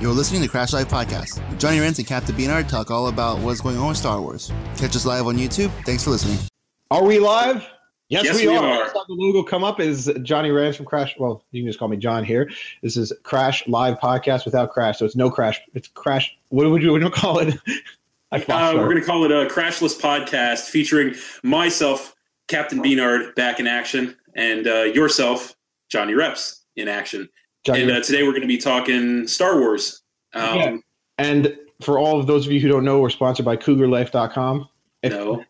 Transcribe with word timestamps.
You're 0.00 0.14
listening 0.14 0.40
to 0.40 0.48
Crash 0.48 0.72
Live 0.72 0.88
Podcast. 0.88 1.58
Johnny 1.58 1.78
Rents 1.78 1.98
and 1.98 2.08
Captain 2.08 2.34
Beanard 2.34 2.68
talk 2.68 2.90
all 2.90 3.08
about 3.08 3.38
what's 3.40 3.60
going 3.60 3.76
on 3.76 3.88
with 3.88 3.98
Star 3.98 4.18
Wars. 4.18 4.50
Catch 4.78 4.96
us 4.96 5.04
live 5.04 5.26
on 5.26 5.36
YouTube. 5.36 5.70
Thanks 5.84 6.04
for 6.04 6.08
listening. 6.08 6.38
Are 6.90 7.04
we 7.04 7.18
live? 7.18 7.68
Yes, 8.08 8.34
we, 8.38 8.48
we, 8.48 8.56
are. 8.56 8.64
are. 8.64 8.92
The 8.92 9.04
logo 9.10 9.42
come 9.42 9.62
up 9.62 9.78
is 9.78 10.10
Johnny 10.22 10.52
Rants 10.52 10.78
from 10.78 10.86
Crash. 10.86 11.18
Well, 11.18 11.44
you 11.50 11.60
can 11.60 11.68
just 11.68 11.78
call 11.78 11.88
me 11.88 11.98
John 11.98 12.24
here. 12.24 12.50
This 12.82 12.96
is 12.96 13.12
Crash 13.24 13.68
Live 13.68 13.98
Podcast 13.98 14.46
without 14.46 14.70
Crash, 14.70 15.00
so 15.00 15.04
it's 15.04 15.16
no 15.16 15.30
Crash. 15.30 15.60
It's 15.74 15.88
Crash. 15.88 16.34
What 16.48 16.70
would 16.70 16.82
you, 16.82 16.92
would 16.92 17.12
call 17.12 17.40
it? 17.40 17.54
uh, 18.32 18.40
we're 18.48 18.84
going 18.84 18.96
to 18.96 19.04
call 19.04 19.24
it 19.24 19.30
a 19.30 19.52
Crashless 19.52 20.00
Podcast 20.00 20.70
featuring 20.70 21.14
myself, 21.42 22.16
Captain 22.48 22.82
Beanard, 22.82 23.34
back 23.34 23.60
in 23.60 23.66
action, 23.66 24.16
and 24.34 24.66
uh, 24.66 24.84
yourself, 24.84 25.54
Johnny 25.90 26.14
Reps, 26.14 26.62
in 26.74 26.88
action. 26.88 27.28
Johnny 27.64 27.82
and 27.82 27.90
uh, 27.90 28.00
today 28.00 28.22
we're 28.22 28.30
going 28.30 28.42
to 28.42 28.48
be 28.48 28.58
talking 28.58 29.26
Star 29.26 29.58
Wars. 29.58 30.02
Um, 30.32 30.56
yeah. 30.56 30.76
And 31.18 31.56
for 31.82 31.98
all 31.98 32.18
of 32.18 32.26
those 32.26 32.46
of 32.46 32.52
you 32.52 32.60
who 32.60 32.68
don't 32.68 32.84
know, 32.84 33.00
we're 33.00 33.10
sponsored 33.10 33.44
by 33.44 33.56
CougarLife.com. 33.56 34.68
If, 35.02 35.12
no. 35.12 35.44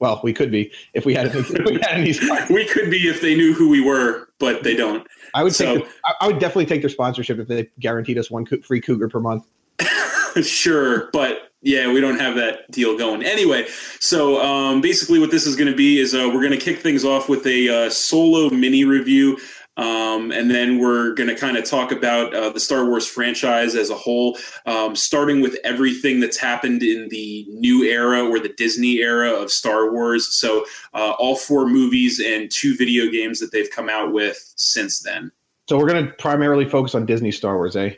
Well, 0.00 0.20
we 0.24 0.32
could 0.32 0.50
be 0.50 0.72
if 0.94 1.06
we 1.06 1.14
had 1.14 1.26
if 1.26 1.48
we 1.50 1.74
had 1.74 1.92
any. 1.92 2.12
we 2.52 2.64
could 2.66 2.90
be 2.90 3.08
if 3.08 3.20
they 3.20 3.36
knew 3.36 3.54
who 3.54 3.68
we 3.68 3.80
were, 3.80 4.28
but 4.40 4.64
they 4.64 4.74
don't. 4.74 5.06
I 5.34 5.44
would 5.44 5.54
so, 5.54 5.76
take. 5.78 5.88
I 6.20 6.26
would 6.26 6.40
definitely 6.40 6.66
take 6.66 6.82
their 6.82 6.90
sponsorship 6.90 7.38
if 7.38 7.46
they 7.46 7.70
guaranteed 7.78 8.18
us 8.18 8.28
one 8.28 8.44
free 8.44 8.80
cougar 8.80 9.08
per 9.08 9.20
month. 9.20 9.46
sure, 10.42 11.08
but 11.12 11.52
yeah, 11.60 11.92
we 11.92 12.00
don't 12.00 12.18
have 12.18 12.34
that 12.34 12.68
deal 12.72 12.98
going. 12.98 13.22
Anyway, 13.22 13.68
so 14.00 14.42
um, 14.42 14.80
basically, 14.80 15.20
what 15.20 15.30
this 15.30 15.46
is 15.46 15.54
going 15.54 15.70
to 15.70 15.76
be 15.76 16.00
is 16.00 16.14
uh, 16.16 16.28
we're 16.34 16.40
going 16.40 16.50
to 16.50 16.58
kick 16.58 16.80
things 16.80 17.04
off 17.04 17.28
with 17.28 17.46
a 17.46 17.68
uh, 17.86 17.90
solo 17.90 18.50
mini 18.50 18.84
review 18.84 19.38
um, 19.76 20.30
and 20.32 20.50
then 20.50 20.78
we're 20.78 21.14
going 21.14 21.28
to 21.28 21.34
kind 21.34 21.56
of 21.56 21.64
talk 21.64 21.92
about 21.92 22.34
uh, 22.34 22.50
the 22.50 22.60
Star 22.60 22.84
Wars 22.84 23.06
franchise 23.06 23.74
as 23.74 23.88
a 23.88 23.94
whole, 23.94 24.38
um, 24.66 24.94
starting 24.94 25.40
with 25.40 25.56
everything 25.64 26.20
that's 26.20 26.36
happened 26.36 26.82
in 26.82 27.08
the 27.08 27.46
new 27.48 27.82
era 27.84 28.22
or 28.22 28.38
the 28.38 28.52
Disney 28.56 28.98
era 28.98 29.30
of 29.30 29.50
Star 29.50 29.90
Wars. 29.90 30.38
So, 30.38 30.66
uh, 30.92 31.12
all 31.18 31.36
four 31.36 31.66
movies 31.66 32.20
and 32.20 32.50
two 32.50 32.76
video 32.76 33.10
games 33.10 33.40
that 33.40 33.52
they've 33.52 33.70
come 33.70 33.88
out 33.88 34.12
with 34.12 34.52
since 34.56 35.00
then. 35.00 35.32
So, 35.68 35.78
we're 35.78 35.88
going 35.88 36.06
to 36.06 36.12
primarily 36.14 36.68
focus 36.68 36.94
on 36.94 37.06
Disney 37.06 37.30
Star 37.30 37.56
Wars, 37.56 37.74
eh? 37.76 37.94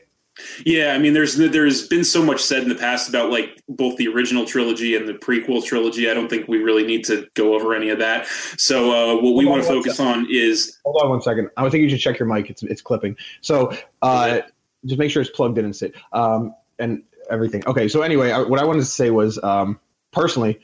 Yeah, 0.67 0.95
I 0.95 0.99
mean, 0.99 1.13
there's 1.13 1.37
there's 1.37 1.87
been 1.87 2.05
so 2.05 2.25
much 2.25 2.43
said 2.43 2.63
in 2.63 2.69
the 2.69 2.75
past 2.75 3.09
about 3.09 3.31
like 3.31 3.63
both 3.69 3.97
the 3.97 4.09
original 4.09 4.45
trilogy 4.45 4.97
and 4.97 5.07
the 5.07 5.15
prequel 5.15 5.65
trilogy. 5.65 6.11
I 6.11 6.15
don't 6.15 6.29
think 6.29 6.49
we 6.49 6.59
really 6.59 6.85
need 6.85 7.05
to 7.05 7.29
go 7.35 7.55
over 7.55 7.75
any 7.75 7.91
of 7.91 7.99
that. 8.01 8.27
So 8.59 8.91
uh, 8.91 9.23
what 9.23 9.35
we 9.35 9.47
want 9.47 9.63
to 9.63 9.69
focus 9.69 9.99
second. 9.99 10.13
on 10.13 10.27
is 10.31 10.79
hold 10.85 11.01
on 11.03 11.11
one 11.11 11.23
second. 11.23 11.51
I 11.57 11.69
think 11.71 11.83
you 11.83 11.91
should 11.91 12.01
check 12.01 12.19
your 12.19 12.27
mic. 12.27 12.51
It's 12.51 12.63
it's 12.65 12.83
clipping. 12.83 13.17
So 13.43 13.77
uh, 14.03 14.41
just 14.87 14.99
make 14.99 15.11
sure 15.11 15.23
it's 15.23 15.31
plugged 15.31 15.57
in 15.59 15.65
and 15.65 15.75
sit 15.75 15.95
um, 16.13 16.55
and 16.79 17.03
everything. 17.31 17.65
Okay. 17.67 17.87
So 17.87 18.03
anyway, 18.03 18.33
I, 18.33 18.43
what 18.43 18.59
I 18.59 18.65
wanted 18.65 18.81
to 18.81 18.87
say 18.87 19.11
was 19.11 19.39
um, 19.45 19.79
personally, 20.13 20.59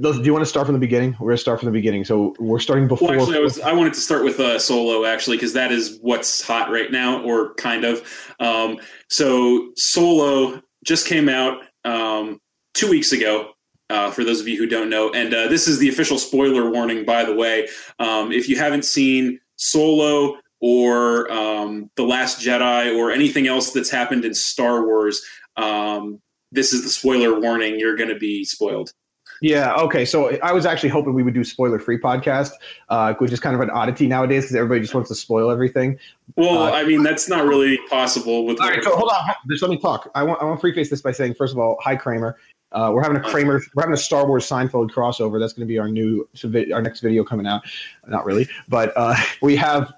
do 0.00 0.22
you 0.22 0.32
want 0.32 0.44
to 0.44 0.48
start 0.48 0.66
from 0.66 0.74
the 0.74 0.80
beginning? 0.80 1.16
We're 1.18 1.30
gonna 1.30 1.38
start 1.38 1.60
from 1.60 1.66
the 1.66 1.72
beginning. 1.72 2.04
So 2.04 2.34
we're 2.38 2.60
starting 2.60 2.86
before. 2.86 3.10
Well, 3.10 3.20
actually, 3.20 3.36
I 3.36 3.40
was 3.40 3.60
I 3.60 3.72
wanted 3.72 3.94
to 3.94 4.00
start 4.00 4.24
with 4.24 4.38
uh, 4.38 4.58
Solo 4.58 5.04
actually 5.04 5.36
because 5.36 5.52
that 5.54 5.72
is 5.72 5.98
what's 6.00 6.42
hot 6.42 6.70
right 6.70 6.90
now, 6.90 7.22
or 7.22 7.54
kind 7.54 7.84
of. 7.84 8.06
Um, 8.38 8.78
so 9.08 9.70
Solo 9.76 10.62
just 10.84 11.06
came 11.06 11.28
out 11.28 11.62
um, 11.84 12.40
two 12.74 12.88
weeks 12.88 13.12
ago. 13.12 13.52
Uh, 13.90 14.10
for 14.10 14.22
those 14.22 14.38
of 14.38 14.46
you 14.46 14.58
who 14.58 14.66
don't 14.66 14.90
know, 14.90 15.10
and 15.12 15.32
uh, 15.32 15.48
this 15.48 15.66
is 15.66 15.78
the 15.78 15.88
official 15.88 16.18
spoiler 16.18 16.70
warning, 16.70 17.06
by 17.06 17.24
the 17.24 17.34
way. 17.34 17.66
Um, 17.98 18.32
if 18.32 18.46
you 18.46 18.58
haven't 18.58 18.84
seen 18.84 19.40
Solo 19.56 20.36
or 20.60 21.32
um, 21.32 21.90
The 21.96 22.02
Last 22.02 22.38
Jedi 22.38 22.94
or 22.98 23.10
anything 23.10 23.46
else 23.46 23.72
that's 23.72 23.88
happened 23.88 24.26
in 24.26 24.34
Star 24.34 24.84
Wars, 24.84 25.22
um, 25.56 26.20
this 26.52 26.74
is 26.74 26.82
the 26.82 26.90
spoiler 26.90 27.40
warning. 27.40 27.78
You're 27.78 27.96
going 27.96 28.10
to 28.10 28.18
be 28.18 28.44
spoiled. 28.44 28.92
Yeah. 29.40 29.74
Okay. 29.76 30.04
So 30.04 30.38
I 30.42 30.52
was 30.52 30.66
actually 30.66 30.88
hoping 30.88 31.14
we 31.14 31.22
would 31.22 31.34
do 31.34 31.44
spoiler 31.44 31.78
free 31.78 31.98
podcast, 31.98 32.52
uh, 32.88 33.14
which 33.14 33.32
is 33.32 33.40
kind 33.40 33.54
of 33.54 33.60
an 33.60 33.70
oddity 33.70 34.06
nowadays 34.06 34.44
because 34.44 34.56
everybody 34.56 34.80
just 34.80 34.94
wants 34.94 35.08
to 35.10 35.14
spoil 35.14 35.50
everything. 35.50 35.98
Well, 36.36 36.58
uh, 36.58 36.72
I 36.72 36.84
mean 36.84 37.02
that's 37.02 37.28
not 37.28 37.46
really 37.46 37.78
possible. 37.88 38.46
With 38.46 38.60
all 38.60 38.68
right. 38.68 38.82
So 38.82 38.96
hold 38.96 39.10
on. 39.10 39.34
Just 39.48 39.62
let 39.62 39.70
me 39.70 39.78
talk. 39.78 40.10
I 40.14 40.22
want 40.22 40.42
I 40.42 40.44
want 40.44 40.58
to 40.58 40.60
preface 40.60 40.90
this 40.90 41.02
by 41.02 41.12
saying 41.12 41.34
first 41.34 41.52
of 41.52 41.58
all, 41.58 41.78
hi 41.80 41.96
Kramer. 41.96 42.36
Uh, 42.72 42.90
we're 42.92 43.02
having 43.02 43.16
a 43.16 43.20
Kramer. 43.20 43.62
We're 43.74 43.82
having 43.82 43.94
a 43.94 43.98
Star 43.98 44.26
Wars 44.26 44.48
Seinfeld 44.48 44.90
crossover. 44.90 45.40
That's 45.40 45.52
going 45.52 45.66
to 45.66 45.72
be 45.72 45.78
our 45.78 45.88
new 45.88 46.28
our 46.72 46.82
next 46.82 47.00
video 47.00 47.24
coming 47.24 47.46
out. 47.46 47.62
Not 48.06 48.26
really, 48.26 48.48
but 48.68 48.92
uh, 48.96 49.16
we 49.42 49.56
have. 49.56 49.92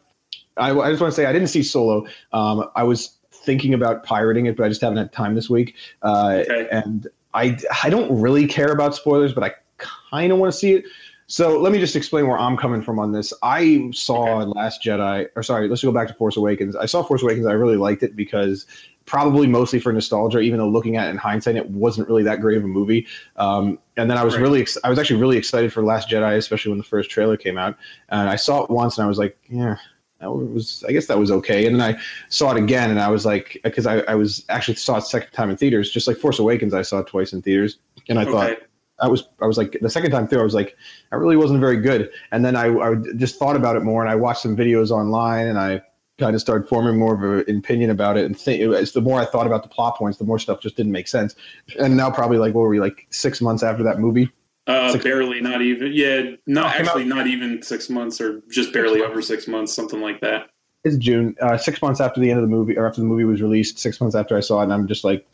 I, 0.57 0.71
I 0.71 0.91
just 0.91 1.01
want 1.01 1.13
to 1.13 1.17
say 1.17 1.27
I 1.27 1.33
didn't 1.33 1.49
see 1.49 1.63
Solo. 1.63 2.07
Um, 2.33 2.69
I 2.77 2.83
was 2.83 3.17
thinking 3.33 3.73
about 3.75 4.05
pirating 4.05 4.47
it, 4.47 4.57
but 4.57 4.65
I 4.65 4.69
just 4.69 4.81
haven't 4.81 4.99
had 4.99 5.13
time 5.13 5.35
this 5.35 5.49
week. 5.49 5.75
Uh, 6.03 6.43
okay. 6.43 6.69
And 6.71 7.09
I 7.35 7.59
I 7.83 7.91
don't 7.91 8.21
really 8.21 8.47
care 8.47 8.73
about 8.73 8.95
spoilers, 8.95 9.33
but 9.33 9.45
I 9.45 9.55
kind 9.79 10.33
of 10.33 10.39
want 10.39 10.53
to 10.53 10.59
see 10.59 10.73
it. 10.75 10.85
So 11.27 11.61
let 11.61 11.71
me 11.71 11.79
just 11.79 11.95
explain 11.95 12.27
where 12.27 12.37
I'm 12.39 12.57
coming 12.57 12.83
from 12.83 12.99
on 12.99 13.13
this. 13.13 13.33
I 13.41 13.89
saw 13.93 14.41
okay. 14.41 14.51
Last 14.51 14.83
Jedi, 14.83 15.29
or 15.37 15.45
sorry, 15.45 15.69
let's 15.69 15.83
go 15.83 15.93
back 15.93 16.09
to 16.09 16.15
Force 16.15 16.37
Awakens. 16.37 16.75
I 16.75 16.87
saw 16.87 17.05
Force 17.05 17.23
Awakens. 17.23 17.47
I 17.47 17.53
really 17.53 17.77
liked 17.77 18.03
it 18.03 18.17
because 18.17 18.67
probably 19.07 19.47
mostly 19.47 19.81
for 19.81 19.93
nostalgia, 19.93 20.41
even 20.41 20.59
though 20.59 20.69
looking 20.69 20.97
at 20.97 21.09
it 21.09 21.11
in 21.11 21.17
hindsight, 21.17 21.57
it 21.57 21.69
wasn't 21.71 22.07
really 22.09 22.23
that 22.23 22.41
great 22.41 22.57
of 22.57 22.65
a 22.65 22.69
movie. 22.69 23.07
Um, 23.37 23.79
and 23.97 24.11
then 24.11 24.17
I 24.19 24.25
was 24.25 24.35
right. 24.35 24.43
really, 24.43 24.61
ex- 24.61 24.79
I 24.85 24.89
was 24.89 24.99
actually 24.99 25.21
really 25.21 25.37
excited 25.37 25.73
for 25.73 25.83
Last 25.83 26.09
Jedi, 26.09 26.37
especially 26.37 26.71
when 26.71 26.79
the 26.79 26.85
first 26.85 27.11
trailer 27.11 27.37
came 27.37 27.59
out. 27.59 27.77
And 28.09 28.29
I 28.29 28.37
saw 28.37 28.63
it 28.63 28.71
once, 28.71 28.99
and 28.99 29.05
I 29.05 29.09
was 29.09 29.19
like, 29.19 29.37
yeah, 29.49 29.77
that 30.21 30.31
was 30.31 30.85
I 30.87 30.93
guess 30.93 31.07
that 31.07 31.19
was 31.19 31.31
okay. 31.31 31.67
And 31.67 31.81
then 31.81 31.95
I 31.95 32.01
saw 32.29 32.53
it 32.53 32.59
again, 32.59 32.91
and 32.91 33.01
I 33.01 33.09
was 33.09 33.25
like, 33.25 33.59
because 33.65 33.87
I, 33.87 34.01
I 34.01 34.15
was 34.15 34.45
actually 34.49 34.75
saw 34.75 34.99
it 34.99 35.03
second 35.03 35.31
time 35.33 35.51
in 35.51 35.57
theaters, 35.57 35.91
just 35.91 36.07
like 36.07 36.19
Force 36.19 36.39
Awakens, 36.39 36.75
I 36.75 36.83
saw 36.83 36.99
it 36.99 37.07
twice 37.07 37.33
in 37.33 37.43
theaters, 37.43 37.79
and 38.09 38.19
I 38.19 38.23
okay. 38.23 38.33
thought 38.33 38.59
I 39.01 39.09
was 39.09 39.29
I 39.41 39.47
was 39.47 39.57
like 39.57 39.79
the 39.81 39.91
second 39.91 40.11
time 40.11 40.29
through, 40.29 40.41
I 40.41 40.45
was 40.45 40.55
like, 40.55 40.77
I 41.11 41.17
really 41.17 41.37
wasn't 41.37 41.61
very 41.61 41.79
good. 41.79 42.11
And 42.33 42.45
then 42.45 42.55
I, 42.55 42.67
I 42.67 42.95
just 43.17 43.39
thought 43.39 43.57
about 43.57 43.77
it 43.77 43.83
more, 43.83 44.03
and 44.03 44.11
I 44.11 44.15
watched 44.15 44.43
some 44.43 44.57
videos 44.57 44.91
online, 44.91 45.47
and 45.47 45.59
I 45.59 45.83
kind 46.19 46.35
of 46.35 46.41
started 46.43 46.69
forming 46.69 46.99
more 46.99 47.15
of 47.15 47.49
an 47.49 47.57
opinion 47.57 47.89
about 47.91 48.19
it. 48.19 48.27
And 48.27 48.39
think, 48.39 48.61
as 48.75 48.93
the 48.93 49.01
more 49.01 49.21
I 49.21 49.25
thought 49.25 49.47
about 49.47 49.63
the 49.63 49.71
plot 49.71 49.97
points, 49.97 50.19
the 50.19 50.25
more 50.25 50.39
stuff 50.39 50.61
just 50.61 50.77
didn't 50.77 50.93
make 50.93 51.09
sense. 51.09 51.35
And 51.79 51.97
now 51.97 52.11
probably 52.11 52.37
like 52.37 52.55
what 52.55 52.63
were 52.63 52.69
we 52.69 52.79
like 52.79 53.07
six 53.11 53.41
months 53.41 53.63
after 53.63 53.83
that 53.85 53.99
movie? 53.99 54.31
Uh, 54.67 54.97
barely, 54.99 55.41
not 55.41 55.63
even. 55.63 55.93
Yeah, 55.93 56.33
not 56.47 56.67
oh, 56.67 56.79
actually, 56.79 57.05
not 57.05 57.27
even 57.27 57.63
six 57.63 57.91
months, 57.91 58.21
or 58.21 58.43
just 58.51 58.73
barely 58.73 59.03
over 59.03 59.23
six 59.23 59.49
months, 59.49 59.75
something 59.75 60.01
like 60.01 60.21
that. 60.21 60.51
It's 60.85 60.97
June, 60.97 61.35
uh, 61.41 61.59
six 61.59 61.83
months 61.83 62.01
after 62.01 62.21
the 62.21 62.31
end 62.31 62.39
of 62.39 62.45
the 62.49 62.55
movie, 62.55 62.77
or 62.77 62.87
after 62.87 63.01
the 63.01 63.07
movie 63.07 63.25
was 63.25 63.43
released. 63.43 63.79
Six 63.79 64.01
months 64.01 64.15
after 64.15 64.37
I 64.37 64.41
saw 64.41 64.61
it, 64.61 64.65
and 64.65 64.73
I'm 64.73 64.87
just 64.87 65.03
like, 65.05 65.27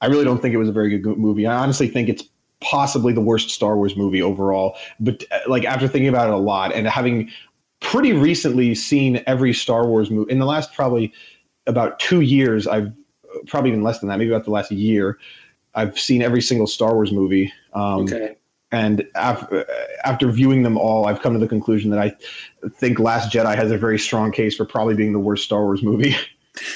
I 0.00 0.06
really 0.06 0.24
don't 0.24 0.42
think 0.42 0.54
it 0.54 0.58
was 0.58 0.68
a 0.68 0.72
very 0.72 0.96
good 0.98 1.16
movie. 1.16 1.46
I 1.46 1.54
honestly 1.56 1.88
think 1.88 2.08
it's 2.08 2.24
possibly 2.60 3.12
the 3.12 3.20
worst 3.20 3.50
Star 3.50 3.76
Wars 3.76 3.96
movie 3.96 4.22
overall. 4.22 4.76
But 5.00 5.24
uh, 5.30 5.40
like 5.46 5.64
after 5.64 5.88
thinking 5.88 6.08
about 6.08 6.28
it 6.28 6.34
a 6.34 6.38
lot 6.38 6.72
and 6.72 6.86
having 6.86 7.30
pretty 7.80 8.12
recently 8.12 8.74
seen 8.74 9.22
every 9.26 9.52
Star 9.52 9.86
Wars 9.86 10.10
movie 10.10 10.32
in 10.32 10.38
the 10.38 10.46
last 10.46 10.74
probably 10.74 11.12
about 11.66 11.98
two 11.98 12.20
years, 12.20 12.66
I've 12.66 12.92
probably 13.46 13.70
even 13.70 13.82
less 13.82 14.00
than 14.00 14.08
that, 14.08 14.18
maybe 14.18 14.30
about 14.30 14.44
the 14.44 14.50
last 14.50 14.70
year, 14.70 15.18
I've 15.74 15.98
seen 15.98 16.22
every 16.22 16.40
single 16.40 16.66
Star 16.66 16.94
Wars 16.94 17.12
movie. 17.12 17.52
Um, 17.74 18.02
okay 18.02 18.36
and 18.76 19.08
after, 19.14 19.66
after 20.04 20.30
viewing 20.30 20.62
them 20.62 20.76
all, 20.76 21.06
I've 21.06 21.20
come 21.20 21.32
to 21.32 21.38
the 21.38 21.48
conclusion 21.48 21.90
that 21.90 21.98
I 21.98 22.14
think 22.68 22.98
Last 22.98 23.32
Jedi 23.32 23.56
has 23.56 23.70
a 23.70 23.78
very 23.78 23.98
strong 23.98 24.32
case 24.32 24.54
for 24.54 24.66
probably 24.66 24.94
being 24.94 25.14
the 25.14 25.18
worst 25.18 25.44
Star 25.44 25.62
Wars 25.62 25.82
movie. 25.82 26.14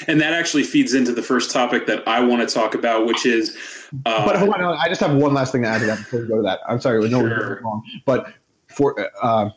And 0.07 0.21
that 0.21 0.31
actually 0.33 0.61
feeds 0.61 0.93
into 0.93 1.11
the 1.11 1.23
first 1.23 1.49
topic 1.49 1.87
that 1.87 2.07
I 2.07 2.19
want 2.19 2.47
to 2.47 2.53
talk 2.53 2.75
about, 2.75 3.07
which 3.07 3.25
is. 3.25 3.57
Uh, 4.05 4.27
but 4.27 4.37
hold 4.37 4.53
on, 4.53 4.77
I 4.79 4.87
just 4.87 5.01
have 5.01 5.15
one 5.15 5.33
last 5.33 5.53
thing 5.53 5.63
to 5.63 5.69
add 5.69 5.79
to 5.79 5.87
that 5.87 5.97
before 5.97 6.21
we 6.21 6.27
go 6.27 6.35
to 6.35 6.43
that. 6.43 6.59
I'm 6.69 6.79
sorry, 6.79 7.01
no, 7.09 7.27
sure. 7.27 7.61
wrong. 7.63 7.81
But 8.05 8.31
for 8.67 9.09
uh, 9.23 9.49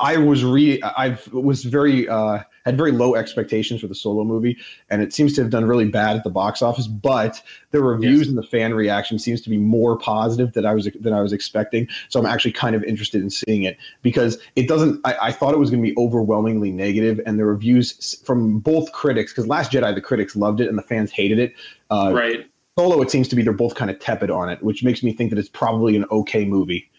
I 0.00 0.18
was 0.18 0.44
re 0.44 0.82
I 0.82 1.16
was 1.32 1.64
very 1.64 2.06
uh, 2.06 2.40
had 2.64 2.76
very 2.76 2.92
low 2.92 3.14
expectations 3.14 3.80
for 3.80 3.86
the 3.86 3.94
solo 3.94 4.24
movie, 4.24 4.56
and 4.90 5.02
it 5.02 5.12
seems 5.12 5.34
to 5.34 5.42
have 5.42 5.50
done 5.50 5.64
really 5.64 5.88
bad 5.88 6.16
at 6.16 6.24
the 6.24 6.30
box 6.30 6.62
office. 6.62 6.86
But 6.86 7.42
the 7.70 7.82
reviews 7.82 8.20
yes. 8.20 8.28
and 8.28 8.38
the 8.38 8.42
fan 8.42 8.74
reaction 8.74 9.18
seems 9.18 9.40
to 9.42 9.50
be 9.50 9.58
more 9.58 9.98
positive 9.98 10.52
than 10.52 10.64
I 10.64 10.74
was 10.74 10.88
than 11.00 11.12
I 11.12 11.20
was 11.20 11.32
expecting. 11.32 11.88
So 12.08 12.20
I'm 12.20 12.26
actually 12.26 12.52
kind 12.52 12.74
of 12.74 12.82
interested 12.84 13.22
in 13.22 13.30
seeing 13.30 13.64
it 13.64 13.76
because 14.02 14.38
it 14.56 14.68
doesn't. 14.68 15.00
I, 15.04 15.16
I 15.22 15.32
thought 15.32 15.54
it 15.54 15.58
was 15.58 15.70
going 15.70 15.82
to 15.82 15.88
be 15.88 15.96
overwhelmingly 15.98 16.72
negative, 16.72 17.20
and 17.26 17.38
the 17.38 17.44
reviews 17.44 18.20
from 18.24 18.60
both 18.60 18.92
critics, 18.92 19.32
because 19.32 19.46
Last 19.46 19.72
Jedi, 19.72 19.94
the 19.94 20.00
critics 20.00 20.36
loved 20.36 20.60
it 20.60 20.68
and 20.68 20.78
the 20.78 20.82
fans 20.82 21.10
hated 21.10 21.38
it. 21.38 21.54
Uh, 21.90 22.12
right. 22.14 22.46
Solo, 22.76 23.00
it 23.02 23.10
seems 23.10 23.28
to 23.28 23.36
be 23.36 23.42
they're 23.42 23.52
both 23.52 23.76
kind 23.76 23.90
of 23.90 24.00
tepid 24.00 24.30
on 24.30 24.48
it, 24.48 24.60
which 24.60 24.82
makes 24.82 25.02
me 25.02 25.12
think 25.12 25.30
that 25.30 25.38
it's 25.38 25.48
probably 25.48 25.94
an 25.94 26.04
okay 26.10 26.44
movie. 26.44 26.90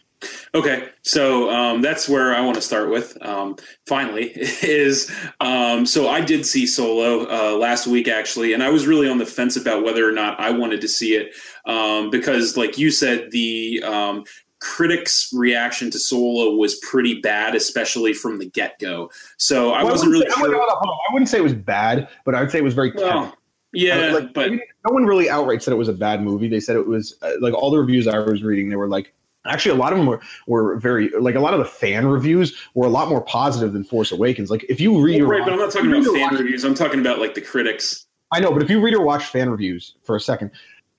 Okay, 0.53 0.89
so 1.01 1.49
um, 1.49 1.81
that's 1.81 2.07
where 2.07 2.33
I 2.33 2.41
want 2.41 2.55
to 2.55 2.61
start 2.61 2.89
with. 2.89 3.17
Um, 3.21 3.57
finally, 3.85 4.31
is 4.35 5.11
um, 5.39 5.85
so 5.85 6.07
I 6.07 6.21
did 6.21 6.45
see 6.45 6.65
Solo 6.65 7.27
uh, 7.29 7.57
last 7.57 7.87
week 7.87 8.07
actually, 8.07 8.53
and 8.53 8.63
I 8.63 8.69
was 8.69 8.87
really 8.87 9.09
on 9.09 9.17
the 9.17 9.25
fence 9.25 9.55
about 9.55 9.83
whether 9.83 10.07
or 10.07 10.11
not 10.11 10.39
I 10.39 10.51
wanted 10.51 10.81
to 10.81 10.87
see 10.87 11.15
it 11.15 11.35
um, 11.65 12.09
because, 12.09 12.55
like 12.57 12.77
you 12.77 12.91
said, 12.91 13.31
the 13.31 13.83
um, 13.83 14.23
critics' 14.61 15.29
reaction 15.33 15.91
to 15.91 15.99
Solo 15.99 16.55
was 16.55 16.75
pretty 16.79 17.19
bad, 17.21 17.55
especially 17.55 18.13
from 18.13 18.39
the 18.39 18.45
get 18.49 18.79
go. 18.79 19.11
So 19.37 19.71
I 19.71 19.83
well, 19.83 19.93
wasn't 19.93 20.09
I 20.09 20.11
really. 20.13 20.29
Say, 20.29 20.35
sure. 20.37 20.55
I, 20.55 21.13
wouldn't 21.13 21.29
say 21.29 21.37
it 21.37 21.43
was 21.43 21.53
bad, 21.53 22.07
but 22.23 22.35
I 22.35 22.41
would 22.41 22.51
say 22.51 22.59
it 22.59 22.63
was 22.63 22.73
very. 22.73 22.91
Well, 22.95 23.35
Yeah, 23.73 24.11
like, 24.13 24.33
but 24.33 24.51
no 24.51 24.93
one 24.93 25.05
really 25.05 25.29
outright 25.29 25.61
said 25.61 25.73
it 25.73 25.77
was 25.77 25.89
a 25.89 25.93
bad 25.93 26.23
movie. 26.23 26.47
They 26.47 26.61
said 26.61 26.77
it 26.77 26.87
was 26.87 27.17
uh, 27.21 27.31
like 27.41 27.53
all 27.53 27.71
the 27.71 27.77
reviews 27.77 28.07
I 28.07 28.19
was 28.19 28.41
reading. 28.41 28.69
They 28.69 28.77
were 28.77 28.87
like, 28.87 29.13
actually, 29.45 29.71
a 29.71 29.79
lot 29.79 29.91
of 29.93 29.97
them 29.99 30.07
were, 30.07 30.21
were 30.47 30.77
very 30.77 31.09
like 31.19 31.35
a 31.35 31.39
lot 31.39 31.53
of 31.53 31.59
the 31.59 31.65
fan 31.65 32.07
reviews 32.07 32.55
were 32.73 32.85
a 32.85 32.89
lot 32.89 33.09
more 33.09 33.21
positive 33.21 33.73
than 33.73 33.83
Force 33.83 34.11
Awakens. 34.11 34.49
Like 34.49 34.65
if 34.69 34.79
you 34.79 35.01
read, 35.01 35.21
or 35.21 35.27
right, 35.27 35.39
watch- 35.41 35.47
but 35.47 35.53
I'm 35.53 35.59
not 35.59 35.71
talking 35.71 35.91
about 35.91 36.03
fan 36.05 36.21
watch- 36.21 36.39
reviews. 36.39 36.63
I'm 36.63 36.75
talking 36.75 36.99
about 36.99 37.19
like 37.19 37.35
the 37.35 37.41
critics. 37.41 38.05
I 38.31 38.39
know, 38.39 38.51
but 38.51 38.63
if 38.63 38.69
you 38.69 38.81
read 38.81 38.93
or 38.95 39.03
watch 39.03 39.25
fan 39.25 39.49
reviews 39.49 39.95
for 40.03 40.15
a 40.15 40.19
second, 40.19 40.51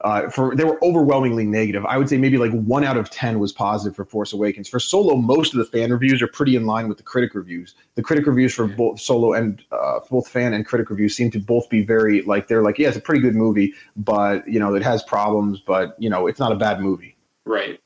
uh, 0.03 0.29
for 0.31 0.55
they 0.55 0.63
were 0.65 0.79
overwhelmingly 0.85 1.45
negative. 1.45 1.85
I 1.87 1.97
would 1.99 2.09
say 2.09 2.19
maybe 2.19 2.37
like 2.39 2.53
one 2.53 2.85
out 2.85 2.97
of 2.97 3.11
ten 3.11 3.39
was 3.39 3.51
positive 3.53 3.97
for 3.97 4.05
Force 4.05 4.33
Awakens. 4.33 4.69
For 4.69 4.79
Solo, 4.79 5.17
most 5.17 5.55
of 5.55 5.59
the 5.59 5.65
fan 5.65 5.91
reviews 5.91 6.21
are 6.23 6.27
pretty 6.29 6.55
in 6.55 6.67
line 6.67 6.87
with 6.89 6.99
the 6.99 7.03
critic 7.03 7.35
reviews. 7.35 7.75
The 7.95 8.03
critic 8.03 8.27
reviews 8.27 8.55
for 8.55 8.67
both 8.69 9.01
Solo 9.01 9.33
and 9.33 9.65
uh, 9.73 10.01
both 10.11 10.29
fan 10.29 10.53
and 10.53 10.67
critic 10.67 10.91
reviews 10.91 11.17
seem 11.17 11.31
to 11.33 11.41
both 11.41 11.69
be 11.71 11.83
very 11.83 12.23
like 12.23 12.47
they're 12.47 12.63
like, 12.63 12.79
yeah, 12.79 12.89
it's 12.89 12.97
a 12.97 13.01
pretty 13.01 13.21
good 13.23 13.35
movie, 13.35 13.73
but 13.97 14.47
you 14.47 14.61
know 14.61 14.75
it 14.75 14.83
has 14.83 15.03
problems, 15.03 15.61
but 15.61 15.97
you 15.99 16.11
know 16.11 16.27
it's 16.27 16.39
not 16.39 16.53
a 16.53 16.57
bad 16.57 16.81
movie. 16.81 17.17
Right. 17.47 17.81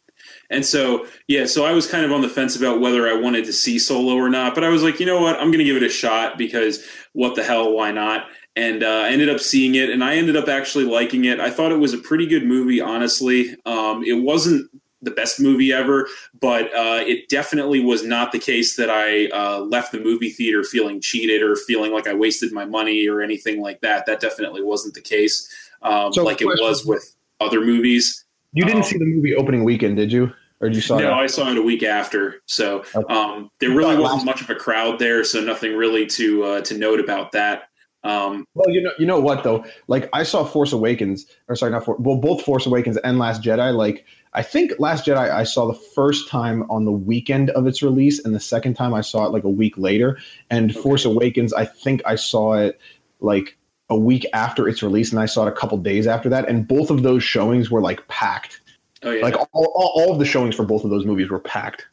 And 0.51 0.67
so, 0.67 1.07
yeah, 1.29 1.47
so 1.47 1.65
I 1.65 1.73
was 1.73 1.87
kind 1.87 2.05
of 2.05 2.13
on 2.13 2.23
the 2.23 2.29
fence 2.29 2.57
about 2.57 2.81
whether 2.81 3.09
I 3.09 3.15
wanted 3.15 3.45
to 3.45 3.53
see 3.53 3.79
Solo 3.79 4.15
or 4.15 4.29
not, 4.29 4.55
but 4.55 4.65
I 4.65 4.69
was 4.69 4.83
like, 4.83 4.99
you 4.99 5.07
know 5.07 5.21
what, 5.21 5.37
I'm 5.37 5.53
going 5.53 5.59
to 5.59 5.65
give 5.65 5.77
it 5.77 5.83
a 5.85 5.89
shot 5.89 6.37
because 6.37 6.85
what 7.13 7.37
the 7.37 7.45
hell, 7.45 7.73
why 7.73 7.93
not? 7.93 8.27
And 8.57 8.83
uh, 8.83 9.05
I 9.05 9.11
ended 9.11 9.29
up 9.29 9.41
seeing 9.41 9.77
it, 9.77 9.91
and 9.91 10.03
I 10.03 10.17
ended 10.17 10.37
up 10.37 10.49
actually 10.49 10.85
liking 10.85 11.25
it. 11.25 11.39
I 11.39 11.51
thought 11.51 11.71
it 11.71 11.79
was 11.79 11.95
a 11.95 11.99
pretty 11.99 12.27
good 12.27 12.45
movie, 12.45 12.81
honestly. 12.81 13.55
Um, 13.65 14.03
it 14.05 14.25
wasn't 14.25 14.69
the 15.03 15.13
best 15.13 15.41
movie 15.41 15.73
ever, 15.73 16.09
but 16.41 16.67
uh, 16.75 17.03
it 17.07 17.29
definitely 17.29 17.83
was 17.83 18.05
not 18.05 18.33
the 18.33 18.39
case 18.39 18.77
that 18.77 18.91
I 18.91 19.27
uh, 19.29 19.61
left 19.61 19.93
the 19.93 20.01
movie 20.01 20.31
theater 20.31 20.65
feeling 20.65 21.01
cheated 21.01 21.43
or 21.43 21.57
feeling 21.57 21.93
like 21.93 22.07
I 22.07 22.15
wasted 22.15 22.53
my 22.53 22.65
money 22.65 23.09
or 23.09 23.23
anything 23.23 23.63
like 23.63 23.81
that. 23.81 24.05
That 24.07 24.21
definitely 24.21 24.63
wasn't 24.63 24.95
the 24.95 25.01
case, 25.01 25.49
um, 25.83 26.13
So, 26.13 26.25
like 26.25 26.43
it 26.43 26.47
was 26.47 26.85
with 26.85 27.17
other 27.41 27.61
movies. 27.61 28.25
You 28.53 28.65
didn't 28.65 28.79
Um, 28.79 28.83
see 28.85 28.99
the 28.99 29.05
movie 29.05 29.35
opening 29.35 29.65
weekend, 29.65 29.97
did 29.97 30.11
you? 30.13 30.33
Or 30.61 30.69
did 30.69 30.75
you 30.77 30.83
saw 30.83 30.99
no, 30.99 31.05
that? 31.05 31.13
I 31.15 31.27
saw 31.27 31.51
it 31.51 31.57
a 31.57 31.63
week 31.63 31.83
after, 31.83 32.43
so 32.47 32.85
Okay. 32.95 33.15
um, 33.15 33.51
there 33.61 33.71
really 33.71 33.97
wasn't 33.97 34.25
much 34.27 34.43
of 34.43 34.51
a 34.51 34.55
crowd 34.55 34.99
there, 34.99 35.25
so 35.25 35.41
nothing 35.41 35.75
really 35.75 36.05
to 36.07 36.45
uh, 36.45 36.61
to 36.63 36.77
note 36.77 37.01
about 37.01 37.33
that. 37.33 37.63
Um, 38.05 38.45
Well, 38.55 38.69
you 38.71 38.83
know, 38.83 38.91
you 38.99 39.07
know 39.07 39.21
what 39.21 39.43
though? 39.43 39.65
Like 39.89 40.09
I 40.13 40.23
saw 40.23 40.45
Force 40.45 40.73
Awakens, 40.73 41.27
or 41.49 41.57
sorry, 41.57 41.73
not 41.73 41.85
For, 41.85 41.97
well, 41.97 42.17
both 42.17 42.43
Force 42.43 42.67
Awakens 42.67 42.97
and 42.99 43.19
Last 43.19 43.43
Jedi. 43.43 43.75
Like 43.75 44.05
I 44.35 44.43
think 44.43 44.73
Last 44.79 45.07
Jedi 45.07 45.17
I 45.31 45.45
saw 45.45 45.67
the 45.67 45.79
first 45.95 46.29
time 46.29 46.65
on 46.71 46.85
the 46.85 46.93
weekend 46.93 47.51
of 47.51 47.67
its 47.67 47.83
release, 47.83 48.23
and 48.23 48.35
the 48.35 48.41
second 48.41 48.75
time 48.75 48.93
I 48.93 49.01
saw 49.01 49.25
it 49.27 49.33
like 49.33 49.45
a 49.45 49.51
week 49.51 49.79
later. 49.79 50.19
And 50.51 50.71
Okay. 50.71 50.81
Force 50.81 51.05
Awakens, 51.07 51.53
I 51.55 51.65
think 51.65 52.03
I 52.05 52.17
saw 52.17 52.55
it 52.55 52.79
like 53.21 53.57
a 53.91 53.97
week 53.97 54.25
after 54.33 54.69
its 54.69 54.83
release, 54.83 55.11
and 55.11 55.21
I 55.21 55.27
saw 55.27 55.47
it 55.47 55.49
a 55.49 55.57
couple 55.57 55.77
days 55.79 56.07
after 56.07 56.29
that. 56.31 56.49
And 56.49 56.67
both 56.67 56.91
of 56.91 57.03
those 57.03 57.23
showings 57.23 57.71
were 57.71 57.81
like 57.81 58.07
packed. 58.09 58.61
oh 59.03 59.11
yeah, 59.11 59.23
Like 59.23 59.37
all, 59.37 59.49
all, 59.53 59.93
all 59.95 60.13
of 60.13 60.19
the 60.19 60.25
showings 60.25 60.55
for 60.55 60.65
both 60.65 60.85
of 60.85 60.91
those 60.91 61.05
movies 61.05 61.29
were 61.29 61.41
packed. 61.41 61.87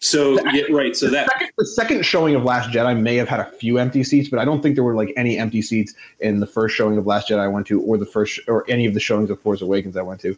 so 0.00 0.40
yeah, 0.52 0.64
right. 0.70 0.96
So 0.96 1.10
that 1.10 1.28
Second, 1.30 1.50
the 1.58 1.66
second 1.66 2.06
showing 2.06 2.34
of 2.34 2.44
Last 2.44 2.70
Jedi 2.70 2.98
may 2.98 3.16
have 3.16 3.28
had 3.28 3.40
a 3.40 3.50
few 3.52 3.78
empty 3.78 4.04
seats, 4.04 4.28
but 4.28 4.38
I 4.38 4.44
don't 4.44 4.62
think 4.62 4.74
there 4.76 4.84
were 4.84 4.94
like 4.94 5.12
any 5.16 5.36
empty 5.36 5.62
seats 5.62 5.94
in 6.20 6.40
the 6.40 6.46
first 6.46 6.74
showing 6.76 6.96
of 6.96 7.06
Last 7.06 7.28
Jedi 7.28 7.40
I 7.40 7.48
went 7.48 7.66
to, 7.68 7.80
or 7.82 7.98
the 7.98 8.06
first, 8.06 8.40
or 8.48 8.64
any 8.68 8.86
of 8.86 8.94
the 8.94 9.00
showings 9.00 9.30
of 9.30 9.40
Force 9.40 9.60
Awakens 9.60 9.96
I 9.96 10.02
went 10.02 10.20
to. 10.20 10.36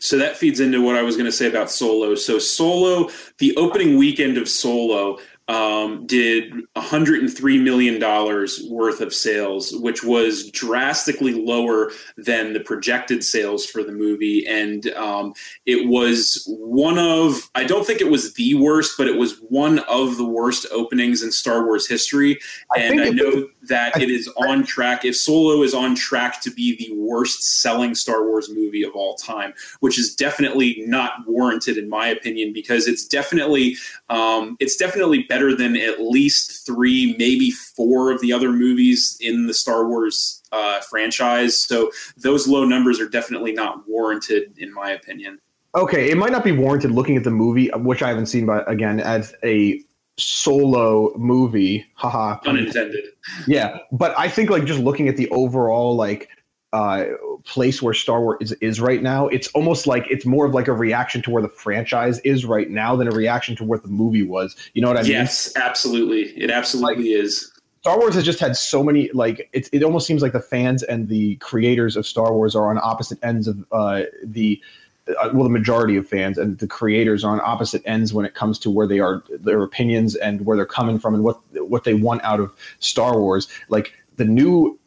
So 0.00 0.16
that 0.18 0.36
feeds 0.36 0.60
into 0.60 0.82
what 0.82 0.96
I 0.96 1.02
was 1.02 1.16
going 1.16 1.26
to 1.26 1.32
say 1.32 1.46
about 1.46 1.70
Solo. 1.70 2.14
So 2.14 2.38
Solo, 2.38 3.10
the 3.38 3.54
opening 3.56 3.98
weekend 3.98 4.38
of 4.38 4.48
Solo, 4.48 5.18
um, 5.48 6.06
did 6.06 6.52
103 6.72 7.62
million 7.62 8.00
dollars 8.00 8.66
worth 8.68 9.00
of 9.00 9.14
sales, 9.14 9.72
which 9.76 10.02
was 10.02 10.50
drastically 10.50 11.34
lower 11.34 11.92
than 12.16 12.52
the 12.52 12.60
projected 12.60 13.22
sales 13.22 13.64
for 13.64 13.84
the 13.84 13.92
movie, 13.92 14.46
and 14.46 14.88
um, 14.94 15.34
it 15.64 15.88
was 15.88 16.44
one 16.48 16.98
of 16.98 17.48
I 17.54 17.64
don't 17.64 17.86
think 17.86 18.00
it 18.00 18.10
was 18.10 18.34
the 18.34 18.54
worst, 18.54 18.94
but 18.98 19.06
it 19.06 19.16
was 19.16 19.38
one 19.48 19.78
of 19.80 20.16
the 20.16 20.26
worst 20.26 20.66
openings 20.72 21.22
in 21.22 21.30
Star 21.30 21.64
Wars 21.64 21.86
history. 21.86 22.38
I 22.74 22.80
and 22.80 22.98
think 22.98 23.02
I 23.02 23.10
know 23.10 23.48
that 23.68 24.00
it 24.00 24.10
is 24.10 24.28
on 24.36 24.64
track. 24.64 25.04
If 25.04 25.16
Solo 25.16 25.62
is 25.62 25.74
on 25.74 25.94
track 25.94 26.40
to 26.42 26.50
be 26.50 26.76
the 26.76 26.94
worst 26.94 27.60
selling 27.60 27.94
Star 27.94 28.24
Wars 28.24 28.50
movie 28.50 28.82
of 28.82 28.94
all 28.94 29.14
time, 29.16 29.54
which 29.80 29.98
is 29.98 30.14
definitely 30.14 30.82
not 30.86 31.26
warranted 31.26 31.76
in 31.76 31.88
my 31.88 32.08
opinion, 32.08 32.52
because 32.52 32.86
it's 32.86 33.06
definitely 33.06 33.76
um, 34.08 34.56
it's 34.60 34.76
definitely 34.76 35.22
better 35.24 35.54
than 35.54 35.76
at 35.76 36.00
least 36.00 36.66
three, 36.66 37.14
maybe 37.18 37.50
four 37.50 38.10
of 38.10 38.20
the 38.20 38.32
other 38.32 38.52
movies 38.52 39.16
in 39.20 39.46
the 39.46 39.54
Star 39.54 39.86
Wars 39.86 40.42
uh, 40.52 40.80
franchise. 40.80 41.58
So 41.58 41.90
those 42.16 42.46
low 42.46 42.64
numbers 42.64 43.00
are 43.00 43.08
definitely 43.08 43.52
not 43.52 43.88
warranted 43.88 44.54
in 44.58 44.72
my 44.72 44.90
opinion. 44.90 45.40
Okay, 45.74 46.10
it 46.10 46.16
might 46.16 46.32
not 46.32 46.42
be 46.42 46.52
warranted 46.52 46.92
looking 46.92 47.18
at 47.18 47.24
the 47.24 47.30
movie, 47.30 47.68
which 47.74 48.02
I 48.02 48.08
haven't 48.08 48.26
seen, 48.26 48.46
but 48.46 48.70
again, 48.70 48.98
as 48.98 49.34
a 49.44 49.82
solo 50.18 51.12
movie, 51.16 51.86
haha. 51.94 52.38
Unintended. 52.46 53.04
Yeah, 53.46 53.78
but 53.92 54.14
I 54.18 54.28
think 54.28 54.50
like 54.50 54.64
just 54.64 54.80
looking 54.80 55.08
at 55.08 55.16
the 55.16 55.28
overall 55.30 55.96
like 55.96 56.28
uh 56.72 57.04
place 57.44 57.80
where 57.80 57.94
Star 57.94 58.20
Wars 58.20 58.38
is, 58.40 58.52
is 58.60 58.80
right 58.80 59.02
now, 59.02 59.28
it's 59.28 59.48
almost 59.48 59.86
like 59.86 60.06
it's 60.10 60.26
more 60.26 60.46
of 60.46 60.54
like 60.54 60.68
a 60.68 60.72
reaction 60.72 61.22
to 61.22 61.30
where 61.30 61.42
the 61.42 61.48
franchise 61.48 62.18
is 62.20 62.44
right 62.44 62.68
now 62.70 62.96
than 62.96 63.08
a 63.08 63.12
reaction 63.12 63.54
to 63.56 63.64
what 63.64 63.82
the 63.82 63.88
movie 63.88 64.22
was. 64.22 64.56
You 64.74 64.82
know 64.82 64.88
what 64.88 64.96
I 64.96 65.02
mean? 65.02 65.12
Yes, 65.12 65.52
absolutely. 65.56 66.22
It 66.36 66.50
absolutely 66.50 67.12
is. 67.12 67.52
Star 67.82 67.98
Wars 67.98 68.16
has 68.16 68.24
just 68.24 68.40
had 68.40 68.56
so 68.56 68.82
many 68.82 69.08
like 69.12 69.48
it. 69.52 69.68
It 69.72 69.84
almost 69.84 70.08
seems 70.08 70.20
like 70.20 70.32
the 70.32 70.40
fans 70.40 70.82
and 70.82 71.08
the 71.08 71.36
creators 71.36 71.96
of 71.96 72.04
Star 72.04 72.32
Wars 72.32 72.56
are 72.56 72.68
on 72.68 72.78
opposite 72.78 73.18
ends 73.22 73.46
of 73.46 73.64
uh, 73.70 74.02
the. 74.24 74.60
Uh, 75.08 75.30
well, 75.32 75.44
the 75.44 75.50
majority 75.50 75.96
of 75.96 76.08
fans 76.08 76.36
and 76.36 76.58
the 76.58 76.66
creators 76.66 77.24
are 77.24 77.32
on 77.32 77.40
opposite 77.40 77.82
ends 77.86 78.12
when 78.12 78.26
it 78.26 78.34
comes 78.34 78.58
to 78.58 78.70
where 78.70 78.86
they 78.86 78.98
are, 78.98 79.22
their 79.30 79.62
opinions, 79.62 80.16
and 80.16 80.44
where 80.44 80.56
they're 80.56 80.66
coming 80.66 80.98
from, 80.98 81.14
and 81.14 81.22
what 81.22 81.38
what 81.52 81.84
they 81.84 81.94
want 81.94 82.22
out 82.24 82.40
of 82.40 82.52
Star 82.80 83.18
Wars. 83.18 83.48
Like 83.68 83.92
the 84.16 84.24
new 84.24 84.78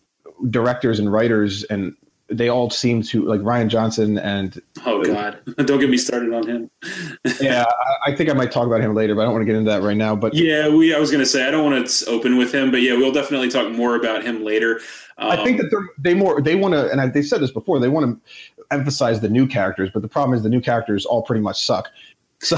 directors 0.50 1.00
and 1.00 1.12
writers, 1.12 1.64
and 1.66 1.96
they 2.28 2.50
all 2.50 2.70
seem 2.70 3.02
to 3.02 3.24
like 3.24 3.40
Rian 3.42 3.70
Johnson 3.70 4.18
and 4.20 4.62
Oh 4.86 5.04
God! 5.04 5.40
Don't 5.66 5.80
get 5.80 5.90
me 5.90 5.98
started 5.98 6.34
on 6.34 6.48
him. 6.48 6.70
yeah, 7.42 7.66
I, 8.06 8.12
I 8.12 8.16
think 8.16 8.30
I 8.30 8.34
might 8.34 8.52
talk 8.52 8.68
about 8.68 8.82
him 8.82 8.94
later, 8.94 9.16
but 9.16 9.22
I 9.22 9.24
don't 9.26 9.34
want 9.34 9.42
to 9.42 9.46
get 9.46 9.56
into 9.56 9.72
that 9.72 9.82
right 9.82 9.98
now. 9.98 10.16
But 10.16 10.34
Yeah, 10.34 10.70
we. 10.70 10.94
I 10.94 11.00
was 11.00 11.12
going 11.12 11.24
to 11.24 11.30
say 11.30 11.48
I 11.48 11.52
don't 11.52 11.70
want 11.72 11.88
to 11.88 12.06
open 12.08 12.38
with 12.38 12.54
him, 12.54 12.72
but 12.72 12.82
yeah, 12.82 12.94
we'll 12.94 13.12
definitely 13.12 13.50
talk 13.50 13.72
more 13.72 13.96
about 13.96 14.24
him 14.24 14.44
later. 14.44 14.82
Um, 15.18 15.32
I 15.32 15.44
think 15.44 15.60
that 15.60 15.70
they're, 15.70 15.88
they 15.98 16.14
more 16.14 16.42
they 16.42 16.56
want 16.56 16.74
to, 16.74 16.90
and 16.92 17.02
I, 17.02 17.08
they've 17.08 17.26
said 17.26 17.42
this 17.42 17.52
before. 17.52 17.80
They 17.80 17.90
want 17.90 18.06
to 18.06 18.59
emphasize 18.72 19.20
the 19.22 19.30
new 19.30 19.48
characters, 19.48 19.90
but 19.94 20.02
the 20.02 20.08
problem 20.08 20.36
is 20.38 20.44
the 20.44 20.50
new 20.50 20.62
characters 20.62 21.06
all 21.06 21.22
pretty 21.24 21.42
much 21.42 21.64
suck. 21.66 21.90
So, 22.42 22.56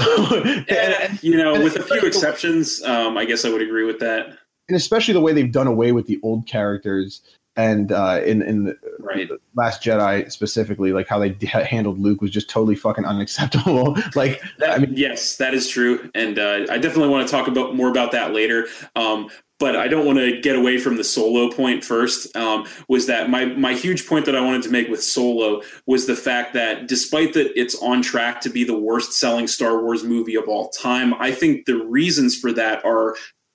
you 1.22 1.36
know, 1.36 1.60
with 1.60 1.74
a 1.74 1.82
few 1.82 2.02
exceptions, 2.06 2.80
um, 2.84 3.18
I 3.18 3.24
guess 3.24 3.44
I 3.44 3.50
would 3.50 3.62
agree 3.62 3.84
with 3.84 3.98
that. 3.98 4.26
and 4.68 4.76
especially 4.76 5.12
the 5.12 5.20
way 5.20 5.32
they've 5.32 5.50
done 5.50 5.66
away 5.66 5.90
with 5.90 6.06
the 6.06 6.20
old 6.22 6.46
characters, 6.46 7.20
and 7.56 7.90
uh, 7.90 8.20
in 8.24 8.42
in 8.42 8.62
the 8.64 8.76
Right. 9.00 9.28
Last 9.56 9.82
Jedi 9.82 10.30
specifically, 10.30 10.92
like 10.92 11.08
how 11.08 11.18
they 11.18 11.30
d- 11.30 11.46
handled 11.48 11.98
Luke 11.98 12.20
was 12.20 12.30
just 12.30 12.48
totally 12.48 12.76
fucking 12.76 13.04
unacceptable. 13.04 13.96
like, 14.14 14.40
That, 14.60 14.70
I 14.70 14.78
mean, 14.78 14.92
yes, 14.94 15.36
that 15.38 15.52
is 15.52 15.68
true, 15.68 16.08
and 16.14 16.38
uh, 16.38 16.66
I 16.70 16.78
definitely 16.78 17.08
want 17.08 17.26
to 17.26 17.30
talk 17.32 17.48
about 17.48 17.74
more 17.74 17.90
about 17.90 18.12
that 18.12 18.32
later. 18.32 18.68
Um, 18.94 19.30
but 19.62 19.76
I 19.76 19.86
don't 19.86 20.04
want 20.04 20.18
to 20.18 20.40
get 20.40 20.56
away 20.56 20.76
from 20.76 20.96
the 20.96 21.04
solo 21.04 21.48
point 21.48 21.84
first. 21.84 22.34
Um, 22.34 22.66
was 22.88 23.06
that 23.06 23.30
my 23.30 23.44
my 23.44 23.74
huge 23.74 24.08
point 24.08 24.26
that 24.26 24.34
I 24.34 24.40
wanted 24.40 24.62
to 24.64 24.70
make 24.70 24.88
with 24.88 25.04
Solo 25.04 25.62
was 25.86 26.08
the 26.08 26.16
fact 26.16 26.52
that 26.54 26.88
despite 26.88 27.32
that 27.34 27.56
it's 27.56 27.80
on 27.80 28.02
track 28.02 28.40
to 28.40 28.50
be 28.50 28.64
the 28.64 28.76
worst 28.76 29.12
selling 29.12 29.46
Star 29.46 29.80
Wars 29.80 30.02
movie 30.02 30.34
of 30.34 30.48
all 30.48 30.70
time, 30.70 31.14
I 31.14 31.30
think 31.30 31.66
the 31.66 31.76
reasons 31.76 32.36
for 32.36 32.52
that 32.54 32.84
are 32.84 33.14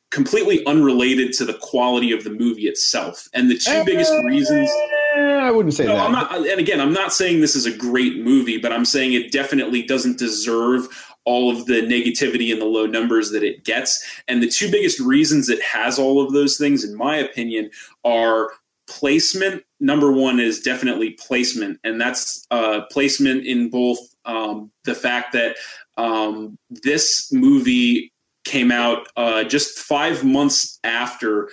completely 0.09 0.65
unrelated 0.65 1.33
to 1.33 1.43
the 1.43 1.55
quality 1.55 2.13
of 2.13 2.23
the 2.23 2.29
movie 2.29 2.67
itself. 2.67 3.27
And 3.33 3.51
the 3.51 3.57
two 3.57 3.83
biggest 3.83 4.13
reasons 4.23 4.69
eh, 5.17 5.19
I 5.19 5.51
wouldn't 5.51 5.73
say 5.73 5.87
no, 5.87 5.95
that. 5.95 6.05
I'm 6.05 6.13
not. 6.13 6.33
And 6.33 6.61
again, 6.61 6.79
I'm 6.79 6.93
not 6.93 7.11
saying 7.11 7.41
this 7.41 7.57
is 7.57 7.65
a 7.65 7.75
great 7.75 8.19
movie, 8.19 8.59
but 8.59 8.71
I'm 8.71 8.85
saying 8.85 9.11
it 9.11 9.33
definitely 9.33 9.83
doesn't 9.83 10.17
deserve 10.17 10.87
all 11.27 11.51
of 11.51 11.65
the 11.65 11.81
negativity 11.81 12.53
and 12.53 12.61
the 12.61 12.65
low 12.65 12.85
numbers 12.85 13.31
that 13.31 13.43
it 13.43 13.65
gets. 13.65 14.01
And 14.29 14.41
the 14.41 14.47
two 14.47 14.71
biggest 14.71 14.99
reasons 15.01 15.49
it 15.49 15.61
has 15.61 15.99
all 15.99 16.23
of 16.23 16.31
those 16.31 16.57
things, 16.57 16.85
in 16.85 16.95
my 16.95 17.17
opinion, 17.17 17.69
are 18.05 18.51
placement. 18.87 19.63
Number 19.81 20.09
one 20.09 20.39
is 20.39 20.61
definitely 20.61 21.11
placement, 21.11 21.79
and 21.83 21.99
that's 21.99 22.47
uh, 22.49 22.81
placement 22.89 23.45
in 23.45 23.69
both 23.69 23.99
um, 24.23 24.71
the 24.85 24.95
fact 24.95 25.33
that 25.33 25.57
um, 25.97 26.57
this 26.69 27.31
movie 27.33 28.13
came 28.45 28.71
out 28.71 29.09
uh, 29.17 29.43
just 29.43 29.77
five 29.77 30.23
months 30.23 30.79
after 30.85 31.49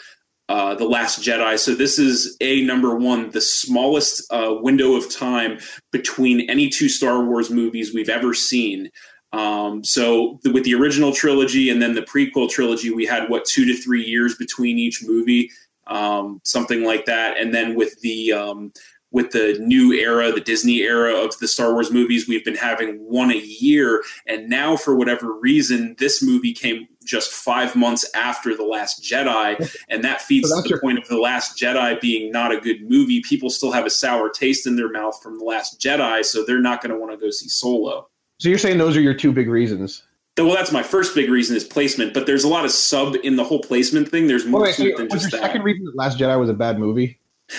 uh, 0.48 0.74
the 0.74 0.84
Last 0.84 1.20
Jedi. 1.20 1.58
So 1.58 1.74
this 1.74 1.98
is 1.98 2.36
a 2.40 2.62
number 2.62 2.94
one, 2.96 3.30
the 3.30 3.40
smallest 3.40 4.32
uh, 4.32 4.54
window 4.60 4.94
of 4.94 5.12
time 5.12 5.58
between 5.90 6.48
any 6.48 6.68
two 6.68 6.88
Star 6.88 7.24
Wars 7.24 7.50
movies 7.50 7.92
we've 7.92 8.08
ever 8.08 8.34
seen. 8.34 8.90
Um, 9.34 9.82
so 9.82 10.38
the, 10.42 10.52
with 10.52 10.64
the 10.64 10.74
original 10.74 11.12
trilogy 11.12 11.68
and 11.70 11.82
then 11.82 11.94
the 11.94 12.02
prequel 12.02 12.48
trilogy, 12.48 12.90
we 12.90 13.04
had 13.04 13.28
what 13.28 13.44
two 13.44 13.64
to 13.64 13.74
three 13.74 14.04
years 14.04 14.36
between 14.36 14.78
each 14.78 15.02
movie, 15.04 15.50
um, 15.88 16.40
something 16.44 16.84
like 16.84 17.06
that. 17.06 17.36
And 17.38 17.52
then 17.52 17.74
with 17.74 18.00
the 18.00 18.32
um, 18.32 18.72
with 19.10 19.30
the 19.30 19.56
new 19.60 19.92
era, 19.92 20.32
the 20.32 20.40
Disney 20.40 20.80
era 20.80 21.14
of 21.14 21.38
the 21.38 21.46
Star 21.46 21.72
Wars 21.72 21.90
movies, 21.90 22.26
we've 22.26 22.44
been 22.44 22.56
having 22.56 22.96
one 22.96 23.30
a 23.30 23.36
year. 23.36 24.02
And 24.26 24.48
now, 24.48 24.76
for 24.76 24.96
whatever 24.96 25.32
reason, 25.32 25.94
this 25.98 26.20
movie 26.20 26.52
came 26.52 26.88
just 27.04 27.30
five 27.30 27.76
months 27.76 28.08
after 28.14 28.56
The 28.56 28.64
Last 28.64 29.02
Jedi. 29.02 29.70
And 29.88 30.02
that 30.02 30.22
feeds 30.22 30.48
so 30.48 30.60
the 30.62 30.68
your- 30.68 30.80
point 30.80 30.98
of 30.98 31.06
The 31.06 31.18
Last 31.18 31.56
Jedi 31.56 32.00
being 32.00 32.32
not 32.32 32.52
a 32.52 32.60
good 32.60 32.88
movie. 32.88 33.20
People 33.20 33.50
still 33.50 33.70
have 33.70 33.86
a 33.86 33.90
sour 33.90 34.30
taste 34.30 34.66
in 34.66 34.74
their 34.74 34.90
mouth 34.90 35.20
from 35.22 35.38
The 35.38 35.44
Last 35.44 35.80
Jedi, 35.80 36.24
so 36.24 36.44
they're 36.44 36.60
not 36.60 36.82
going 36.82 36.92
to 36.92 36.98
want 36.98 37.12
to 37.12 37.16
go 37.16 37.30
see 37.30 37.48
Solo. 37.48 38.08
So 38.38 38.48
you're 38.48 38.58
saying 38.58 38.78
those 38.78 38.96
are 38.96 39.00
your 39.00 39.14
two 39.14 39.32
big 39.32 39.48
reasons? 39.48 40.02
Well, 40.36 40.54
that's 40.54 40.72
my 40.72 40.82
first 40.82 41.14
big 41.14 41.30
reason 41.30 41.56
is 41.56 41.62
placement, 41.62 42.12
but 42.12 42.26
there's 42.26 42.42
a 42.42 42.48
lot 42.48 42.64
of 42.64 42.72
sub 42.72 43.14
in 43.22 43.36
the 43.36 43.44
whole 43.44 43.60
placement 43.60 44.08
thing. 44.08 44.26
There's 44.26 44.44
more 44.44 44.62
wait, 44.62 44.74
to 44.74 44.90
it 44.90 44.96
than 44.96 45.08
just 45.08 45.30
your 45.30 45.40
that. 45.40 45.46
Second 45.46 45.62
reason 45.62 45.84
that 45.84 45.94
Last 45.94 46.18
Jedi 46.18 46.38
was 46.38 46.50
a 46.50 46.54
bad 46.54 46.78
movie. 46.78 47.18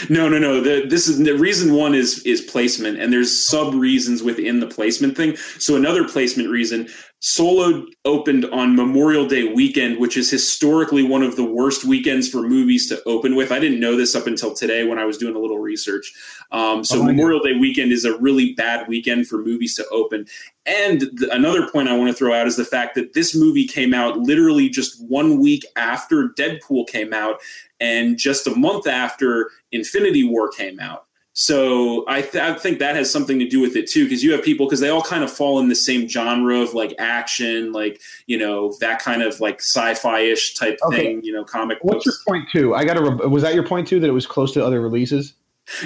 No, 0.09 0.27
no, 0.27 0.39
no. 0.39 0.59
The, 0.61 0.85
this 0.87 1.07
is 1.07 1.19
the 1.19 1.37
reason 1.37 1.73
one 1.73 1.93
is 1.93 2.19
is 2.25 2.41
placement, 2.41 2.99
and 2.99 3.13
there's 3.13 3.45
sub 3.45 3.75
reasons 3.75 4.23
within 4.23 4.59
the 4.59 4.67
placement 4.67 5.15
thing. 5.15 5.37
So 5.59 5.75
another 5.75 6.07
placement 6.07 6.49
reason: 6.49 6.89
Solo 7.27 7.87
opened 8.05 8.45
on 8.45 8.75
Memorial 8.75 9.25
Day 9.25 9.51
weekend, 9.51 9.97
which 9.97 10.15
is 10.15 10.29
historically 10.29 11.01
one 11.01 11.23
of 11.23 11.35
the 11.35 11.43
worst 11.43 11.83
weekends 11.83 12.29
for 12.29 12.43
movies 12.43 12.87
to 12.89 13.01
open 13.07 13.35
with. 13.35 13.51
I 13.51 13.57
didn't 13.57 13.79
know 13.79 13.95
this 13.95 14.13
up 14.13 14.27
until 14.27 14.53
today 14.53 14.85
when 14.85 14.99
I 14.99 15.05
was 15.05 15.17
doing 15.17 15.35
a 15.35 15.39
little 15.39 15.57
research. 15.57 16.13
Um, 16.51 16.83
so 16.83 16.99
oh 16.99 17.03
Memorial 17.03 17.39
God. 17.39 17.47
Day 17.47 17.57
weekend 17.57 17.91
is 17.91 18.05
a 18.05 18.15
really 18.19 18.53
bad 18.53 18.87
weekend 18.87 19.27
for 19.27 19.39
movies 19.39 19.75
to 19.77 19.87
open. 19.87 20.27
And 20.67 20.99
th- 20.99 21.31
another 21.31 21.67
point 21.67 21.89
I 21.89 21.97
want 21.97 22.11
to 22.11 22.13
throw 22.15 22.31
out 22.31 22.45
is 22.45 22.57
the 22.57 22.63
fact 22.63 22.93
that 22.93 23.15
this 23.15 23.33
movie 23.33 23.65
came 23.65 23.91
out 23.91 24.19
literally 24.19 24.69
just 24.69 25.03
one 25.03 25.39
week 25.39 25.65
after 25.75 26.29
Deadpool 26.29 26.87
came 26.87 27.11
out, 27.11 27.39
and 27.79 28.19
just 28.19 28.45
a 28.45 28.55
month 28.55 28.85
after 28.85 29.49
Infinity 29.71 30.25
War 30.25 30.51
came 30.51 30.79
out. 30.79 31.07
So 31.37 32.05
I, 32.07 32.21
th- 32.21 32.35
I 32.41 32.53
think 32.53 32.79
that 32.79 32.95
has 32.95 33.11
something 33.11 33.39
to 33.39 33.47
do 33.47 33.59
with 33.59 33.75
it 33.75 33.89
too, 33.89 34.05
because 34.05 34.23
you 34.23 34.31
have 34.31 34.41
people 34.41 34.67
because 34.67 34.79
they 34.79 34.87
all 34.87 35.01
kind 35.01 35.21
of 35.21 35.29
fall 35.29 35.59
in 35.59 35.67
the 35.67 35.75
same 35.75 36.07
genre 36.07 36.61
of 36.61 36.73
like 36.73 36.95
action, 36.97 37.73
like 37.73 37.99
you 38.25 38.37
know 38.37 38.73
that 38.79 39.01
kind 39.01 39.21
of 39.21 39.41
like 39.41 39.59
sci-fi 39.59 40.21
ish 40.21 40.53
type 40.53 40.77
okay. 40.87 40.95
thing, 40.95 41.23
you 41.23 41.33
know, 41.33 41.43
comic. 41.43 41.79
What's 41.81 42.05
books. 42.05 42.23
your 42.25 42.33
point 42.33 42.49
two? 42.53 42.73
I 42.73 42.85
got 42.85 42.93
to. 42.93 43.01
Re- 43.01 43.27
was 43.27 43.43
that 43.43 43.53
your 43.53 43.67
point 43.67 43.85
two 43.85 43.99
that 43.99 44.07
it 44.07 44.13
was 44.13 44.25
close 44.25 44.53
to 44.53 44.65
other 44.65 44.79
releases? 44.79 45.33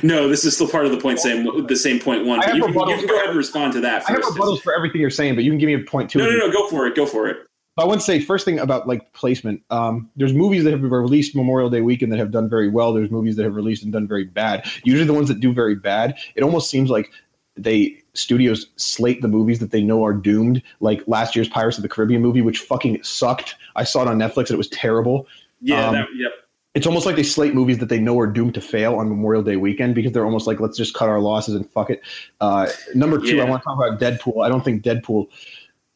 No, 0.03 0.27
this 0.27 0.45
is 0.45 0.53
still 0.53 0.67
part 0.67 0.85
of 0.85 0.91
the 0.91 0.99
point. 0.99 1.17
Same, 1.17 1.65
the 1.65 1.75
same 1.75 1.99
point 1.99 2.27
one. 2.27 2.41
You 2.41 2.45
can, 2.45 2.57
you 2.57 2.63
can, 2.63 3.07
go 3.07 3.15
ahead 3.15 3.29
and 3.29 3.37
respond 3.37 3.73
to 3.73 3.81
that. 3.81 4.03
First. 4.03 4.09
I 4.09 4.13
have 4.25 4.35
rebuttals 4.35 4.61
for 4.61 4.75
everything 4.75 5.01
you're 5.01 5.09
saying, 5.09 5.33
but 5.33 5.43
you 5.43 5.51
can 5.51 5.57
give 5.57 5.67
me 5.67 5.73
a 5.73 5.79
point 5.79 6.11
two. 6.11 6.19
No, 6.19 6.29
no, 6.29 6.37
no. 6.37 6.51
Go 6.51 6.67
for 6.67 6.85
it. 6.85 6.95
Go 6.95 7.07
for 7.07 7.27
it. 7.27 7.48
I 7.79 7.85
want 7.85 8.01
to 8.01 8.05
say 8.05 8.19
first 8.19 8.45
thing 8.45 8.59
about 8.59 8.87
like 8.87 9.13
placement. 9.13 9.61
Um, 9.69 10.09
there's 10.15 10.33
movies 10.33 10.63
that 10.63 10.71
have 10.71 10.81
been 10.81 10.91
released 10.91 11.35
Memorial 11.35 11.69
Day 11.69 11.81
weekend 11.81 12.11
that 12.11 12.19
have 12.19 12.31
done 12.31 12.49
very 12.49 12.69
well. 12.69 12.93
There's 12.93 13.11
movies 13.11 13.35
that 13.35 13.43
have 13.43 13.55
released 13.55 13.83
and 13.83 13.93
done 13.93 14.07
very 14.07 14.25
bad. 14.25 14.65
Usually, 14.83 15.05
the 15.05 15.13
ones 15.13 15.27
that 15.27 15.39
do 15.39 15.53
very 15.53 15.75
bad, 15.75 16.17
it 16.35 16.43
almost 16.43 16.69
seems 16.69 16.89
like 16.89 17.11
they 17.55 17.97
studios 18.13 18.67
slate 18.75 19.21
the 19.21 19.27
movies 19.27 19.59
that 19.59 19.71
they 19.71 19.81
know 19.81 20.03
are 20.03 20.13
doomed. 20.13 20.61
Like 20.79 21.01
last 21.07 21.35
year's 21.35 21.49
Pirates 21.49 21.77
of 21.77 21.83
the 21.83 21.89
Caribbean 21.89 22.21
movie, 22.21 22.41
which 22.41 22.59
fucking 22.59 23.03
sucked. 23.03 23.55
I 23.75 23.83
saw 23.83 24.01
it 24.01 24.07
on 24.07 24.17
Netflix 24.17 24.47
and 24.47 24.51
it 24.51 24.57
was 24.57 24.69
terrible. 24.69 25.27
Yeah, 25.61 25.87
um, 25.87 25.95
that, 25.95 26.07
yep. 26.15 26.31
It's 26.75 26.85
almost 26.85 27.05
like 27.05 27.15
they 27.15 27.23
slate 27.23 27.55
movies 27.55 27.79
that 27.79 27.89
they 27.89 27.99
know 27.99 28.19
are 28.19 28.27
doomed 28.27 28.53
to 28.53 28.61
fail 28.61 28.95
on 28.95 29.09
Memorial 29.09 29.41
Day 29.41 29.55
weekend 29.55 29.95
because 29.95 30.11
they're 30.11 30.23
almost 30.23 30.45
like, 30.45 30.59
let's 30.59 30.77
just 30.77 30.93
cut 30.93 31.09
our 31.09 31.19
losses 31.19 31.55
and 31.55 31.69
fuck 31.71 31.89
it. 31.89 32.01
Uh, 32.41 32.67
number 32.93 33.17
two, 33.17 33.37
yeah. 33.37 33.43
I 33.43 33.49
want 33.49 33.63
to 33.63 33.65
talk 33.65 33.75
about 33.75 33.99
Deadpool. 33.99 34.45
I 34.45 34.49
don't 34.49 34.63
think 34.63 34.83
Deadpool 34.83 35.27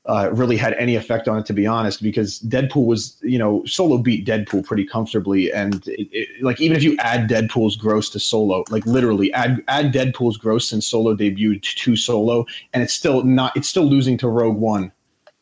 uh, 0.06 0.30
really 0.34 0.58
had 0.58 0.74
any 0.74 0.96
effect 0.96 1.28
on 1.28 1.40
it, 1.40 1.46
to 1.46 1.54
be 1.54 1.66
honest, 1.66 2.04
because 2.04 2.40
Deadpool 2.42 2.86
was, 2.86 3.18
you 3.22 3.40
know, 3.40 3.64
Solo 3.66 3.98
beat 3.98 4.26
Deadpool 4.26 4.66
pretty 4.66 4.86
comfortably, 4.86 5.52
and 5.52 5.88
it, 5.88 6.10
it, 6.12 6.44
like 6.44 6.60
even 6.60 6.76
if 6.76 6.84
you 6.84 6.98
add 7.00 7.30
Deadpool's 7.30 7.78
gross 7.78 8.10
to 8.10 8.20
Solo, 8.20 8.66
like 8.70 8.86
literally 8.86 9.32
add 9.34 9.64
add 9.70 9.94
Deadpool's 9.94 10.38
gross 10.38 10.68
since 10.68 10.86
Solo 10.86 11.16
debuted 11.16 11.62
to 11.62 11.96
Solo, 11.96 12.46
and 12.74 12.84
it's 12.84 12.94
still 12.94 13.24
not, 13.24 13.56
it's 13.56 13.68
still 13.68 13.86
losing 13.86 14.18
to 14.18 14.28
Rogue 14.28 14.58
One. 14.58 14.92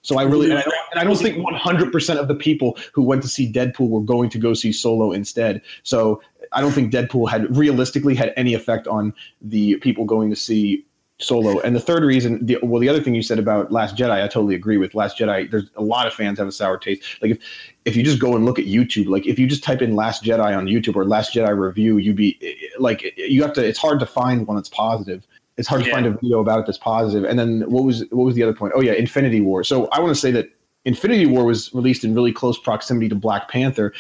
So 0.04 0.18
I 0.18 0.24
really, 0.24 0.50
and 0.50 0.60
I, 0.60 0.64
and 0.92 1.00
I 1.00 1.04
don't 1.04 1.16
think 1.16 1.38
100% 1.38 2.18
of 2.18 2.28
the 2.28 2.34
people 2.34 2.78
who 2.92 3.04
went 3.04 3.22
to 3.22 3.28
see 3.28 3.52
Deadpool 3.52 3.90
were 3.90 4.02
going 4.02 4.30
to 4.32 4.40
go 4.40 4.54
see 4.56 4.72
Solo 4.72 5.12
instead. 5.12 5.62
So 5.84 6.22
I 6.54 6.62
don't 6.62 6.72
think 6.72 6.92
Deadpool 6.92 7.30
had 7.30 7.56
realistically 7.56 8.16
had 8.16 8.34
any 8.36 8.56
effect 8.56 8.88
on 8.88 9.14
the 9.42 9.76
people 9.78 10.06
going 10.06 10.32
to 10.32 10.36
see 10.36 10.86
Solo. 11.22 11.60
And 11.60 11.76
the 11.76 11.80
third 11.80 12.04
reason, 12.04 12.46
the, 12.46 12.58
well, 12.62 12.80
the 12.80 12.90
other 12.90 13.02
thing 13.02 13.16
you 13.16 13.22
said 13.22 13.40
about 13.40 13.72
Last 13.72 13.96
Jedi, 13.96 14.12
I 14.12 14.28
totally 14.28 14.56
agree 14.56 14.78
with. 14.78 14.96
Last 14.96 15.18
Jedi, 15.18 15.50
there's 15.50 15.70
a 15.76 15.82
lot 15.82 16.08
of 16.08 16.14
fans 16.14 16.40
have 16.40 16.48
a 16.48 16.52
sour 16.52 16.78
taste. 16.78 17.04
Like 17.22 17.32
if 17.32 17.40
if 17.86 17.96
you 17.96 18.04
just 18.04 18.20
go 18.20 18.36
and 18.36 18.46
look 18.46 18.60
at 18.60 18.66
YouTube, 18.66 19.08
like 19.08 19.26
if 19.26 19.40
you 19.40 19.48
just 19.48 19.64
type 19.64 19.82
in 19.82 19.96
Last 19.96 20.24
Jedi 20.24 20.56
on 20.58 20.66
YouTube 20.66 20.96
or 20.96 21.06
Last 21.06 21.34
Jedi 21.34 21.58
review, 21.58 21.98
you'd 21.98 22.16
be 22.16 22.58
like, 22.80 23.14
you 23.18 23.42
have 23.42 23.54
to. 23.54 23.66
It's 23.66 23.80
hard 23.80 24.00
to 24.00 24.06
find 24.06 24.48
one 24.48 24.56
that's 24.56 24.70
positive. 24.70 25.26
It's 25.58 25.68
hard 25.68 25.82
yeah. 25.82 25.88
to 25.88 25.92
find 25.94 26.06
a 26.06 26.12
video 26.12 26.40
about 26.40 26.60
it 26.60 26.66
that's 26.66 26.78
positive. 26.78 27.24
And 27.30 27.38
then 27.38 27.70
what 27.70 27.84
was 27.84 28.06
what 28.12 28.24
was 28.24 28.36
the 28.36 28.44
other 28.44 28.54
point? 28.54 28.74
Oh 28.76 28.82
yeah, 28.82 28.94
Infinity 28.94 29.42
War. 29.42 29.64
So 29.64 29.88
I 29.88 30.00
want 30.00 30.14
to 30.14 30.20
say 30.20 30.32
that 30.32 30.50
Infinity 30.86 31.28
War 31.28 31.46
was 31.46 31.74
released 31.74 32.04
in 32.04 32.16
really 32.16 32.34
close 32.34 32.58
proximity 32.58 33.10
to 33.10 33.16
Black 33.16 33.50
Panther. 33.50 33.94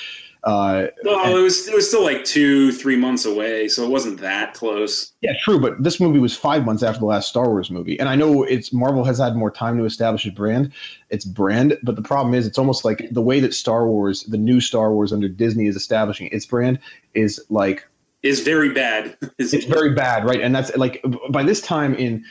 Uh, 0.43 0.87
well, 1.03 1.23
and, 1.23 1.37
it 1.37 1.41
was 1.41 1.67
it 1.67 1.75
was 1.75 1.87
still 1.87 2.03
like 2.03 2.23
two, 2.23 2.71
three 2.71 2.95
months 2.95 3.25
away, 3.25 3.67
so 3.67 3.83
it 3.83 3.89
wasn't 3.89 4.19
that 4.21 4.55
close. 4.55 5.13
Yeah, 5.21 5.33
true. 5.39 5.59
But 5.59 5.83
this 5.83 5.99
movie 5.99 6.17
was 6.17 6.35
five 6.35 6.65
months 6.65 6.81
after 6.81 6.99
the 6.99 7.05
last 7.05 7.29
Star 7.29 7.47
Wars 7.47 7.69
movie, 7.69 7.99
and 7.99 8.09
I 8.09 8.15
know 8.15 8.43
it's 8.43 8.73
Marvel 8.73 9.03
has 9.03 9.19
had 9.19 9.35
more 9.35 9.51
time 9.51 9.77
to 9.77 9.85
establish 9.85 10.25
its 10.25 10.35
brand, 10.35 10.73
its 11.11 11.25
brand. 11.25 11.77
But 11.83 11.95
the 11.95 12.01
problem 12.01 12.33
is, 12.33 12.47
it's 12.47 12.57
almost 12.57 12.83
like 12.83 13.07
the 13.11 13.21
way 13.21 13.39
that 13.39 13.53
Star 13.53 13.85
Wars, 13.87 14.23
the 14.23 14.37
new 14.37 14.59
Star 14.59 14.91
Wars 14.91 15.13
under 15.13 15.29
Disney, 15.29 15.67
is 15.67 15.75
establishing 15.75 16.27
its 16.31 16.47
brand 16.47 16.79
is 17.13 17.39
like 17.49 17.87
is 18.23 18.39
very 18.39 18.69
bad. 18.69 19.15
it's 19.37 19.65
very 19.65 19.93
bad, 19.93 20.25
right? 20.25 20.41
And 20.41 20.55
that's 20.55 20.75
like 20.75 21.05
by 21.29 21.43
this 21.43 21.61
time 21.61 21.93
in 21.93 22.25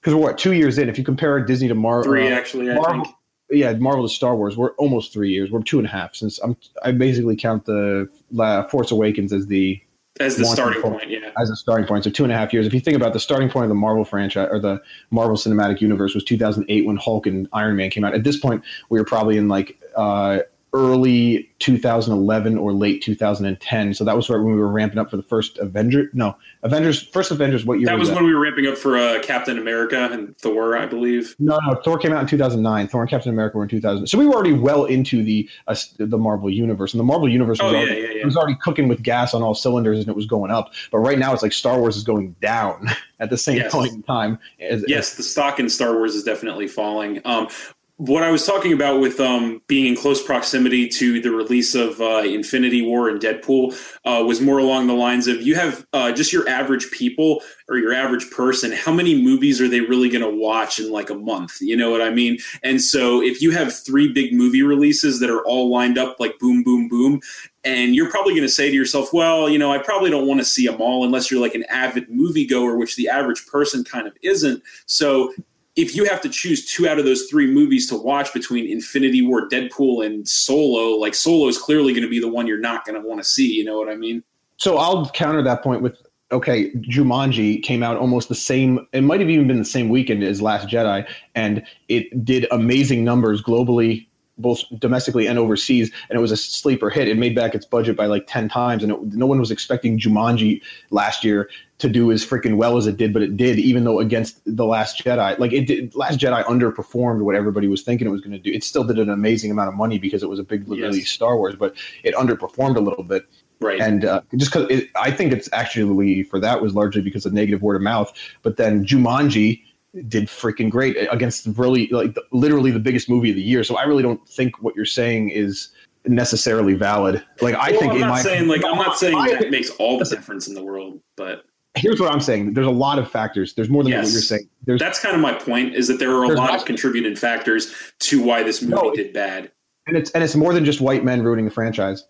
because 0.00 0.12
we're 0.14 0.22
what 0.22 0.38
two 0.38 0.54
years 0.54 0.76
in. 0.76 0.88
If 0.88 0.98
you 0.98 1.04
compare 1.04 1.38
Disney 1.38 1.68
to 1.68 1.74
Marvel, 1.76 2.10
three 2.10 2.26
actually, 2.26 2.68
I 2.70 2.74
Marvel, 2.74 3.04
think 3.04 3.14
yeah, 3.56 3.72
Marvel 3.74 4.06
to 4.06 4.12
Star 4.12 4.36
Wars, 4.36 4.56
we're 4.56 4.72
almost 4.72 5.12
three 5.12 5.30
years. 5.30 5.50
We're 5.50 5.62
two 5.62 5.78
and 5.78 5.86
a 5.86 5.90
half 5.90 6.14
since 6.14 6.38
I'm. 6.40 6.56
I 6.82 6.92
basically 6.92 7.36
count 7.36 7.66
the 7.66 8.08
uh, 8.38 8.64
Force 8.64 8.90
Awakens 8.90 9.32
as 9.32 9.46
the 9.46 9.80
as 10.20 10.36
the 10.36 10.44
starting 10.44 10.80
point, 10.80 10.98
point, 10.98 11.10
yeah, 11.10 11.30
as 11.40 11.50
a 11.50 11.56
starting 11.56 11.86
point. 11.86 12.04
So 12.04 12.10
two 12.10 12.22
and 12.22 12.32
a 12.32 12.36
half 12.36 12.52
years. 12.52 12.66
If 12.66 12.74
you 12.74 12.80
think 12.80 12.96
about 12.96 13.12
the 13.12 13.20
starting 13.20 13.48
point 13.48 13.64
of 13.64 13.68
the 13.68 13.74
Marvel 13.74 14.04
franchise 14.04 14.48
or 14.50 14.60
the 14.60 14.80
Marvel 15.10 15.36
Cinematic 15.36 15.80
Universe 15.80 16.14
was 16.14 16.22
2008 16.24 16.86
when 16.86 16.96
Hulk 16.96 17.26
and 17.26 17.48
Iron 17.52 17.76
Man 17.76 17.90
came 17.90 18.04
out. 18.04 18.14
At 18.14 18.22
this 18.22 18.38
point, 18.38 18.62
we 18.90 18.98
were 18.98 19.04
probably 19.04 19.36
in 19.36 19.48
like 19.48 19.76
uh, 19.96 20.40
early 20.74 21.48
2011 21.60 22.58
or 22.58 22.72
late 22.72 23.00
2010. 23.00 23.94
So 23.94 24.04
that 24.04 24.16
was 24.16 24.28
right 24.28 24.36
when 24.36 24.52
we 24.52 24.58
were 24.58 24.68
ramping 24.68 24.98
up 24.98 25.08
for 25.08 25.16
the 25.16 25.22
first 25.22 25.56
Avenger. 25.58 26.10
No, 26.12 26.36
Avengers. 26.64 27.00
First 27.00 27.30
Avengers. 27.30 27.64
What 27.64 27.78
year? 27.78 27.86
That 27.86 27.98
was, 27.98 28.08
was 28.08 28.16
when 28.16 28.26
we 28.26 28.34
were 28.34 28.40
ramping 28.40 28.66
up 28.66 28.76
for 28.76 28.98
uh, 28.98 29.20
Captain 29.22 29.56
America 29.56 30.10
and 30.10 30.36
Thor, 30.36 30.76
I 30.76 30.84
believe. 30.84 31.36
No, 31.38 31.58
no. 31.66 31.80
Thor 31.84 31.96
came 31.96 32.12
out 32.12 32.20
in 32.22 32.26
2009. 32.26 32.88
Thor 32.88 33.02
and 33.02 33.08
Captain 33.08 33.30
America 33.30 33.56
were 33.56 33.62
in 33.62 33.68
2000. 33.68 34.06
So 34.08 34.18
we 34.18 34.26
were 34.26 34.34
already 34.34 34.52
well 34.52 34.84
into 34.84 35.22
the 35.22 35.48
uh, 35.68 35.76
the 35.98 36.18
Marvel 36.18 36.50
universe, 36.50 36.92
and 36.92 36.98
the 36.98 37.04
Marvel 37.04 37.28
universe 37.28 37.62
was, 37.62 37.72
oh, 37.72 37.76
already, 37.76 37.92
yeah, 37.92 38.08
yeah, 38.08 38.14
yeah. 38.16 38.24
was 38.24 38.36
already 38.36 38.56
cooking 38.60 38.88
with 38.88 39.02
gas 39.02 39.32
on 39.32 39.42
all 39.42 39.54
cylinders, 39.54 40.00
and 40.00 40.08
it 40.08 40.16
was 40.16 40.26
going 40.26 40.50
up. 40.50 40.72
But 40.90 40.98
right 40.98 41.18
now, 41.18 41.32
it's 41.32 41.42
like 41.42 41.52
Star 41.52 41.78
Wars 41.78 41.96
is 41.96 42.02
going 42.02 42.34
down 42.42 42.88
at 43.20 43.30
the 43.30 43.38
same 43.38 43.58
yes. 43.58 43.72
point 43.72 43.92
in 43.92 44.02
time. 44.02 44.40
As, 44.58 44.84
yes, 44.88 45.12
as, 45.12 45.16
the 45.18 45.22
stock 45.22 45.60
in 45.60 45.68
Star 45.68 45.94
Wars 45.94 46.16
is 46.16 46.24
definitely 46.24 46.66
falling. 46.66 47.20
Um, 47.24 47.48
what 47.96 48.24
I 48.24 48.30
was 48.32 48.44
talking 48.44 48.72
about 48.72 49.00
with 49.00 49.20
um, 49.20 49.62
being 49.68 49.86
in 49.86 49.96
close 49.96 50.20
proximity 50.20 50.88
to 50.88 51.20
the 51.20 51.30
release 51.30 51.76
of 51.76 52.00
uh, 52.00 52.22
Infinity 52.24 52.82
War 52.82 53.08
and 53.08 53.20
Deadpool 53.20 53.72
uh, 54.04 54.24
was 54.24 54.40
more 54.40 54.58
along 54.58 54.88
the 54.88 54.94
lines 54.94 55.28
of 55.28 55.42
you 55.42 55.54
have 55.54 55.86
uh, 55.92 56.10
just 56.10 56.32
your 56.32 56.48
average 56.48 56.90
people 56.90 57.40
or 57.68 57.78
your 57.78 57.92
average 57.92 58.28
person. 58.32 58.72
How 58.72 58.92
many 58.92 59.22
movies 59.22 59.60
are 59.60 59.68
they 59.68 59.80
really 59.80 60.08
going 60.08 60.28
to 60.28 60.36
watch 60.36 60.80
in 60.80 60.90
like 60.90 61.08
a 61.08 61.14
month? 61.14 61.58
You 61.60 61.76
know 61.76 61.88
what 61.88 62.02
I 62.02 62.10
mean? 62.10 62.38
And 62.64 62.82
so 62.82 63.22
if 63.22 63.40
you 63.40 63.52
have 63.52 63.72
three 63.72 64.12
big 64.12 64.34
movie 64.34 64.62
releases 64.62 65.20
that 65.20 65.30
are 65.30 65.44
all 65.46 65.70
lined 65.70 65.96
up 65.96 66.16
like 66.18 66.36
boom, 66.40 66.64
boom, 66.64 66.88
boom, 66.88 67.20
and 67.62 67.94
you're 67.94 68.10
probably 68.10 68.32
going 68.32 68.46
to 68.46 68.52
say 68.52 68.70
to 68.70 68.76
yourself, 68.76 69.12
well, 69.12 69.48
you 69.48 69.58
know, 69.58 69.72
I 69.72 69.78
probably 69.78 70.10
don't 70.10 70.26
want 70.26 70.40
to 70.40 70.44
see 70.44 70.66
them 70.66 70.80
all 70.80 71.04
unless 71.04 71.30
you're 71.30 71.40
like 71.40 71.54
an 71.54 71.64
avid 71.70 72.10
moviegoer, 72.10 72.76
which 72.76 72.96
the 72.96 73.08
average 73.08 73.46
person 73.46 73.84
kind 73.84 74.08
of 74.08 74.16
isn't. 74.20 74.64
So 74.86 75.32
if 75.76 75.96
you 75.96 76.04
have 76.04 76.20
to 76.20 76.28
choose 76.28 76.64
two 76.64 76.88
out 76.88 76.98
of 76.98 77.04
those 77.04 77.24
three 77.24 77.46
movies 77.46 77.88
to 77.88 77.96
watch 77.96 78.32
between 78.32 78.70
Infinity 78.70 79.22
War, 79.22 79.48
Deadpool, 79.48 80.06
and 80.06 80.26
Solo, 80.28 80.96
like 80.96 81.14
Solo 81.14 81.48
is 81.48 81.58
clearly 81.58 81.92
going 81.92 82.04
to 82.04 82.10
be 82.10 82.20
the 82.20 82.28
one 82.28 82.46
you're 82.46 82.58
not 82.60 82.84
going 82.84 83.00
to 83.00 83.06
want 83.06 83.20
to 83.20 83.28
see. 83.28 83.52
You 83.52 83.64
know 83.64 83.78
what 83.78 83.88
I 83.88 83.96
mean? 83.96 84.22
So 84.56 84.78
I'll 84.78 85.10
counter 85.10 85.42
that 85.42 85.62
point 85.62 85.82
with 85.82 85.96
okay, 86.32 86.70
Jumanji 86.72 87.62
came 87.62 87.82
out 87.82 87.96
almost 87.96 88.28
the 88.28 88.34
same. 88.34 88.86
It 88.92 89.02
might 89.02 89.20
have 89.20 89.30
even 89.30 89.46
been 89.46 89.58
the 89.58 89.64
same 89.64 89.88
weekend 89.88 90.24
as 90.24 90.42
Last 90.42 90.68
Jedi, 90.68 91.06
and 91.34 91.62
it 91.88 92.24
did 92.24 92.46
amazing 92.50 93.04
numbers 93.04 93.42
globally 93.42 94.06
both 94.38 94.62
domestically 94.78 95.26
and 95.26 95.38
overseas, 95.38 95.90
and 96.08 96.18
it 96.18 96.20
was 96.20 96.32
a 96.32 96.36
sleeper 96.36 96.90
hit. 96.90 97.08
It 97.08 97.16
made 97.16 97.34
back 97.34 97.54
its 97.54 97.66
budget 97.66 97.96
by 97.96 98.06
like 98.06 98.26
ten 98.26 98.48
times, 98.48 98.82
and 98.82 98.92
it, 98.92 99.02
no 99.14 99.26
one 99.26 99.38
was 99.38 99.50
expecting 99.50 99.98
Jumanji 99.98 100.60
last 100.90 101.24
year 101.24 101.48
to 101.78 101.88
do 101.88 102.12
as 102.12 102.24
freaking 102.24 102.56
well 102.56 102.76
as 102.76 102.86
it 102.86 102.96
did, 102.96 103.12
but 103.12 103.22
it 103.22 103.36
did, 103.36 103.58
even 103.58 103.84
though 103.84 103.98
against 103.98 104.40
the 104.44 104.64
Last 104.64 105.02
Jedi, 105.02 105.38
like 105.38 105.52
it 105.52 105.66
did. 105.66 105.94
Last 105.94 106.18
Jedi 106.18 106.42
underperformed 106.44 107.22
what 107.22 107.34
everybody 107.34 107.68
was 107.68 107.82
thinking 107.82 108.06
it 108.06 108.10
was 108.10 108.20
going 108.20 108.32
to 108.32 108.38
do. 108.38 108.50
It 108.50 108.64
still 108.64 108.84
did 108.84 108.98
an 108.98 109.10
amazing 109.10 109.50
amount 109.50 109.68
of 109.68 109.74
money 109.74 109.98
because 109.98 110.22
it 110.22 110.28
was 110.28 110.38
a 110.38 110.44
big 110.44 110.68
release 110.68 110.96
yes. 110.96 111.08
Star 111.08 111.36
Wars, 111.36 111.56
but 111.56 111.74
it 112.02 112.14
underperformed 112.14 112.76
a 112.76 112.80
little 112.80 113.04
bit. 113.04 113.26
Right. 113.60 113.80
And 113.80 114.04
uh, 114.04 114.20
just 114.36 114.52
because 114.52 114.82
I 114.96 115.10
think 115.10 115.32
it's 115.32 115.48
actually 115.52 116.24
for 116.24 116.38
that 116.40 116.60
was 116.60 116.74
largely 116.74 117.02
because 117.02 117.24
of 117.24 117.32
negative 117.32 117.62
word 117.62 117.76
of 117.76 117.82
mouth. 117.82 118.12
But 118.42 118.56
then 118.56 118.84
Jumanji 118.84 119.62
did 120.08 120.26
freaking 120.26 120.70
great 120.70 120.96
against 121.10 121.46
really 121.56 121.88
like 121.88 122.16
literally 122.32 122.70
the 122.70 122.80
biggest 122.80 123.08
movie 123.08 123.30
of 123.30 123.36
the 123.36 123.42
year. 123.42 123.64
So 123.64 123.76
I 123.76 123.84
really 123.84 124.02
don't 124.02 124.26
think 124.28 124.62
what 124.62 124.74
you're 124.74 124.84
saying 124.84 125.30
is 125.30 125.68
necessarily 126.06 126.74
valid. 126.74 127.24
Like 127.40 127.54
I 127.54 127.70
well, 127.70 127.80
think 127.80 127.92
I'm 127.94 128.00
not 128.00 128.08
my, 128.10 128.22
saying 128.22 128.48
like 128.48 128.64
I'm 128.64 128.76
not 128.76 128.98
saying 128.98 129.16
that 129.16 129.50
makes 129.50 129.70
all 129.70 129.98
the 129.98 130.04
difference 130.04 130.48
in 130.48 130.54
the 130.54 130.62
world, 130.62 131.00
but 131.16 131.44
here's 131.74 132.00
what 132.00 132.12
I'm 132.12 132.20
saying. 132.20 132.54
There's 132.54 132.66
a 132.66 132.70
lot 132.70 132.98
of 132.98 133.10
factors. 133.10 133.54
There's 133.54 133.68
more 133.68 133.82
than 133.82 133.92
yes. 133.92 134.06
what 134.06 134.12
you're 134.12 134.22
saying. 134.22 134.48
There's, 134.64 134.80
That's 134.80 135.00
kind 135.00 135.14
of 135.14 135.20
my 135.20 135.34
point 135.34 135.74
is 135.74 135.88
that 135.88 135.98
there 135.98 136.10
are 136.10 136.24
a 136.24 136.34
lot 136.34 136.54
of 136.54 136.64
contributing 136.64 137.16
factors 137.16 137.74
to 138.00 138.22
why 138.22 138.42
this 138.42 138.62
movie 138.62 138.74
no, 138.74 138.94
did 138.94 139.12
bad. 139.12 139.50
And 139.86 139.96
it's 139.96 140.10
and 140.12 140.24
it's 140.24 140.34
more 140.34 140.54
than 140.54 140.64
just 140.64 140.80
white 140.80 141.04
men 141.04 141.22
ruining 141.22 141.44
the 141.44 141.50
franchise. 141.50 142.04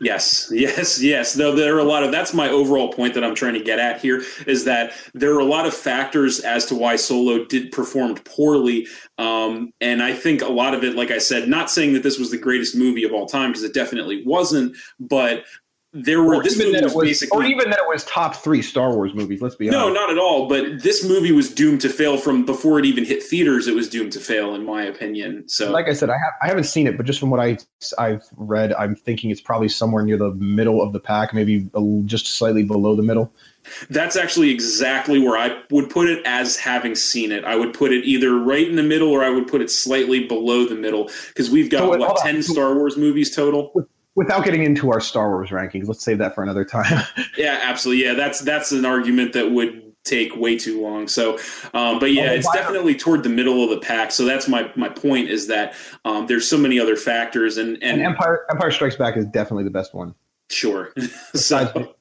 Yes, 0.00 0.48
yes, 0.52 1.00
yes. 1.00 1.34
Though 1.34 1.54
there 1.54 1.76
are 1.76 1.78
a 1.78 1.84
lot 1.84 2.02
of 2.02 2.10
that's 2.10 2.34
my 2.34 2.48
overall 2.48 2.92
point 2.92 3.14
that 3.14 3.22
I'm 3.22 3.34
trying 3.34 3.54
to 3.54 3.62
get 3.62 3.78
at 3.78 4.00
here 4.00 4.22
is 4.46 4.64
that 4.64 4.92
there 5.14 5.32
are 5.34 5.38
a 5.38 5.44
lot 5.44 5.66
of 5.66 5.74
factors 5.74 6.40
as 6.40 6.66
to 6.66 6.74
why 6.74 6.96
Solo 6.96 7.44
did 7.44 7.70
performed 7.70 8.24
poorly, 8.24 8.88
um, 9.18 9.72
and 9.80 10.02
I 10.02 10.14
think 10.14 10.42
a 10.42 10.48
lot 10.48 10.74
of 10.74 10.82
it, 10.82 10.96
like 10.96 11.12
I 11.12 11.18
said, 11.18 11.48
not 11.48 11.70
saying 11.70 11.92
that 11.92 12.02
this 12.02 12.18
was 12.18 12.30
the 12.30 12.38
greatest 12.38 12.76
movie 12.76 13.04
of 13.04 13.12
all 13.12 13.26
time 13.26 13.50
because 13.50 13.62
it 13.62 13.74
definitely 13.74 14.24
wasn't, 14.26 14.76
but 14.98 15.44
there 15.92 16.22
were 16.22 16.36
or 16.36 16.42
this 16.42 16.58
movie 16.58 16.80
was, 16.82 16.94
was, 16.94 17.04
basically 17.04 17.36
or 17.36 17.44
even 17.44 17.68
that 17.68 17.80
it 17.80 17.88
was 17.88 18.04
top 18.04 18.36
three 18.36 18.62
Star 18.62 18.94
Wars 18.94 19.12
movies. 19.14 19.42
Let's 19.42 19.56
be 19.56 19.68
honest. 19.68 19.78
no, 19.78 19.86
honest. 19.88 20.00
not 20.00 20.10
at 20.10 20.18
all. 20.18 20.48
But 20.48 20.82
this 20.82 21.06
movie 21.06 21.32
was 21.32 21.52
doomed 21.52 21.82
to 21.82 21.90
fail 21.90 22.16
from 22.16 22.46
before 22.46 22.78
it 22.78 22.86
even 22.86 23.04
hit 23.04 23.22
theaters. 23.22 23.68
It 23.68 23.74
was 23.74 23.90
doomed 23.90 24.12
to 24.12 24.20
fail, 24.20 24.54
in 24.54 24.64
my 24.64 24.82
opinion. 24.82 25.46
So, 25.48 25.70
like 25.70 25.88
I 25.88 25.92
said, 25.92 26.08
I 26.08 26.14
have 26.14 26.32
I 26.42 26.46
haven't 26.48 26.64
seen 26.64 26.86
it, 26.86 26.96
but 26.96 27.04
just 27.04 27.20
from 27.20 27.30
what 27.30 27.40
I 27.40 27.58
I've 27.98 28.24
read, 28.36 28.72
I'm 28.74 28.96
thinking 28.96 29.30
it's 29.30 29.42
probably 29.42 29.68
somewhere 29.68 30.02
near 30.02 30.16
the 30.16 30.32
middle 30.32 30.80
of 30.80 30.94
the 30.94 31.00
pack, 31.00 31.34
maybe 31.34 31.68
just 32.06 32.28
slightly 32.28 32.62
below 32.62 32.96
the 32.96 33.02
middle. 33.02 33.32
That's 33.90 34.16
actually 34.16 34.50
exactly 34.50 35.20
where 35.20 35.38
I 35.38 35.62
would 35.70 35.88
put 35.88 36.08
it 36.08 36.22
as 36.26 36.56
having 36.56 36.94
seen 36.94 37.30
it. 37.30 37.44
I 37.44 37.54
would 37.54 37.72
put 37.74 37.92
it 37.92 38.04
either 38.04 38.36
right 38.36 38.66
in 38.66 38.76
the 38.76 38.82
middle 38.82 39.08
or 39.08 39.22
I 39.22 39.30
would 39.30 39.46
put 39.46 39.60
it 39.60 39.70
slightly 39.70 40.26
below 40.26 40.66
the 40.66 40.74
middle 40.74 41.10
because 41.28 41.50
we've 41.50 41.70
got 41.70 41.80
so, 41.80 41.96
what 41.96 42.16
ten 42.16 42.42
Star 42.42 42.74
Wars 42.74 42.96
movies 42.96 43.34
total 43.34 43.70
without 44.14 44.44
getting 44.44 44.62
into 44.62 44.90
our 44.90 45.00
Star 45.00 45.30
Wars 45.30 45.50
rankings, 45.50 45.88
let's 45.88 46.02
save 46.02 46.18
that 46.18 46.34
for 46.34 46.42
another 46.42 46.64
time. 46.64 47.04
yeah, 47.36 47.60
absolutely. 47.62 48.04
Yeah, 48.04 48.14
that's 48.14 48.40
that's 48.40 48.72
an 48.72 48.84
argument 48.84 49.32
that 49.32 49.50
would 49.50 49.82
take 50.04 50.34
way 50.36 50.58
too 50.58 50.82
long. 50.82 51.06
So, 51.08 51.38
um, 51.74 51.98
but 51.98 52.12
yeah, 52.12 52.30
oh, 52.30 52.34
it's 52.34 52.50
definitely 52.52 52.94
toward 52.94 53.22
the 53.22 53.28
middle 53.28 53.62
of 53.62 53.70
the 53.70 53.78
pack. 53.78 54.10
So 54.10 54.24
that's 54.24 54.48
my 54.48 54.70
my 54.76 54.88
point 54.88 55.28
is 55.28 55.46
that 55.48 55.74
um, 56.04 56.26
there's 56.26 56.48
so 56.48 56.58
many 56.58 56.78
other 56.78 56.96
factors, 56.96 57.56
and, 57.56 57.74
and, 57.82 58.00
and 58.00 58.02
Empire 58.02 58.46
Empire 58.50 58.70
Strikes 58.70 58.96
Back 58.96 59.16
is 59.16 59.26
definitely 59.26 59.64
the 59.64 59.70
best 59.70 59.94
one. 59.94 60.14
Sure. 60.50 60.92
so, 61.34 61.94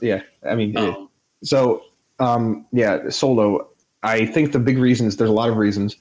yeah, 0.00 0.22
I 0.48 0.54
mean, 0.54 0.76
um, 0.76 1.08
so 1.42 1.84
um, 2.18 2.66
yeah, 2.72 3.08
Solo. 3.10 3.68
I 4.04 4.26
think 4.26 4.50
the 4.50 4.58
big 4.58 4.78
reasons. 4.78 5.16
There's 5.16 5.30
a 5.30 5.34
lot 5.34 5.48
of 5.48 5.56
reasons 5.56 5.96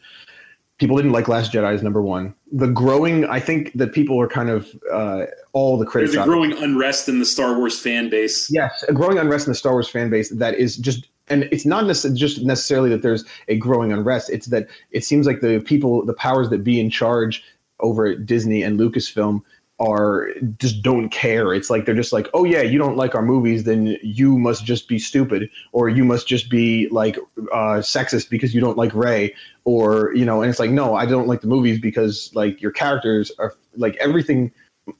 people 0.81 0.97
didn't 0.97 1.11
like 1.11 1.27
Last 1.27 1.53
Jedi 1.53 1.75
is 1.75 1.83
number 1.83 2.01
one. 2.01 2.33
The 2.51 2.65
growing, 2.65 3.25
I 3.25 3.39
think 3.39 3.71
that 3.73 3.93
people 3.93 4.19
are 4.19 4.27
kind 4.27 4.49
of 4.49 4.67
uh, 4.91 5.27
all 5.53 5.77
the 5.77 5.85
critics. 5.85 6.13
There's 6.13 6.25
a 6.25 6.27
growing 6.27 6.53
unrest 6.53 7.07
in 7.07 7.19
the 7.19 7.25
Star 7.25 7.55
Wars 7.55 7.79
fan 7.79 8.09
base. 8.09 8.49
Yes, 8.51 8.83
a 8.89 8.93
growing 8.93 9.19
unrest 9.19 9.45
in 9.45 9.51
the 9.51 9.55
Star 9.55 9.73
Wars 9.73 9.87
fan 9.87 10.09
base 10.09 10.31
that 10.31 10.55
is 10.55 10.75
just, 10.77 11.07
and 11.29 11.43
it's 11.51 11.67
not 11.67 11.85
necessarily 11.85 12.19
just 12.19 12.41
necessarily 12.41 12.89
that 12.89 13.03
there's 13.03 13.23
a 13.47 13.57
growing 13.57 13.93
unrest. 13.93 14.31
It's 14.31 14.47
that 14.47 14.67
it 14.89 15.05
seems 15.05 15.27
like 15.27 15.41
the 15.41 15.59
people, 15.59 16.03
the 16.03 16.15
powers 16.15 16.49
that 16.49 16.63
be 16.63 16.79
in 16.79 16.89
charge 16.89 17.43
over 17.79 18.07
at 18.07 18.25
Disney 18.25 18.63
and 18.63 18.79
Lucasfilm 18.79 19.43
are 19.81 20.27
just 20.59 20.83
don't 20.83 21.09
care. 21.09 21.53
It's 21.53 21.71
like 21.71 21.85
they're 21.85 21.95
just 21.95 22.13
like, 22.13 22.29
oh 22.35 22.43
yeah, 22.43 22.61
you 22.61 22.77
don't 22.77 22.95
like 22.95 23.15
our 23.15 23.23
movies, 23.23 23.63
then 23.63 23.97
you 24.03 24.37
must 24.37 24.63
just 24.63 24.87
be 24.87 24.99
stupid, 24.99 25.49
or 25.71 25.89
you 25.89 26.05
must 26.05 26.27
just 26.27 26.49
be 26.49 26.87
like 26.89 27.17
uh, 27.51 27.81
sexist 27.81 28.29
because 28.29 28.53
you 28.53 28.61
don't 28.61 28.77
like 28.77 28.93
Rey, 28.93 29.33
or 29.65 30.13
you 30.13 30.23
know. 30.23 30.41
And 30.41 30.51
it's 30.51 30.59
like, 30.59 30.69
no, 30.69 30.93
I 30.95 31.07
don't 31.07 31.27
like 31.27 31.41
the 31.41 31.47
movies 31.47 31.79
because 31.79 32.29
like 32.35 32.61
your 32.61 32.71
characters 32.71 33.31
are 33.39 33.55
like 33.75 33.95
everything. 33.95 34.51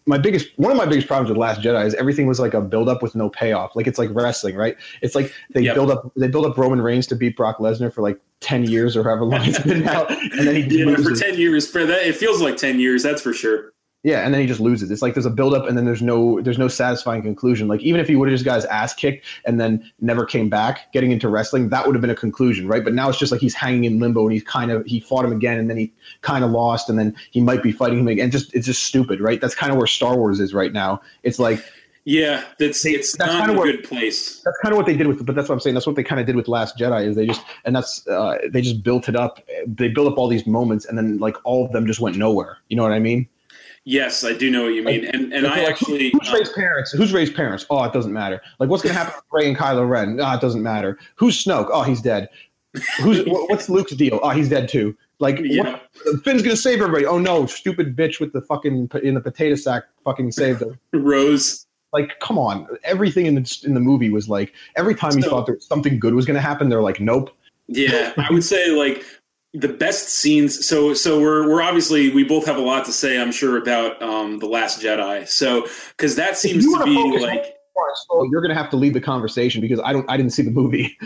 My 0.05 0.17
biggest 0.17 0.47
one 0.57 0.71
of 0.71 0.77
my 0.77 0.85
biggest 0.85 1.07
problems 1.07 1.29
with 1.29 1.37
Last 1.37 1.61
Jedi 1.61 1.85
is 1.85 1.93
everything 1.95 2.25
was 2.25 2.39
like 2.39 2.55
a 2.55 2.61
build 2.61 2.89
up 2.89 3.03
with 3.03 3.13
no 3.13 3.29
payoff. 3.29 3.75
Like 3.75 3.85
it's 3.85 3.99
like 3.99 4.09
wrestling, 4.11 4.55
right? 4.55 4.77
It's 5.03 5.13
like 5.13 5.31
they 5.53 5.61
yep. 5.61 5.75
build 5.75 5.91
up 5.91 6.11
they 6.15 6.27
build 6.27 6.47
up 6.47 6.57
Roman 6.57 6.81
Reigns 6.81 7.05
to 7.07 7.15
beat 7.15 7.35
Brock 7.35 7.59
Lesnar 7.59 7.93
for 7.93 8.01
like 8.01 8.19
ten 8.39 8.63
years 8.63 8.97
or 8.97 9.03
however 9.03 9.25
long 9.25 9.41
it's 9.43 9.59
been 9.59 9.83
now, 9.83 10.05
and 10.07 10.47
then 10.47 10.55
he 10.55 10.85
yeah, 10.85 10.95
for 10.95 11.13
ten 11.13 11.37
years 11.37 11.69
for 11.69 11.85
that 11.85 12.07
it 12.07 12.15
feels 12.15 12.41
like 12.41 12.57
ten 12.57 12.79
years. 12.79 13.03
That's 13.03 13.21
for 13.21 13.33
sure. 13.33 13.73
Yeah, 14.03 14.25
and 14.25 14.33
then 14.33 14.41
he 14.41 14.47
just 14.47 14.59
loses. 14.59 14.89
It's 14.89 15.03
like 15.03 15.13
there's 15.13 15.27
a 15.27 15.31
buildup, 15.31 15.67
and 15.67 15.77
then 15.77 15.85
there's 15.85 16.01
no 16.01 16.41
there's 16.41 16.57
no 16.57 16.67
satisfying 16.67 17.21
conclusion. 17.21 17.67
Like 17.67 17.81
even 17.81 18.01
if 18.01 18.07
he 18.07 18.15
would 18.15 18.27
have 18.29 18.33
just 18.33 18.45
got 18.45 18.55
his 18.55 18.65
ass 18.65 18.95
kicked 18.95 19.25
and 19.45 19.59
then 19.59 19.91
never 19.99 20.25
came 20.25 20.49
back, 20.49 20.91
getting 20.91 21.11
into 21.11 21.29
wrestling, 21.29 21.69
that 21.69 21.85
would 21.85 21.93
have 21.93 22.01
been 22.01 22.09
a 22.09 22.15
conclusion, 22.15 22.67
right? 22.67 22.83
But 22.83 22.95
now 22.95 23.09
it's 23.09 23.19
just 23.19 23.31
like 23.31 23.41
he's 23.41 23.53
hanging 23.53 23.83
in 23.83 23.99
limbo, 23.99 24.23
and 24.23 24.33
he's 24.33 24.43
kind 24.43 24.71
of 24.71 24.83
he 24.87 24.99
fought 24.99 25.23
him 25.23 25.31
again, 25.31 25.59
and 25.59 25.69
then 25.69 25.77
he 25.77 25.93
kind 26.21 26.43
of 26.43 26.49
lost, 26.49 26.89
and 26.89 26.97
then 26.97 27.15
he 27.29 27.41
might 27.41 27.61
be 27.61 27.71
fighting 27.71 27.99
him 27.99 28.07
again. 28.07 28.31
Just 28.31 28.51
it's 28.55 28.65
just 28.65 28.83
stupid, 28.83 29.21
right? 29.21 29.39
That's 29.39 29.53
kind 29.53 29.71
of 29.71 29.77
where 29.77 29.87
Star 29.87 30.17
Wars 30.17 30.39
is 30.39 30.51
right 30.51 30.73
now. 30.73 30.99
It's 31.21 31.37
like 31.37 31.63
yeah, 32.03 32.43
that's 32.57 32.83
it's 32.83 33.15
that's 33.15 33.31
not 33.31 33.39
kind 33.39 33.51
of 33.51 33.57
a 33.57 33.59
what, 33.59 33.65
good 33.65 33.83
place. 33.83 34.41
That's 34.41 34.57
kind 34.63 34.73
of 34.73 34.77
what 34.77 34.87
they 34.87 34.97
did 34.97 35.05
with, 35.05 35.23
but 35.23 35.35
that's 35.35 35.47
what 35.47 35.53
I'm 35.53 35.59
saying. 35.59 35.75
That's 35.75 35.85
what 35.85 35.95
they 35.95 36.03
kind 36.03 36.19
of 36.19 36.25
did 36.25 36.35
with 36.35 36.47
Last 36.47 36.75
Jedi. 36.75 37.07
Is 37.07 37.15
they 37.15 37.27
just 37.27 37.41
and 37.65 37.75
that's 37.75 38.07
uh, 38.07 38.39
they 38.49 38.61
just 38.61 38.81
built 38.81 39.07
it 39.07 39.15
up. 39.15 39.39
They 39.67 39.89
built 39.89 40.11
up 40.11 40.17
all 40.17 40.27
these 40.27 40.47
moments, 40.47 40.85
and 40.85 40.97
then 40.97 41.19
like 41.19 41.35
all 41.43 41.63
of 41.63 41.71
them 41.71 41.85
just 41.85 41.99
went 41.99 42.17
nowhere. 42.17 42.57
You 42.69 42.77
know 42.77 42.83
what 42.83 42.91
I 42.91 42.99
mean? 42.99 43.27
Yes, 43.83 44.23
I 44.23 44.33
do 44.33 44.51
know 44.51 44.63
what 44.63 44.73
you 44.75 44.83
mean, 44.83 45.05
and 45.05 45.33
and 45.33 45.47
I 45.47 45.63
like, 45.63 45.69
actually 45.69 46.11
who's 46.11 46.31
Rey's 46.31 46.49
parents? 46.49 46.91
Who's 46.91 47.11
Rey's 47.13 47.31
parents? 47.31 47.65
Oh, 47.69 47.83
it 47.83 47.93
doesn't 47.93 48.13
matter. 48.13 48.39
Like, 48.59 48.69
what's 48.69 48.83
going 48.83 48.93
to 48.93 48.99
happen 48.99 49.15
with 49.15 49.23
Rey 49.31 49.49
and 49.49 49.57
Kylo 49.57 49.89
Ren? 49.89 50.19
Ah, 50.21 50.31
oh, 50.31 50.35
it 50.35 50.41
doesn't 50.41 50.61
matter. 50.61 50.99
Who's 51.15 51.43
Snoke? 51.43 51.69
Oh, 51.71 51.81
he's 51.81 51.99
dead. 51.99 52.29
Who's 53.01 53.23
what's 53.25 53.69
Luke's 53.69 53.93
deal? 53.93 54.19
Oh, 54.21 54.29
he's 54.29 54.49
dead 54.49 54.69
too. 54.69 54.95
Like, 55.19 55.39
yeah. 55.41 55.63
what, 55.63 56.23
Finn's 56.23 56.41
going 56.41 56.55
to 56.55 56.57
save 56.57 56.79
everybody. 56.79 57.05
Oh 57.05 57.17
no, 57.17 57.47
stupid 57.47 57.95
bitch 57.95 58.19
with 58.19 58.33
the 58.33 58.41
fucking 58.41 58.89
in 59.01 59.15
the 59.15 59.21
potato 59.21 59.55
sack 59.55 59.83
fucking 60.03 60.31
saved 60.31 60.61
him. 60.61 60.79
Rose. 60.93 61.65
Like, 61.91 62.19
come 62.19 62.37
on. 62.37 62.67
Everything 62.83 63.25
in 63.25 63.35
the 63.35 63.61
in 63.65 63.73
the 63.73 63.79
movie 63.79 64.11
was 64.11 64.29
like 64.29 64.53
every 64.75 64.93
time 64.93 65.17
you 65.17 65.23
thought 65.23 65.47
there, 65.47 65.59
something 65.59 65.99
good 65.99 66.13
was 66.13 66.25
going 66.25 66.35
to 66.35 66.41
happen, 66.41 66.69
they're 66.69 66.83
like, 66.83 66.99
nope. 66.99 67.31
Yeah, 67.67 68.13
I 68.17 68.31
would 68.31 68.43
say 68.43 68.71
like 68.71 69.03
the 69.53 69.67
best 69.67 70.09
scenes 70.09 70.65
so 70.65 70.93
so 70.93 71.19
we're 71.19 71.47
we're 71.47 71.61
obviously 71.61 72.09
we 72.11 72.23
both 72.23 72.45
have 72.45 72.55
a 72.55 72.61
lot 72.61 72.85
to 72.85 72.91
say 72.93 73.19
i'm 73.19 73.33
sure 73.33 73.57
about 73.57 74.01
um 74.01 74.39
the 74.39 74.45
last 74.45 74.81
jedi. 74.81 75.27
So 75.27 75.67
because 75.89 76.15
that 76.15 76.37
seems 76.37 76.63
to 76.65 76.83
be 76.85 77.19
like 77.19 77.55
so 78.07 78.23
you're 78.31 78.41
gonna 78.41 78.55
have 78.55 78.69
to 78.69 78.77
lead 78.77 78.93
the 78.93 79.01
conversation 79.01 79.59
because 79.59 79.81
i 79.83 79.91
don't 79.91 80.09
i 80.09 80.15
didn't 80.15 80.31
see 80.31 80.43
the 80.43 80.51
movie. 80.51 80.97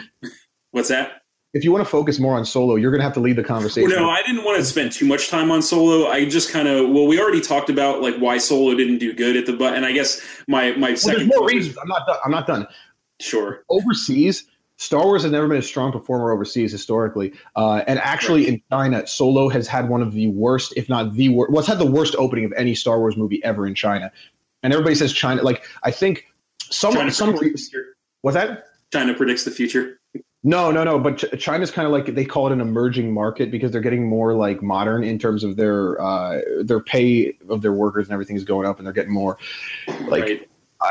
What's 0.71 0.89
that? 0.89 1.21
If 1.53 1.63
you 1.63 1.71
want 1.71 1.85
to 1.85 1.89
focus 1.89 2.19
more 2.19 2.35
on 2.35 2.45
solo 2.45 2.75
you're 2.75 2.91
gonna 2.91 3.03
have 3.03 3.13
to 3.13 3.19
lead 3.19 3.37
the 3.37 3.43
conversation. 3.43 3.89
Well, 3.89 4.01
no 4.01 4.09
i 4.09 4.21
didn't 4.21 4.43
want 4.43 4.59
to 4.59 4.63
spend 4.63 4.91
too 4.91 5.07
much 5.07 5.29
time 5.29 5.49
on 5.49 5.63
solo. 5.63 6.07
I 6.07 6.25
just 6.25 6.51
kind 6.51 6.67
of 6.67 6.91
well 6.91 7.07
we 7.07 7.19
already 7.19 7.41
talked 7.41 7.71
about 7.71 8.03
like 8.03 8.15
why 8.17 8.37
solo 8.37 8.75
didn't 8.75 8.99
do 8.99 9.11
good 9.11 9.37
at 9.37 9.47
the 9.47 9.53
but 9.53 9.73
and 9.73 9.85
i 9.85 9.91
guess 9.91 10.21
my 10.47 10.73
my 10.73 10.89
well, 10.89 10.97
second 10.97 11.29
there's 11.29 11.39
more 11.39 11.47
reasons. 11.47 11.77
I'm 11.81 11.87
not 11.87 12.05
done 12.05 12.17
i'm 12.23 12.31
not 12.31 12.45
done. 12.45 12.67
Sure. 13.19 13.63
Overseas 13.69 14.45
Star 14.77 15.05
Wars 15.05 15.23
has 15.23 15.31
never 15.31 15.47
been 15.47 15.57
a 15.57 15.61
strong 15.61 15.91
performer 15.91 16.31
overseas 16.31 16.71
historically, 16.71 17.33
uh, 17.55 17.83
and 17.87 17.97
actually 17.99 18.47
in 18.47 18.61
China, 18.69 19.07
Solo 19.07 19.47
has 19.47 19.67
had 19.67 19.87
one 19.87 20.01
of 20.01 20.13
the 20.13 20.27
worst, 20.27 20.73
if 20.75 20.89
not 20.89 21.13
the 21.13 21.29
worst. 21.29 21.51
Well, 21.51 21.59
it's 21.59 21.67
had 21.67 21.79
the 21.79 21.89
worst 21.89 22.15
opening 22.17 22.43
of 22.43 22.53
any 22.57 22.75
Star 22.75 22.99
Wars 22.99 23.15
movie 23.15 23.43
ever 23.45 23.65
in 23.65 23.73
China, 23.73 24.11
and 24.63 24.73
everybody 24.73 24.95
says 24.95 25.13
China. 25.13 25.41
Like 25.43 25.63
I 25.83 25.91
think 25.91 26.27
some 26.59 26.93
China 26.93 27.11
some 27.11 27.37
what's 28.21 28.35
that? 28.35 28.65
China 28.91 29.13
predicts 29.13 29.45
the 29.45 29.51
future. 29.51 29.99
No, 30.43 30.71
no, 30.71 30.83
no. 30.83 30.99
But 30.99 31.17
Ch- 31.17 31.39
China's 31.39 31.71
kind 31.71 31.85
of 31.85 31.91
like 31.91 32.13
they 32.13 32.25
call 32.25 32.47
it 32.47 32.53
an 32.53 32.61
emerging 32.61 33.13
market 33.13 33.51
because 33.51 33.71
they're 33.71 33.81
getting 33.81 34.07
more 34.07 34.33
like 34.33 34.61
modern 34.61 35.03
in 35.05 35.17
terms 35.17 35.45
of 35.45 35.55
their 35.55 35.99
uh, 36.01 36.41
their 36.61 36.81
pay 36.81 37.33
of 37.49 37.61
their 37.61 37.73
workers 37.73 38.07
and 38.07 38.13
everything 38.13 38.35
is 38.35 38.43
going 38.43 38.67
up, 38.67 38.77
and 38.77 38.85
they're 38.85 38.93
getting 38.93 39.13
more 39.13 39.37
like. 40.09 40.23
Right 40.23 40.49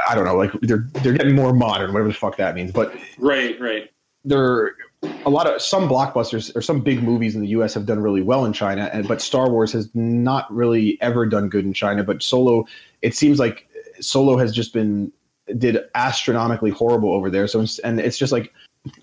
I 0.08 0.14
don't 0.14 0.24
know, 0.24 0.36
like 0.36 0.52
they're 0.62 0.86
they're 1.02 1.14
getting 1.14 1.34
more 1.34 1.52
modern, 1.52 1.92
whatever 1.92 2.08
the 2.08 2.14
fuck 2.14 2.36
that 2.36 2.54
means. 2.54 2.72
But 2.72 2.94
right, 3.18 3.58
right. 3.60 3.90
There 4.24 4.74
a 5.26 5.30
lot 5.30 5.46
of 5.46 5.60
some 5.60 5.88
blockbusters 5.88 6.54
or 6.56 6.62
some 6.62 6.80
big 6.80 7.02
movies 7.02 7.34
in 7.34 7.42
the 7.42 7.48
U.S. 7.48 7.74
have 7.74 7.86
done 7.86 8.00
really 8.00 8.22
well 8.22 8.44
in 8.44 8.52
China, 8.52 8.90
and 8.92 9.06
but 9.06 9.20
Star 9.20 9.50
Wars 9.50 9.72
has 9.72 9.90
not 9.94 10.52
really 10.52 10.98
ever 11.00 11.26
done 11.26 11.48
good 11.48 11.64
in 11.64 11.72
China. 11.72 12.02
But 12.04 12.22
Solo, 12.22 12.66
it 13.02 13.14
seems 13.14 13.38
like 13.38 13.68
Solo 14.00 14.36
has 14.38 14.52
just 14.52 14.72
been 14.72 15.12
did 15.58 15.78
astronomically 15.94 16.70
horrible 16.70 17.12
over 17.12 17.30
there. 17.30 17.46
So 17.46 17.64
and 17.84 18.00
it's 18.00 18.18
just 18.18 18.32
like 18.32 18.52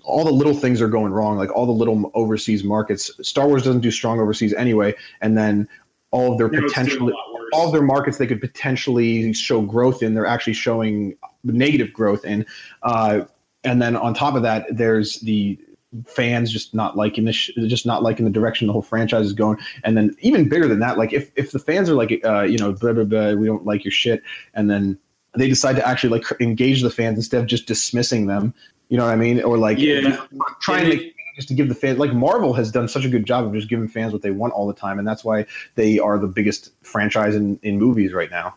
all 0.04 0.24
the 0.24 0.32
little 0.32 0.54
things 0.54 0.80
are 0.80 0.88
going 0.88 1.12
wrong, 1.12 1.36
like 1.36 1.54
all 1.54 1.66
the 1.66 1.72
little 1.72 2.10
overseas 2.14 2.64
markets. 2.64 3.10
Star 3.26 3.46
Wars 3.46 3.62
doesn't 3.62 3.80
do 3.80 3.90
strong 3.90 4.20
overseas 4.20 4.52
anyway, 4.54 4.94
and 5.20 5.36
then 5.36 5.68
all 6.10 6.32
of 6.32 6.38
their 6.38 6.48
potential 6.48 7.10
all 7.52 7.66
of 7.66 7.72
their 7.72 7.82
markets 7.82 8.18
they 8.18 8.26
could 8.26 8.40
potentially 8.40 9.32
show 9.32 9.60
growth 9.62 10.02
in, 10.02 10.14
they're 10.14 10.26
actually 10.26 10.54
showing 10.54 11.16
negative 11.44 11.92
growth 11.92 12.24
in. 12.24 12.46
Uh, 12.82 13.22
and 13.64 13.80
then 13.80 13.94
on 13.96 14.14
top 14.14 14.34
of 14.34 14.42
that, 14.42 14.66
there's 14.70 15.20
the 15.20 15.58
fans 16.06 16.50
just 16.50 16.74
not 16.74 16.96
liking 16.96 17.24
this, 17.24 17.50
just 17.66 17.84
not 17.84 18.02
liking 18.02 18.24
the 18.24 18.30
direction 18.30 18.66
the 18.66 18.72
whole 18.72 18.82
franchise 18.82 19.26
is 19.26 19.32
going. 19.32 19.58
And 19.84 19.96
then 19.96 20.16
even 20.20 20.48
bigger 20.48 20.66
than 20.66 20.80
that, 20.80 20.96
like 20.96 21.12
if, 21.12 21.30
if 21.36 21.52
the 21.52 21.58
fans 21.58 21.90
are 21.90 21.94
like, 21.94 22.20
uh, 22.24 22.42
you 22.42 22.58
know, 22.58 22.72
blah, 22.72 22.94
blah, 22.94 23.04
blah, 23.04 23.34
we 23.34 23.46
don't 23.46 23.66
like 23.66 23.84
your 23.84 23.92
shit. 23.92 24.22
And 24.54 24.70
then 24.70 24.98
they 25.36 25.48
decide 25.48 25.76
to 25.76 25.86
actually 25.86 26.10
like 26.18 26.24
engage 26.40 26.82
the 26.82 26.90
fans 26.90 27.18
instead 27.18 27.40
of 27.40 27.46
just 27.46 27.66
dismissing 27.66 28.26
them. 28.26 28.54
You 28.88 28.96
know 28.98 29.04
what 29.04 29.12
I 29.12 29.16
mean? 29.16 29.42
Or 29.42 29.56
like 29.58 29.78
Yeah. 29.78 30.24
trying 30.60 30.90
to 30.90 31.10
just 31.34 31.48
to 31.48 31.54
give 31.54 31.68
the 31.68 31.74
fans 31.74 31.98
like 31.98 32.12
Marvel 32.12 32.52
has 32.54 32.70
done 32.70 32.88
such 32.88 33.04
a 33.04 33.08
good 33.08 33.24
job 33.26 33.46
of 33.46 33.52
just 33.52 33.68
giving 33.68 33.88
fans 33.88 34.12
what 34.12 34.22
they 34.22 34.30
want 34.30 34.52
all 34.52 34.66
the 34.66 34.74
time, 34.74 34.98
and 34.98 35.06
that's 35.06 35.24
why 35.24 35.46
they 35.74 35.98
are 35.98 36.18
the 36.18 36.26
biggest 36.26 36.70
franchise 36.84 37.34
in, 37.34 37.58
in 37.62 37.78
movies 37.78 38.12
right 38.12 38.30
now. 38.30 38.54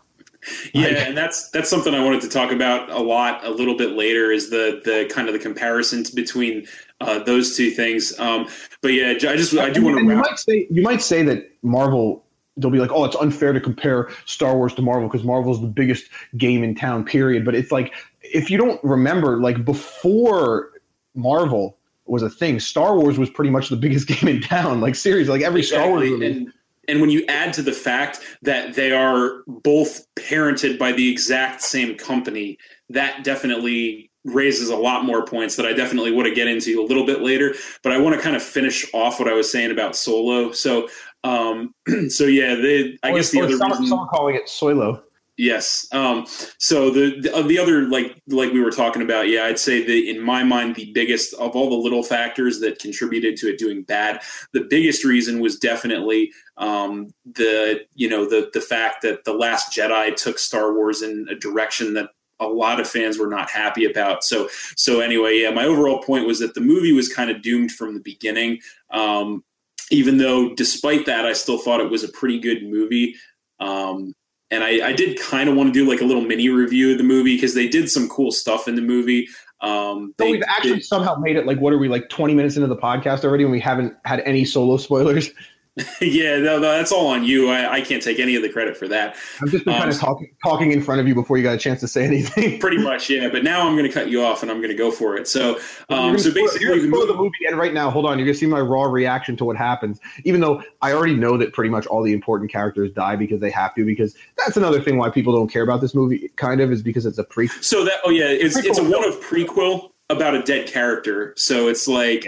Yeah, 0.73 0.87
Like- 0.89 0.97
and 0.97 1.17
that's 1.17 1.49
that's 1.49 1.69
something 1.69 1.93
I 1.93 2.03
wanted 2.03 2.21
to 2.21 2.29
talk 2.29 2.51
about 2.51 2.89
a 2.89 2.99
lot 2.99 3.43
a 3.45 3.49
little 3.49 3.75
bit 3.77 3.91
later 3.91 4.31
is 4.31 4.49
the 4.49 4.81
the 4.85 5.11
kind 5.13 5.27
of 5.27 5.33
the 5.33 5.39
comparisons 5.39 6.11
between 6.11 6.67
uh, 7.01 7.19
those 7.19 7.55
two 7.55 7.71
things. 7.71 8.17
Um, 8.19 8.47
but 8.81 8.89
yeah, 8.89 9.11
I 9.11 9.35
just 9.35 9.57
I 9.57 9.69
do 9.69 9.83
want 9.83 9.97
to 9.97 10.03
you 10.03 10.15
might 10.15 10.39
say 10.39 10.67
you 10.69 10.81
might 10.83 11.01
say 11.01 11.23
that 11.23 11.49
Marvel 11.63 12.23
they'll 12.57 12.71
be 12.71 12.79
like, 12.79 12.91
oh, 12.91 13.03
it's 13.03 13.15
unfair 13.17 13.51
to 13.53 13.59
compare 13.59 14.09
Star 14.25 14.55
Wars 14.55 14.73
to 14.75 14.81
Marvel 14.81 15.09
because 15.09 15.25
Marvel's 15.25 15.59
the 15.59 15.67
biggest 15.67 16.05
game 16.37 16.63
in 16.63 16.73
town, 16.73 17.03
period. 17.03 17.43
But 17.43 17.55
it's 17.55 17.71
like 17.71 17.93
if 18.21 18.49
you 18.49 18.57
don't 18.57 18.81
remember, 18.83 19.37
like 19.41 19.65
before 19.65 20.71
Marvel 21.15 21.77
was 22.05 22.23
a 22.23 22.29
thing, 22.29 22.59
Star 22.59 22.97
Wars 22.97 23.17
was 23.17 23.29
pretty 23.29 23.49
much 23.51 23.69
the 23.69 23.75
biggest 23.75 24.07
game 24.09 24.27
in 24.27 24.41
town. 24.41 24.81
Like 24.81 24.95
seriously, 24.95 25.33
like 25.33 25.45
every 25.45 25.63
Star 25.63 25.89
Wars 25.89 26.09
movie. 26.09 26.25
And 26.25 26.53
and 26.87 27.01
when 27.01 27.09
you 27.09 27.25
add 27.27 27.53
to 27.53 27.61
the 27.61 27.71
fact 27.71 28.19
that 28.43 28.75
they 28.75 28.91
are 28.91 29.43
both 29.47 30.05
parented 30.15 30.77
by 30.77 30.91
the 30.91 31.11
exact 31.11 31.61
same 31.61 31.97
company, 31.97 32.57
that 32.89 33.23
definitely 33.23 34.11
raises 34.23 34.69
a 34.69 34.75
lot 34.75 35.05
more 35.05 35.25
points 35.25 35.55
that 35.55 35.65
I 35.65 35.73
definitely 35.73 36.11
want 36.11 36.27
to 36.27 36.33
get 36.33 36.47
into 36.47 36.81
a 36.81 36.85
little 36.85 37.05
bit 37.05 37.21
later. 37.21 37.55
But 37.83 37.91
I 37.91 37.97
want 37.99 38.15
to 38.15 38.21
kind 38.21 38.35
of 38.35 38.43
finish 38.43 38.85
off 38.93 39.19
what 39.19 39.27
I 39.27 39.33
was 39.33 39.51
saying 39.51 39.71
about 39.71 39.95
Solo. 39.95 40.51
So, 40.51 40.87
um, 41.23 41.73
so 42.09 42.25
yeah, 42.25 42.55
they. 42.55 42.97
I 43.03 43.11
Or- 43.11 43.15
guess 43.15 43.31
the 43.31 43.41
other 43.41 43.57
some, 43.57 43.71
reason, 43.71 43.87
some 43.87 44.07
calling 44.07 44.35
it 44.35 44.45
Soilo. 44.47 45.01
Yes. 45.37 45.85
Um, 45.91 46.25
so 46.59 46.89
the, 46.89 47.19
the 47.19 47.43
the 47.43 47.59
other 47.59 47.89
like 47.89 48.21
like 48.27 48.53
we 48.53 48.61
were 48.61 48.71
talking 48.71 49.01
about, 49.01 49.27
yeah, 49.27 49.43
I'd 49.43 49.59
say 49.59 49.83
that 49.83 50.09
in 50.09 50.21
my 50.21 50.45
mind 50.45 50.75
the 50.75 50.91
biggest 50.93 51.33
of 51.33 51.55
all 51.55 51.69
the 51.69 51.75
little 51.75 52.03
factors 52.03 52.61
that 52.61 52.79
contributed 52.79 53.35
to 53.37 53.49
it 53.49 53.57
doing 53.57 53.83
bad, 53.83 54.21
the 54.53 54.65
biggest 54.69 55.03
reason 55.03 55.41
was 55.41 55.59
definitely 55.59 56.31
um, 56.55 57.13
the 57.25 57.85
you 57.95 58.07
know 58.07 58.23
the 58.23 58.49
the 58.53 58.61
fact 58.61 59.01
that 59.01 59.25
the 59.25 59.33
Last 59.33 59.77
Jedi 59.77 60.15
took 60.15 60.39
Star 60.39 60.73
Wars 60.73 61.01
in 61.01 61.27
a 61.29 61.35
direction 61.35 61.95
that 61.95 62.11
a 62.39 62.47
lot 62.47 62.79
of 62.79 62.87
fans 62.87 63.17
were 63.17 63.27
not 63.27 63.49
happy 63.49 63.83
about. 63.83 64.23
So 64.23 64.47
so 64.77 65.01
anyway, 65.01 65.41
yeah, 65.41 65.51
my 65.51 65.65
overall 65.65 66.01
point 66.01 66.27
was 66.27 66.39
that 66.39 66.53
the 66.53 66.61
movie 66.61 66.93
was 66.93 67.13
kind 67.13 67.29
of 67.29 67.41
doomed 67.41 67.71
from 67.71 67.93
the 67.93 68.01
beginning. 68.01 68.59
Um, 68.89 69.43
even 69.91 70.17
though, 70.17 70.55
despite 70.55 71.05
that, 71.07 71.25
I 71.25 71.33
still 71.33 71.57
thought 71.57 71.81
it 71.81 71.91
was 71.91 72.05
a 72.05 72.09
pretty 72.09 72.39
good 72.39 72.63
movie. 72.63 73.15
Um, 73.59 74.13
and 74.55 74.63
I, 74.63 74.87
I 74.87 74.93
did 74.93 75.19
kind 75.19 75.49
of 75.49 75.55
want 75.55 75.71
to 75.71 75.73
do 75.73 75.87
like 75.87 76.01
a 76.01 76.05
little 76.05 76.23
mini 76.23 76.49
review 76.49 76.93
of 76.93 76.97
the 76.97 77.03
movie 77.03 77.35
because 77.35 77.53
they 77.53 77.67
did 77.67 77.91
some 77.91 78.07
cool 78.09 78.31
stuff 78.31 78.67
in 78.67 78.75
the 78.75 78.81
movie. 78.81 79.27
Um, 79.61 80.13
So 80.19 80.25
they 80.25 80.31
we've 80.31 80.43
actually 80.47 80.75
did- 80.75 80.85
somehow 80.85 81.15
made 81.15 81.35
it 81.35 81.45
like 81.45 81.59
what 81.59 81.73
are 81.73 81.77
we 81.77 81.87
like 81.89 82.09
20 82.09 82.33
minutes 82.33 82.55
into 82.55 82.67
the 82.67 82.75
podcast 82.75 83.23
already 83.23 83.43
and 83.43 83.51
we 83.51 83.59
haven't 83.59 83.93
had 84.05 84.21
any 84.21 84.45
solo 84.45 84.77
spoilers. 84.77 85.29
yeah, 86.01 86.37
no, 86.37 86.57
no, 86.57 86.71
that's 86.71 86.91
all 86.91 87.07
on 87.07 87.23
you. 87.25 87.49
I, 87.49 87.73
I 87.73 87.81
can't 87.81 88.01
take 88.01 88.17
any 88.19 88.35
of 88.35 88.41
the 88.41 88.49
credit 88.49 88.77
for 88.77 88.87
that. 88.87 89.17
I've 89.41 89.49
just 89.51 89.65
been 89.65 89.73
Um, 89.73 89.79
kind 89.81 89.91
of 89.93 89.99
talking 89.99 90.31
talking 90.43 90.71
in 90.71 90.81
front 90.81 91.01
of 91.01 91.07
you 91.07 91.13
before 91.13 91.37
you 91.37 91.43
got 91.43 91.55
a 91.55 91.57
chance 91.57 91.81
to 91.81 91.87
say 91.87 92.05
anything. 92.05 92.59
Pretty 92.61 92.77
much, 92.77 93.09
yeah. 93.09 93.27
But 93.29 93.43
now 93.43 93.67
I'm 93.67 93.75
going 93.75 93.85
to 93.87 93.91
cut 93.91 94.09
you 94.09 94.23
off 94.23 94.41
and 94.41 94.49
I'm 94.49 94.57
going 94.57 94.69
to 94.69 94.75
go 94.77 94.89
for 94.89 95.17
it. 95.17 95.27
So, 95.27 95.59
um, 95.89 96.17
so 96.17 96.29
spoil- 96.29 96.43
basically, 96.45 96.67
you're 96.67 96.79
the 96.79 96.87
movie, 96.87 97.07
the 97.07 97.17
movie, 97.17 97.31
and 97.49 97.57
right 97.57 97.73
now, 97.73 97.89
hold 97.89 98.05
on, 98.05 98.17
you're 98.17 98.25
gonna 98.25 98.37
see 98.37 98.45
my 98.45 98.61
raw 98.61 98.83
reaction 98.83 99.35
to 99.37 99.45
what 99.45 99.57
happens. 99.57 99.99
Even 100.23 100.39
though 100.39 100.63
I 100.81 100.93
already 100.93 101.15
know 101.15 101.37
that 101.37 101.51
pretty 101.51 101.69
much 101.69 101.85
all 101.87 102.03
the 102.03 102.13
important 102.13 102.49
characters 102.51 102.91
die 102.93 103.17
because 103.17 103.41
they 103.41 103.51
have 103.51 103.75
to. 103.75 103.83
Because 103.85 104.15
that's 104.37 104.55
another 104.55 104.79
thing 104.81 104.97
why 104.97 105.09
people 105.09 105.35
don't 105.35 105.49
care 105.51 105.63
about 105.63 105.81
this 105.81 105.93
movie. 105.93 106.29
Kind 106.37 106.61
of 106.61 106.71
is 106.71 106.81
because 106.81 107.05
it's 107.05 107.17
a 107.17 107.23
pre. 107.25 107.47
so 107.47 107.83
that 107.83 107.95
oh 108.05 108.09
yeah, 108.11 108.27
it's 108.29 108.55
it's 108.57 108.79
a 108.79 108.83
one 108.83 109.03
of 109.05 109.15
prequel 109.19 109.91
about 110.09 110.35
a 110.35 110.41
dead 110.43 110.67
character. 110.67 111.33
So 111.35 111.67
it's 111.67 111.87
like, 111.87 112.25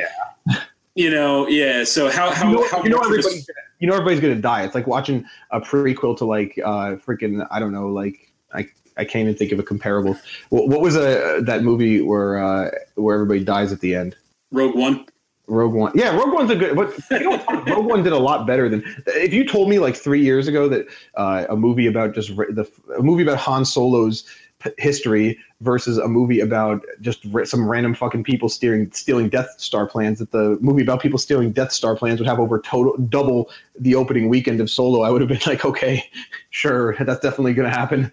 you 0.98 1.10
know, 1.12 1.48
yeah. 1.48 1.84
So 1.84 2.10
how 2.10 2.32
how 2.32 2.50
You 2.50 2.56
know, 2.56 2.68
how 2.70 2.84
you 2.84 2.90
know 2.90 2.98
much 2.98 3.06
of 3.08 3.12
this- 3.14 3.26
everybody's 3.26 3.46
gonna, 3.46 3.60
you 3.80 3.88
know 3.88 3.94
everybody's 3.94 4.20
gonna 4.20 4.36
die. 4.36 4.64
It's 4.64 4.76
like 4.76 4.88
watching 4.88 5.24
a 5.52 5.62
prequel 5.62 6.18
to 6.18 6.26
like 6.26 6.60
uh 6.66 6.96
freaking 7.06 7.48
I 7.52 7.60
don't 7.60 7.72
know 7.72 7.88
like 7.90 8.32
I 8.54 8.68
I 8.98 9.06
can't 9.06 9.24
even 9.28 9.36
think 9.36 9.52
of 9.52 9.60
a 9.60 9.64
comparable. 9.64 10.18
What, 10.50 10.70
what 10.70 10.82
was 10.82 10.96
a 10.96 11.40
that 11.44 11.64
movie 11.64 12.02
where 12.02 12.44
uh 12.44 12.72
where 12.96 13.14
everybody 13.16 13.44
dies 13.44 13.72
at 13.72 13.80
the 13.80 13.96
end? 13.96 14.16
Rogue 14.52 14.76
One. 14.76 15.06
Rogue 15.50 15.74
One. 15.74 15.92
Yeah, 15.96 16.14
Rogue 16.16 16.34
One's 16.34 16.52
a 16.52 16.56
good. 16.56 16.76
But 16.76 16.94
you 17.12 17.30
know. 17.30 17.44
Rogue 17.68 17.86
One 17.86 18.04
did 18.04 18.12
a 18.14 18.18
lot 18.18 18.48
better 18.48 18.68
than 18.68 18.84
if 19.08 19.34
you 19.34 19.46
told 19.48 19.70
me 19.70 19.80
like 19.80 19.96
three 19.96 20.22
years 20.22 20.48
ago 20.48 20.68
that 20.68 20.88
uh, 21.16 21.46
a 21.50 21.56
movie 21.56 21.88
about 21.88 22.14
just 22.16 22.36
the 22.36 22.70
a 22.98 23.04
movie 23.04 23.24
about 23.24 23.38
Han 23.38 23.64
Solo's 23.64 24.26
p- 24.60 24.72
history 24.78 25.38
versus 25.62 25.98
a 25.98 26.08
movie 26.08 26.40
about 26.40 26.84
just 27.02 27.24
ra- 27.26 27.44
some 27.46 27.68
random 27.68 27.94
fucking 27.94 28.24
people 28.24 28.50
stealing 28.50 28.92
stealing 28.92 29.30
Death 29.30 29.50
Star 29.58 29.88
plans. 29.88 30.20
That 30.20 30.32
the 30.32 30.58
movie 30.62 30.82
about 30.82 31.02
people 31.02 31.20
stealing 31.20 31.52
Death 31.52 31.72
Star 31.72 31.96
plans 31.96 32.20
would 32.20 32.28
have 32.28 32.40
over 32.40 32.60
total 32.60 32.96
double 33.08 33.50
the 33.80 33.96
opening 33.96 34.30
weekend 34.30 34.60
of 34.62 34.70
Solo. 34.70 35.02
I 35.02 35.10
would 35.10 35.22
have 35.22 35.30
been 35.30 35.40
like, 35.48 35.66
okay, 35.66 36.04
sure, 36.50 36.96
that's 37.00 37.20
definitely 37.22 37.54
going 37.54 37.70
to 37.70 37.76
happen. 37.76 38.12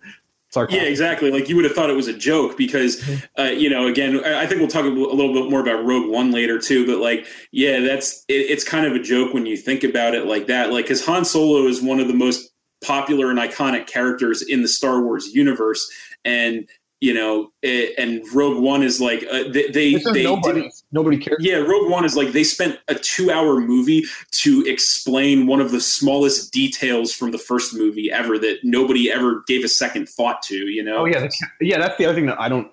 Sarcastic. 0.50 0.82
Yeah, 0.82 0.88
exactly. 0.88 1.32
Like 1.32 1.48
you 1.48 1.56
would 1.56 1.64
have 1.64 1.74
thought 1.74 1.90
it 1.90 1.96
was 1.96 2.06
a 2.06 2.16
joke 2.16 2.56
because, 2.56 3.02
Mm-hmm. 3.02 3.40
uh, 3.40 3.44
you 3.46 3.68
know, 3.68 3.88
again, 3.88 4.24
I 4.24 4.42
I 4.42 4.46
think 4.46 4.60
we'll 4.60 4.68
talk 4.70 4.84
a 4.84 4.88
little 4.88 5.34
bit 5.34 5.50
more 5.50 5.58
about 5.60 5.84
Rogue 5.84 6.08
One 6.08 6.30
later 6.30 6.60
too. 6.60 6.86
But 6.86 6.98
like, 6.98 7.26
yeah, 7.50 7.80
that's 7.80 8.24
it, 8.28 8.34
it's 8.34 8.62
kind 8.62 8.86
of 8.86 8.92
a 8.94 9.00
joke 9.00 9.34
when 9.34 9.46
you 9.46 9.56
think 9.56 9.82
about 9.82 10.14
it 10.14 10.26
like 10.26 10.46
that. 10.46 10.70
Like, 10.70 10.84
because 10.84 11.04
Han 11.06 11.24
Solo 11.24 11.66
is 11.66 11.82
one 11.82 11.98
of 11.98 12.06
the 12.06 12.14
most 12.14 12.52
popular 12.84 13.30
and 13.30 13.38
iconic 13.40 13.88
characters 13.88 14.42
in 14.42 14.62
the 14.62 14.68
Star 14.68 15.02
Wars 15.02 15.34
universe, 15.34 15.90
and 16.24 16.68
you 17.00 17.12
know, 17.12 17.50
it, 17.60 17.92
and 17.98 18.22
Rogue 18.32 18.62
One 18.62 18.82
is 18.82 18.98
like 19.00 19.26
uh, 19.30 19.42
they 19.50 19.68
they, 19.68 19.94
they 20.12 20.22
nobody. 20.24 20.60
didn't- 20.62 20.74
Nobody 20.92 21.18
cares. 21.18 21.38
yeah, 21.40 21.56
Rogue 21.56 21.90
One 21.90 22.04
is 22.04 22.16
like 22.16 22.28
they 22.32 22.44
spent 22.44 22.78
a 22.86 22.94
two-hour 22.94 23.60
movie 23.60 24.04
to 24.30 24.64
explain 24.64 25.48
one 25.48 25.60
of 25.60 25.72
the 25.72 25.80
smallest 25.80 26.52
details 26.52 27.12
from 27.12 27.32
the 27.32 27.38
first 27.38 27.74
movie 27.74 28.12
ever 28.12 28.38
that 28.38 28.58
nobody 28.62 29.10
ever 29.10 29.42
gave 29.48 29.64
a 29.64 29.68
second 29.68 30.08
thought 30.08 30.40
to. 30.42 30.54
You 30.54 30.84
know? 30.84 30.98
Oh 30.98 31.04
yeah, 31.04 31.26
Ke- 31.26 31.32
yeah. 31.60 31.78
That's 31.78 31.98
the 31.98 32.06
other 32.06 32.14
thing 32.14 32.26
that 32.26 32.40
I 32.40 32.48
don't. 32.48 32.70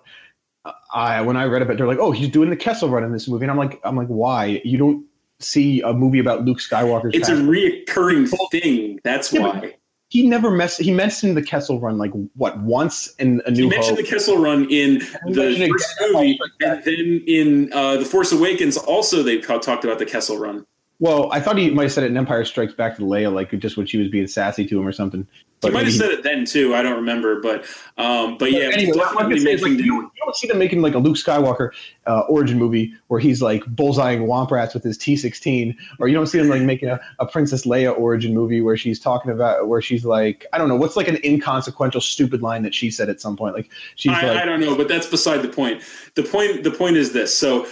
I 0.94 1.22
when 1.22 1.36
I 1.36 1.46
read 1.46 1.64
about, 1.64 1.74
it, 1.74 1.78
they're 1.80 1.88
like, 1.88 1.98
"Oh, 2.00 2.12
he's 2.12 2.30
doing 2.30 2.52
the 2.52 2.56
Kessel 2.56 2.90
Run 2.90 3.04
in 3.04 3.12
this 3.12 3.28
movie," 3.28 3.44
and 3.46 3.52
I'm 3.52 3.58
like, 3.58 3.80
"I'm 3.84 3.96
like, 3.98 4.08
why? 4.08 4.62
You 4.64 4.78
don't 4.78 5.04
see 5.40 5.82
a 5.82 5.92
movie 5.92 6.20
about 6.20 6.46
Luke 6.46 6.60
Skywalker. 6.60 7.10
It's 7.14 7.28
a 7.30 7.34
reoccurring 7.34 8.30
thing. 8.52 9.00
That's 9.04 9.34
Yeah, 9.34 9.42
why. 9.42 9.76
He 10.12 10.28
never 10.28 10.52
mess. 10.52 10.78
He 10.78 10.92
mentioned 10.92 11.38
the 11.38 11.42
Kessel 11.42 11.80
Run 11.80 11.98
like 11.98 12.12
what 12.36 12.60
once 12.60 13.16
in 13.16 13.42
a 13.46 13.52
You 13.52 13.64
He 13.64 13.70
mentioned 13.70 13.96
Hope. 13.96 14.06
the 14.06 14.12
Kessel 14.12 14.38
Run 14.38 14.70
in 14.70 15.00
the 15.28 15.70
first 15.72 15.96
movie, 16.02 16.38
and 16.60 16.84
then 16.84 17.24
in 17.28 17.72
uh, 17.72 17.96
the 17.96 18.04
Force 18.04 18.34
Awakens, 18.34 18.76
also 18.76 19.24
they 19.24 19.38
talked 19.38 19.86
about 19.86 20.00
the 20.00 20.06
Kessel 20.06 20.38
Run. 20.38 20.66
Well, 21.02 21.32
I 21.32 21.40
thought 21.40 21.58
he 21.58 21.72
might 21.72 21.84
have 21.84 21.92
said 21.92 22.04
it 22.04 22.12
in 22.12 22.18
Empire 22.18 22.46
Strikes 22.46 22.76
Back 22.76 22.96
to 22.98 23.02
Leia, 23.02 23.34
like 23.34 23.50
just 23.60 23.76
when 23.76 23.88
she 23.88 23.98
was 23.98 24.08
being 24.08 24.28
sassy 24.28 24.68
to 24.68 24.80
him 24.80 24.88
or 24.88 24.92
something. 24.92 25.28
He 25.64 25.70
might 25.72 25.86
have 25.86 25.96
said 25.96 26.12
it 26.12 26.22
then 26.22 26.46
too. 26.46 26.76
I 26.76 26.84
don't 26.84 26.96
remember, 26.96 27.42
but 27.42 27.66
um, 27.98 28.38
but 28.38 28.52
yeah, 28.52 28.70
anyway, 28.72 28.96
what 28.96 29.20
I'm 29.20 29.40
say 29.40 29.54
is, 29.54 29.64
like, 29.64 29.72
you, 29.72 29.78
don't, 29.78 30.04
you 30.04 30.24
don't 30.24 30.36
see 30.36 30.48
them 30.48 30.60
making 30.60 30.84
like 30.84 30.94
a 30.94 31.00
Luke 31.00 31.18
Skywalker 31.18 31.72
uh, 32.06 32.22
origin 32.22 32.60
movie 32.60 32.94
where 33.08 33.20
he's 33.20 33.42
like 33.42 33.64
bullseyeing 33.64 34.28
womp 34.28 34.52
rats 34.52 34.76
with 34.76 34.84
his 34.84 34.96
T16, 34.96 35.76
or 36.00 36.08
you 36.08 36.14
don't 36.14 36.28
see 36.28 36.38
them 36.38 36.50
like 36.50 36.62
making 36.62 36.90
a, 36.90 37.00
a 37.18 37.26
Princess 37.26 37.66
Leia 37.66 37.98
origin 37.98 38.36
movie 38.36 38.62
where 38.62 38.78
she's 38.78 39.00
talking 39.00 39.32
about 39.32 39.68
where 39.68 39.82
she's 39.82 40.06
like 40.06 40.46
I 40.54 40.60
don't 40.60 40.70
know 40.70 40.76
what's 40.76 40.96
like 40.96 41.08
an 41.08 41.18
inconsequential 41.24 42.02
stupid 42.02 42.44
line 42.44 42.62
that 42.62 42.76
she 42.76 42.92
said 42.92 43.10
at 43.10 43.20
some 43.20 43.36
point 43.36 43.56
like 43.56 43.72
she's 43.96 44.12
I, 44.12 44.28
like 44.28 44.38
I 44.38 44.46
don't 44.46 44.60
know, 44.60 44.76
but 44.76 44.88
that's 44.88 45.08
beside 45.08 45.42
the 45.42 45.50
point. 45.50 45.82
The 46.14 46.24
point 46.24 46.64
the 46.64 46.72
point 46.72 46.98
is 46.98 47.14
this. 47.14 47.36
So 47.36 47.68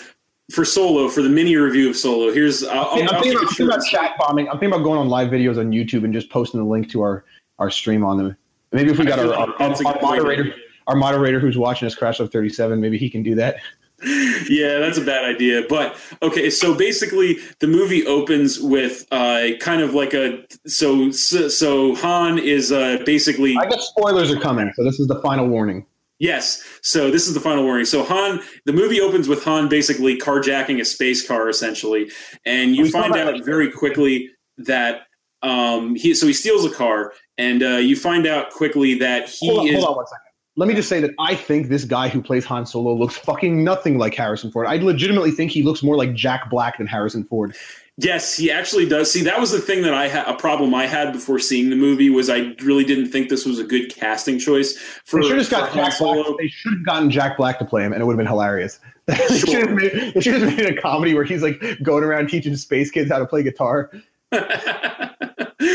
for 0.52 0.66
Solo, 0.66 1.10
for 1.10 1.22
the 1.22 1.30
mini 1.30 1.56
review 1.56 1.90
of 1.90 1.96
Solo, 1.96 2.32
here's 2.32 2.64
I'll, 2.64 2.90
I'm, 2.92 3.08
I'll 3.10 3.22
thinking 3.22 3.32
about, 3.38 3.48
thinking 3.50 3.66
about 3.68 3.86
chat 3.86 4.16
bombing. 4.20 4.48
I'm 4.48 4.54
thinking 4.54 4.74
about 4.74 4.84
going 4.84 5.00
on 5.00 5.10
live 5.10 5.30
videos 5.30 5.58
on 5.58 5.72
YouTube 5.72 6.04
and 6.04 6.14
just 6.14 6.30
posting 6.30 6.60
the 6.60 6.66
link 6.66 6.90
to 6.92 7.02
our 7.02 7.26
our 7.60 7.70
stream 7.70 8.04
on 8.04 8.18
them. 8.18 8.38
Maybe 8.72 8.92
if 8.92 8.98
we 8.98 9.06
I 9.06 9.10
got 9.10 9.20
our, 9.20 9.34
our, 9.34 9.62
our 9.62 9.70
way 9.74 10.00
moderator 10.02 10.54
our 10.88 10.96
moderator 10.96 11.40
who's 11.40 11.58
watching 11.58 11.86
us 11.86 11.94
crash 11.94 12.20
of 12.20 12.32
37 12.32 12.82
maybe 12.82 12.98
he 12.98 13.12
can 13.12 13.22
do 13.22 13.36
that 13.36 13.58
yeah, 14.04 14.80
that's 14.80 14.98
a 14.98 15.04
bad 15.04 15.26
idea. 15.26 15.64
But 15.68 15.98
okay, 16.22 16.50
so 16.50 16.74
basically, 16.74 17.40
the 17.60 17.68
movie 17.68 18.06
opens 18.06 18.60
with 18.60 19.06
uh, 19.12 19.50
kind 19.60 19.82
of 19.82 19.94
like 19.94 20.14
a 20.14 20.46
so 20.66 21.12
so, 21.12 21.50
so 21.50 21.96
Han 21.96 22.40
is 22.40 22.72
uh, 22.72 23.02
basically 23.06 23.58
i 23.58 23.66
guess 23.68 23.88
spoilers 23.88 24.32
are 24.32 24.40
coming 24.40 24.72
so 24.76 24.84
this 24.84 25.00
is 25.00 25.08
the 25.08 25.20
final 25.22 25.48
warning 25.48 25.86
yes. 26.20 26.64
So 26.82 27.10
this 27.10 27.28
is 27.28 27.34
the 27.34 27.40
final 27.40 27.64
warning. 27.64 27.86
So 27.86 28.04
Han, 28.04 28.42
the 28.66 28.74
movie 28.74 29.02
opens 29.02 29.28
with 29.28 29.44
Han 29.46 29.70
basically 29.70 30.18
carjacking 30.18 30.80
a 30.80 30.86
space 30.86 31.26
car 31.26 31.50
essentially, 31.50 32.12
and 32.46 32.76
you 32.76 32.90
find 32.90 33.16
out 33.16 33.44
very 33.44 33.72
quickly 33.72 34.30
that 34.58 35.02
um 35.42 35.96
he 35.96 36.14
so 36.14 36.28
he 36.28 36.34
steals 36.34 36.66
a 36.66 36.70
car, 36.70 37.14
and 37.38 37.64
uh, 37.64 37.78
you 37.78 37.96
find 37.96 38.28
out 38.28 38.52
quickly 38.52 38.96
that 38.96 39.30
he 39.30 39.48
hold 39.48 39.62
on, 39.62 39.68
is 39.68 39.76
hold 39.76 39.86
on 39.86 39.96
one 39.96 40.08
second 40.08 40.30
let 40.60 40.68
me 40.68 40.76
just 40.76 40.90
say 40.90 41.00
that 41.00 41.12
I 41.18 41.36
think 41.36 41.70
this 41.70 41.86
guy 41.86 42.10
who 42.10 42.22
plays 42.22 42.44
Han 42.44 42.66
Solo 42.66 42.94
looks 42.94 43.16
fucking 43.16 43.64
nothing 43.64 43.98
like 43.98 44.14
Harrison 44.14 44.52
Ford. 44.52 44.68
I 44.68 44.76
legitimately 44.76 45.32
think 45.32 45.52
he 45.52 45.64
looks 45.64 45.82
more 45.82 45.96
like 45.96 46.14
Jack 46.14 46.50
Black 46.50 46.80
than 46.80 46.86
Harrison 46.86 47.24
Ford. 47.24 47.56
Yes, 48.02 48.38
he 48.38 48.50
actually 48.50 48.88
does. 48.88 49.12
See, 49.12 49.24
that 49.24 49.42
was 49.42 49.52
the 49.52 49.60
thing 49.60 49.82
that 49.82 49.94
I 49.94 50.08
had 50.08 50.26
a 50.26 50.34
problem 50.34 50.74
I 50.74 50.88
had 50.88 51.12
before 51.12 51.38
seeing 51.38 51.70
the 51.70 51.76
movie 51.76 52.10
was 52.10 52.30
I 52.30 52.56
really 52.62 52.86
didn't 52.86 53.12
think 53.12 53.28
this 53.28 53.46
was 53.46 53.60
a 53.60 53.64
good 53.64 53.94
casting 53.94 54.40
choice 54.40 54.78
for. 55.04 55.22
They 55.22 55.28
should 55.28 55.40
have 55.40 55.50
got 55.50 55.74
Jack 55.74 56.00
Black. 56.00 56.26
They 56.38 56.48
should 56.48 56.74
have 56.76 56.86
gotten 56.86 57.12
Jack 57.12 57.36
Black 57.36 57.60
to 57.60 57.66
play 57.66 57.84
him, 57.84 57.92
and 57.92 58.02
it 58.02 58.06
would 58.06 58.14
have 58.14 58.18
been 58.18 58.26
hilarious. 58.26 58.80
they 59.06 59.16
should 59.38 59.68
have 59.68 59.72
made, 59.72 60.14
they 60.14 60.22
should 60.22 60.42
have 60.42 60.56
made 60.56 60.78
a 60.78 60.82
comedy 60.82 61.14
where 61.14 61.26
he's 61.26 61.44
like 61.44 61.62
going 61.84 62.06
around 62.06 62.30
teaching 62.30 62.56
space 62.56 62.90
kids 62.90 63.12
how 63.12 63.20
to 63.20 63.26
play 63.26 63.44
guitar. 63.44 63.92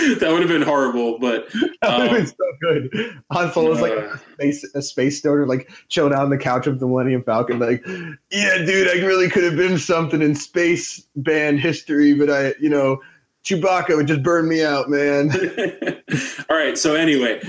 that 0.21 0.31
would 0.31 0.40
have 0.40 0.49
been 0.49 0.62
horrible, 0.62 1.19
but 1.19 1.49
that 1.83 1.99
would 1.99 2.09
have 2.09 2.11
been 2.11 2.21
um, 2.21 2.27
so 2.27 2.35
good. 2.61 3.23
Han 3.31 3.53
Solo's 3.53 3.79
uh, 3.79 3.83
like 3.83 3.93
a 3.93 4.21
space, 4.35 4.75
a 4.75 4.83
space 4.83 5.19
stoner, 5.19 5.47
like 5.47 5.71
chilling 5.88 6.12
out 6.12 6.23
on 6.23 6.31
the 6.31 6.38
couch 6.38 6.67
of 6.67 6.81
the 6.81 6.87
Millennium 6.87 7.23
Falcon, 7.23 7.59
like, 7.59 7.85
yeah, 8.31 8.59
dude, 8.59 8.88
I 8.88 9.05
really 9.07 9.29
could 9.29 9.45
have 9.45 9.57
been 9.57 9.79
something 9.79 10.23
in 10.23 10.35
space 10.35 11.07
band 11.17 11.61
history, 11.61 12.14
but 12.14 12.31
I, 12.31 12.55
you 12.61 12.69
know, 12.69 13.01
Chewbacca 13.45 13.97
would 13.97 14.07
just 14.07 14.23
burn 14.23 14.49
me 14.49 14.64
out, 14.64 14.88
man. 14.88 15.31
All 16.51 16.57
right, 16.57 16.77
so 16.77 16.95
anyway, 16.95 17.40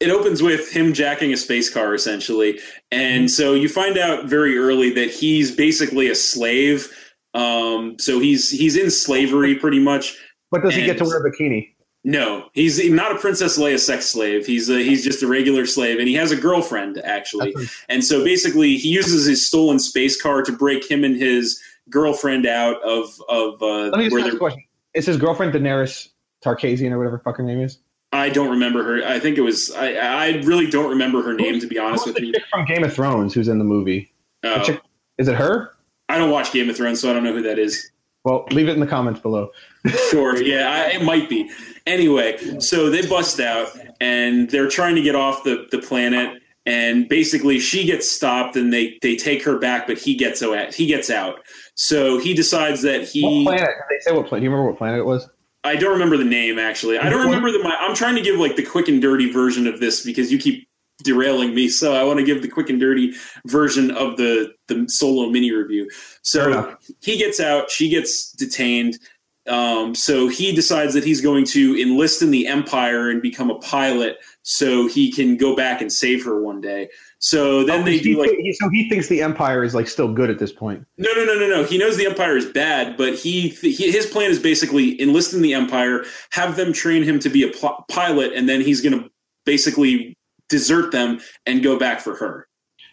it 0.00 0.10
opens 0.10 0.42
with 0.42 0.70
him 0.70 0.92
jacking 0.92 1.32
a 1.32 1.36
space 1.36 1.72
car 1.72 1.94
essentially, 1.94 2.60
and 2.90 3.30
so 3.30 3.54
you 3.54 3.68
find 3.68 3.98
out 3.98 4.26
very 4.26 4.56
early 4.56 4.90
that 4.90 5.10
he's 5.10 5.54
basically 5.54 6.08
a 6.08 6.14
slave. 6.14 6.94
Um, 7.34 7.98
so 7.98 8.18
he's 8.20 8.50
he's 8.50 8.76
in 8.76 8.90
slavery 8.90 9.54
pretty 9.54 9.78
much 9.78 10.16
but 10.50 10.62
does 10.62 10.72
and 10.74 10.82
he 10.82 10.86
get 10.86 10.98
to 10.98 11.04
wear 11.04 11.24
a 11.24 11.30
bikini? 11.30 11.74
No, 12.04 12.48
he's 12.54 12.82
not 12.90 13.12
a 13.12 13.18
Princess 13.18 13.58
Leia 13.58 13.78
sex 13.78 14.06
slave. 14.06 14.46
He's 14.46 14.70
a, 14.70 14.82
he's 14.82 15.04
just 15.04 15.22
a 15.22 15.26
regular 15.26 15.66
slave, 15.66 15.98
and 15.98 16.08
he 16.08 16.14
has 16.14 16.30
a 16.30 16.36
girlfriend 16.36 16.98
actually. 17.04 17.54
And 17.88 18.04
so 18.04 18.24
basically, 18.24 18.76
he 18.76 18.88
uses 18.88 19.26
his 19.26 19.46
stolen 19.46 19.78
space 19.78 20.20
car 20.20 20.42
to 20.42 20.52
break 20.52 20.88
him 20.88 21.04
and 21.04 21.16
his 21.16 21.60
girlfriend 21.90 22.46
out 22.46 22.80
of 22.82 23.20
of. 23.28 23.60
Uh, 23.60 23.88
Let 23.88 23.98
me 23.98 24.08
just 24.08 24.24
ask 24.26 24.34
a 24.34 24.38
question: 24.38 24.62
Is 24.94 25.06
his 25.06 25.16
girlfriend 25.16 25.52
Daenerys 25.52 26.08
Tarkasian 26.44 26.92
or 26.92 26.98
whatever 26.98 27.18
fucking 27.18 27.44
name 27.44 27.60
is? 27.60 27.78
I 28.12 28.30
don't 28.30 28.48
remember 28.48 28.82
her. 28.84 29.06
I 29.06 29.18
think 29.18 29.36
it 29.36 29.42
was. 29.42 29.70
I, 29.72 29.92
I 29.94 30.28
really 30.44 30.70
don't 30.70 30.88
remember 30.88 31.22
her 31.22 31.34
name 31.34 31.60
to 31.60 31.66
be 31.66 31.78
honest 31.78 32.06
with 32.06 32.18
you. 32.20 32.32
from 32.50 32.64
Game 32.64 32.84
of 32.84 32.92
Thrones, 32.92 33.34
who's 33.34 33.48
in 33.48 33.58
the 33.58 33.64
movie? 33.64 34.10
Oh. 34.44 34.62
Chick, 34.62 34.80
is 35.18 35.28
it 35.28 35.34
her? 35.34 35.74
I 36.08 36.16
don't 36.16 36.30
watch 36.30 36.52
Game 36.52 36.70
of 36.70 36.76
Thrones, 36.76 37.00
so 37.00 37.10
I 37.10 37.12
don't 37.12 37.24
know 37.24 37.34
who 37.34 37.42
that 37.42 37.58
is. 37.58 37.90
Well, 38.28 38.44
leave 38.50 38.68
it 38.68 38.74
in 38.74 38.80
the 38.80 38.86
comments 38.86 39.20
below. 39.20 39.50
sure. 40.10 40.36
Yeah, 40.42 40.68
I, 40.68 40.96
it 40.96 41.02
might 41.02 41.30
be. 41.30 41.50
Anyway, 41.86 42.58
so 42.60 42.90
they 42.90 43.06
bust 43.06 43.40
out 43.40 43.68
and 44.02 44.50
they're 44.50 44.68
trying 44.68 44.96
to 44.96 45.02
get 45.02 45.14
off 45.14 45.44
the, 45.44 45.66
the 45.70 45.78
planet. 45.78 46.42
And 46.66 47.08
basically, 47.08 47.58
she 47.58 47.86
gets 47.86 48.06
stopped, 48.06 48.54
and 48.54 48.70
they, 48.70 48.98
they 49.00 49.16
take 49.16 49.42
her 49.44 49.58
back, 49.58 49.86
but 49.86 49.96
he 49.96 50.14
gets 50.14 50.42
out. 50.42 50.74
He 50.74 50.84
gets 50.84 51.08
out. 51.08 51.40
So 51.76 52.18
he 52.18 52.34
decides 52.34 52.82
that 52.82 53.04
he. 53.04 53.22
What 53.22 53.56
planet? 53.56 53.74
They 53.88 53.98
say 54.00 54.14
what 54.14 54.26
planet? 54.26 54.42
Do 54.42 54.44
you 54.44 54.50
remember 54.50 54.70
what 54.70 54.76
planet 54.76 55.00
it 55.00 55.06
was? 55.06 55.26
I 55.64 55.76
don't 55.76 55.92
remember 55.92 56.18
the 56.18 56.24
name 56.24 56.58
actually. 56.58 56.98
I 56.98 57.08
don't 57.08 57.24
remember 57.24 57.50
the. 57.50 57.66
I'm 57.80 57.94
trying 57.94 58.16
to 58.16 58.20
give 58.20 58.38
like 58.38 58.56
the 58.56 58.62
quick 58.62 58.88
and 58.88 59.00
dirty 59.00 59.32
version 59.32 59.66
of 59.66 59.80
this 59.80 60.04
because 60.04 60.30
you 60.30 60.38
keep 60.38 60.67
derailing 61.04 61.54
me. 61.54 61.68
So 61.68 61.94
I 61.94 62.02
want 62.02 62.18
to 62.18 62.24
give 62.24 62.42
the 62.42 62.48
quick 62.48 62.70
and 62.70 62.80
dirty 62.80 63.14
version 63.46 63.90
of 63.90 64.16
the 64.16 64.52
the 64.66 64.86
solo 64.88 65.30
mini 65.30 65.52
review. 65.52 65.88
So 66.22 66.76
he 67.00 67.16
gets 67.16 67.40
out, 67.40 67.70
she 67.70 67.88
gets 67.88 68.32
detained. 68.32 68.98
Um, 69.46 69.94
so 69.94 70.28
he 70.28 70.54
decides 70.54 70.92
that 70.92 71.04
he's 71.04 71.22
going 71.22 71.46
to 71.46 71.80
enlist 71.80 72.20
in 72.20 72.30
the 72.30 72.46
Empire 72.46 73.08
and 73.08 73.22
become 73.22 73.50
a 73.50 73.58
pilot, 73.60 74.18
so 74.42 74.86
he 74.86 75.10
can 75.10 75.38
go 75.38 75.56
back 75.56 75.80
and 75.80 75.90
save 75.90 76.22
her 76.26 76.42
one 76.42 76.60
day. 76.60 76.90
So 77.18 77.64
then 77.64 77.80
oh, 77.80 77.84
they 77.84 77.98
do 77.98 78.18
like. 78.18 78.30
So 78.60 78.68
he 78.68 78.90
thinks 78.90 79.08
the 79.08 79.22
Empire 79.22 79.64
is 79.64 79.74
like 79.74 79.88
still 79.88 80.12
good 80.12 80.28
at 80.28 80.38
this 80.38 80.52
point. 80.52 80.84
No, 80.98 81.10
no, 81.14 81.24
no, 81.24 81.38
no, 81.38 81.48
no. 81.48 81.64
He 81.64 81.78
knows 81.78 81.96
the 81.96 82.06
Empire 82.06 82.36
is 82.36 82.44
bad, 82.46 82.98
but 82.98 83.14
he, 83.14 83.48
he 83.48 83.90
his 83.90 84.04
plan 84.04 84.30
is 84.30 84.38
basically 84.38 85.00
enlist 85.00 85.32
in 85.32 85.40
the 85.40 85.54
Empire, 85.54 86.04
have 86.30 86.56
them 86.56 86.74
train 86.74 87.02
him 87.02 87.18
to 87.20 87.30
be 87.30 87.42
a 87.42 87.48
pl- 87.48 87.86
pilot, 87.88 88.34
and 88.34 88.48
then 88.48 88.60
he's 88.60 88.82
going 88.82 88.98
to 88.98 89.08
basically 89.46 90.17
desert 90.48 90.92
them 90.92 91.20
and 91.46 91.62
go 91.62 91.78
back 91.78 92.00
for 92.00 92.14
her. 92.16 92.48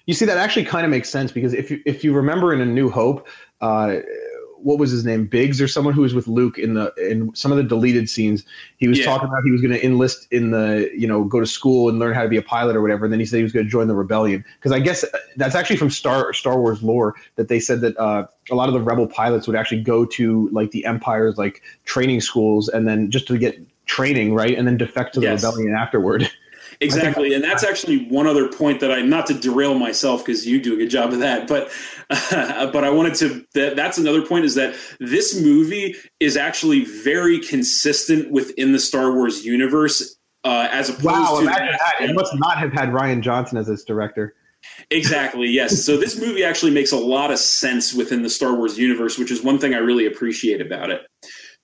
You 0.05 0.13
see, 0.13 0.25
that 0.25 0.37
actually 0.37 0.65
kind 0.65 0.85
of 0.85 0.91
makes 0.91 1.09
sense 1.09 1.31
because 1.31 1.53
if 1.53 1.71
you, 1.71 1.81
if 1.85 2.03
you 2.03 2.13
remember 2.13 2.53
in 2.53 2.61
A 2.61 2.65
New 2.65 2.89
Hope, 2.89 3.27
uh, 3.61 3.97
what 4.65 4.79
was 4.79 4.89
his 4.89 5.05
name, 5.05 5.27
Biggs 5.27 5.61
or 5.61 5.67
someone 5.67 5.93
who 5.93 6.01
was 6.01 6.15
with 6.15 6.27
Luke 6.27 6.57
in 6.57 6.73
the 6.73 6.91
in 6.97 7.33
some 7.35 7.51
of 7.51 7.57
the 7.57 7.63
deleted 7.63 8.09
scenes. 8.09 8.43
He 8.77 8.87
was 8.87 8.97
yeah. 8.97 9.05
talking 9.05 9.27
about 9.27 9.43
he 9.43 9.51
was 9.51 9.61
going 9.61 9.73
to 9.73 9.85
enlist 9.85 10.27
in 10.31 10.49
the 10.49 10.89
you 10.97 11.07
know 11.07 11.23
go 11.23 11.39
to 11.39 11.45
school 11.45 11.87
and 11.87 11.99
learn 11.99 12.15
how 12.15 12.23
to 12.23 12.29
be 12.29 12.37
a 12.37 12.41
pilot 12.41 12.75
or 12.75 12.81
whatever. 12.81 13.05
And 13.05 13.13
then 13.13 13.19
he 13.19 13.27
said 13.27 13.37
he 13.37 13.43
was 13.43 13.51
going 13.51 13.65
to 13.65 13.71
join 13.71 13.87
the 13.87 13.95
rebellion 13.95 14.43
because 14.57 14.71
I 14.71 14.79
guess 14.79 15.05
that's 15.35 15.53
actually 15.53 15.77
from 15.77 15.91
Star 15.91 16.33
Star 16.33 16.59
Wars 16.59 16.81
lore 16.81 17.13
that 17.35 17.47
they 17.47 17.59
said 17.59 17.81
that 17.81 17.95
uh, 17.97 18.25
a 18.49 18.55
lot 18.55 18.67
of 18.67 18.73
the 18.73 18.81
rebel 18.81 19.05
pilots 19.05 19.45
would 19.45 19.55
actually 19.55 19.83
go 19.83 20.03
to 20.03 20.49
like 20.49 20.71
the 20.71 20.83
Empire's 20.85 21.37
like 21.37 21.61
training 21.83 22.21
schools 22.21 22.67
and 22.67 22.87
then 22.87 23.11
just 23.11 23.27
to 23.27 23.37
get 23.37 23.59
training 23.85 24.33
right 24.33 24.57
and 24.57 24.67
then 24.67 24.77
defect 24.77 25.13
to 25.13 25.19
the 25.19 25.27
yes. 25.27 25.43
rebellion 25.43 25.75
afterward. 25.75 26.29
Exactly, 26.81 27.33
and 27.33 27.43
that's 27.43 27.63
actually 27.63 28.05
one 28.07 28.27
other 28.27 28.47
point 28.47 28.79
that 28.81 28.91
I 28.91 29.01
not 29.01 29.27
to 29.27 29.33
derail 29.33 29.75
myself 29.75 30.25
because 30.25 30.45
you 30.45 30.61
do 30.61 30.73
a 30.73 30.77
good 30.77 30.89
job 30.89 31.13
of 31.13 31.19
that, 31.19 31.47
but 31.47 31.71
uh, 32.09 32.67
but 32.71 32.83
I 32.83 32.89
wanted 32.89 33.15
to. 33.15 33.45
That, 33.53 33.75
that's 33.75 33.97
another 33.97 34.25
point 34.25 34.45
is 34.45 34.55
that 34.55 34.75
this 34.99 35.39
movie 35.41 35.95
is 36.19 36.37
actually 36.37 36.85
very 36.85 37.39
consistent 37.39 38.31
within 38.31 38.71
the 38.71 38.79
Star 38.79 39.13
Wars 39.13 39.45
universe. 39.45 40.17
Uh, 40.43 40.69
as 40.71 40.89
opposed 40.89 41.05
wow, 41.05 41.37
to 41.37 41.41
imagine 41.41 41.71
that. 41.71 42.07
It 42.07 42.13
must 42.13 42.35
not 42.35 42.59
have 42.59 42.71
had 42.71 42.89
Rian 42.89 43.21
Johnson 43.21 43.57
as 43.57 43.67
its 43.67 43.83
director. 43.83 44.35
Exactly. 44.91 45.47
Yes. 45.47 45.83
so 45.83 45.97
this 45.97 46.19
movie 46.19 46.43
actually 46.43 46.71
makes 46.71 46.91
a 46.91 46.97
lot 46.97 47.31
of 47.31 47.39
sense 47.39 47.93
within 47.93 48.21
the 48.21 48.29
Star 48.29 48.53
Wars 48.53 48.77
universe, 48.77 49.17
which 49.17 49.31
is 49.31 49.41
one 49.41 49.57
thing 49.57 49.73
I 49.73 49.79
really 49.79 50.05
appreciate 50.05 50.61
about 50.61 50.91
it. 50.91 51.01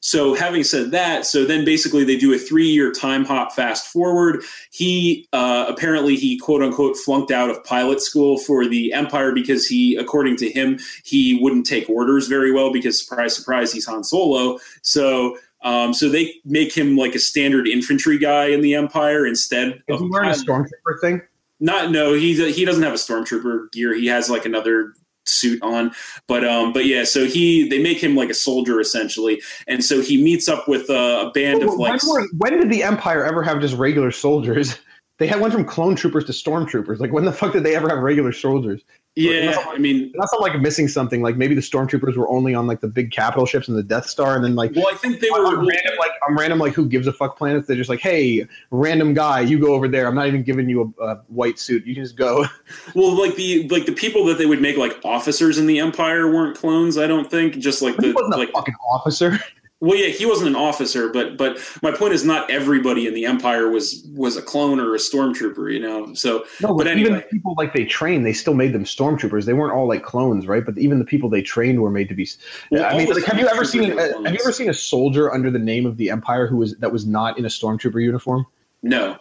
So 0.02 0.34
having 0.34 0.64
said 0.64 0.92
that, 0.92 1.26
so 1.28 1.46
then 1.46 1.64
basically 1.64 2.04
they 2.04 2.18
do 2.18 2.34
a 2.34 2.38
three-year 2.38 2.92
time 2.92 3.24
hop 3.24 3.54
fast 3.54 3.86
forward. 3.88 4.44
He 4.72 5.28
uh, 5.32 5.66
apparently 5.70 6.16
he 6.16 6.38
quote 6.40 6.64
unquote 6.64 6.98
flunked 6.98 7.32
out 7.32 7.52
of 7.52 7.64
pilot 7.64 8.02
school 8.02 8.40
for 8.40 8.68
the 8.68 8.94
Empire 8.94 9.32
because 9.32 9.68
he, 9.68 9.96
according 9.96 10.38
to 10.38 10.50
him, 10.50 10.80
he 11.04 11.40
wouldn't 11.42 11.68
take 11.68 11.88
orders 11.88 12.28
very 12.28 12.52
well 12.52 12.74
because 12.74 13.00
surprise, 13.00 13.36
surprise, 13.36 13.72
he's 13.72 13.86
Han 13.86 14.04
Solo. 14.04 14.58
So 14.82 15.38
um, 15.64 15.94
so 15.94 16.10
they 16.10 16.34
make 16.44 16.76
him 16.76 16.98
like 16.98 17.14
a 17.14 17.20
standard 17.20 17.68
infantry 17.68 18.18
guy 18.18 18.48
in 18.48 18.62
the 18.62 18.74
Empire 18.74 19.26
instead. 19.26 19.84
Is 19.88 20.00
he 20.00 20.10
wearing 20.10 20.30
a 20.30 20.34
stormtrooper 20.34 21.00
thing? 21.00 21.22
Not 21.60 21.92
no, 21.92 22.14
he 22.14 22.52
he 22.52 22.66
doesn't 22.66 22.82
have 22.82 22.94
a 22.94 22.98
stormtrooper 22.98 23.72
gear. 23.72 23.94
He 23.94 24.08
has 24.08 24.30
like 24.32 24.46
another 24.46 24.94
suit 25.26 25.62
on. 25.62 25.92
But 26.28 26.46
um 26.46 26.74
but 26.74 26.86
yeah 26.86 27.04
so 27.04 27.26
he 27.26 27.68
they 27.68 27.82
make 27.82 28.02
him 28.02 28.16
like 28.16 28.30
a 28.30 28.34
soldier 28.34 28.80
essentially. 28.80 29.42
And 29.68 29.84
so 29.84 30.02
he 30.02 30.22
meets 30.22 30.48
up 30.48 30.68
with 30.68 30.90
a, 30.90 31.28
a 31.28 31.32
band 31.32 31.64
of 31.64 31.74
like 31.76 32.02
when, 32.06 32.28
when, 32.38 32.60
did 32.60 32.70
the 32.70 32.84
empire 32.84 33.24
ever 33.26 33.44
have 33.44 33.62
just 33.62 33.76
regular 33.76 34.12
soldiers 34.12 34.78
they 35.22 35.28
had 35.28 35.40
went 35.40 35.54
from 35.54 35.64
clone 35.64 35.96
troopers 35.96 36.26
to 36.26 36.32
stormtroopers 36.32 37.00
like 37.00 37.14
when 37.14 37.24
the 37.24 37.32
fuck 37.32 37.54
did 37.54 37.64
they 37.64 37.76
ever 37.76 37.88
have 37.88 38.00
regular 38.00 38.32
soldiers 38.32 38.82
yeah, 39.16 39.62
I 39.68 39.78
mean, 39.78 40.14
that's 40.18 40.32
not 40.32 40.42
like 40.42 40.58
missing 40.62 40.88
something. 40.88 41.22
Like 41.22 41.36
maybe 41.36 41.54
the 41.54 41.62
stormtroopers 41.62 42.16
were 42.16 42.30
only 42.30 42.56
on 42.56 42.66
like 42.66 42.80
the 42.80 42.88
big 42.88 43.12
capital 43.12 43.46
ships 43.46 43.68
and 43.68 43.78
the 43.78 43.84
Death 43.84 44.06
Star, 44.06 44.36
and 44.36 44.44
then 44.44 44.56
like, 44.56 44.72
well, 44.74 44.88
I 44.90 44.94
think 44.94 45.20
they 45.20 45.30
were 45.30 45.44
random, 45.44 45.98
like 46.00 46.12
I'm 46.26 46.38
random, 46.38 46.60
like 46.60 46.74
who 46.74 46.86
gives 46.86 47.08
a 47.08 47.14
fuck 47.14 47.38
planets. 47.38 47.68
They're 47.68 47.76
just 47.76 47.90
like, 47.90 48.00
hey, 48.00 48.48
random 48.72 49.14
guy, 49.14 49.42
you 49.42 49.60
go 49.60 49.74
over 49.74 49.90
there. 49.90 50.08
I'm 50.08 50.16
not 50.16 50.28
even 50.28 50.44
giving 50.44 50.70
you 50.70 50.94
a, 51.02 51.06
a 51.06 51.16
white 51.28 51.60
suit. 51.60 51.86
You 51.86 51.94
can 51.94 52.04
just 52.04 52.16
go. 52.16 52.46
Well, 52.96 53.20
like 53.20 53.36
the 53.36 53.68
like 53.70 53.86
the 53.86 53.92
people 53.92 54.26
that 54.26 54.38
they 54.38 54.46
would 54.46 54.62
make 54.62 54.78
like 54.78 55.00
officers 55.04 55.58
in 55.58 55.68
the 55.68 55.80
Empire 55.80 56.32
weren't 56.32 56.58
clones. 56.58 56.98
I 56.98 57.06
don't 57.06 57.30
think. 57.30 57.58
Just 57.58 57.82
like 57.82 57.96
the 57.98 58.12
like 58.36 58.52
fucking 58.52 58.76
officer. 58.94 59.38
Well, 59.82 59.98
yeah, 59.98 60.10
he 60.10 60.28
wasn't 60.28 60.48
an 60.48 60.56
officer, 60.56 61.10
but 61.10 61.38
but 61.38 61.60
my 61.82 61.92
point 61.92 62.14
is, 62.14 62.24
not 62.24 62.50
everybody 62.52 63.08
in 63.08 63.16
the 63.16 63.26
Empire 63.26 63.68
was 63.68 64.08
was 64.14 64.38
a 64.38 64.42
clone 64.42 64.80
or 64.80 64.94
a 64.94 65.00
stormtrooper, 65.00 65.74
you 65.74 65.80
know. 65.80 66.14
So, 66.14 66.46
no, 66.62 66.76
but, 66.76 66.86
anyway. 66.86 67.02
even 67.02 67.14
the 67.16 67.24
people 67.24 67.56
like 67.58 67.74
they 67.74 67.86
trained, 67.86 68.24
they 68.24 68.34
still 68.34 68.54
made 68.54 68.74
them 68.74 68.84
stormtroopers. 68.84 69.46
They 69.46 69.54
weren't 69.54 69.74
all 69.74 69.88
like 69.88 70.04
clones, 70.04 70.46
right? 70.46 70.64
But 70.64 70.78
even 70.78 71.00
the 71.00 71.06
people 71.06 71.30
they 71.30 71.42
trained 71.42 71.82
were 71.82 71.90
made 71.90 72.10
to 72.10 72.16
be. 72.16 72.30
Well, 72.70 72.86
I 72.86 72.96
mean, 72.96 73.10
like, 73.10 73.24
have 73.24 73.40
you 73.40 73.48
ever 73.48 73.66
seen 73.66 73.98
a, 73.98 74.02
have 74.24 74.34
you 74.34 74.40
ever 74.40 74.52
seen 74.52 74.70
a 74.70 74.74
soldier 74.74 75.34
under 75.34 75.50
the 75.50 75.60
name 75.60 75.88
of 75.88 75.98
the 75.98 76.12
Empire 76.12 76.46
who 76.46 76.58
was 76.58 76.78
that 76.78 76.92
was 76.92 77.08
not 77.08 77.40
in 77.40 77.46
a 77.46 77.50
stormtrooper 77.50 78.04
uniform? 78.04 78.46
No, 78.84 79.18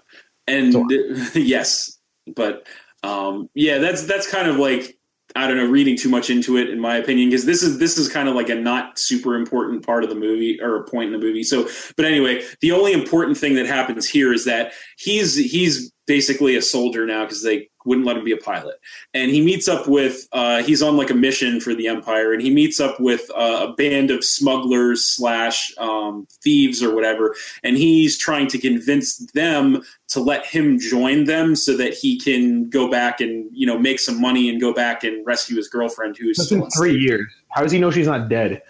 and 0.46 0.74
so, 0.74 0.86
yes, 1.34 1.98
but 2.36 2.66
um, 3.02 3.48
yeah, 3.54 3.78
that's 3.78 4.04
that's 4.04 4.30
kind 4.30 4.46
of 4.46 4.56
like 4.56 4.98
I 5.36 5.46
don't 5.46 5.56
know, 5.56 5.66
reading 5.66 5.96
too 5.96 6.08
much 6.08 6.30
into 6.30 6.56
it, 6.56 6.70
in 6.70 6.80
my 6.80 6.96
opinion, 6.96 7.30
because 7.30 7.44
this 7.44 7.62
is 7.62 7.78
this 7.78 7.96
is 7.98 8.08
kind 8.08 8.28
of 8.28 8.34
like 8.34 8.48
a 8.48 8.54
not 8.54 8.98
super 8.98 9.36
important 9.36 9.84
part 9.84 10.02
of 10.02 10.10
the 10.10 10.16
movie 10.16 10.58
or 10.60 10.76
a 10.76 10.84
point 10.84 11.06
in 11.06 11.12
the 11.12 11.24
movie. 11.24 11.42
So, 11.42 11.68
but 11.96 12.04
anyway, 12.04 12.42
the 12.60 12.72
only 12.72 12.92
important 12.92 13.38
thing 13.38 13.54
that 13.54 13.66
happens 13.66 14.08
here 14.08 14.32
is 14.32 14.44
that 14.44 14.72
he's 14.98 15.36
he's 15.36 15.92
basically 16.10 16.56
a 16.56 16.62
soldier 16.62 17.06
now 17.06 17.22
because 17.22 17.44
they 17.44 17.68
wouldn't 17.84 18.04
let 18.04 18.16
him 18.16 18.24
be 18.24 18.32
a 18.32 18.36
pilot. 18.36 18.74
And 19.14 19.30
he 19.30 19.40
meets 19.40 19.68
up 19.68 19.86
with 19.86 20.26
uh, 20.32 20.60
he's 20.64 20.82
on 20.82 20.96
like 20.96 21.08
a 21.08 21.14
mission 21.14 21.60
for 21.60 21.72
the 21.72 21.86
Empire, 21.86 22.32
and 22.32 22.42
he 22.42 22.50
meets 22.50 22.80
up 22.80 22.98
with 22.98 23.30
uh, 23.36 23.68
a 23.68 23.72
band 23.74 24.10
of 24.10 24.24
smugglers 24.24 25.04
slash 25.04 25.72
um, 25.78 26.26
thieves 26.42 26.82
or 26.82 26.92
whatever, 26.92 27.36
and 27.62 27.76
he's 27.76 28.18
trying 28.18 28.48
to 28.48 28.58
convince 28.58 29.18
them 29.34 29.82
to 30.08 30.18
let 30.18 30.44
him 30.44 30.80
join 30.80 31.26
them 31.26 31.54
so 31.54 31.76
that 31.76 31.94
he 31.94 32.18
can 32.18 32.68
go 32.68 32.90
back 32.90 33.20
and 33.20 33.48
you 33.52 33.64
know 33.64 33.78
make 33.78 34.00
some 34.00 34.20
money 34.20 34.48
and 34.48 34.60
go 34.60 34.74
back 34.74 35.04
and 35.04 35.24
rescue 35.24 35.56
his 35.56 35.68
girlfriend 35.68 36.16
who's 36.16 36.38
That's 36.38 36.50
in 36.50 36.68
three 36.70 36.98
years. 36.98 37.32
How 37.50 37.62
does 37.62 37.70
he 37.70 37.78
know 37.78 37.92
she's 37.92 38.08
not 38.08 38.28
dead? 38.28 38.62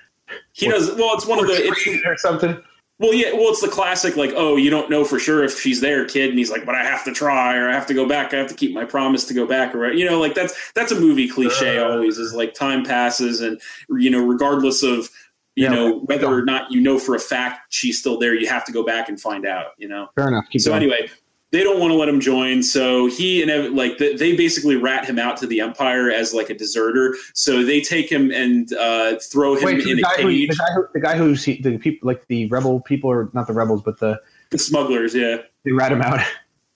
He 0.53 0.69
does 0.69 0.95
well. 0.95 1.15
It's 1.15 1.25
one 1.25 1.39
of 1.39 1.47
the. 1.47 1.55
It's, 1.55 2.05
or 2.05 2.19
something. 2.19 2.63
Well, 3.01 3.15
yeah. 3.15 3.33
Well, 3.33 3.49
it's 3.49 3.63
the 3.63 3.69
classic 3.69 4.17
like, 4.17 4.33
oh, 4.37 4.57
you 4.57 4.71
don't 4.71 4.91
know 4.91 5.05
for 5.05 5.19
sure 5.19 5.43
if 5.43 5.59
she's 5.59 5.81
there, 5.81 6.05
kid, 6.07 6.31
and 6.31 6.39
he's 6.39 6.51
like, 6.51 6.67
but 6.67 6.75
I 6.77 6.85
have 6.85 7.03
to 7.05 7.13
try, 7.13 7.57
or 7.57 7.69
I 7.69 7.73
have 7.73 7.87
to 7.89 7.95
go 7.95 8.07
back. 8.07 8.33
I 8.33 8.37
have 8.37 8.49
to 8.49 8.55
keep 8.55 8.75
my 8.75 8.85
promise 8.85 9.25
to 9.27 9.35
go 9.35 9.47
back, 9.47 9.75
or 9.75 9.91
you 9.93 10.05
know, 10.05 10.21
like 10.21 10.35
that's 10.35 10.55
that's 10.75 10.93
a 10.93 11.01
movie 11.01 11.29
cliche. 11.29 11.79
Uh. 11.79 11.89
always 11.89 12.19
is 12.19 12.35
like 12.35 12.55
time 12.55 12.85
passes, 12.85 13.41
and 13.41 13.61
you 13.91 14.11
know, 14.11 14.25
regardless 14.25 14.83
of 14.83 15.09
you 15.57 15.65
Yeah, 15.65 15.71
know 15.71 15.99
whether 16.01 16.27
or 16.27 16.45
not 16.45 16.71
you 16.71 16.81
know 16.81 16.99
for 16.99 17.15
a 17.15 17.21
fact 17.21 17.73
she's 17.75 17.99
still 17.99 18.19
there, 18.19 18.35
you 18.35 18.49
have 18.49 18.65
to 18.67 18.73
go 18.73 18.85
back 18.85 19.09
and 19.09 19.21
find 19.21 19.47
out. 19.47 19.69
You 19.79 19.89
know. 19.89 20.09
Fair 20.15 20.29
enough. 20.29 20.45
Keep 20.51 20.61
So 20.63 20.71
going. 20.73 20.83
anyway, 20.83 21.11
they 21.53 21.63
don't 21.65 21.81
want 21.81 21.91
to 21.91 21.97
let 21.97 22.09
him 22.09 22.21
join. 22.21 22.63
So 22.63 23.07
he 23.07 23.43
and 23.43 23.75
like 23.75 23.99
they 23.99 24.37
basically 24.37 24.77
rat 24.77 25.05
him 25.05 25.19
out 25.19 25.37
to 25.39 25.47
the 25.47 25.61
Empire 25.61 26.11
as 26.11 26.33
like 26.33 26.49
a 26.51 26.55
deserter. 26.55 27.15
So 27.35 27.65
they 27.65 27.81
take 27.81 28.11
him 28.11 28.31
and 28.31 28.73
uh, 28.75 29.19
throw 29.19 29.57
him 29.57 29.65
Wait, 29.65 29.81
in 29.87 29.97
the 29.97 30.03
a 30.03 30.03
guy, 30.03 30.23
who, 30.23 30.29
cage. 30.29 30.49
the 30.49 30.57
guy 30.57 30.73
who 30.75 30.87
the 30.95 31.01
guy 31.01 31.17
who's 31.17 31.45
he, 31.45 31.61
the 31.61 31.79
people 31.79 32.07
like 32.07 32.27
the 32.29 32.47
rebel 32.47 32.81
people 32.83 33.11
or 33.11 33.31
not 33.33 33.47
the 33.47 33.53
rebels, 33.53 33.83
but 33.83 33.99
the 33.99 34.21
the 34.51 34.59
smugglers, 34.59 35.15
yeah. 35.15 35.39
they 35.65 35.73
rat 35.73 35.93
him 35.93 36.03
out. 36.03 36.21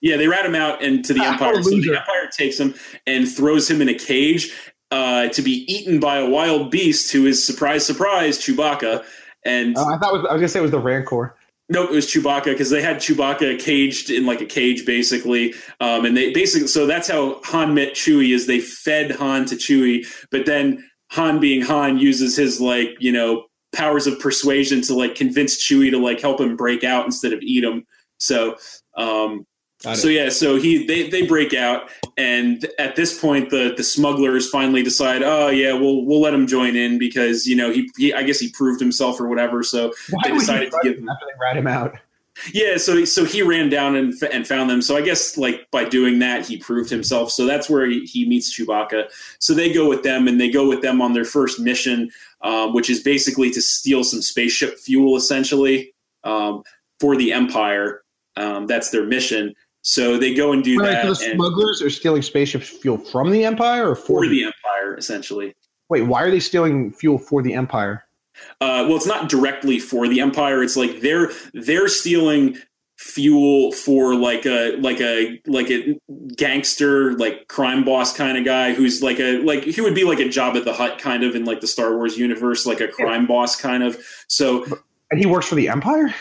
Yeah, 0.01 0.17
they 0.17 0.27
rat 0.27 0.45
him 0.45 0.55
out 0.55 0.83
and 0.83 1.03
to 1.05 1.13
the 1.13 1.21
Ah, 1.21 1.31
Empire. 1.33 1.63
So 1.63 1.69
the. 1.69 1.97
Empire 1.97 2.29
takes 2.31 2.59
him 2.59 2.73
and 3.07 3.27
throws 3.29 3.69
him 3.69 3.81
in 3.81 3.89
a 3.89 3.93
cage 3.93 4.53
uh, 4.91 5.29
to 5.29 5.41
be 5.41 5.65
eaten 5.73 5.99
by 5.99 6.17
a 6.17 6.29
wild 6.29 6.69
beast 6.69 7.11
who 7.11 7.25
is 7.25 7.43
surprise, 7.45 7.85
surprise, 7.85 8.37
Chewbacca. 8.37 9.03
And 9.45 9.75
Uh, 9.77 9.85
I 9.85 9.97
thought 9.97 10.13
was, 10.13 10.25
I 10.29 10.33
was 10.33 10.39
gonna 10.41 10.47
say 10.49 10.59
it 10.59 10.61
was 10.63 10.71
the 10.71 10.79
Rancor. 10.79 11.34
Nope, 11.67 11.89
it 11.89 11.95
was 11.95 12.05
Chewbacca 12.05 12.45
because 12.45 12.69
they 12.69 12.81
had 12.81 12.97
Chewbacca 12.97 13.59
caged 13.59 14.11
in 14.11 14.25
like 14.25 14.39
a 14.39 14.45
cage, 14.45 14.85
basically. 14.85 15.55
Um, 15.79 16.05
and 16.05 16.15
they 16.15 16.31
basically, 16.31 16.67
so 16.67 16.85
that's 16.85 17.09
how 17.09 17.41
Han 17.45 17.73
met 17.73 17.93
Chewie 17.93 18.35
is 18.35 18.45
they 18.45 18.59
fed 18.59 19.11
Han 19.11 19.45
to 19.45 19.55
Chewie, 19.55 20.05
but 20.29 20.45
then 20.45 20.87
Han, 21.11 21.39
being 21.39 21.61
Han, 21.61 21.97
uses 21.97 22.35
his 22.35 22.61
like 22.61 22.89
you 22.99 23.11
know 23.11 23.45
powers 23.73 24.05
of 24.05 24.19
persuasion 24.19 24.81
to 24.83 24.93
like 24.93 25.15
convince 25.15 25.61
Chewie 25.63 25.89
to 25.89 25.97
like 25.97 26.21
help 26.21 26.39
him 26.39 26.55
break 26.55 26.83
out 26.83 27.05
instead 27.05 27.33
of 27.33 27.41
eat 27.41 27.63
him. 27.63 27.85
So, 28.17 28.55
um, 28.95 29.45
so 29.81 30.07
yeah, 30.07 30.29
so 30.29 30.55
he 30.55 30.85
they 30.85 31.09
they 31.09 31.27
break 31.27 31.53
out, 31.53 31.89
and 32.17 32.65
at 32.79 32.95
this 32.95 33.19
point, 33.19 33.49
the 33.49 33.73
the 33.75 33.83
smugglers 33.83 34.49
finally 34.49 34.81
decide, 34.81 35.21
oh 35.21 35.49
yeah, 35.49 35.73
we'll 35.73 36.05
we'll 36.05 36.21
let 36.21 36.33
him 36.33 36.47
join 36.47 36.75
in 36.75 36.97
because 36.97 37.45
you 37.45 37.55
know 37.55 37.71
he, 37.71 37.89
he 37.97 38.13
I 38.13 38.23
guess 38.23 38.39
he 38.39 38.49
proved 38.49 38.79
himself 38.79 39.19
or 39.19 39.27
whatever. 39.27 39.61
So 39.63 39.93
Why 40.09 40.21
They 40.23 40.31
decided 40.33 40.71
to 40.71 40.79
give 40.81 40.97
him 40.97 41.09
after 41.09 41.25
they 41.25 41.37
rat 41.39 41.57
him 41.57 41.67
out? 41.67 41.97
yeah, 42.53 42.77
so 42.77 43.05
so 43.05 43.25
he 43.25 43.41
ran 43.41 43.69
down 43.69 43.95
and 43.95 44.13
and 44.31 44.47
found 44.47 44.69
them. 44.69 44.81
So 44.81 44.97
I 44.97 45.01
guess 45.01 45.37
like 45.37 45.69
by 45.71 45.85
doing 45.85 46.19
that, 46.19 46.45
he 46.45 46.57
proved 46.57 46.89
himself. 46.89 47.31
So 47.31 47.45
that's 47.45 47.69
where 47.69 47.85
he, 47.85 48.05
he 48.05 48.27
meets 48.27 48.57
Chewbacca. 48.57 49.05
So 49.39 49.53
they 49.53 49.71
go 49.71 49.87
with 49.87 50.03
them, 50.03 50.27
and 50.27 50.39
they 50.39 50.49
go 50.49 50.67
with 50.67 50.81
them 50.81 51.01
on 51.01 51.13
their 51.13 51.25
first 51.25 51.59
mission, 51.59 52.09
um, 52.41 52.73
which 52.73 52.89
is 52.89 53.01
basically 53.01 53.51
to 53.51 53.61
steal 53.61 54.03
some 54.03 54.21
spaceship 54.21 54.77
fuel, 54.79 55.15
essentially, 55.15 55.93
um, 56.23 56.63
for 56.99 57.15
the 57.15 57.31
Empire. 57.31 58.03
Um, 58.35 58.67
that's 58.67 58.89
their 58.89 59.05
mission. 59.05 59.55
So 59.87 60.17
they 60.17 60.33
go 60.33 60.51
and 60.51 60.63
do 60.63 60.79
Wait, 60.79 60.87
that 60.87 61.03
so 61.03 61.09
the 61.09 61.15
smugglers 61.35 61.79
are 61.83 61.91
stealing 61.91 62.23
spaceship 62.23 62.63
fuel 62.63 62.97
from 62.97 63.29
the 63.29 63.45
Empire 63.45 63.91
or 63.91 63.95
for, 63.95 64.23
for 64.23 64.27
the 64.27 64.43
Empire, 64.43 64.95
essentially. 64.97 65.55
Wait, 65.89 66.01
why 66.01 66.23
are 66.23 66.31
they 66.31 66.39
stealing 66.39 66.91
fuel 66.91 67.19
for 67.19 67.43
the 67.43 67.53
Empire? 67.53 68.03
Uh, 68.61 68.83
well, 68.87 68.95
it's 68.95 69.05
not 69.05 69.29
directly 69.29 69.77
for 69.77 70.07
the 70.07 70.21
Empire. 70.21 70.63
It's 70.63 70.75
like 70.75 71.01
they're 71.01 71.31
they're 71.53 71.87
stealing 71.87 72.57
fuel 72.97 73.71
for 73.73 74.15
like 74.15 74.47
a 74.47 74.75
like 74.77 74.99
a 75.01 75.39
like 75.45 75.69
a 75.69 75.99
gangster 76.35 77.13
like 77.17 77.47
crime 77.47 77.83
boss 77.83 78.15
kind 78.15 78.39
of 78.39 78.45
guy 78.45 78.73
who's 78.73 79.03
like 79.03 79.19
a 79.19 79.39
like 79.41 79.63
he 79.65 79.81
would 79.81 79.93
be 79.93 80.03
like 80.03 80.19
a 80.19 80.23
Jabba 80.23 80.63
the 80.63 80.73
Hutt 80.73 80.97
kind 80.97 81.23
of 81.23 81.35
in 81.35 81.45
like 81.45 81.61
the 81.61 81.67
Star 81.67 81.95
Wars 81.95 82.17
universe, 82.17 82.65
like 82.65 82.81
a 82.81 82.87
crime 82.87 83.27
boss 83.27 83.55
kind 83.55 83.83
of. 83.83 84.03
So, 84.27 84.65
And 85.11 85.19
he 85.19 85.27
works 85.27 85.47
for 85.47 85.53
the 85.53 85.69
Empire? 85.69 86.11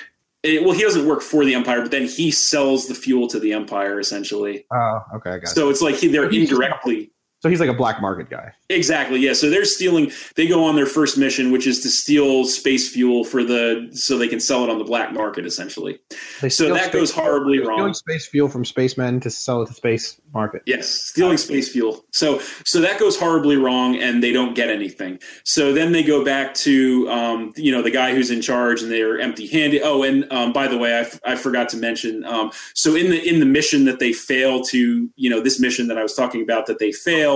It, 0.45 0.63
well, 0.63 0.73
he 0.73 0.83
doesn't 0.83 1.07
work 1.07 1.23
for 1.23 1.45
the 1.45 1.55
Empire, 1.55 1.81
but 1.81 1.91
then 1.91 2.07
he 2.07 2.31
sells 2.31 2.87
the 2.87 2.95
fuel 2.95 3.27
to 3.29 3.41
the 3.41 3.53
Empire 3.55 3.99
essentially. 3.99 4.67
Oh, 4.73 5.01
okay, 5.17 5.31
I 5.31 5.39
got 5.39 5.45
it. 5.45 5.55
So 5.55 5.71
it's 5.71 5.81
like 5.81 5.97
he, 5.97 6.09
they're 6.09 6.29
indirectly. 6.31 7.11
So 7.45 7.51
he's 7.51 7.61
like 7.61 7.69
a 7.69 7.75
black 7.75 8.01
market 8.01 8.31
guy. 8.31 8.55
Exactly. 8.71 9.21
Yeah. 9.21 9.35
So 9.35 9.51
they're 9.51 9.67
stealing. 9.67 10.11
They 10.35 10.47
go 10.47 10.65
on 10.65 10.77
their 10.77 10.87
first 10.87 11.19
mission, 11.19 11.53
which 11.53 11.67
is 11.67 11.81
to 11.83 11.91
steal 11.91 12.47
space 12.47 12.91
fuel 12.91 13.23
for 13.23 13.45
the 13.45 13.91
so 13.93 14.17
they 14.17 14.29
can 14.29 14.41
sell 14.41 14.65
it 14.65 14.71
on 14.71 14.79
the 14.79 14.85
black 14.85 15.13
market, 15.13 15.45
essentially. 15.45 15.99
They 16.41 16.49
So 16.49 16.73
that 16.73 16.91
goes 16.91 17.13
horribly 17.13 17.59
they're 17.59 17.67
wrong. 17.67 17.81
Stealing 17.81 17.95
space 17.95 18.27
fuel 18.29 18.49
from 18.49 18.65
spacemen 18.65 19.21
to 19.21 19.29
sell 19.29 19.61
it 19.61 19.67
to 19.67 19.75
space 19.75 20.19
market. 20.33 20.63
Yes, 20.65 20.89
stealing 20.89 21.37
space 21.37 21.71
fuel. 21.71 22.03
So 22.13 22.41
so 22.65 22.81
that 22.81 22.99
goes 22.99 23.19
horribly 23.19 23.59
wrong, 23.59 23.95
and 23.97 24.23
they 24.23 24.33
don't 24.33 24.55
get 24.55 24.71
anything. 24.71 25.19
So 25.45 25.75
then 25.75 25.93
they 25.93 26.03
go 26.03 26.25
back 26.25 26.55
to 26.55 27.11
um, 27.11 27.53
you 27.57 27.73
know 27.73 27.83
the 27.83 27.91
guy 27.91 28.15
who's 28.15 28.31
in 28.31 28.41
charge, 28.41 28.81
and 28.81 28.91
they're 28.91 29.21
empty-handed. 29.21 29.83
Oh, 29.85 30.03
and 30.03 30.31
um, 30.33 30.55
by 30.55 30.67
the 30.67 30.79
way, 30.79 30.95
I, 30.95 31.01
f- 31.01 31.21
I 31.27 31.37
forgot 31.37 31.69
to 31.71 31.77
mention. 31.77 32.25
Um, 32.25 32.53
so 32.73 32.95
in 32.95 33.11
the 33.11 33.23
in 33.23 33.41
the 33.41 33.47
mission 33.47 33.85
that 33.85 33.99
they 33.99 34.15
fail 34.15 34.63
to, 34.63 35.11
you 35.15 35.29
know, 35.29 35.41
this 35.41 35.61
mission 35.61 35.89
that 35.89 35.99
I 35.99 36.03
was 36.03 36.15
talking 36.15 36.41
about 36.41 36.65
that 36.69 36.79
they 36.79 36.91
fail. 36.91 37.34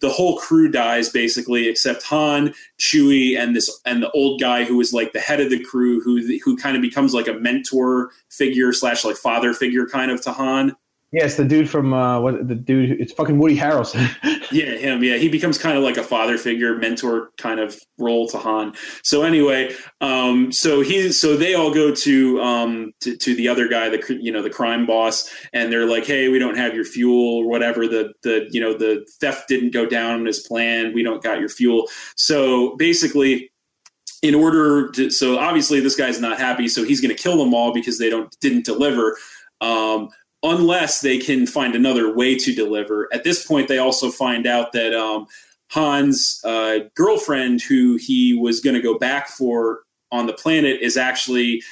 The 0.00 0.08
whole 0.08 0.38
crew 0.38 0.70
dies 0.70 1.10
basically, 1.10 1.68
except 1.68 2.02
Han, 2.04 2.54
Chewie, 2.78 3.38
and 3.38 3.54
this 3.54 3.80
and 3.84 4.02
the 4.02 4.10
old 4.12 4.40
guy 4.40 4.64
who 4.64 4.80
is 4.80 4.92
like 4.94 5.12
the 5.12 5.20
head 5.20 5.40
of 5.40 5.50
the 5.50 5.62
crew, 5.62 6.00
who 6.00 6.38
who 6.42 6.56
kind 6.56 6.76
of 6.76 6.82
becomes 6.82 7.12
like 7.12 7.28
a 7.28 7.34
mentor 7.34 8.10
figure 8.30 8.72
slash 8.72 9.04
like 9.04 9.16
father 9.16 9.52
figure 9.52 9.86
kind 9.86 10.10
of 10.10 10.22
to 10.22 10.32
Han. 10.32 10.74
Yes, 11.12 11.36
the 11.36 11.44
dude 11.44 11.68
from 11.68 11.92
uh, 11.92 12.20
what 12.20 12.46
the 12.46 12.54
dude? 12.54 13.00
It's 13.00 13.12
fucking 13.12 13.38
Woody 13.38 13.56
Harrelson. 13.56 14.08
Yeah, 14.52 14.76
him. 14.76 15.04
Yeah, 15.04 15.16
he 15.16 15.28
becomes 15.28 15.58
kind 15.58 15.78
of 15.78 15.84
like 15.84 15.96
a 15.96 16.02
father 16.02 16.36
figure, 16.36 16.76
mentor 16.76 17.30
kind 17.38 17.60
of 17.60 17.78
role 17.98 18.26
to 18.30 18.38
Han. 18.38 18.74
So 19.04 19.22
anyway, 19.22 19.72
um, 20.00 20.50
so 20.50 20.80
he, 20.80 21.12
so 21.12 21.36
they 21.36 21.54
all 21.54 21.72
go 21.72 21.94
to 21.94 22.40
um 22.40 22.90
to, 23.02 23.16
to 23.16 23.36
the 23.36 23.46
other 23.46 23.68
guy, 23.68 23.88
the 23.88 24.18
you 24.20 24.32
know 24.32 24.42
the 24.42 24.50
crime 24.50 24.86
boss, 24.86 25.32
and 25.52 25.72
they're 25.72 25.86
like, 25.86 26.04
hey, 26.04 26.30
we 26.30 26.40
don't 26.40 26.56
have 26.56 26.74
your 26.74 26.84
fuel 26.84 27.38
or 27.38 27.48
whatever. 27.48 27.86
The 27.86 28.12
the 28.24 28.48
you 28.50 28.60
know 28.60 28.76
the 28.76 29.06
theft 29.20 29.46
didn't 29.46 29.72
go 29.72 29.86
down 29.86 30.26
as 30.26 30.40
planned. 30.40 30.94
We 30.94 31.04
don't 31.04 31.22
got 31.22 31.38
your 31.38 31.48
fuel. 31.48 31.88
So 32.16 32.76
basically. 32.76 33.50
In 34.22 34.34
order 34.34 34.90
to, 34.90 35.08
so 35.08 35.38
obviously 35.38 35.80
this 35.80 35.96
guy's 35.96 36.20
not 36.20 36.38
happy, 36.38 36.68
so 36.68 36.84
he's 36.84 37.00
going 37.00 37.16
to 37.16 37.22
kill 37.22 37.38
them 37.38 37.54
all 37.54 37.72
because 37.72 37.98
they 37.98 38.10
don't 38.10 38.30
didn't 38.42 38.66
deliver. 38.66 39.16
Um, 39.62 40.10
unless 40.42 41.00
they 41.00 41.18
can 41.18 41.46
find 41.46 41.74
another 41.74 42.12
way 42.14 42.34
to 42.36 42.54
deliver. 42.54 43.08
At 43.12 43.24
this 43.24 43.46
point, 43.46 43.68
they 43.68 43.78
also 43.78 44.10
find 44.10 44.46
out 44.46 44.72
that 44.72 44.94
um, 44.94 45.26
Han's 45.68 46.40
uh, 46.44 46.80
girlfriend, 46.94 47.62
who 47.62 47.96
he 47.96 48.34
was 48.34 48.60
going 48.60 48.74
to 48.76 48.82
go 48.82 48.98
back 48.98 49.28
for 49.28 49.80
on 50.10 50.26
the 50.26 50.32
planet, 50.32 50.80
is 50.80 50.96
actually 50.96 51.62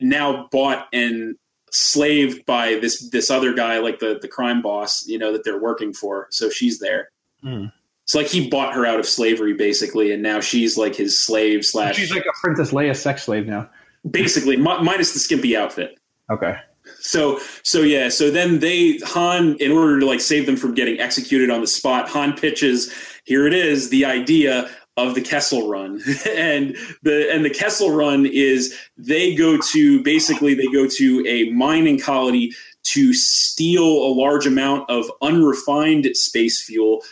now 0.00 0.48
bought 0.52 0.88
and 0.92 1.36
slaved 1.70 2.46
by 2.46 2.74
this 2.76 3.10
this 3.10 3.30
other 3.30 3.52
guy, 3.52 3.78
like 3.78 3.98
the 3.98 4.18
the 4.20 4.28
crime 4.28 4.62
boss, 4.62 5.06
you 5.06 5.18
know, 5.18 5.32
that 5.32 5.44
they're 5.44 5.60
working 5.60 5.92
for. 5.92 6.26
So 6.30 6.50
she's 6.50 6.78
there. 6.78 7.10
Hmm. 7.42 7.66
It's 8.04 8.14
like 8.14 8.28
he 8.28 8.48
bought 8.48 8.72
her 8.72 8.86
out 8.86 8.98
of 8.98 9.04
slavery, 9.06 9.52
basically, 9.52 10.12
and 10.12 10.22
now 10.22 10.40
she's 10.40 10.78
like 10.78 10.94
his 10.94 11.18
slave 11.20 11.62
slash, 11.66 11.96
She's 11.96 12.10
like 12.10 12.24
a 12.24 12.32
Princess 12.40 12.70
Leia 12.70 12.96
sex 12.96 13.24
slave 13.24 13.46
now. 13.46 13.68
basically 14.10 14.56
mi- 14.56 14.82
minus 14.82 15.12
the 15.12 15.18
skimpy 15.18 15.54
outfit. 15.54 15.98
Okay. 16.30 16.56
So 17.00 17.40
so 17.62 17.82
yeah, 17.82 18.08
so 18.08 18.30
then 18.30 18.58
they 18.60 18.98
Han 19.04 19.56
in 19.60 19.70
order 19.72 20.00
to 20.00 20.06
like 20.06 20.20
save 20.20 20.46
them 20.46 20.56
from 20.56 20.74
getting 20.74 20.98
executed 21.00 21.50
on 21.50 21.60
the 21.60 21.66
spot, 21.66 22.08
Han 22.10 22.34
pitches, 22.36 22.92
here 23.24 23.46
it 23.46 23.54
is, 23.54 23.90
the 23.90 24.04
idea 24.04 24.68
of 24.96 25.14
the 25.14 25.20
Kessel 25.20 25.68
Run. 25.68 26.00
and 26.30 26.76
the 27.02 27.30
and 27.32 27.44
the 27.44 27.50
Kessel 27.50 27.90
Run 27.92 28.26
is 28.26 28.74
they 28.96 29.34
go 29.34 29.56
to 29.72 30.02
basically 30.02 30.54
they 30.54 30.66
go 30.66 30.86
to 30.88 31.24
a 31.26 31.50
mining 31.52 31.98
colony 32.00 32.52
to 32.84 33.12
steal 33.14 33.84
a 33.84 34.12
large 34.12 34.46
amount 34.46 34.88
of 34.90 35.10
unrefined 35.22 36.08
space 36.16 36.62
fuel 36.62 37.02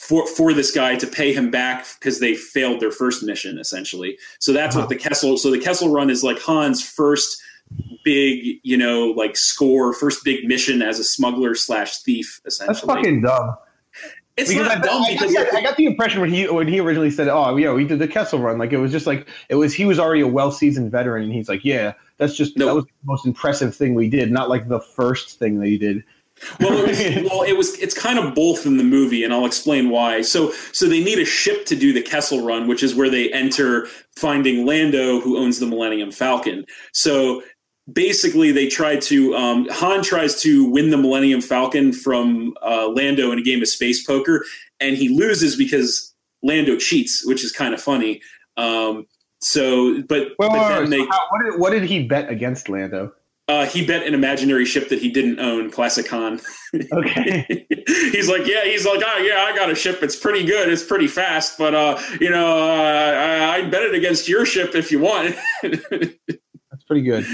for 0.00 0.26
for 0.26 0.52
this 0.52 0.70
guy 0.70 0.96
to 0.96 1.06
pay 1.06 1.32
him 1.32 1.50
back 1.50 1.86
because 1.98 2.20
they 2.20 2.34
failed 2.34 2.80
their 2.80 2.90
first 2.90 3.22
mission 3.22 3.58
essentially. 3.58 4.16
So 4.38 4.52
that's 4.52 4.74
Uh-huh. 4.74 4.86
what 4.86 4.88
the 4.88 4.96
Kessel 4.96 5.36
so 5.36 5.50
the 5.50 5.60
Kessel 5.60 5.90
Run 5.92 6.10
is 6.10 6.24
like 6.24 6.40
Han's 6.40 6.82
first 6.82 7.40
big, 8.04 8.58
you 8.62 8.76
know, 8.76 9.06
like 9.08 9.36
score, 9.36 9.92
first 9.92 10.24
big 10.24 10.44
mission 10.46 10.82
as 10.82 10.98
a 10.98 11.04
smuggler 11.04 11.54
slash 11.54 11.98
thief, 11.98 12.40
essentially. 12.46 12.74
That's 12.74 12.86
fucking 12.86 13.22
dumb. 13.22 13.56
it's 14.36 14.48
Because 14.50 14.66
not 14.68 14.78
I, 14.78 14.80
dumb 14.80 15.02
I, 15.02 15.12
because 15.12 15.32
got, 15.32 15.54
I 15.54 15.62
got 15.62 15.76
the 15.76 15.86
impression 15.86 16.20
when 16.20 16.30
he 16.30 16.48
when 16.48 16.66
he 16.68 16.80
originally 16.80 17.10
said, 17.10 17.28
"Oh, 17.28 17.56
yeah, 17.56 17.72
we 17.72 17.84
did 17.84 17.98
the 17.98 18.08
Kessel 18.08 18.38
Run," 18.40 18.58
like 18.58 18.72
it 18.72 18.78
was 18.78 18.92
just 18.92 19.06
like 19.06 19.28
it 19.48 19.56
was. 19.56 19.74
He 19.74 19.84
was 19.84 19.98
already 19.98 20.22
a 20.22 20.26
well 20.28 20.50
seasoned 20.52 20.90
veteran, 20.90 21.24
and 21.24 21.32
he's 21.32 21.48
like, 21.48 21.64
"Yeah, 21.64 21.94
that's 22.18 22.34
just 22.36 22.56
No. 22.56 22.66
that 22.66 22.74
was 22.74 22.84
the 22.84 22.90
most 23.04 23.26
impressive 23.26 23.74
thing 23.74 23.94
we 23.94 24.08
did, 24.08 24.30
not 24.30 24.48
like 24.48 24.68
the 24.68 24.80
first 24.80 25.38
thing 25.38 25.60
they 25.60 25.76
did." 25.76 26.02
well, 26.58 26.72
it 26.78 26.88
was, 26.88 26.98
well, 27.30 27.42
it 27.42 27.56
was. 27.56 27.76
It's 27.78 27.92
kind 27.94 28.18
of 28.18 28.34
both 28.34 28.64
in 28.64 28.78
the 28.78 28.84
movie, 28.84 29.24
and 29.24 29.32
I'll 29.34 29.44
explain 29.44 29.90
why. 29.90 30.22
So, 30.22 30.52
so 30.72 30.86
they 30.86 31.04
need 31.04 31.18
a 31.18 31.24
ship 31.26 31.66
to 31.66 31.76
do 31.76 31.92
the 31.92 32.00
Kessel 32.02 32.46
Run, 32.46 32.66
which 32.66 32.82
is 32.82 32.94
where 32.94 33.10
they 33.10 33.30
enter, 33.32 33.86
finding 34.16 34.64
Lando, 34.64 35.20
who 35.20 35.36
owns 35.36 35.58
the 35.60 35.66
Millennium 35.66 36.10
Falcon. 36.10 36.64
So 36.92 37.42
basically, 37.92 38.52
they 38.52 38.68
try 38.68 38.96
to. 38.96 39.34
Um, 39.34 39.66
Han 39.70 40.02
tries 40.02 40.40
to 40.42 40.64
win 40.70 40.90
the 40.90 40.96
Millennium 40.96 41.40
Falcon 41.40 41.92
from 41.92 42.54
uh, 42.62 42.88
Lando 42.88 43.32
in 43.32 43.38
a 43.38 43.42
game 43.42 43.62
of 43.62 43.68
space 43.68 44.04
poker, 44.04 44.44
and 44.80 44.96
he 44.96 45.08
loses 45.08 45.56
because 45.56 46.14
Lando 46.42 46.76
cheats, 46.76 47.24
which 47.26 47.44
is 47.44 47.52
kind 47.52 47.74
of 47.74 47.80
funny. 47.80 48.20
Um, 48.56 49.06
so, 49.40 50.02
but, 50.02 50.28
but 50.38 50.52
wait, 50.52 50.58
then 50.58 50.80
wait, 50.82 50.90
they. 50.90 50.98
so 50.98 51.06
how- 51.10 51.26
what, 51.30 51.44
did, 51.44 51.60
what 51.60 51.70
did 51.70 51.82
he 51.84 52.04
bet 52.06 52.28
against 52.28 52.68
Lando? 52.68 53.12
Uh, 53.48 53.66
he 53.66 53.84
bet 53.84 54.06
an 54.06 54.14
imaginary 54.14 54.64
ship 54.64 54.88
that 54.90 55.00
he 55.00 55.10
didn't 55.10 55.40
own, 55.40 55.70
Classic 55.72 56.06
Han. 56.08 56.40
Okay. 56.92 57.66
he's 58.12 58.28
like, 58.28 58.46
yeah, 58.46 58.62
he's 58.64 58.86
like, 58.86 59.00
oh 59.04 59.18
yeah, 59.18 59.40
I 59.40 59.56
got 59.56 59.68
a 59.70 59.74
ship. 59.74 60.04
It's 60.04 60.14
pretty 60.14 60.44
good. 60.44 60.68
It's 60.68 60.84
pretty 60.84 61.08
fast, 61.08 61.58
but 61.58 61.74
uh, 61.74 62.00
you 62.20 62.30
know, 62.30 62.46
uh, 62.60 63.52
I, 63.52 63.56
I 63.56 63.68
bet 63.68 63.82
it 63.82 63.92
against 63.92 64.28
your 64.28 64.46
ship 64.46 64.76
if 64.76 64.92
you 64.92 65.00
want. 65.00 65.34
That's 65.62 66.84
pretty 66.86 67.02
good. 67.02 67.26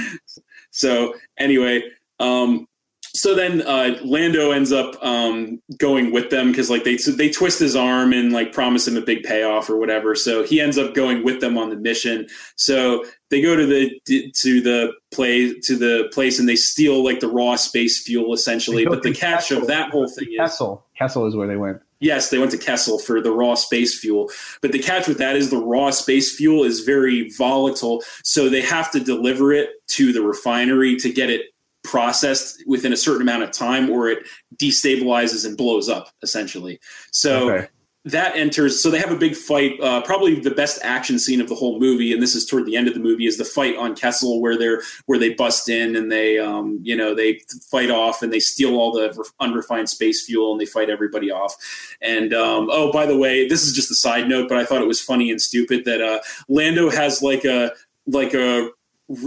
So 0.77 1.14
anyway, 1.39 1.83
um, 2.20 2.68
so 3.17 3.35
then 3.35 3.62
uh, 3.62 3.99
Lando 4.05 4.51
ends 4.51 4.73
up 4.73 5.03
um, 5.03 5.61
going 5.79 6.12
with 6.12 6.29
them 6.29 6.51
because 6.51 6.69
like 6.69 6.85
they 6.85 6.97
they 6.97 7.31
twist 7.31 7.59
his 7.59 7.75
arm 7.75 8.12
and 8.12 8.31
like 8.33 8.53
promise 8.53 8.87
him 8.87 8.97
a 8.97 9.01
big 9.01 9.23
payoff 9.23 9.71
or 9.71 9.79
whatever. 9.79 10.14
So 10.14 10.45
he 10.45 10.61
ends 10.61 10.77
up 10.77 10.95
going 10.95 11.25
with 11.25 11.41
them 11.41 11.57
on 11.57 11.71
the 11.71 11.77
mission. 11.77 12.27
So 12.57 13.05
they 13.31 13.41
go 13.41 13.57
to 13.57 13.67
the 13.67 14.01
to 14.35 14.61
the 14.61 14.93
play 15.12 15.55
to 15.61 15.77
the 15.77 16.11
place 16.12 16.39
and 16.39 16.47
they 16.47 16.57
steal 16.57 17.03
like 17.03 17.21
the 17.21 17.29
raw 17.29 17.57
space 17.57 18.03
fuel 18.03 18.35
essentially. 18.35 18.85
But 18.85 19.03
the 19.03 19.14
catch 19.14 19.49
Kessel. 19.49 19.62
of 19.62 19.69
that 19.69 19.91
whole 19.91 20.09
thing 20.09 20.29
is 20.31 20.39
Kessel. 20.39 20.85
Kessel 20.99 21.27
is 21.27 21.35
where 21.35 21.49
they 21.49 21.57
went. 21.57 21.81
Yes, 21.99 22.29
they 22.29 22.39
went 22.39 22.51
to 22.51 22.59
Kessel 22.59 22.99
for 22.99 23.23
the 23.23 23.33
raw 23.33 23.55
space 23.55 23.99
fuel. 23.99 24.31
But 24.61 24.73
the 24.73 24.79
catch 24.79 25.09
with 25.09 25.17
that 25.17 25.35
is 25.35 25.49
the 25.49 25.57
raw 25.57 25.91
space 25.91 26.37
fuel 26.37 26.62
is 26.64 26.81
very 26.81 27.31
volatile. 27.31 28.03
So 28.23 28.51
they 28.51 28.61
have 28.61 28.91
to 28.91 29.01
deliver 29.01 29.55
it 29.55 29.71
to 29.93 30.12
the 30.12 30.21
refinery 30.21 30.97
to 30.97 31.11
get 31.11 31.31
it 31.31 31.47
processed 31.87 32.62
within 32.66 32.93
a 32.93 32.97
certain 32.97 33.22
amount 33.22 33.43
of 33.45 33.51
time 33.53 33.89
or 33.89 34.09
it 34.09 34.26
destabilizes 34.57 35.47
and 35.47 35.57
blows 35.57 35.89
up, 35.89 36.11
essentially. 36.22 36.78
So 37.12 37.51
Okay. 37.51 37.68
that 38.07 38.37
enters. 38.37 38.80
So 38.80 38.89
they 38.91 38.99
have 39.01 39.11
a 39.11 39.16
big 39.16 39.34
fight. 39.34 39.80
Uh, 39.80 40.01
probably 40.03 40.39
the 40.39 40.53
best 40.53 40.78
action 40.84 41.18
scene 41.18 41.41
of 41.41 41.49
the 41.49 41.57
whole 41.57 41.80
movie, 41.80 42.12
and 42.12 42.22
this 42.22 42.37
is 42.37 42.47
toward 42.47 42.64
the 42.66 42.76
end 42.76 42.87
of 42.87 42.95
the 42.95 43.01
movie, 43.01 43.26
is 43.26 43.37
the 43.37 43.45
fight 43.45 43.76
on 43.76 43.97
Kessel 43.97 44.41
where 44.41 44.57
they're 44.57 44.80
where 45.07 45.18
they 45.18 45.34
bust 45.34 45.68
in 45.68 45.97
and 45.97 46.11
they, 46.12 46.39
um, 46.39 46.78
you 46.82 46.97
know, 46.97 47.14
they 47.16 47.41
fight 47.70 47.91
off 47.91 48.22
and 48.22 48.32
they 48.32 48.39
steal 48.39 48.76
all 48.76 48.93
the 48.93 49.09
unrefined 49.41 49.89
space 49.91 50.24
fuel 50.24 50.53
and 50.53 50.61
they 50.61 50.66
fight 50.66 50.89
everybody 50.89 51.32
off. 51.32 51.57
And 52.01 52.32
um, 52.32 52.68
oh, 52.70 52.93
by 52.93 53.07
the 53.07 53.16
way, 53.16 53.49
this 53.49 53.64
is 53.64 53.72
just 53.72 53.91
a 53.91 53.97
side 53.97 54.28
note, 54.28 54.49
but 54.49 54.59
I 54.59 54.64
thought 54.64 54.82
it 54.82 54.89
was 54.89 55.01
funny 55.01 55.30
and 55.32 55.43
stupid 55.43 55.84
that 55.87 56.01
uh, 56.01 56.20
Lando 56.49 56.91
has 56.91 57.22
like 57.22 57.45
a 57.45 57.72
like 58.07 58.34
a 58.34 58.70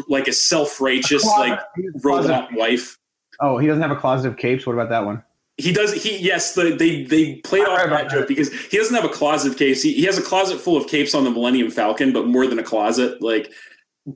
like 0.08 0.28
a 0.28 0.34
self 0.34 0.82
righteous 0.82 1.26
like 1.26 1.60
robot 2.04 2.50
wife. 2.54 2.98
Oh, 3.40 3.58
he 3.58 3.68
doesn't 3.68 3.82
have 3.82 3.92
a 3.92 3.96
closet 3.96 4.28
of 4.28 4.38
capes. 4.38 4.66
What 4.66 4.74
about 4.74 4.90
that 4.90 5.06
one? 5.06 5.24
He 5.58 5.72
does. 5.74 5.94
He 5.94 6.18
yes. 6.18 6.54
The, 6.56 6.72
they 6.76 7.04
they 7.04 7.36
played 7.38 7.66
off 7.68 7.80
heard 7.80 7.92
that 7.92 8.10
joke 8.10 8.28
because 8.28 8.52
he 8.54 8.78
doesn't 8.78 8.96
have 8.96 9.06
a 9.06 9.10
closet 9.14 9.52
of 9.52 9.58
capes. 9.58 9.82
He, 9.82 9.94
he 9.94 10.04
has 10.06 10.18
a 10.18 10.22
closet 10.22 10.60
full 10.60 10.78
of 10.78 10.88
capes 10.88 11.14
on 11.14 11.24
the 11.24 11.32
Millennium 11.32 11.70
Falcon, 11.70 12.14
but 12.14 12.28
more 12.28 12.48
than 12.48 12.60
a 12.60 12.64
closet, 12.64 13.22
like 13.22 13.52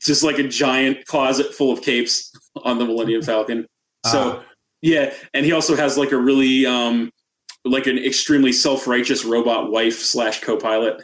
just 0.02 0.24
like 0.24 0.40
a 0.40 0.48
giant 0.48 1.06
closet 1.06 1.54
full 1.54 1.72
of 1.72 1.82
capes 1.82 2.32
on 2.64 2.78
the 2.80 2.86
Millennium 2.86 3.22
Falcon. 3.32 3.66
So 4.06 4.40
Ah. 4.40 4.44
yeah, 4.82 5.14
and 5.34 5.46
he 5.46 5.52
also 5.52 5.76
has 5.76 5.98
like 5.98 6.12
a 6.12 6.18
really 6.18 6.66
um 6.66 7.12
like 7.66 7.88
an 7.88 7.98
extremely 7.98 8.52
self 8.54 8.88
righteous 8.88 9.24
robot 9.26 9.72
wife 9.72 10.00
slash 10.00 10.42
co 10.42 10.58
pilot 10.58 11.02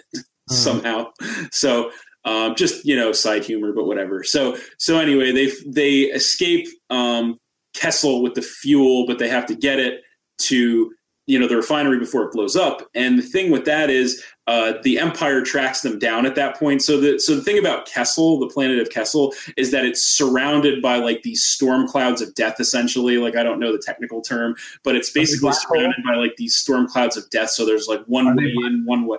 somehow. 0.49 1.07
So 1.51 1.91
um, 2.30 2.55
just 2.55 2.86
you 2.86 2.95
know 2.95 3.11
side 3.11 3.43
humor, 3.43 3.73
but 3.73 3.86
whatever. 3.86 4.23
So 4.23 4.55
so 4.77 4.99
anyway, 4.99 5.32
they 5.32 5.51
they 5.65 6.01
escape 6.01 6.67
um, 6.91 7.38
Kessel 7.73 8.21
with 8.21 8.36
the 8.36 8.43
fuel, 8.43 9.07
but 9.07 9.17
they 9.17 9.27
have 9.27 9.47
to 9.47 9.55
get 9.55 9.80
it 9.80 10.03
to 10.41 10.91
you 11.25 11.39
know 11.39 11.47
the 11.47 11.55
refinery 11.55 11.97
before 11.97 12.23
it 12.23 12.32
blows 12.32 12.55
up. 12.55 12.88
And 12.93 13.17
the 13.17 13.23
thing 13.23 13.49
with 13.49 13.65
that 13.65 13.89
is 13.89 14.23
uh, 14.45 14.73
the 14.84 14.99
Empire 14.99 15.41
tracks 15.41 15.82
them 15.82 15.97
down 15.97 16.27
at 16.27 16.36
that 16.36 16.55
point. 16.55 16.84
So 16.84 16.99
the 16.99 17.17
so 17.19 17.36
the 17.36 17.41
thing 17.41 17.57
about 17.57 17.88
Kessel, 17.88 18.39
the 18.39 18.47
planet 18.47 18.77
of 18.77 18.91
Kessel, 18.91 19.34
is 19.57 19.71
that 19.71 19.84
it's 19.84 20.05
surrounded 20.05 20.84
by 20.84 20.97
like 20.97 21.23
these 21.23 21.43
storm 21.43 21.88
clouds 21.88 22.21
of 22.21 22.36
death. 22.36 22.59
Essentially, 22.59 23.17
like 23.17 23.36
I 23.36 23.41
don't 23.41 23.59
know 23.59 23.71
the 23.71 23.82
technical 23.84 24.21
term, 24.21 24.55
but 24.84 24.95
it's 24.95 25.09
basically 25.09 25.49
hole? 25.49 25.59
surrounded 25.59 26.03
by 26.07 26.13
like 26.13 26.36
these 26.36 26.55
storm 26.55 26.88
clouds 26.88 27.17
of 27.17 27.27
death. 27.32 27.49
So 27.49 27.65
there's 27.65 27.88
like 27.88 28.05
one 28.05 28.27
Are 28.27 28.36
way 28.36 28.53
in, 28.67 28.84
one 28.86 29.07
way. 29.07 29.17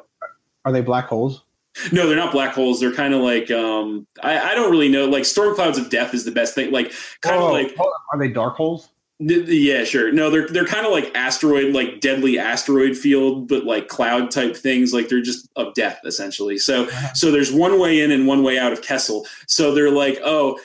Are 0.65 0.71
they 0.71 0.83
black 0.83 1.07
holes? 1.07 1.43
No, 1.93 2.07
they're 2.07 2.17
not 2.17 2.33
black 2.33 2.55
holes. 2.55 2.81
They're 2.81 2.93
kind 2.93 3.15
of 3.15 3.21
like 3.21 3.51
um, 3.51 4.07
I, 4.23 4.53
I 4.53 4.55
don't 4.55 4.71
really 4.71 4.89
know. 4.89 5.07
Like 5.07 5.25
storm 5.25 5.55
clouds 5.55 5.79
of 5.79 5.91
death 5.91 6.15
is 6.15 6.25
the 6.25 6.31
best 6.31 6.55
thing. 6.55 6.73
Like 6.73 6.93
kind 7.21 7.43
of 7.43 7.51
like 7.51 7.77
are 8.13 8.19
they 8.19 8.29
dark 8.29 8.57
holes? 8.57 8.89
th- 9.27 9.49
yeah, 9.49 9.85
sure. 9.85 10.13
No, 10.13 10.31
they're 10.31 10.49
they're 10.49 10.67
kind 10.67 10.87
of 10.87 10.93
like 10.93 11.15
asteroid, 11.15 11.75
like 11.75 12.01
deadly 12.01 12.39
asteroid 12.39 12.97
field, 12.97 13.49
but 13.49 13.65
like 13.65 13.89
cloud 13.89 14.31
type 14.31 14.57
things. 14.57 14.93
Like 14.93 15.09
they're 15.09 15.23
just 15.23 15.49
of 15.57 15.75
death 15.75 16.01
essentially. 16.05 16.59
So 16.59 16.89
so 17.15 17.31
there's 17.31 17.53
one 17.53 17.79
way 17.79 18.01
in 18.01 18.11
and 18.11 18.27
one 18.27 18.43
way 18.43 18.59
out 18.59 18.73
of 18.73 18.83
Kessel. 18.83 19.27
So 19.47 19.75
they're 19.75 19.91
like, 19.91 20.19
oh, 20.25 20.59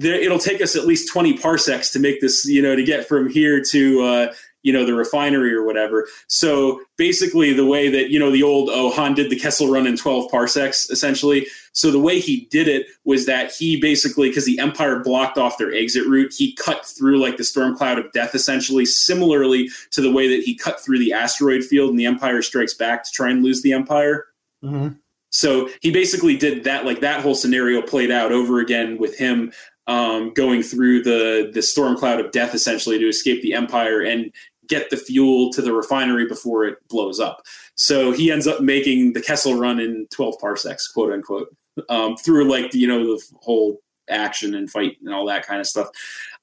it'll 0.00 0.38
take 0.38 0.60
us 0.60 0.76
at 0.76 0.86
least 0.86 1.12
20 1.12 1.38
parsecs 1.38 1.90
to 1.92 1.98
make 1.98 2.20
this, 2.20 2.46
you 2.46 2.62
know, 2.62 2.74
to 2.74 2.82
get 2.82 3.06
from 3.06 3.28
here 3.28 3.62
to, 3.70 4.02
uh, 4.02 4.32
you 4.62 4.72
know, 4.72 4.84
the 4.84 4.94
refinery 4.94 5.52
or 5.54 5.64
whatever. 5.64 6.06
So 6.28 6.80
basically, 6.96 7.52
the 7.52 7.66
way 7.66 7.88
that, 7.88 8.10
you 8.10 8.18
know, 8.18 8.30
the 8.30 8.42
old, 8.42 8.70
oh, 8.72 8.90
Han 8.92 9.14
did 9.14 9.30
the 9.30 9.38
Kessel 9.38 9.70
run 9.70 9.86
in 9.86 9.96
12 9.96 10.30
parsecs, 10.30 10.88
essentially. 10.90 11.46
So 11.72 11.90
the 11.90 11.98
way 11.98 12.20
he 12.20 12.46
did 12.50 12.68
it 12.68 12.86
was 13.04 13.26
that 13.26 13.52
he 13.52 13.80
basically, 13.80 14.28
because 14.28 14.46
the 14.46 14.58
Empire 14.58 15.00
blocked 15.00 15.38
off 15.38 15.58
their 15.58 15.72
exit 15.72 16.06
route, 16.06 16.32
he 16.36 16.54
cut 16.54 16.84
through 16.86 17.18
like 17.18 17.36
the 17.36 17.44
storm 17.44 17.76
cloud 17.76 17.98
of 17.98 18.10
death, 18.12 18.34
essentially, 18.34 18.86
similarly 18.86 19.68
to 19.90 20.00
the 20.00 20.12
way 20.12 20.28
that 20.28 20.44
he 20.44 20.54
cut 20.54 20.80
through 20.80 20.98
the 20.98 21.12
asteroid 21.12 21.64
field 21.64 21.90
and 21.90 21.98
the 21.98 22.06
Empire 22.06 22.42
strikes 22.42 22.74
back 22.74 23.04
to 23.04 23.10
try 23.10 23.30
and 23.30 23.42
lose 23.42 23.62
the 23.62 23.72
Empire. 23.72 24.26
Mm-hmm. 24.62 24.94
So 25.30 25.70
he 25.80 25.90
basically 25.90 26.36
did 26.36 26.64
that, 26.64 26.84
like 26.84 27.00
that 27.00 27.22
whole 27.22 27.34
scenario 27.34 27.80
played 27.80 28.10
out 28.10 28.32
over 28.32 28.60
again 28.60 28.98
with 28.98 29.16
him 29.16 29.50
um, 29.86 30.32
going 30.34 30.62
through 30.62 31.02
the 31.02 31.50
the 31.52 31.62
storm 31.62 31.96
cloud 31.96 32.20
of 32.20 32.30
death, 32.30 32.54
essentially 32.54 32.98
to 32.98 33.08
escape 33.08 33.42
the 33.42 33.54
empire 33.54 34.00
and 34.00 34.32
get 34.68 34.90
the 34.90 34.96
fuel 34.96 35.52
to 35.52 35.62
the 35.62 35.72
refinery 35.72 36.26
before 36.26 36.64
it 36.64 36.76
blows 36.88 37.20
up. 37.20 37.42
So 37.74 38.12
he 38.12 38.30
ends 38.30 38.46
up 38.46 38.60
making 38.60 39.12
the 39.12 39.20
Kessel 39.20 39.54
run 39.54 39.80
in 39.80 40.06
12 40.10 40.38
parsecs, 40.40 40.88
quote 40.88 41.12
unquote, 41.12 41.54
um, 41.88 42.16
through 42.16 42.50
like 42.50 42.74
you 42.74 42.86
know 42.86 43.04
the 43.04 43.22
whole 43.40 43.80
action 44.08 44.54
and 44.54 44.70
fight 44.70 44.96
and 45.04 45.14
all 45.14 45.26
that 45.26 45.46
kind 45.46 45.60
of 45.60 45.66
stuff. 45.66 45.88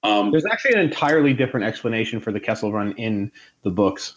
Um, 0.04 0.32
There's 0.32 0.46
actually 0.46 0.74
an 0.74 0.80
entirely 0.80 1.34
different 1.34 1.66
explanation 1.66 2.20
for 2.20 2.32
the 2.32 2.40
Kessel 2.40 2.72
Run 2.72 2.94
in 2.94 3.32
the 3.64 3.70
books. 3.70 4.16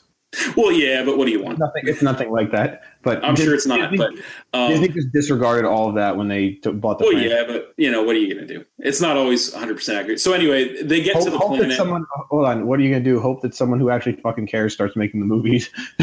well, 0.57 0.73
yeah, 0.73 1.05
but 1.05 1.19
what 1.19 1.27
do 1.27 1.33
you 1.33 1.43
want? 1.43 1.59
Nothing. 1.59 1.83
It's 1.87 2.03
nothing 2.03 2.31
like 2.31 2.51
that. 2.53 2.83
But 3.03 3.25
I'm 3.25 3.35
Dis- 3.35 3.45
sure 3.45 3.55
it's 3.55 3.67
not, 3.67 3.91
Disney, 3.91 3.97
but 3.99 4.59
um, 4.59 4.71
Disney 4.71 4.89
just 4.89 5.13
disregarded 5.13 5.65
all 5.65 5.89
of 5.89 5.97
that 5.97 6.17
when 6.17 6.29
they 6.29 6.53
t- 6.53 6.71
bought 6.71 6.99
the. 6.99 7.05
well, 7.05 7.13
franchise. 7.13 7.31
yeah, 7.31 7.45
but 7.47 7.75
you 7.77 7.91
know 7.91 8.03
what 8.03 8.15
are 8.15 8.19
you 8.21 8.33
going 8.33 8.47
to 8.47 8.55
do? 8.59 8.65
It's 8.79 9.01
not 9.01 9.17
always 9.17 9.51
100 9.53 9.75
percent 9.75 9.99
accurate. 9.99 10.21
So 10.21 10.33
anyway, 10.33 10.83
they 10.83 11.03
get 11.03 11.17
Hope, 11.17 11.25
to 11.25 11.31
the 11.31 11.39
hope 11.39 11.51
that 11.53 11.59
planet. 11.59 11.77
someone. 11.77 12.05
Hold 12.31 12.47
on. 12.47 12.67
What 12.67 12.79
are 12.79 12.83
you 12.83 12.91
gonna 12.91 13.05
do? 13.05 13.19
Hope 13.21 13.43
that 13.43 13.55
someone 13.55 13.81
who 13.81 13.91
actually 13.91 14.15
fucking 14.17 14.47
cares 14.47 14.73
starts 14.73 14.95
making 14.97 15.21
the 15.21 15.27
movies. 15.27 15.69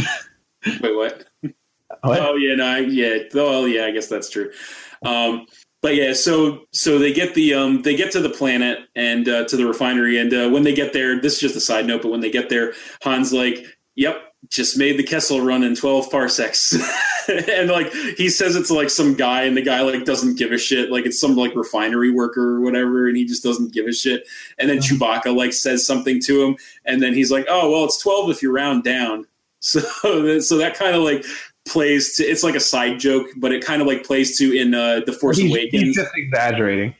Wait, 0.81 0.95
what? 0.95 1.25
What? 1.41 2.19
Oh 2.19 2.35
yeah, 2.35 2.55
no, 2.55 2.65
I, 2.65 2.79
yeah. 2.79 3.17
Well, 3.33 3.67
yeah, 3.67 3.85
I 3.85 3.91
guess 3.91 4.07
that's 4.07 4.29
true. 4.29 4.51
Um, 5.05 5.45
but 5.81 5.95
yeah, 5.95 6.11
so 6.13 6.65
so 6.71 6.99
they 6.99 7.13
get 7.13 7.33
the 7.35 7.53
um, 7.53 7.81
they 7.83 7.95
get 7.95 8.11
to 8.11 8.19
the 8.19 8.29
planet 8.29 8.79
and 8.95 9.27
uh, 9.29 9.45
to 9.45 9.55
the 9.57 9.65
refinery, 9.65 10.17
and 10.19 10.33
uh, 10.33 10.49
when 10.49 10.63
they 10.63 10.73
get 10.73 10.91
there, 10.93 11.19
this 11.21 11.33
is 11.35 11.39
just 11.39 11.55
a 11.55 11.61
side 11.61 11.85
note, 11.87 12.01
but 12.01 12.11
when 12.11 12.19
they 12.19 12.29
get 12.31 12.49
there, 12.49 12.73
Han's 13.01 13.31
like, 13.31 13.65
"Yep, 13.95 14.21
just 14.47 14.77
made 14.77 14.97
the 14.97 15.03
Kessel 15.03 15.41
run 15.41 15.63
in 15.63 15.75
twelve 15.75 16.09
parsecs," 16.09 16.73
and 17.27 17.69
like 17.69 17.91
he 18.17 18.29
says 18.29 18.55
it's 18.55 18.71
like 18.71 18.89
some 18.89 19.13
guy, 19.13 19.43
and 19.43 19.55
the 19.57 19.61
guy 19.61 19.81
like 19.81 20.05
doesn't 20.05 20.37
give 20.37 20.51
a 20.51 20.57
shit, 20.57 20.91
like 20.91 21.05
it's 21.05 21.19
some 21.19 21.35
like 21.35 21.53
refinery 21.55 22.09
worker 22.11 22.55
or 22.55 22.61
whatever, 22.61 23.07
and 23.07 23.17
he 23.17 23.25
just 23.25 23.43
doesn't 23.43 23.73
give 23.73 23.85
a 23.85 23.91
shit. 23.93 24.27
And 24.57 24.69
then 24.69 24.77
Mhm. 24.77 24.97
Chewbacca 24.97 25.35
like 25.35 25.53
says 25.53 25.85
something 25.85 26.19
to 26.21 26.41
him, 26.43 26.57
and 26.85 27.01
then 27.01 27.13
he's 27.13 27.31
like, 27.31 27.45
"Oh 27.49 27.69
well, 27.71 27.83
it's 27.85 28.01
twelve 28.01 28.29
if 28.31 28.41
you 28.41 28.51
round 28.51 28.83
down." 28.83 29.25
So 29.61 30.39
so 30.39 30.57
that 30.57 30.75
kind 30.75 30.95
of 30.95 31.03
like 31.03 31.25
plays 31.67 32.15
to 32.15 32.23
it's 32.23 32.43
like 32.43 32.55
a 32.55 32.61
side 32.61 32.97
joke, 32.97 33.27
but 33.35 33.51
it 33.51 33.61
kind 33.63 33.81
of 33.81 33.87
like 33.89 34.05
plays 34.05 34.37
to 34.37 34.57
in 34.57 34.73
uh, 34.73 35.01
the 35.05 35.11
Force 35.11 35.37
he's, 35.37 35.51
Awakens. 35.51 35.83
he's 35.83 35.95
just 35.97 36.11
exaggerating. 36.15 36.95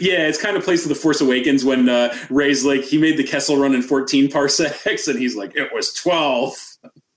yeah, 0.00 0.26
it's 0.26 0.40
kind 0.40 0.56
of 0.56 0.64
plays 0.64 0.82
to 0.84 0.88
the 0.88 0.94
Force 0.94 1.20
Awakens 1.20 1.66
when 1.66 1.86
uh, 1.88 2.16
Rey's 2.30 2.64
like 2.64 2.80
he 2.80 2.96
made 2.96 3.18
the 3.18 3.24
Kessel 3.24 3.58
run 3.58 3.74
in 3.74 3.82
14 3.82 4.30
parsecs, 4.30 5.06
and 5.06 5.18
he's 5.18 5.36
like 5.36 5.54
it 5.54 5.70
was 5.74 5.92
12. 5.92 6.67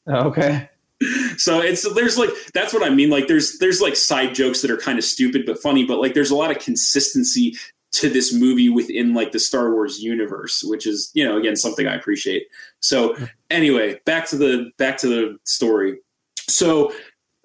Okay. 0.07 0.69
So 1.37 1.59
it's 1.59 1.91
there's 1.95 2.17
like 2.17 2.29
that's 2.53 2.73
what 2.73 2.83
I 2.83 2.89
mean. 2.89 3.09
Like 3.09 3.27
there's 3.27 3.57
there's 3.57 3.81
like 3.81 3.95
side 3.95 4.35
jokes 4.35 4.61
that 4.61 4.69
are 4.69 4.77
kind 4.77 4.99
of 4.99 5.03
stupid 5.03 5.45
but 5.45 5.59
funny, 5.59 5.83
but 5.83 5.99
like 5.99 6.13
there's 6.13 6.29
a 6.29 6.35
lot 6.35 6.51
of 6.51 6.59
consistency 6.59 7.55
to 7.93 8.09
this 8.09 8.33
movie 8.33 8.69
within 8.69 9.13
like 9.13 9.31
the 9.31 9.39
Star 9.39 9.71
Wars 9.71 9.99
universe, 9.99 10.63
which 10.63 10.85
is 10.85 11.09
you 11.13 11.25
know 11.25 11.37
again 11.37 11.55
something 11.55 11.87
I 11.87 11.95
appreciate. 11.95 12.47
So 12.81 13.15
anyway, 13.49 13.99
back 14.05 14.27
to 14.29 14.37
the 14.37 14.71
back 14.77 14.97
to 14.99 15.07
the 15.07 15.39
story. 15.45 15.97
So 16.47 16.93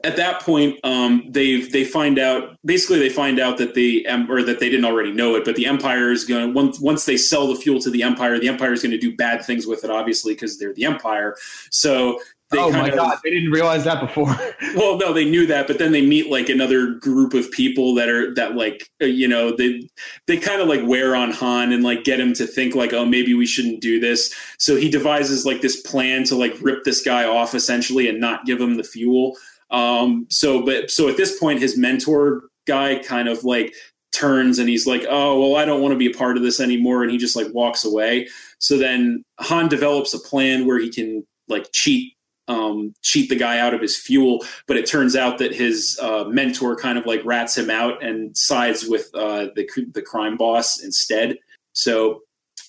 at 0.04 0.16
that 0.16 0.40
point, 0.42 0.78
um, 0.84 1.24
they 1.28 1.62
they 1.62 1.84
find 1.84 2.18
out 2.18 2.58
basically 2.64 2.98
they 2.98 3.08
find 3.08 3.40
out 3.40 3.58
that 3.58 3.74
the 3.74 4.06
or 4.28 4.42
that 4.42 4.60
they 4.60 4.68
didn't 4.68 4.84
already 4.84 5.12
know 5.12 5.34
it, 5.34 5.44
but 5.44 5.56
the 5.56 5.66
Empire 5.66 6.12
is 6.12 6.24
going 6.24 6.52
once 6.52 6.78
once 6.78 7.06
they 7.06 7.16
sell 7.16 7.48
the 7.48 7.56
fuel 7.56 7.80
to 7.80 7.90
the 7.90 8.02
Empire, 8.02 8.38
the 8.38 8.48
Empire 8.48 8.72
is 8.72 8.82
going 8.82 8.92
to 8.92 8.98
do 8.98 9.16
bad 9.16 9.44
things 9.44 9.66
with 9.66 9.84
it, 9.84 9.90
obviously 9.90 10.34
because 10.34 10.58
they're 10.58 10.74
the 10.74 10.84
Empire. 10.84 11.34
So 11.70 12.20
oh 12.52 12.70
my 12.70 12.88
of, 12.88 12.94
god, 12.94 13.18
they 13.24 13.30
didn't 13.30 13.50
realize 13.50 13.84
that 13.84 14.00
before. 14.00 14.26
well, 14.76 14.98
no, 14.98 15.12
they 15.12 15.24
knew 15.24 15.46
that, 15.46 15.66
but 15.66 15.78
then 15.78 15.92
they 15.92 16.04
meet 16.04 16.30
like 16.30 16.48
another 16.48 16.94
group 16.94 17.34
of 17.34 17.50
people 17.50 17.94
that 17.94 18.08
are 18.08 18.34
that 18.34 18.54
like 18.54 18.88
uh, 19.02 19.06
you 19.06 19.26
know 19.26 19.54
they 19.54 19.88
they 20.26 20.36
kind 20.36 20.60
of 20.60 20.68
like 20.68 20.86
wear 20.86 21.16
on 21.16 21.32
Han 21.32 21.72
and 21.72 21.82
like 21.82 22.04
get 22.04 22.20
him 22.20 22.34
to 22.34 22.46
think 22.46 22.74
like 22.74 22.92
oh 22.92 23.04
maybe 23.04 23.34
we 23.34 23.46
shouldn't 23.46 23.80
do 23.80 23.98
this. 23.98 24.34
So 24.58 24.76
he 24.76 24.88
devises 24.88 25.44
like 25.44 25.60
this 25.60 25.80
plan 25.80 26.24
to 26.24 26.36
like 26.36 26.56
rip 26.60 26.84
this 26.84 27.02
guy 27.02 27.24
off 27.24 27.54
essentially 27.54 28.08
and 28.08 28.20
not 28.20 28.46
give 28.46 28.60
him 28.60 28.76
the 28.76 28.84
fuel. 28.84 29.36
Um, 29.70 30.26
so, 30.30 30.64
but 30.64 30.90
so 30.90 31.08
at 31.08 31.16
this 31.16 31.38
point, 31.38 31.60
his 31.60 31.76
mentor 31.76 32.44
guy 32.66 32.98
kind 32.98 33.28
of 33.28 33.44
like 33.44 33.74
turns 34.12 34.58
and 34.58 34.68
he's 34.68 34.86
like, 34.86 35.04
"Oh, 35.08 35.40
well, 35.40 35.56
I 35.56 35.64
don't 35.64 35.82
want 35.82 35.92
to 35.92 35.98
be 35.98 36.10
a 36.10 36.16
part 36.16 36.36
of 36.36 36.42
this 36.42 36.60
anymore," 36.60 37.02
and 37.02 37.10
he 37.10 37.18
just 37.18 37.36
like 37.36 37.52
walks 37.52 37.84
away. 37.84 38.28
So 38.58 38.78
then 38.78 39.24
Han 39.40 39.68
develops 39.68 40.14
a 40.14 40.20
plan 40.20 40.66
where 40.66 40.78
he 40.78 40.90
can 40.90 41.26
like 41.48 41.68
cheat 41.72 42.15
um, 42.48 42.94
cheat 43.02 43.28
the 43.28 43.36
guy 43.36 43.58
out 43.58 43.74
of 43.74 43.80
his 43.80 43.98
fuel. 43.98 44.44
But 44.66 44.76
it 44.76 44.86
turns 44.86 45.16
out 45.16 45.38
that 45.38 45.54
his 45.54 45.98
uh, 46.00 46.24
mentor 46.24 46.76
kind 46.76 46.98
of 46.98 47.06
like 47.06 47.24
rats 47.24 47.56
him 47.56 47.70
out 47.70 48.02
and 48.02 48.36
sides 48.36 48.86
with 48.86 49.10
uh, 49.14 49.48
the 49.54 49.68
the 49.92 50.02
crime 50.02 50.36
boss 50.36 50.82
instead. 50.82 51.38
So 51.72 52.22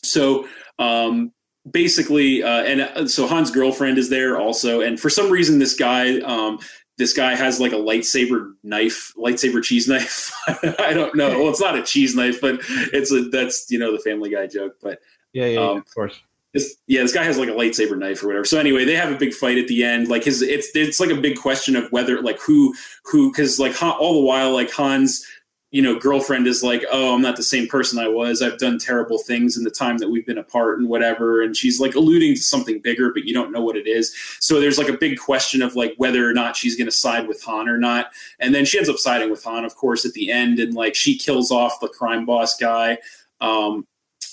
so 0.03 0.47
um, 0.79 1.31
basically, 1.69 2.43
uh, 2.43 2.63
and 2.63 2.81
uh, 2.81 3.07
so 3.07 3.27
Han's 3.27 3.51
girlfriend 3.51 3.97
is 3.97 4.09
there 4.09 4.39
also, 4.39 4.81
and 4.81 4.99
for 4.99 5.09
some 5.09 5.29
reason, 5.29 5.59
this 5.59 5.75
guy 5.75 6.19
um, 6.19 6.59
this 6.97 7.13
guy 7.13 7.35
has 7.35 7.59
like 7.59 7.73
a 7.73 7.75
lightsaber 7.75 8.53
knife, 8.63 9.13
lightsaber 9.17 9.63
cheese 9.63 9.87
knife. 9.87 10.31
I 10.79 10.93
don't 10.93 11.15
know. 11.15 11.39
Well, 11.39 11.49
it's 11.49 11.61
not 11.61 11.77
a 11.77 11.83
cheese 11.83 12.15
knife, 12.15 12.41
but 12.41 12.59
it's 12.93 13.11
a 13.11 13.29
that's 13.29 13.69
you 13.69 13.79
know 13.79 13.91
the 13.91 13.99
Family 13.99 14.29
Guy 14.29 14.47
joke. 14.47 14.75
But 14.81 14.99
yeah, 15.33 15.45
yeah, 15.45 15.59
um, 15.59 15.73
yeah 15.73 15.77
of 15.79 15.93
course. 15.93 16.19
This, 16.53 16.77
yeah, 16.87 17.01
this 17.01 17.13
guy 17.13 17.23
has 17.23 17.37
like 17.37 17.49
a 17.49 17.53
lightsaber 17.53 17.97
knife 17.97 18.23
or 18.23 18.27
whatever. 18.27 18.45
So 18.45 18.59
anyway, 18.59 18.85
they 18.85 18.95
have 18.95 19.11
a 19.11 19.17
big 19.17 19.33
fight 19.33 19.57
at 19.57 19.67
the 19.67 19.83
end. 19.83 20.07
Like 20.07 20.23
his, 20.23 20.41
it's 20.41 20.69
it's 20.75 20.99
like 20.99 21.09
a 21.09 21.21
big 21.21 21.37
question 21.37 21.75
of 21.75 21.91
whether 21.91 22.21
like 22.21 22.39
who 22.39 22.73
who 23.03 23.31
because 23.31 23.59
like 23.59 23.75
Han, 23.75 23.95
all 23.99 24.13
the 24.13 24.25
while 24.25 24.53
like 24.53 24.71
Han's 24.71 25.25
you 25.71 25.81
know, 25.81 25.99
girlfriend 25.99 26.47
is 26.47 26.63
like, 26.63 26.85
oh, 26.91 27.13
I'm 27.13 27.21
not 27.21 27.35
the 27.35 27.43
same 27.43 27.67
person 27.67 27.99
I 27.99 28.07
was. 28.07 28.41
I've 28.41 28.57
done 28.57 28.79
terrible 28.79 29.17
things 29.17 29.57
in 29.57 29.65
the 29.65 29.69
time 29.69 29.97
that 29.97 30.09
we've 30.09 30.25
been 30.25 30.37
apart 30.37 30.79
and 30.79 30.87
whatever. 30.87 31.41
And 31.41 31.57
she's 31.57 31.79
like 31.79 31.93
alluding 31.93 32.35
to 32.35 32.41
something 32.41 32.79
bigger, 32.79 33.11
but 33.13 33.25
you 33.25 33.33
don't 33.33 33.51
know 33.51 33.61
what 33.61 33.75
it 33.75 33.85
is. 33.85 34.15
So 34.39 34.61
there's 34.61 34.77
like 34.77 34.87
a 34.87 34.97
big 34.97 35.19
question 35.19 35.61
of 35.61 35.75
like 35.75 35.93
whether 35.97 36.27
or 36.27 36.33
not 36.33 36.55
she's 36.55 36.77
going 36.77 36.87
to 36.87 36.91
side 36.91 37.27
with 37.27 37.43
Han 37.43 37.67
or 37.67 37.77
not. 37.77 38.11
And 38.39 38.55
then 38.55 38.63
she 38.63 38.77
ends 38.77 38.89
up 38.89 38.97
siding 38.97 39.29
with 39.29 39.43
Han, 39.43 39.65
of 39.65 39.75
course, 39.75 40.05
at 40.05 40.13
the 40.13 40.31
end. 40.31 40.59
And 40.59 40.73
like 40.73 40.95
she 40.95 41.17
kills 41.17 41.51
off 41.51 41.81
the 41.81 41.89
crime 41.89 42.25
boss 42.25 42.55
guy. 42.55 42.99
Um, 43.41 43.85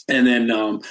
and 0.09 0.27
then, 0.27 0.51
um, 0.53 0.83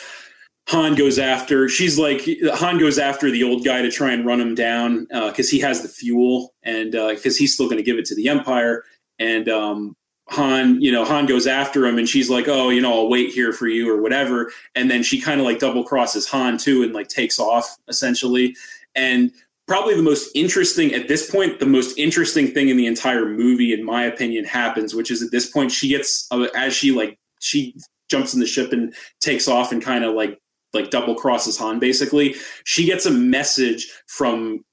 Han 0.69 0.95
goes 0.95 1.19
after. 1.19 1.67
She's 1.67 1.99
like 1.99 2.21
Han 2.55 2.77
goes 2.77 2.97
after 2.97 3.29
the 3.29 3.43
old 3.43 3.65
guy 3.65 3.81
to 3.81 3.91
try 3.91 4.13
and 4.13 4.25
run 4.25 4.39
him 4.39 4.55
down 4.55 5.05
because 5.05 5.47
uh, 5.47 5.51
he 5.51 5.59
has 5.59 5.81
the 5.81 5.89
fuel 5.89 6.53
and 6.63 6.91
because 6.91 7.35
uh, 7.35 7.39
he's 7.39 7.53
still 7.53 7.67
going 7.67 7.77
to 7.77 7.83
give 7.83 7.97
it 7.97 8.05
to 8.05 8.15
the 8.15 8.29
Empire. 8.29 8.83
And 9.19 9.49
um, 9.49 9.95
Han, 10.29 10.81
you 10.81 10.91
know, 10.91 11.03
Han 11.03 11.25
goes 11.25 11.47
after 11.47 11.85
him 11.85 11.97
and 11.97 12.07
she's 12.07 12.29
like, 12.29 12.47
oh, 12.47 12.69
you 12.69 12.81
know, 12.81 12.93
I'll 12.93 13.09
wait 13.09 13.31
here 13.31 13.51
for 13.51 13.67
you 13.67 13.91
or 13.91 14.01
whatever. 14.01 14.51
And 14.73 14.89
then 14.89 15.03
she 15.03 15.19
kind 15.19 15.39
of 15.39 15.45
like 15.45 15.59
double 15.59 15.83
crosses 15.83 16.27
Han 16.29 16.57
too 16.57 16.81
and 16.83 16.93
like 16.93 17.09
takes 17.09 17.39
off 17.39 17.77
essentially. 17.89 18.55
And 18.95 19.31
probably 19.67 19.95
the 19.95 20.01
most 20.01 20.29
interesting 20.33 20.93
at 20.93 21.07
this 21.07 21.29
point, 21.29 21.59
the 21.59 21.65
most 21.65 21.97
interesting 21.97 22.47
thing 22.47 22.69
in 22.69 22.77
the 22.77 22.87
entire 22.87 23.25
movie, 23.25 23.73
in 23.73 23.83
my 23.83 24.03
opinion, 24.05 24.45
happens, 24.45 24.95
which 24.95 25.11
is 25.11 25.21
at 25.21 25.31
this 25.31 25.49
point 25.49 25.71
she 25.71 25.89
gets, 25.89 26.25
uh, 26.31 26.47
as 26.55 26.73
she 26.73 26.91
like, 26.91 27.17
she 27.39 27.75
jumps 28.09 28.33
in 28.33 28.39
the 28.39 28.45
ship 28.45 28.71
and 28.71 28.93
takes 29.19 29.47
off 29.47 29.71
and 29.73 29.81
kind 29.81 30.05
of 30.05 30.13
like, 30.13 30.39
like 30.73 30.89
double 30.89 31.15
crosses 31.15 31.57
Han 31.57 31.79
basically. 31.79 32.35
She 32.63 32.85
gets 32.85 33.05
a 33.05 33.11
message 33.11 33.89
from 34.07 34.63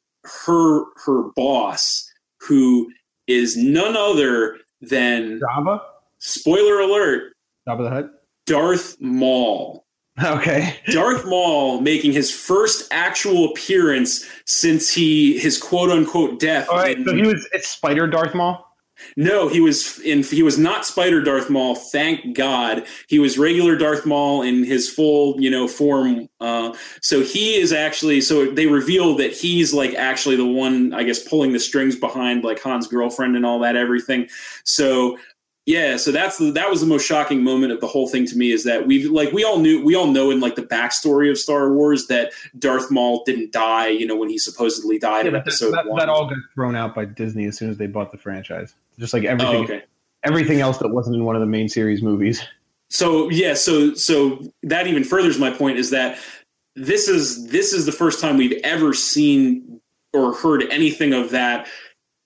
her, 0.46 0.84
her 1.04 1.30
boss 1.36 2.10
who 2.40 2.90
is 3.26 3.56
none 3.56 3.96
other 3.96 4.58
than 4.80 5.40
Jabba. 5.40 5.80
Spoiler 6.18 6.80
alert. 6.80 7.32
Jabba 7.68 7.84
the 7.84 7.90
Hutt. 7.90 8.10
Darth 8.46 9.00
Maul. 9.00 9.86
Okay. 10.22 10.76
Darth 10.88 11.24
Maul 11.24 11.80
making 11.80 12.12
his 12.12 12.30
first 12.30 12.86
actual 12.90 13.50
appearance 13.52 14.28
since 14.44 14.92
he 14.92 15.38
his 15.38 15.56
quote 15.56 15.88
unquote 15.88 16.38
death. 16.38 16.68
All 16.68 16.76
right, 16.76 16.98
in, 16.98 17.06
so 17.06 17.14
he 17.14 17.22
was 17.22 17.48
it's 17.52 17.68
Spider 17.68 18.06
Darth 18.06 18.34
Maul. 18.34 18.69
No, 19.16 19.48
he 19.48 19.60
was 19.60 19.98
in. 20.00 20.22
He 20.22 20.42
was 20.42 20.58
not 20.58 20.84
Spider 20.84 21.22
Darth 21.22 21.50
Maul. 21.50 21.74
Thank 21.74 22.36
God, 22.36 22.86
he 23.08 23.18
was 23.18 23.38
regular 23.38 23.76
Darth 23.76 24.06
Maul 24.06 24.42
in 24.42 24.64
his 24.64 24.88
full, 24.88 25.40
you 25.40 25.50
know, 25.50 25.68
form. 25.68 26.28
Uh, 26.40 26.74
so 27.00 27.22
he 27.22 27.56
is 27.56 27.72
actually. 27.72 28.20
So 28.20 28.50
they 28.50 28.66
reveal 28.66 29.16
that 29.16 29.32
he's 29.32 29.72
like 29.72 29.94
actually 29.94 30.36
the 30.36 30.46
one, 30.46 30.92
I 30.92 31.02
guess, 31.02 31.22
pulling 31.22 31.52
the 31.52 31.60
strings 31.60 31.96
behind 31.96 32.44
like 32.44 32.62
Han's 32.62 32.86
girlfriend 32.86 33.36
and 33.36 33.44
all 33.44 33.58
that 33.60 33.76
everything. 33.76 34.28
So 34.64 35.18
yeah, 35.66 35.98
so 35.98 36.10
that's 36.10 36.38
the, 36.38 36.50
that 36.52 36.68
was 36.70 36.80
the 36.80 36.86
most 36.86 37.06
shocking 37.06 37.44
moment 37.44 37.72
of 37.72 37.80
the 37.80 37.86
whole 37.86 38.08
thing 38.08 38.26
to 38.26 38.36
me 38.36 38.50
is 38.50 38.64
that 38.64 38.86
we 38.86 39.06
like 39.06 39.30
we 39.32 39.44
all 39.44 39.58
knew 39.58 39.84
we 39.84 39.94
all 39.94 40.06
know 40.06 40.30
in 40.30 40.40
like 40.40 40.56
the 40.56 40.62
backstory 40.62 41.30
of 41.30 41.38
Star 41.38 41.72
Wars 41.72 42.06
that 42.08 42.32
Darth 42.58 42.90
Maul 42.90 43.22
didn't 43.24 43.52
die, 43.52 43.88
you 43.88 44.06
know, 44.06 44.16
when 44.16 44.28
he 44.28 44.38
supposedly 44.38 44.98
died 44.98 45.26
yeah, 45.26 45.30
in 45.30 45.36
Episode 45.36 45.72
that, 45.72 45.86
One. 45.86 45.98
That 45.98 46.08
all 46.08 46.28
got 46.28 46.38
thrown 46.54 46.74
out 46.74 46.94
by 46.94 47.04
Disney 47.04 47.44
as 47.44 47.56
soon 47.58 47.70
as 47.70 47.76
they 47.76 47.86
bought 47.86 48.10
the 48.10 48.18
franchise, 48.18 48.74
just 49.00 49.12
like 49.12 49.24
everything, 49.24 49.56
oh, 49.56 49.64
okay. 49.64 49.82
everything 50.22 50.60
else 50.60 50.78
that 50.78 50.88
wasn't 50.88 51.16
in 51.16 51.24
one 51.24 51.34
of 51.34 51.40
the 51.40 51.46
main 51.46 51.68
series 51.68 52.02
movies. 52.02 52.42
So 52.90 53.28
yeah, 53.30 53.54
so 53.54 53.94
so 53.94 54.40
that 54.62 54.86
even 54.86 55.04
furthers 55.04 55.38
my 55.38 55.50
point 55.50 55.78
is 55.78 55.90
that 55.90 56.18
this 56.76 57.08
is 57.08 57.48
this 57.48 57.72
is 57.72 57.86
the 57.86 57.92
first 57.92 58.20
time 58.20 58.36
we've 58.36 58.60
ever 58.62 58.94
seen 58.94 59.80
or 60.12 60.34
heard 60.34 60.64
anything 60.70 61.12
of 61.12 61.30
that 61.30 61.66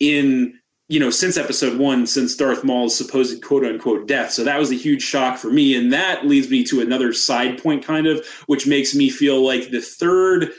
in 0.00 0.58
you 0.88 1.00
know, 1.00 1.10
since 1.10 1.38
episode 1.38 1.78
one, 1.78 2.06
since 2.06 2.36
Darth 2.36 2.62
Maul's 2.62 2.96
supposed 2.96 3.42
quote 3.42 3.64
unquote 3.64 4.06
death. 4.06 4.32
So 4.32 4.44
that 4.44 4.58
was 4.58 4.70
a 4.70 4.74
huge 4.74 5.02
shock 5.02 5.38
for 5.38 5.50
me. 5.50 5.74
And 5.74 5.92
that 5.92 6.26
leads 6.26 6.50
me 6.50 6.62
to 6.64 6.80
another 6.80 7.12
side 7.12 7.62
point, 7.62 7.84
kind 7.84 8.06
of, 8.06 8.26
which 8.46 8.66
makes 8.66 8.94
me 8.94 9.08
feel 9.08 9.44
like 9.44 9.70
the 9.70 9.80
third 9.80 10.50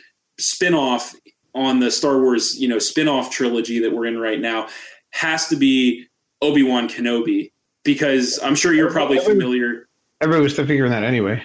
spinoff 0.42 1.16
on 1.54 1.80
the 1.80 1.92
Star 1.92 2.20
Wars, 2.20 2.60
you 2.60 2.68
know, 2.68 2.78
spinoff 2.78 3.32
trilogy 3.32 3.80
that 3.80 3.94
we're 3.94 4.08
in 4.08 4.20
right 4.20 4.40
now 4.40 4.68
has 5.16 5.48
to 5.48 5.56
be 5.56 6.08
Obi 6.42 6.62
Wan 6.62 6.88
Kenobi, 6.88 7.52
because 7.84 8.40
I'm 8.44 8.56
sure 8.56 8.74
you're 8.74 8.92
probably 8.92 9.20
familiar. 9.20 9.88
Everyone 10.22 10.44
was 10.44 10.54
still 10.54 10.68
figuring 10.68 10.92
that 10.92 11.04
anyway. 11.04 11.42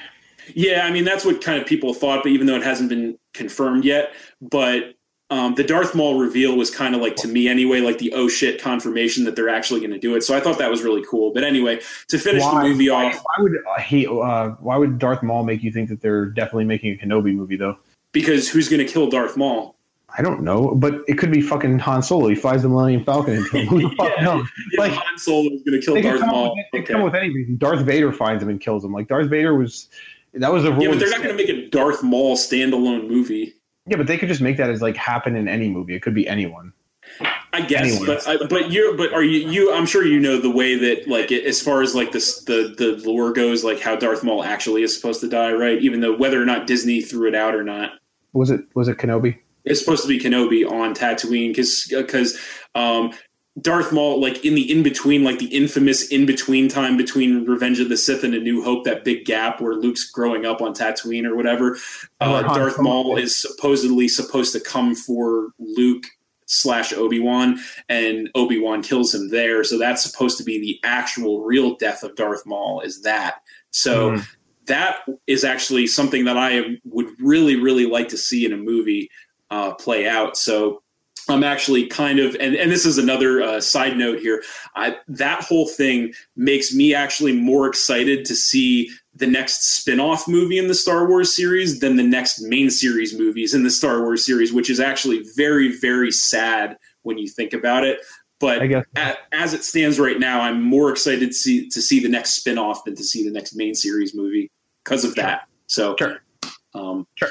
Yeah, 0.55 0.85
I 0.85 0.91
mean, 0.91 1.05
that's 1.05 1.25
what 1.25 1.41
kind 1.41 1.61
of 1.61 1.67
people 1.67 1.95
thought, 1.95 2.25
but 2.25 2.33
even 2.33 2.47
though 2.47 2.57
it 2.57 2.65
hasn't 2.65 2.89
been 2.89 3.17
confirmed 3.35 3.85
yet, 3.85 4.13
but 4.41 4.95
um, 5.31 5.55
the 5.55 5.63
Darth 5.63 5.95
Maul 5.95 6.19
reveal 6.19 6.57
was 6.57 6.71
kind 6.73 6.97
of 6.97 7.01
like 7.01 7.15
to 7.17 7.29
me 7.29 7.47
anyway, 7.47 7.81
like 7.81 7.99
the 7.99 8.13
oh 8.13 8.27
shit 8.27 8.61
confirmation 8.61 9.25
that 9.25 9.37
they're 9.37 9.49
actually 9.49 9.79
going 9.79 9.93
to 9.93 9.99
do 9.99 10.17
it. 10.17 10.23
So 10.23 10.37
I 10.37 10.41
thought 10.41 10.59
that 10.59 10.71
was 10.71 10.83
really 10.83 11.05
cool. 11.09 11.33
But 11.33 11.45
anyway, 11.45 11.81
to 12.09 12.19
finish 12.19 12.43
why, 12.43 12.65
the 12.65 12.69
movie 12.71 12.89
off, 12.89 13.15
why 13.15 13.43
would 13.43 13.53
uh, 13.53 13.81
he? 13.81 14.09
Uh, 14.09 14.51
why 14.59 14.77
would 14.77 14.99
Darth 14.99 15.23
Maul 15.23 15.45
make 15.45 15.63
you 15.63 15.71
think 15.71 15.89
that 15.89 16.01
they're 16.01 16.27
definitely 16.27 16.65
making 16.65 16.93
a 16.93 16.97
Kenobi 16.97 17.33
movie 17.33 17.57
though? 17.57 17.79
Because 18.11 18.49
who's 18.49 18.69
going 18.69 18.85
to 18.85 18.93
kill 18.93 19.09
Darth 19.09 19.37
Maul? 19.37 19.77
I 20.17 20.23
don't 20.23 20.43
know, 20.43 20.75
but 20.75 21.03
it 21.07 21.19
could 21.19 21.31
be 21.31 21.41
fucking 21.41 21.79
Han 21.79 22.03
Solo. 22.03 22.29
He 22.29 22.35
flies 22.35 22.63
the 22.63 22.69
Millennium 22.69 23.05
Falcon 23.05 23.35
into 23.35 23.59
him. 23.59 23.67
Who 23.67 23.83
the 23.83 23.89
fuck 23.97 24.13
yeah, 24.17 24.25
knows? 24.25 24.49
Yeah, 24.73 24.81
like 24.81 24.93
Han 24.93 25.19
Solo 25.19 25.51
is 25.53 25.63
going 25.63 25.81
to 25.81 25.85
kill 25.85 26.01
Darth 26.01 26.21
Maul. 26.27 26.55
With, 26.55 26.67
they 26.73 26.79
okay. 26.81 26.93
come 26.93 27.03
with 27.03 27.15
any 27.15 27.33
reason. 27.33 27.57
Darth 27.57 27.81
Vader 27.81 28.13
finds 28.13 28.43
him 28.43 28.49
and 28.49 28.61
kills 28.61 28.85
him. 28.85 28.93
Like 28.93 29.09
Darth 29.09 29.29
Vader 29.29 29.55
was. 29.55 29.89
That 30.35 30.53
was 30.53 30.65
a 30.65 30.73
rule. 30.73 30.83
Yeah, 30.83 30.91
but 30.91 31.01
they're 31.01 31.11
not 31.11 31.23
going 31.23 31.37
to 31.37 31.45
make 31.45 31.49
a 31.49 31.69
Darth 31.69 32.03
Maul 32.03 32.37
standalone 32.37 33.09
movie. 33.09 33.55
Yeah, 33.87 33.97
but 33.97 34.07
they 34.07 34.17
could 34.17 34.29
just 34.29 34.41
make 34.41 34.57
that 34.59 34.71
as 34.71 34.81
like 34.81 34.97
happen 34.97 35.35
in 35.35 35.49
any 35.49 35.69
movie. 35.69 35.95
It 35.95 36.03
could 36.03 36.15
be 36.15 36.29
anyone. 36.29 36.73
I 37.53 37.63
guess, 37.63 37.97
anyone. 37.97 38.07
but 38.07 38.29
I, 38.29 38.47
but 38.47 38.71
you 38.71 38.95
but 38.97 39.13
are 39.13 39.25
you 39.25 39.51
you? 39.51 39.73
I'm 39.75 39.87
sure 39.87 40.05
you 40.05 40.21
know 40.21 40.39
the 40.39 40.51
way 40.51 40.77
that 40.77 41.09
like 41.09 41.33
as 41.33 41.61
far 41.61 41.83
as 41.83 41.95
like 41.95 42.13
this 42.13 42.45
the 42.45 42.75
the 42.79 43.03
lore 43.05 43.33
goes, 43.33 43.65
like 43.65 43.81
how 43.81 43.97
Darth 43.97 44.23
Maul 44.23 44.45
actually 44.45 44.83
is 44.85 44.95
supposed 44.95 45.21
to 45.23 45.29
die, 45.29 45.53
right? 45.53 45.81
Even 45.83 46.01
though 46.01 46.17
whether 46.17 46.41
or 46.41 46.45
not 46.45 46.69
Disney 46.69 47.01
threw 47.01 47.27
it 47.27 47.35
out 47.35 47.55
or 47.55 47.65
not. 47.65 47.93
Was 48.33 48.51
it 48.51 48.61
was 48.77 48.87
it 48.87 48.99
Kenobi? 48.99 49.39
It's 49.65 49.81
supposed 49.81 50.03
to 50.03 50.09
be 50.09 50.19
Kenobi 50.19 50.69
on 50.69 50.95
Tatooine 50.95 51.49
because 51.49 51.87
because 51.89 52.39
um, 52.75 53.13
Darth 53.61 53.93
Maul, 53.93 54.21
like 54.21 54.45
in 54.45 54.55
the 54.55 54.71
in 54.71 54.83
between, 54.83 55.25
like 55.25 55.39
the 55.39 55.47
infamous 55.47 56.09
in 56.09 56.25
between 56.25 56.69
time 56.69 56.97
between 56.97 57.45
Revenge 57.45 57.81
of 57.81 57.89
the 57.89 57.97
Sith 57.97 58.23
and 58.23 58.35
A 58.35 58.39
New 58.39 58.63
Hope, 58.63 58.85
that 58.85 59.05
big 59.05 59.25
gap 59.25 59.61
where 59.61 59.75
Luke's 59.75 60.09
growing 60.11 60.47
up 60.47 60.63
on 60.63 60.73
Tatooine 60.73 61.25
or 61.25 61.37
whatever. 61.37 61.77
Uh, 62.21 62.43
Darth 62.43 62.81
Maul 62.81 63.17
is 63.17 63.37
supposedly 63.37 64.09
supposed 64.09 64.53
to 64.53 64.61
come 64.61 64.95
for 64.95 65.49
Luke 65.59 66.07
slash 66.47 66.93
Obi 66.93 67.21
Wan, 67.21 67.59
and 67.89 68.31
Obi 68.35 68.59
Wan 68.59 68.83
kills 68.83 69.15
him 69.15 69.29
there. 69.31 69.65
So 69.65 69.79
that's 69.79 70.03
supposed 70.03 70.39
to 70.39 70.45
be 70.45 70.61
the 70.61 70.81
actual 70.89 71.43
real 71.43 71.77
death 71.77 72.03
of 72.03 72.15
Darth 72.15 72.47
Maul. 72.47 72.81
Is 72.81 73.03
that 73.03 73.43
so? 73.71 74.13
Mm. 74.13 74.27
That 74.67 74.99
is 75.27 75.43
actually 75.43 75.89
something 75.89 76.27
that 76.27 76.37
I 76.37 76.79
would 76.85 77.09
really, 77.19 77.57
really 77.57 77.87
like 77.87 78.09
to 78.11 78.17
see 78.17 78.45
in 78.45 78.53
a 78.53 78.57
movie 78.57 79.11
uh, 79.51 79.75
play 79.75 80.09
out. 80.09 80.37
So 80.37 80.83
I'm 81.29 81.45
actually 81.45 81.87
kind 81.87 82.19
of, 82.19 82.35
and, 82.41 82.57
and 82.57 82.73
this 82.73 82.85
is 82.85 82.99
another 82.99 83.43
uh, 83.43 83.61
side 83.61 83.97
note 83.97 84.21
here. 84.21 84.43
I, 84.75 84.97
that 85.09 85.45
whole 85.45 85.69
thing 85.69 86.13
makes 86.35 86.75
me 86.75 86.95
actually 86.95 87.33
more 87.33 87.69
excited 87.69 88.25
to 88.25 88.35
see 88.35 88.91
the 89.15 89.27
next 89.27 89.77
spin-off 89.77 90.27
movie 90.27 90.59
in 90.59 90.69
the 90.69 90.75
Star 90.75 91.07
Wars 91.09 91.35
series 91.37 91.81
than 91.81 91.97
the 91.97 92.03
next 92.03 92.41
main 92.41 92.71
series 92.71 93.17
movies 93.17 93.55
in 93.55 93.65
the 93.65 93.71
Star 93.71 94.01
Wars 94.01 94.25
series, 94.25 94.53
which 94.53 94.71
is 94.71 94.81
actually 94.81 95.23
very, 95.37 95.77
very 95.79 96.11
sad 96.11 96.77
when 97.03 97.19
you 97.19 97.29
think 97.29 97.53
about 97.53 97.85
it. 97.85 98.01
But 98.39 98.63
as, 98.97 99.17
as 99.33 99.53
it 99.53 99.65
stands 99.65 100.01
right 100.01 100.19
now, 100.19 100.41
I'm 100.41 100.63
more 100.63 100.91
excited 100.91 101.29
to 101.29 101.35
see 101.35 101.69
to 101.69 101.83
see 101.83 102.01
the 102.01 102.09
next 102.09 102.37
spin-off 102.37 102.85
than 102.85 102.97
to 102.97 103.05
see 103.05 103.23
the 103.23 103.31
next 103.31 103.55
main 103.55 103.75
series 103.75 104.15
movie 104.15 104.51
because 104.83 105.05
of 105.05 105.13
sure. 105.13 105.25
that. 105.25 105.49
So, 105.67 105.95
sure. 105.99 106.23
Um, 106.73 107.07
sure. 107.17 107.29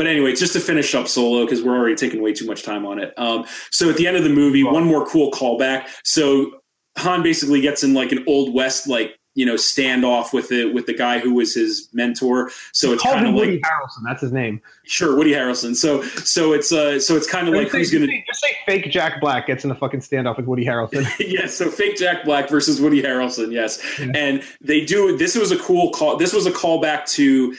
But 0.00 0.06
anyway, 0.06 0.34
just 0.34 0.54
to 0.54 0.60
finish 0.60 0.94
up 0.94 1.08
Solo 1.08 1.44
because 1.44 1.62
we're 1.62 1.76
already 1.76 1.94
taking 1.94 2.22
way 2.22 2.32
too 2.32 2.46
much 2.46 2.62
time 2.62 2.86
on 2.86 2.98
it. 2.98 3.12
Um, 3.18 3.44
so 3.70 3.90
at 3.90 3.98
the 3.98 4.06
end 4.06 4.16
of 4.16 4.24
the 4.24 4.30
movie, 4.30 4.64
one 4.64 4.84
more 4.84 5.04
cool 5.04 5.30
callback. 5.30 5.88
So 6.04 6.62
Han 6.96 7.22
basically 7.22 7.60
gets 7.60 7.84
in 7.84 7.92
like 7.92 8.10
an 8.10 8.24
old 8.26 8.54
west 8.54 8.88
like 8.88 9.20
you 9.34 9.44
know 9.44 9.56
standoff 9.56 10.32
with 10.32 10.50
it 10.52 10.74
with 10.74 10.86
the 10.86 10.94
guy 10.94 11.18
who 11.18 11.34
was 11.34 11.54
his 11.54 11.90
mentor. 11.92 12.50
So 12.72 12.94
it's 12.94 13.02
kind 13.02 13.26
of 13.26 13.34
like 13.34 13.44
Woody 13.44 13.60
Harrelson. 13.60 14.02
That's 14.06 14.22
his 14.22 14.32
name. 14.32 14.62
Sure, 14.84 15.14
Woody 15.14 15.32
Harrelson. 15.32 15.76
So 15.76 16.02
so 16.02 16.54
it's 16.54 16.72
uh 16.72 16.98
so 16.98 17.14
it's 17.14 17.30
kind 17.30 17.46
of 17.46 17.54
like 17.54 17.70
say, 17.70 17.78
who's 17.78 17.92
gonna 17.92 18.06
just 18.06 18.40
say 18.40 18.56
fake 18.64 18.90
Jack 18.90 19.20
Black 19.20 19.46
gets 19.46 19.64
in 19.66 19.70
a 19.70 19.74
fucking 19.74 20.00
standoff 20.00 20.38
with 20.38 20.46
Woody 20.46 20.64
Harrelson. 20.64 21.06
yes, 21.20 21.54
so 21.54 21.70
fake 21.70 21.98
Jack 21.98 22.24
Black 22.24 22.48
versus 22.48 22.80
Woody 22.80 23.02
Harrelson. 23.02 23.52
Yes, 23.52 23.82
yeah. 23.98 24.12
and 24.14 24.42
they 24.62 24.82
do. 24.82 25.16
This 25.18 25.36
was 25.36 25.52
a 25.52 25.58
cool 25.58 25.90
call. 25.90 26.16
This 26.16 26.32
was 26.32 26.46
a 26.46 26.52
callback 26.52 27.06
to 27.10 27.54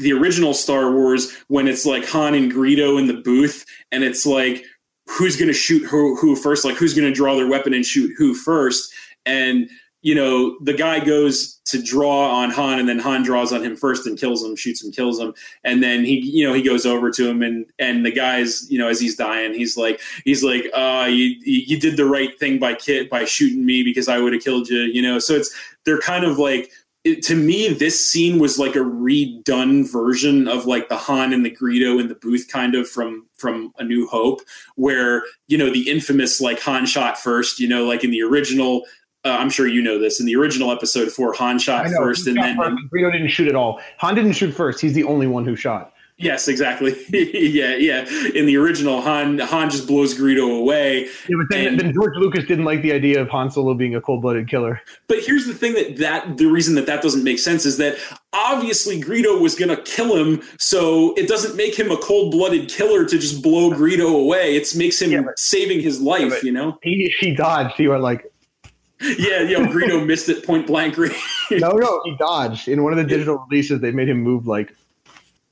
the 0.00 0.12
original 0.12 0.54
Star 0.54 0.92
Wars 0.92 1.32
when 1.48 1.68
it's 1.68 1.86
like 1.86 2.06
Han 2.08 2.34
and 2.34 2.52
Greedo 2.52 2.98
in 2.98 3.06
the 3.06 3.14
booth, 3.14 3.64
and 3.92 4.02
it's 4.02 4.26
like 4.26 4.64
who's 5.06 5.36
going 5.36 5.48
to 5.48 5.54
shoot 5.54 5.84
who, 5.84 6.16
who 6.16 6.36
first, 6.36 6.64
like 6.64 6.76
who's 6.76 6.94
going 6.94 7.08
to 7.08 7.14
draw 7.14 7.34
their 7.34 7.48
weapon 7.48 7.74
and 7.74 7.84
shoot 7.84 8.12
who 8.16 8.34
first, 8.34 8.92
and 9.26 9.68
you 10.02 10.14
know 10.14 10.56
the 10.62 10.72
guy 10.72 11.04
goes 11.04 11.60
to 11.66 11.82
draw 11.82 12.30
on 12.30 12.50
Han, 12.50 12.78
and 12.78 12.88
then 12.88 12.98
Han 12.98 13.22
draws 13.22 13.52
on 13.52 13.62
him 13.62 13.76
first 13.76 14.06
and 14.06 14.18
kills 14.18 14.42
him, 14.42 14.56
shoots 14.56 14.82
him, 14.82 14.92
kills 14.92 15.18
him, 15.18 15.34
and 15.64 15.82
then 15.82 16.04
he 16.04 16.20
you 16.20 16.46
know 16.46 16.54
he 16.54 16.62
goes 16.62 16.86
over 16.86 17.10
to 17.10 17.28
him 17.28 17.42
and 17.42 17.66
and 17.78 18.04
the 18.06 18.12
guy's 18.12 18.70
you 18.70 18.78
know 18.78 18.88
as 18.88 19.00
he's 19.00 19.16
dying, 19.16 19.52
he's 19.52 19.76
like 19.76 20.00
he's 20.24 20.42
like 20.42 20.64
uh 20.74 21.06
you 21.08 21.34
you 21.44 21.78
did 21.78 21.96
the 21.96 22.06
right 22.06 22.38
thing 22.38 22.58
by 22.58 22.74
kid 22.74 23.10
by 23.10 23.24
shooting 23.24 23.64
me 23.66 23.82
because 23.82 24.08
I 24.08 24.18
would 24.18 24.32
have 24.32 24.42
killed 24.42 24.68
you, 24.68 24.80
you 24.80 25.02
know. 25.02 25.18
So 25.18 25.34
it's 25.34 25.54
they're 25.84 26.00
kind 26.00 26.24
of 26.24 26.38
like 26.38 26.70
it, 27.04 27.22
to 27.22 27.34
me, 27.34 27.68
this 27.72 28.10
scene 28.10 28.38
was 28.38 28.58
like 28.58 28.76
a 28.76 28.80
redone 28.80 29.90
version 29.90 30.46
of 30.48 30.66
like 30.66 30.88
the 30.88 30.96
Han 30.96 31.32
and 31.32 31.44
the 31.44 31.50
Greedo 31.50 31.98
in 32.00 32.08
the 32.08 32.14
booth 32.14 32.48
kind 32.48 32.74
of 32.74 32.88
from 32.88 33.26
from 33.38 33.72
A 33.78 33.84
New 33.84 34.06
Hope, 34.06 34.40
where 34.76 35.22
you 35.46 35.56
know 35.56 35.70
the 35.70 35.88
infamous 35.88 36.40
like 36.40 36.60
Han 36.60 36.84
shot 36.86 37.18
first, 37.18 37.58
you 37.58 37.68
know, 37.68 37.84
like 37.84 38.04
in 38.04 38.10
the 38.10 38.22
original. 38.22 38.84
Uh, 39.22 39.36
I'm 39.38 39.50
sure 39.50 39.66
you 39.66 39.82
know 39.82 39.98
this 39.98 40.18
in 40.18 40.24
the 40.24 40.34
original 40.36 40.72
episode 40.72 41.12
four, 41.12 41.32
Han 41.34 41.58
shot 41.58 41.86
first, 41.90 42.26
and 42.26 42.36
then. 42.36 42.56
Greedo 42.56 43.12
didn't 43.12 43.28
shoot 43.28 43.48
at 43.48 43.54
all. 43.54 43.80
Han 43.98 44.14
didn't 44.14 44.32
shoot 44.32 44.52
first. 44.52 44.80
He's 44.80 44.94
the 44.94 45.04
only 45.04 45.26
one 45.26 45.44
who 45.44 45.56
shot. 45.56 45.92
Yes, 46.20 46.48
exactly. 46.48 46.94
yeah, 47.08 47.76
yeah. 47.76 48.04
In 48.34 48.44
the 48.44 48.54
original, 48.58 49.00
Han 49.00 49.38
Han 49.38 49.70
just 49.70 49.86
blows 49.86 50.14
Greedo 50.14 50.58
away. 50.58 51.04
Yeah, 51.28 51.36
but 51.38 51.46
then, 51.48 51.66
and, 51.68 51.80
then 51.80 51.94
George 51.94 52.14
Lucas 52.16 52.44
didn't 52.44 52.66
like 52.66 52.82
the 52.82 52.92
idea 52.92 53.22
of 53.22 53.30
Han 53.30 53.50
Solo 53.50 53.72
being 53.72 53.94
a 53.94 54.02
cold 54.02 54.20
blooded 54.20 54.46
killer. 54.46 54.82
But 55.06 55.20
here's 55.20 55.46
the 55.46 55.54
thing 55.54 55.72
that 55.74 55.96
that 55.96 56.36
the 56.36 56.44
reason 56.44 56.74
that 56.74 56.84
that 56.84 57.00
doesn't 57.00 57.24
make 57.24 57.38
sense 57.38 57.64
is 57.64 57.78
that 57.78 57.96
obviously 58.34 59.00
Greedo 59.00 59.40
was 59.40 59.54
going 59.54 59.74
to 59.74 59.80
kill 59.82 60.14
him, 60.14 60.42
so 60.58 61.14
it 61.14 61.26
doesn't 61.26 61.56
make 61.56 61.78
him 61.78 61.90
a 61.90 61.96
cold 61.96 62.32
blooded 62.32 62.68
killer 62.68 63.06
to 63.06 63.18
just 63.18 63.42
blow 63.42 63.70
Greedo 63.70 64.14
away. 64.14 64.56
It 64.56 64.76
makes 64.76 65.00
him 65.00 65.12
yeah, 65.12 65.22
but, 65.22 65.38
saving 65.38 65.80
his 65.80 66.02
life. 66.02 66.32
Yeah, 66.32 66.38
you 66.42 66.52
know, 66.52 66.78
he 66.82 67.14
he 67.18 67.34
dodged. 67.34 67.78
You 67.78 67.92
are 67.92 67.98
like, 67.98 68.30
yeah, 69.00 69.40
yeah. 69.40 69.60
Greedo 69.60 70.04
missed 70.06 70.28
it 70.28 70.44
point 70.44 70.66
blank. 70.66 70.98
no, 70.98 71.70
no, 71.72 72.02
he 72.04 72.14
dodged. 72.18 72.68
In 72.68 72.82
one 72.82 72.92
of 72.92 72.98
the 72.98 73.04
digital 73.04 73.38
releases, 73.48 73.80
they 73.80 73.90
made 73.90 74.10
him 74.10 74.20
move 74.20 74.46
like 74.46 74.74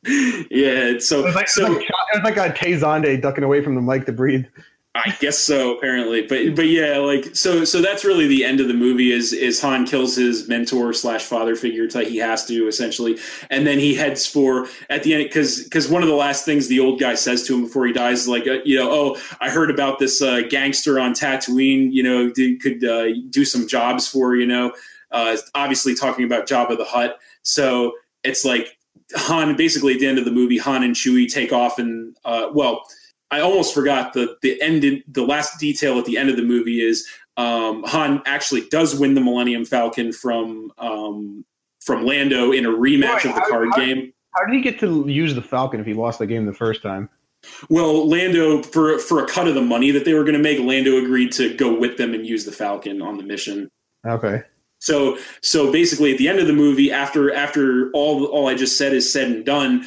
yeah, 0.51 0.99
so 0.99 1.21
it 1.21 1.25
was 1.25 1.35
like, 1.35 1.49
so 1.49 1.67
it 1.67 1.69
was 1.69 1.77
like, 1.79 1.87
it 1.89 2.23
was 2.23 2.37
like 2.37 2.37
a 2.37 2.53
Tay 2.55 3.17
ducking 3.17 3.45
away 3.45 3.63
from 3.63 3.75
the 3.75 3.83
mic 3.83 4.07
to 4.07 4.13
breathe. 4.13 4.45
I 4.95 5.15
guess 5.21 5.39
so, 5.39 5.77
apparently. 5.77 6.23
But 6.23 6.57
but 6.57 6.67
yeah, 6.67 6.99
like 6.99 7.37
so 7.37 7.65
so 7.65 7.81
that's 7.81 8.05
really 8.05 8.27
the 8.27 8.45
end 8.45 8.59
of 8.59 8.69
the 8.69 8.75
movie 8.75 9.13
is 9.13 9.33
is 9.33 9.61
Han 9.61 9.87
kills 9.87 10.17
his 10.17 10.49
mentor 10.49 10.93
slash 10.93 11.25
father 11.25 11.55
figure. 11.55 11.87
Like 11.95 12.09
he 12.09 12.17
has 12.17 12.45
to 12.47 12.67
essentially, 12.67 13.19
and 13.51 13.67
then 13.67 13.79
he 13.79 13.95
heads 13.95 14.27
for 14.27 14.67
at 14.91 15.05
the 15.05 15.15
end 15.15 15.25
because 15.25 15.63
because 15.63 15.89
one 15.89 16.03
of 16.03 16.09
the 16.09 16.15
last 16.15 16.45
things 16.45 16.67
the 16.67 16.81
old 16.81 16.99
guy 16.99 17.15
says 17.15 17.47
to 17.47 17.55
him 17.55 17.65
before 17.65 17.87
he 17.87 17.93
dies, 17.93 18.23
is 18.23 18.29
like 18.29 18.47
uh, 18.49 18.59
you 18.65 18.77
know, 18.77 18.91
oh, 18.91 19.21
I 19.41 19.51
heard 19.51 19.71
about 19.71 19.99
this 19.99 20.21
uh, 20.21 20.43
gangster 20.49 20.99
on 20.99 21.13
Tatooine. 21.13 21.93
You 21.93 22.03
know, 22.03 22.31
did, 22.31 22.61
could 22.61 22.83
uh, 22.83 23.09
do 23.31 23.45
some 23.45 23.69
jobs 23.69 24.09
for 24.09 24.35
you 24.35 24.47
know. 24.47 24.73
Uh, 25.13 25.37
obviously, 25.55 25.95
talking 25.95 26.25
about 26.25 26.49
Jabba 26.49 26.77
the 26.77 26.85
Hutt 26.85 27.19
So 27.43 27.93
it's 28.25 28.45
like 28.45 28.78
Han 29.17 29.57
basically 29.57 29.95
at 29.95 30.01
the 30.01 30.07
end 30.07 30.19
of 30.19 30.25
the 30.25 30.31
movie, 30.31 30.59
Han 30.59 30.83
and 30.83 30.95
Chewie 30.95 31.31
take 31.31 31.53
off 31.53 31.79
and 31.79 32.17
uh, 32.25 32.49
well, 32.53 32.85
I 33.31 33.41
almost 33.41 33.75
forgot 33.75 34.13
the 34.13 34.37
the 34.43 34.61
end. 34.63 35.03
the 35.07 35.23
last 35.23 35.59
detail 35.59 35.99
at 35.99 36.05
the 36.05 36.17
end 36.17 36.31
of 36.31 36.37
the 36.37 36.43
movie 36.43 36.81
is 36.81 37.07
um, 37.37 37.83
Han 37.85 38.23
actually 38.27 38.69
does 38.69 38.99
win 38.99 39.15
the 39.15 39.21
Millennium 39.21 39.65
Falcon 39.65 40.13
from 40.13 40.73
um, 40.79 41.45
from 41.81 42.05
Lando 42.05 42.53
in 42.53 42.67
a 42.67 42.71
rematch 42.71 43.25
of 43.25 43.35
the 43.35 43.41
how, 43.41 43.49
card 43.49 43.69
how, 43.73 43.79
game. 43.79 44.13
How 44.35 44.45
did 44.45 44.55
he 44.55 44.61
get 44.61 44.79
to 44.81 45.09
use 45.09 45.35
the 45.35 45.43
Falcon 45.43 45.81
if 45.81 45.87
he 45.87 45.95
lost 45.95 46.19
the 46.19 46.27
game 46.27 46.47
the 46.47 46.53
first 46.53 46.83
time? 46.83 47.09
Well, 47.71 48.09
Lando 48.09 48.63
for 48.63 48.99
for 48.99 49.23
a 49.23 49.27
cut 49.27 49.47
of 49.47 49.55
the 49.55 49.63
money 49.63 49.91
that 49.91 50.05
they 50.05 50.15
were 50.15 50.25
going 50.25 50.35
to 50.35 50.43
make, 50.43 50.59
Lando 50.59 50.99
agreed 50.99 51.33
to 51.33 51.55
go 51.55 51.79
with 51.79 51.97
them 51.97 52.15
and 52.15 52.27
use 52.27 52.45
the 52.45 52.53
Falcon 52.53 53.01
on 53.01 53.17
the 53.17 53.23
mission. 53.23 53.69
Okay. 54.07 54.43
So 54.79 55.19
so 55.43 55.73
basically 55.73 56.13
at 56.13 56.19
the 56.19 56.29
end 56.29 56.39
of 56.39 56.47
the 56.47 56.53
movie, 56.53 56.93
after 56.93 57.33
after 57.33 57.91
all 57.93 58.25
all 58.27 58.49
I 58.49 58.55
just 58.55 58.79
said 58.79 58.93
is 58.93 59.13
said 59.13 59.31
and 59.31 59.45
done, 59.45 59.85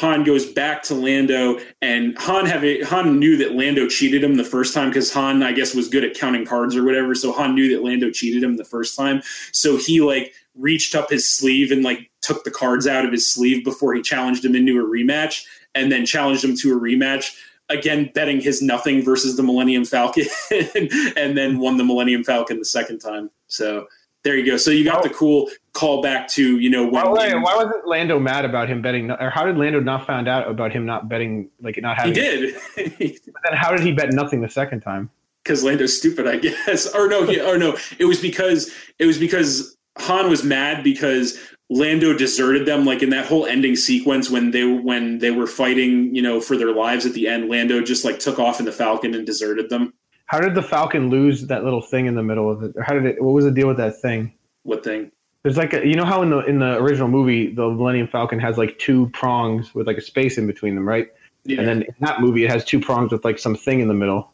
Han 0.00 0.24
goes 0.24 0.50
back 0.50 0.82
to 0.84 0.94
Lando, 0.94 1.60
and 1.82 2.16
Han 2.18 2.46
have 2.46 2.64
Han 2.88 3.18
knew 3.18 3.36
that 3.36 3.52
Lando 3.52 3.86
cheated 3.86 4.24
him 4.24 4.36
the 4.36 4.44
first 4.44 4.72
time 4.72 4.88
because 4.88 5.12
Han, 5.12 5.42
I 5.42 5.52
guess, 5.52 5.74
was 5.74 5.88
good 5.88 6.04
at 6.04 6.14
counting 6.14 6.46
cards 6.46 6.74
or 6.74 6.84
whatever. 6.84 7.14
So 7.14 7.32
Han 7.32 7.54
knew 7.54 7.68
that 7.74 7.84
Lando 7.84 8.10
cheated 8.10 8.42
him 8.42 8.56
the 8.56 8.64
first 8.64 8.96
time. 8.96 9.22
So 9.52 9.76
he 9.76 10.00
like 10.00 10.32
reached 10.54 10.94
up 10.94 11.10
his 11.10 11.30
sleeve 11.30 11.70
and 11.70 11.82
like 11.82 12.10
took 12.22 12.44
the 12.44 12.50
cards 12.50 12.86
out 12.86 13.04
of 13.04 13.12
his 13.12 13.30
sleeve 13.30 13.62
before 13.62 13.94
he 13.94 14.00
challenged 14.00 14.44
him 14.44 14.54
into 14.54 14.80
a 14.80 14.88
rematch, 14.88 15.44
and 15.74 15.92
then 15.92 16.06
challenged 16.06 16.44
him 16.44 16.56
to 16.56 16.76
a 16.76 16.80
rematch 16.80 17.36
again 17.68 18.10
betting 18.14 18.40
his 18.40 18.62
nothing 18.62 19.02
versus 19.02 19.36
the 19.36 19.42
Millennium 19.42 19.84
Falcon, 19.84 20.26
and 20.50 21.36
then 21.36 21.58
won 21.58 21.76
the 21.76 21.84
Millennium 21.84 22.24
Falcon 22.24 22.58
the 22.58 22.64
second 22.64 23.00
time. 23.00 23.30
So 23.48 23.86
there 24.24 24.36
you 24.36 24.44
go. 24.44 24.56
So 24.56 24.70
you 24.70 24.84
got 24.84 25.04
oh. 25.04 25.08
the 25.08 25.14
cool 25.14 25.50
callback 25.72 26.28
to 26.28 26.58
you 26.58 26.70
know 26.70 26.84
when. 26.84 27.10
Why, 27.10 27.34
why 27.34 27.56
wasn't 27.56 27.86
Lando 27.86 28.18
mad 28.18 28.44
about 28.44 28.68
him 28.68 28.82
betting? 28.82 29.10
Or 29.10 29.30
how 29.30 29.44
did 29.44 29.56
Lando 29.56 29.80
not 29.80 30.06
find 30.06 30.28
out 30.28 30.48
about 30.48 30.72
him 30.72 30.84
not 30.84 31.08
betting? 31.08 31.50
Like 31.60 31.80
not 31.80 31.96
having. 31.96 32.14
He 32.14 32.20
did. 32.20 32.54
but 32.76 33.42
then 33.44 33.54
how 33.54 33.70
did 33.70 33.80
he 33.80 33.92
bet 33.92 34.12
nothing 34.12 34.40
the 34.40 34.48
second 34.48 34.80
time? 34.80 35.10
Because 35.42 35.64
Lando's 35.64 35.96
stupid, 35.96 36.26
I 36.26 36.36
guess. 36.36 36.86
Or 36.94 37.08
no, 37.08 37.24
he, 37.24 37.40
or 37.40 37.56
no. 37.58 37.76
It 37.98 38.04
was 38.04 38.20
because 38.20 38.72
it 38.98 39.06
was 39.06 39.18
because 39.18 39.76
Han 39.98 40.28
was 40.28 40.44
mad 40.44 40.84
because 40.84 41.38
Lando 41.70 42.12
deserted 42.12 42.66
them. 42.66 42.84
Like 42.84 43.02
in 43.02 43.10
that 43.10 43.26
whole 43.26 43.46
ending 43.46 43.76
sequence 43.76 44.28
when 44.28 44.50
they 44.50 44.64
when 44.64 45.18
they 45.18 45.30
were 45.30 45.46
fighting, 45.46 46.14
you 46.14 46.20
know, 46.20 46.40
for 46.40 46.56
their 46.56 46.74
lives 46.74 47.06
at 47.06 47.14
the 47.14 47.26
end, 47.26 47.48
Lando 47.48 47.80
just 47.80 48.04
like 48.04 48.18
took 48.18 48.38
off 48.38 48.60
in 48.60 48.66
the 48.66 48.72
Falcon 48.72 49.14
and 49.14 49.24
deserted 49.24 49.70
them. 49.70 49.94
How 50.30 50.38
did 50.38 50.54
the 50.54 50.62
Falcon 50.62 51.10
lose 51.10 51.48
that 51.48 51.64
little 51.64 51.82
thing 51.82 52.06
in 52.06 52.14
the 52.14 52.22
middle 52.22 52.48
of 52.48 52.62
it? 52.62 52.76
Or 52.76 52.82
how 52.84 52.94
did 52.94 53.04
it? 53.04 53.20
What 53.20 53.32
was 53.32 53.44
the 53.44 53.50
deal 53.50 53.66
with 53.66 53.78
that 53.78 54.00
thing? 54.00 54.32
What 54.62 54.84
thing? 54.84 55.10
There's 55.42 55.56
like 55.56 55.72
a, 55.72 55.84
you 55.84 55.96
know 55.96 56.04
how 56.04 56.22
in 56.22 56.30
the 56.30 56.38
in 56.44 56.60
the 56.60 56.76
original 56.76 57.08
movie 57.08 57.52
the 57.52 57.68
Millennium 57.68 58.06
Falcon 58.06 58.38
has 58.38 58.56
like 58.56 58.78
two 58.78 59.08
prongs 59.08 59.74
with 59.74 59.88
like 59.88 59.96
a 59.96 60.00
space 60.00 60.38
in 60.38 60.46
between 60.46 60.76
them, 60.76 60.86
right? 60.86 61.08
Yeah. 61.42 61.58
And 61.58 61.66
then 61.66 61.82
in 61.82 61.94
that 61.98 62.20
movie 62.20 62.44
it 62.44 62.50
has 62.50 62.64
two 62.64 62.78
prongs 62.78 63.10
with 63.10 63.24
like 63.24 63.40
some 63.40 63.56
thing 63.56 63.80
in 63.80 63.88
the 63.88 63.94
middle. 63.94 64.32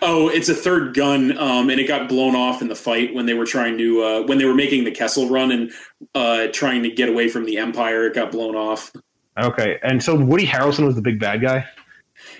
Oh, 0.00 0.28
it's 0.28 0.48
a 0.48 0.54
third 0.54 0.94
gun, 0.94 1.36
um, 1.38 1.70
and 1.70 1.80
it 1.80 1.88
got 1.88 2.08
blown 2.08 2.36
off 2.36 2.62
in 2.62 2.68
the 2.68 2.76
fight 2.76 3.12
when 3.12 3.26
they 3.26 3.34
were 3.34 3.46
trying 3.46 3.76
to 3.78 4.02
uh, 4.02 4.22
when 4.22 4.38
they 4.38 4.44
were 4.44 4.54
making 4.54 4.84
the 4.84 4.92
Kessel 4.92 5.28
Run 5.28 5.50
and 5.50 5.72
uh, 6.14 6.46
trying 6.52 6.84
to 6.84 6.90
get 6.90 7.08
away 7.08 7.28
from 7.28 7.46
the 7.46 7.56
Empire. 7.56 8.06
It 8.06 8.14
got 8.14 8.30
blown 8.30 8.54
off. 8.54 8.92
Okay, 9.36 9.80
and 9.82 10.00
so 10.00 10.14
Woody 10.14 10.46
Harrelson 10.46 10.86
was 10.86 10.94
the 10.94 11.02
big 11.02 11.18
bad 11.18 11.40
guy. 11.40 11.66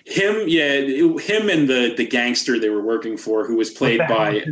Him, 0.06 0.44
yeah, 0.48 0.80
him 1.18 1.48
and 1.48 1.68
the 1.68 1.94
the 1.96 2.06
gangster 2.06 2.58
they 2.58 2.70
were 2.70 2.82
working 2.82 3.16
for, 3.16 3.46
who 3.46 3.56
was 3.56 3.70
played 3.70 4.00
by. 4.00 4.44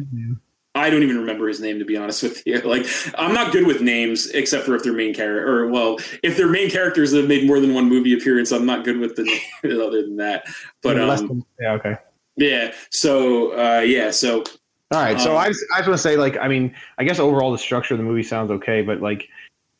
I 0.74 0.88
don't 0.88 1.02
even 1.02 1.18
remember 1.18 1.48
his 1.48 1.60
name 1.60 1.78
to 1.80 1.84
be 1.84 1.96
honest 1.96 2.22
with 2.22 2.46
you. 2.46 2.60
Like 2.64 2.86
I'm 3.18 3.34
not 3.34 3.52
good 3.52 3.66
with 3.66 3.80
names 3.80 4.26
except 4.30 4.64
for 4.64 4.76
if 4.76 4.84
they're 4.84 4.92
main 4.92 5.14
character 5.14 5.48
or 5.48 5.68
well, 5.68 5.98
if 6.22 6.36
they're 6.36 6.48
main 6.48 6.70
characters 6.70 7.10
that 7.10 7.18
have 7.18 7.28
made 7.28 7.46
more 7.46 7.58
than 7.58 7.74
one 7.74 7.88
movie 7.88 8.12
appearance, 8.12 8.52
I'm 8.52 8.66
not 8.66 8.84
good 8.84 8.98
with 8.98 9.16
the 9.16 9.22
name 9.64 9.80
other 9.80 10.02
than 10.02 10.16
that. 10.18 10.44
But 10.82 11.00
um, 11.00 11.44
yeah, 11.60 11.72
okay. 11.72 11.96
Yeah. 12.36 12.72
So 12.90 13.52
uh, 13.58 13.80
yeah. 13.80 14.10
So 14.12 14.44
All 14.92 15.02
right, 15.02 15.20
so 15.20 15.32
Um, 15.32 15.38
I 15.38 15.48
just, 15.48 15.64
I 15.74 15.78
just 15.78 15.88
want 15.88 15.98
to 15.98 16.02
say, 16.02 16.16
like, 16.16 16.36
I 16.38 16.48
mean, 16.48 16.74
I 16.98 17.04
guess 17.04 17.18
overall 17.18 17.52
the 17.52 17.58
structure 17.58 17.94
of 17.94 17.98
the 17.98 18.04
movie 18.04 18.22
sounds 18.22 18.50
okay, 18.50 18.82
but 18.82 19.00
like, 19.00 19.28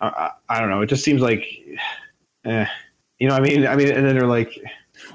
I, 0.01 0.09
I, 0.09 0.31
I 0.57 0.61
don't 0.61 0.71
know, 0.71 0.83
it 0.83 0.87
just 0.87 1.05
seems 1.05 1.21
like, 1.21 1.47
eh, 2.45 2.67
you 3.19 3.29
know, 3.29 3.35
what 3.35 3.43
I 3.43 3.49
mean, 3.49 3.67
I 3.67 3.77
mean, 3.77 3.91
and 3.93 4.07
then 4.07 4.17
they're 4.17 4.27
like, 4.27 4.61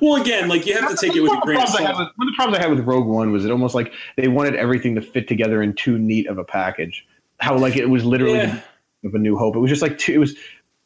well, 0.01 0.21
again, 0.21 0.47
like 0.49 0.65
you 0.65 0.77
have 0.79 0.89
to 0.89 0.95
take 0.97 1.15
it 1.15 1.21
with 1.21 1.31
a 1.31 1.35
one 1.35 1.37
of 1.37 1.41
the 1.41 1.45
grain 1.45 1.57
of 1.61 1.63
problems 1.65 1.79
I 1.79 1.81
had 1.87 1.95
salt. 1.95 1.99
with- 2.09 2.17
One 2.17 2.27
of 2.27 2.31
the 2.33 2.35
problems 2.35 2.57
I 2.57 2.61
had 2.61 2.69
with 2.77 2.85
Rogue 2.85 3.07
One 3.07 3.31
was 3.31 3.45
it 3.45 3.51
almost 3.51 3.75
like 3.75 3.93
they 4.17 4.27
wanted 4.27 4.55
everything 4.55 4.95
to 4.95 5.01
fit 5.01 5.27
together 5.27 5.61
in 5.61 5.73
too 5.73 5.97
neat 5.97 6.27
of 6.27 6.37
a 6.37 6.43
package. 6.43 7.05
How 7.39 7.57
like 7.57 7.75
it 7.75 7.89
was 7.89 8.03
literally 8.05 8.37
Yeah. 8.39 8.59
of 9.03 9.13
a 9.13 9.19
New 9.19 9.37
Hope. 9.37 9.55
It 9.55 9.59
was 9.59 9.69
just 9.69 9.81
like 9.81 9.97
too, 9.97 10.13
it 10.13 10.17
was 10.17 10.35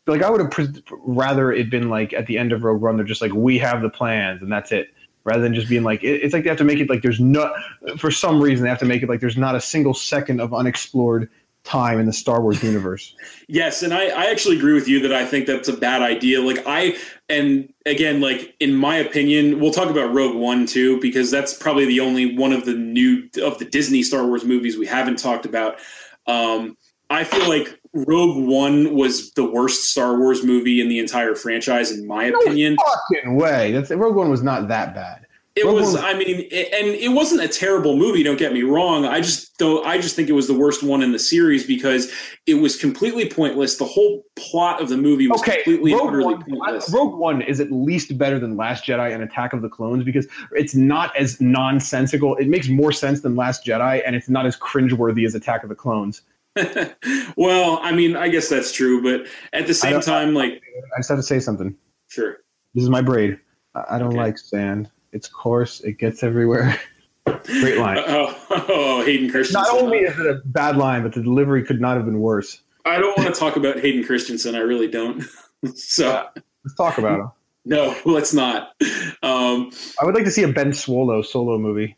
like 0.07 0.23
I 0.23 0.29
would 0.29 0.41
have 0.41 0.51
pre- 0.51 0.67
rather 1.03 1.51
it 1.51 1.69
been 1.69 1.89
like 1.89 2.13
at 2.13 2.25
the 2.27 2.37
end 2.37 2.51
of 2.51 2.63
Rogue 2.63 2.81
One, 2.81 2.97
they're 2.97 3.05
just 3.05 3.21
like 3.21 3.33
we 3.33 3.57
have 3.59 3.81
the 3.81 3.89
plans 3.89 4.41
and 4.41 4.51
that's 4.51 4.71
it, 4.71 4.87
rather 5.23 5.41
than 5.41 5.53
just 5.53 5.69
being 5.69 5.83
like 5.83 6.03
it, 6.03 6.21
it's 6.23 6.33
like 6.33 6.43
they 6.43 6.49
have 6.49 6.57
to 6.57 6.63
make 6.63 6.79
it 6.79 6.89
like 6.89 7.01
there's 7.03 7.19
no 7.19 7.53
for 7.97 8.09
some 8.09 8.41
reason 8.41 8.63
they 8.63 8.69
have 8.69 8.79
to 8.79 8.85
make 8.85 9.03
it 9.03 9.09
like 9.09 9.19
there's 9.19 9.37
not 9.37 9.53
a 9.55 9.61
single 9.61 9.93
second 9.93 10.41
of 10.41 10.53
unexplored 10.53 11.29
time 11.63 11.99
in 11.99 12.05
the 12.07 12.13
Star 12.13 12.41
Wars 12.41 12.63
universe. 12.63 13.15
Yes, 13.51 13.81
and 13.83 13.93
I, 13.95 14.09
I 14.09 14.25
actually 14.31 14.57
agree 14.57 14.73
with 14.73 14.87
you 14.87 14.99
that 15.01 15.11
I 15.11 15.25
think 15.25 15.47
that's 15.47 15.67
a 15.67 15.73
bad 15.75 16.03
idea. 16.03 16.39
Like 16.39 16.63
I 16.67 16.95
and 17.30 17.71
again, 17.86 18.21
like 18.21 18.55
in 18.59 18.73
my 18.73 18.97
opinion, 18.97 19.59
we'll 19.59 19.71
talk 19.71 19.89
about 19.89 20.13
Rogue 20.13 20.36
One 20.36 20.65
too, 20.65 20.99
because 20.99 21.30
that's 21.30 21.53
probably 21.53 21.86
the 21.86 21.99
only 21.99 22.36
one 22.36 22.51
of 22.51 22.65
the 22.65 22.73
new 22.73 23.30
of 23.43 23.59
the 23.59 23.65
Disney 23.65 24.03
Star 24.03 24.25
Wars 24.25 24.43
movies 24.43 24.77
we 24.77 24.88
haven't 24.88 25.19
talked 25.19 25.45
about. 25.45 25.80
Um, 26.27 26.75
I 27.09 27.23
feel 27.23 27.47
like 27.47 27.80
Rogue 27.93 28.47
One 28.47 28.93
was 28.93 29.32
the 29.34 29.49
worst 29.49 29.91
Star 29.91 30.19
Wars 30.19 30.43
movie 30.43 30.82
in 30.82 30.89
the 30.89 30.99
entire 30.99 31.36
franchise, 31.36 31.91
in 31.91 32.05
my 32.07 32.25
opinion. 32.25 32.77
Fucking 33.11 33.36
way, 33.36 33.71
that's 33.71 33.91
Rogue 33.91 34.15
One 34.15 34.30
was 34.30 34.43
not 34.43 34.67
that 34.67 34.95
bad. 34.95 35.25
It 35.60 35.68
was. 35.68 35.95
I 35.95 36.14
mean, 36.14 36.47
it, 36.51 36.74
and 36.74 36.88
it 36.95 37.10
wasn't 37.10 37.41
a 37.41 37.47
terrible 37.47 37.95
movie. 37.95 38.24
Don't 38.24 38.38
get 38.39 38.53
me 38.53 38.64
wrong. 38.64 39.05
I 39.05 39.20
just 39.22 39.57
don't. 39.57 39.86
I 39.86 39.97
just 39.99 40.16
think 40.16 40.30
it 40.30 40.34
was 40.34 40.47
the 40.47 40.53
worst 40.53 40.82
one 40.84 41.01
in 41.03 41.12
the 41.12 41.20
series 41.20 41.66
because 41.68 42.12
it 42.45 42.55
was 42.55 42.78
completely 42.78 43.30
pointless. 43.30 43.78
The 43.78 43.86
whole 43.86 44.24
plot 44.36 44.82
of 44.82 44.89
the 44.89 44.97
movie 44.97 45.28
was 45.28 45.41
Okay, 45.41 45.55
completely 45.64 45.93
Rogue 45.93 46.07
utterly 46.07 46.26
One, 46.36 46.43
pointless. 46.43 46.89
Rogue 46.93 47.20
One 47.20 47.41
is 47.41 47.60
at 47.60 47.72
least 47.72 48.18
better 48.18 48.39
than 48.39 48.55
Last 48.57 48.86
Jedi 48.86 49.14
and 49.14 49.22
Attack 49.24 49.53
of 49.53 49.62
the 49.62 49.70
Clones 49.70 50.03
because 50.03 50.28
it's 50.53 50.76
not 50.76 51.16
as 51.18 51.39
nonsensical. 51.41 52.36
It 52.38 52.47
makes 52.47 52.70
more 52.70 52.91
sense 52.91 53.22
than 53.22 53.36
Last 53.36 53.66
Jedi, 53.66 54.01
and 54.05 54.16
it's 54.16 54.30
not 54.30 54.45
as 54.45 54.57
cringeworthy 54.57 55.26
as 55.26 55.36
Attack 55.36 55.64
of 55.64 55.70
the 55.70 55.76
Clones. 55.76 56.22
well, 57.38 57.80
I 57.84 57.91
mean, 57.93 58.16
I 58.16 58.28
guess 58.30 58.49
that's 58.49 58.72
true, 58.72 59.01
but 59.01 59.28
at 59.53 59.68
the 59.68 59.74
same 59.74 60.01
time, 60.01 60.34
like, 60.34 60.62
I 60.95 60.99
just 60.99 61.10
have 61.10 61.20
to 61.20 61.24
say 61.24 61.39
something. 61.39 61.76
sure. 62.07 62.38
This 62.74 62.84
is 62.84 62.89
my 62.89 63.01
braid. 63.01 63.39
I 63.76 63.95
I 63.95 63.99
don't 63.99 64.10
Okay. 64.10 64.18
like 64.18 64.38
sand. 64.38 64.89
It's 65.12 65.28
coarse. 65.28 65.82
It 65.82 65.93
gets 65.93 66.24
everywhere. 66.24 66.80
Great 67.26 67.78
line. 67.78 67.97
Oh, 67.99 68.36
oh, 68.70 69.05
Hayden 69.05 69.30
Christensen. 69.30 69.62
Not 69.62 69.82
only 69.82 69.99
is 69.99 70.18
it 70.20 70.26
a 70.26 70.41
bad 70.45 70.78
line, 70.78 71.03
but 71.03 71.14
the 71.14 71.22
delivery 71.22 71.64
could 71.64 71.82
not 71.82 71.95
have 71.95 72.05
been 72.05 72.20
worse. 72.20 72.62
I 72.86 72.97
don't 72.97 73.18
want 73.18 73.34
to 73.34 73.39
talk 73.39 73.55
about 73.55 73.80
Hayden 73.80 74.03
Christensen. 74.03 74.55
I 74.55 74.60
really 74.60 74.88
don't. 74.88 75.24
so 75.76 76.28
Let's 76.64 76.76
talk 76.76 76.97
about 76.97 77.20
him. 77.20 77.32
no, 77.66 77.95
let's 78.05 78.34
not. 78.34 78.74
Um, 79.22 79.72
I 80.01 80.05
would 80.05 80.16
like 80.16 80.26
to 80.26 80.32
see 80.32 80.43
a 80.43 80.47
Ben 80.47 80.72
Swolo 80.72 81.26
solo 81.26 81.57
movie, 81.57 81.97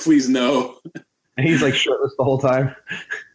please 0.00 0.28
no. 0.28 0.78
and 1.36 1.46
he's 1.46 1.62
like 1.62 1.74
shirtless 1.74 2.12
the 2.18 2.24
whole 2.24 2.38
time. 2.38 2.74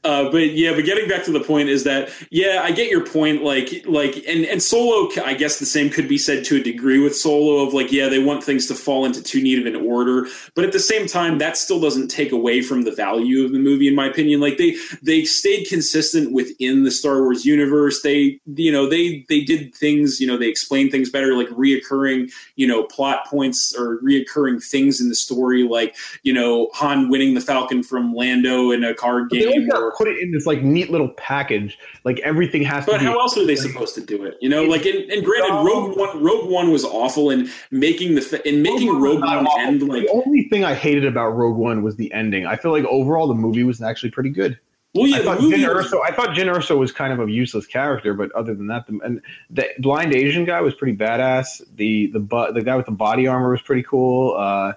Uh, 0.03 0.31
but 0.31 0.51
yeah, 0.53 0.73
but 0.73 0.85
getting 0.85 1.09
back 1.09 1.23
to 1.25 1.31
the 1.31 1.39
point 1.39 1.69
is 1.69 1.83
that 1.83 2.09
yeah, 2.29 2.61
I 2.63 2.71
get 2.71 2.89
your 2.89 3.05
point. 3.05 3.43
Like 3.43 3.83
like 3.85 4.15
and 4.27 4.45
and 4.45 4.61
Solo, 4.61 5.09
I 5.23 5.33
guess 5.33 5.59
the 5.59 5.65
same 5.65 5.89
could 5.89 6.07
be 6.07 6.17
said 6.17 6.45
to 6.45 6.57
a 6.57 6.63
degree 6.63 6.99
with 6.99 7.15
Solo 7.15 7.65
of 7.65 7.73
like 7.73 7.91
yeah, 7.91 8.07
they 8.07 8.19
want 8.19 8.43
things 8.43 8.67
to 8.67 8.75
fall 8.75 9.05
into 9.05 9.21
too 9.21 9.41
neat 9.41 9.59
of 9.59 9.65
an 9.65 9.75
order, 9.75 10.27
but 10.55 10.63
at 10.63 10.71
the 10.71 10.79
same 10.79 11.07
time, 11.07 11.39
that 11.39 11.57
still 11.57 11.79
doesn't 11.79 12.09
take 12.09 12.31
away 12.31 12.61
from 12.61 12.83
the 12.83 12.91
value 12.91 13.43
of 13.43 13.51
the 13.51 13.59
movie, 13.59 13.87
in 13.87 13.95
my 13.95 14.05
opinion. 14.05 14.39
Like 14.39 14.57
they 14.57 14.77
they 15.01 15.23
stayed 15.23 15.67
consistent 15.67 16.31
within 16.31 16.83
the 16.83 16.91
Star 16.91 17.21
Wars 17.23 17.45
universe. 17.45 18.01
They 18.01 18.39
you 18.55 18.71
know 18.71 18.87
they 18.87 19.25
they 19.29 19.41
did 19.41 19.73
things 19.73 20.21
you 20.21 20.27
know 20.27 20.37
they 20.37 20.47
explained 20.47 20.91
things 20.91 21.09
better, 21.09 21.33
like 21.33 21.49
reoccurring 21.49 22.31
you 22.55 22.67
know 22.67 22.83
plot 22.83 23.25
points 23.25 23.75
or 23.75 23.97
reoccurring 24.01 24.63
things 24.63 25.01
in 25.01 25.09
the 25.09 25.15
story, 25.15 25.63
like 25.63 25.95
you 26.23 26.33
know 26.33 26.69
Han 26.75 27.09
winning 27.09 27.33
the 27.33 27.41
Falcon 27.41 27.83
from 27.83 28.13
Lando 28.13 28.71
in 28.71 28.83
a 28.83 28.93
card 28.93 29.29
game. 29.29 29.67
Put 29.95 30.07
it 30.07 30.17
in 30.19 30.31
this 30.31 30.45
like 30.45 30.61
neat 30.61 30.89
little 30.89 31.09
package. 31.09 31.77
Like 32.03 32.19
everything 32.19 32.63
has 32.63 32.85
to 32.85 32.91
But 32.91 33.01
how 33.01 33.19
else 33.19 33.37
are 33.37 33.45
they 33.45 33.55
supposed 33.55 33.95
to 33.95 34.01
do 34.01 34.23
it? 34.25 34.37
You 34.41 34.49
know, 34.49 34.63
like 34.63 34.85
and, 34.85 35.09
and 35.11 35.23
granted. 35.23 35.53
Rogue 35.63 35.97
One, 35.97 36.23
Rogue 36.23 36.49
One 36.49 36.71
was 36.71 36.83
awful 36.83 37.29
in 37.29 37.49
making 37.71 38.15
the 38.15 38.41
in 38.47 38.61
making 38.61 38.99
Rogue 38.99 39.19
not 39.19 39.37
One 39.37 39.47
awful. 39.47 39.59
end 39.61 39.83
like 39.87 40.03
the 40.03 40.11
only 40.11 40.43
thing 40.49 40.63
I 40.63 40.73
hated 40.73 41.05
about 41.05 41.29
Rogue 41.29 41.57
One 41.57 41.83
was 41.83 41.95
the 41.95 42.11
ending. 42.13 42.45
I 42.45 42.55
feel 42.55 42.71
like 42.71 42.85
overall 42.85 43.27
the 43.27 43.33
movie 43.35 43.63
was 43.63 43.81
actually 43.81 44.11
pretty 44.11 44.29
good. 44.29 44.59
well, 44.93 45.07
yeah, 45.07 45.17
I 45.17 45.21
thought 45.23 45.41
movie 45.41 45.57
Jyn 45.57 45.69
Erso. 45.69 45.99
I 46.03 46.11
thought 46.11 46.29
Jyn 46.29 46.53
Erso 46.53 46.77
was 46.77 46.91
kind 46.91 47.13
of 47.13 47.19
a 47.19 47.31
useless 47.31 47.65
character, 47.67 48.13
but 48.13 48.31
other 48.31 48.55
than 48.55 48.67
that, 48.67 48.87
the, 48.87 48.99
and 49.03 49.21
the 49.49 49.67
blind 49.79 50.15
Asian 50.15 50.45
guy 50.45 50.61
was 50.61 50.73
pretty 50.73 50.97
badass. 50.97 51.61
The 51.75 52.07
the 52.07 52.19
the 52.53 52.61
guy 52.61 52.75
with 52.75 52.85
the 52.85 52.91
body 52.91 53.27
armor 53.27 53.51
was 53.51 53.61
pretty 53.61 53.83
cool. 53.83 54.35
Uh, 54.37 54.73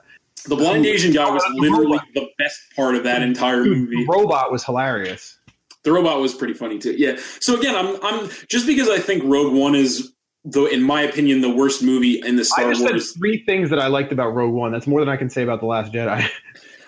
the 0.47 0.57
blind 0.57 0.86
Asian 0.86 1.12
guy 1.12 1.30
was 1.30 1.43
literally 1.55 1.99
the 2.14 2.28
best 2.38 2.61
part 2.74 2.95
of 2.95 3.05
that 3.05 3.22
entire 3.22 3.64
movie. 3.64 4.05
the 4.05 4.07
robot 4.07 4.51
was 4.51 4.64
hilarious. 4.64 5.38
The 5.82 5.93
robot 5.93 6.20
was 6.20 6.34
pretty 6.34 6.55
funny 6.55 6.78
too. 6.78 6.93
Yeah. 6.97 7.18
So 7.41 7.59
again, 7.59 7.74
I'm 7.74 7.99
I'm 8.03 8.30
just 8.49 8.66
because 8.66 8.88
I 8.88 8.99
think 8.99 9.22
Rogue 9.24 9.55
One 9.55 9.74
is 9.74 10.12
the 10.45 10.64
in 10.66 10.82
my 10.82 11.03
opinion 11.03 11.41
the 11.43 11.51
worst 11.51 11.82
movie 11.82 12.20
in 12.20 12.36
the 12.36 12.43
I 12.43 12.45
Star 12.45 12.70
just 12.70 12.82
Wars. 12.82 13.12
said 13.12 13.18
three 13.18 13.45
things 13.45 13.70
that 13.70 13.78
I 13.78 13.86
liked 13.88 14.12
about 14.12 14.34
Rogue 14.34 14.55
One. 14.55 14.72
That's 14.72 14.86
more 14.86 15.01
than 15.01 15.09
I 15.09 15.16
can 15.16 15.30
say 15.30 15.43
about 15.43 15.61
the 15.61 15.66
Last 15.66 15.93
Jedi. 15.93 16.28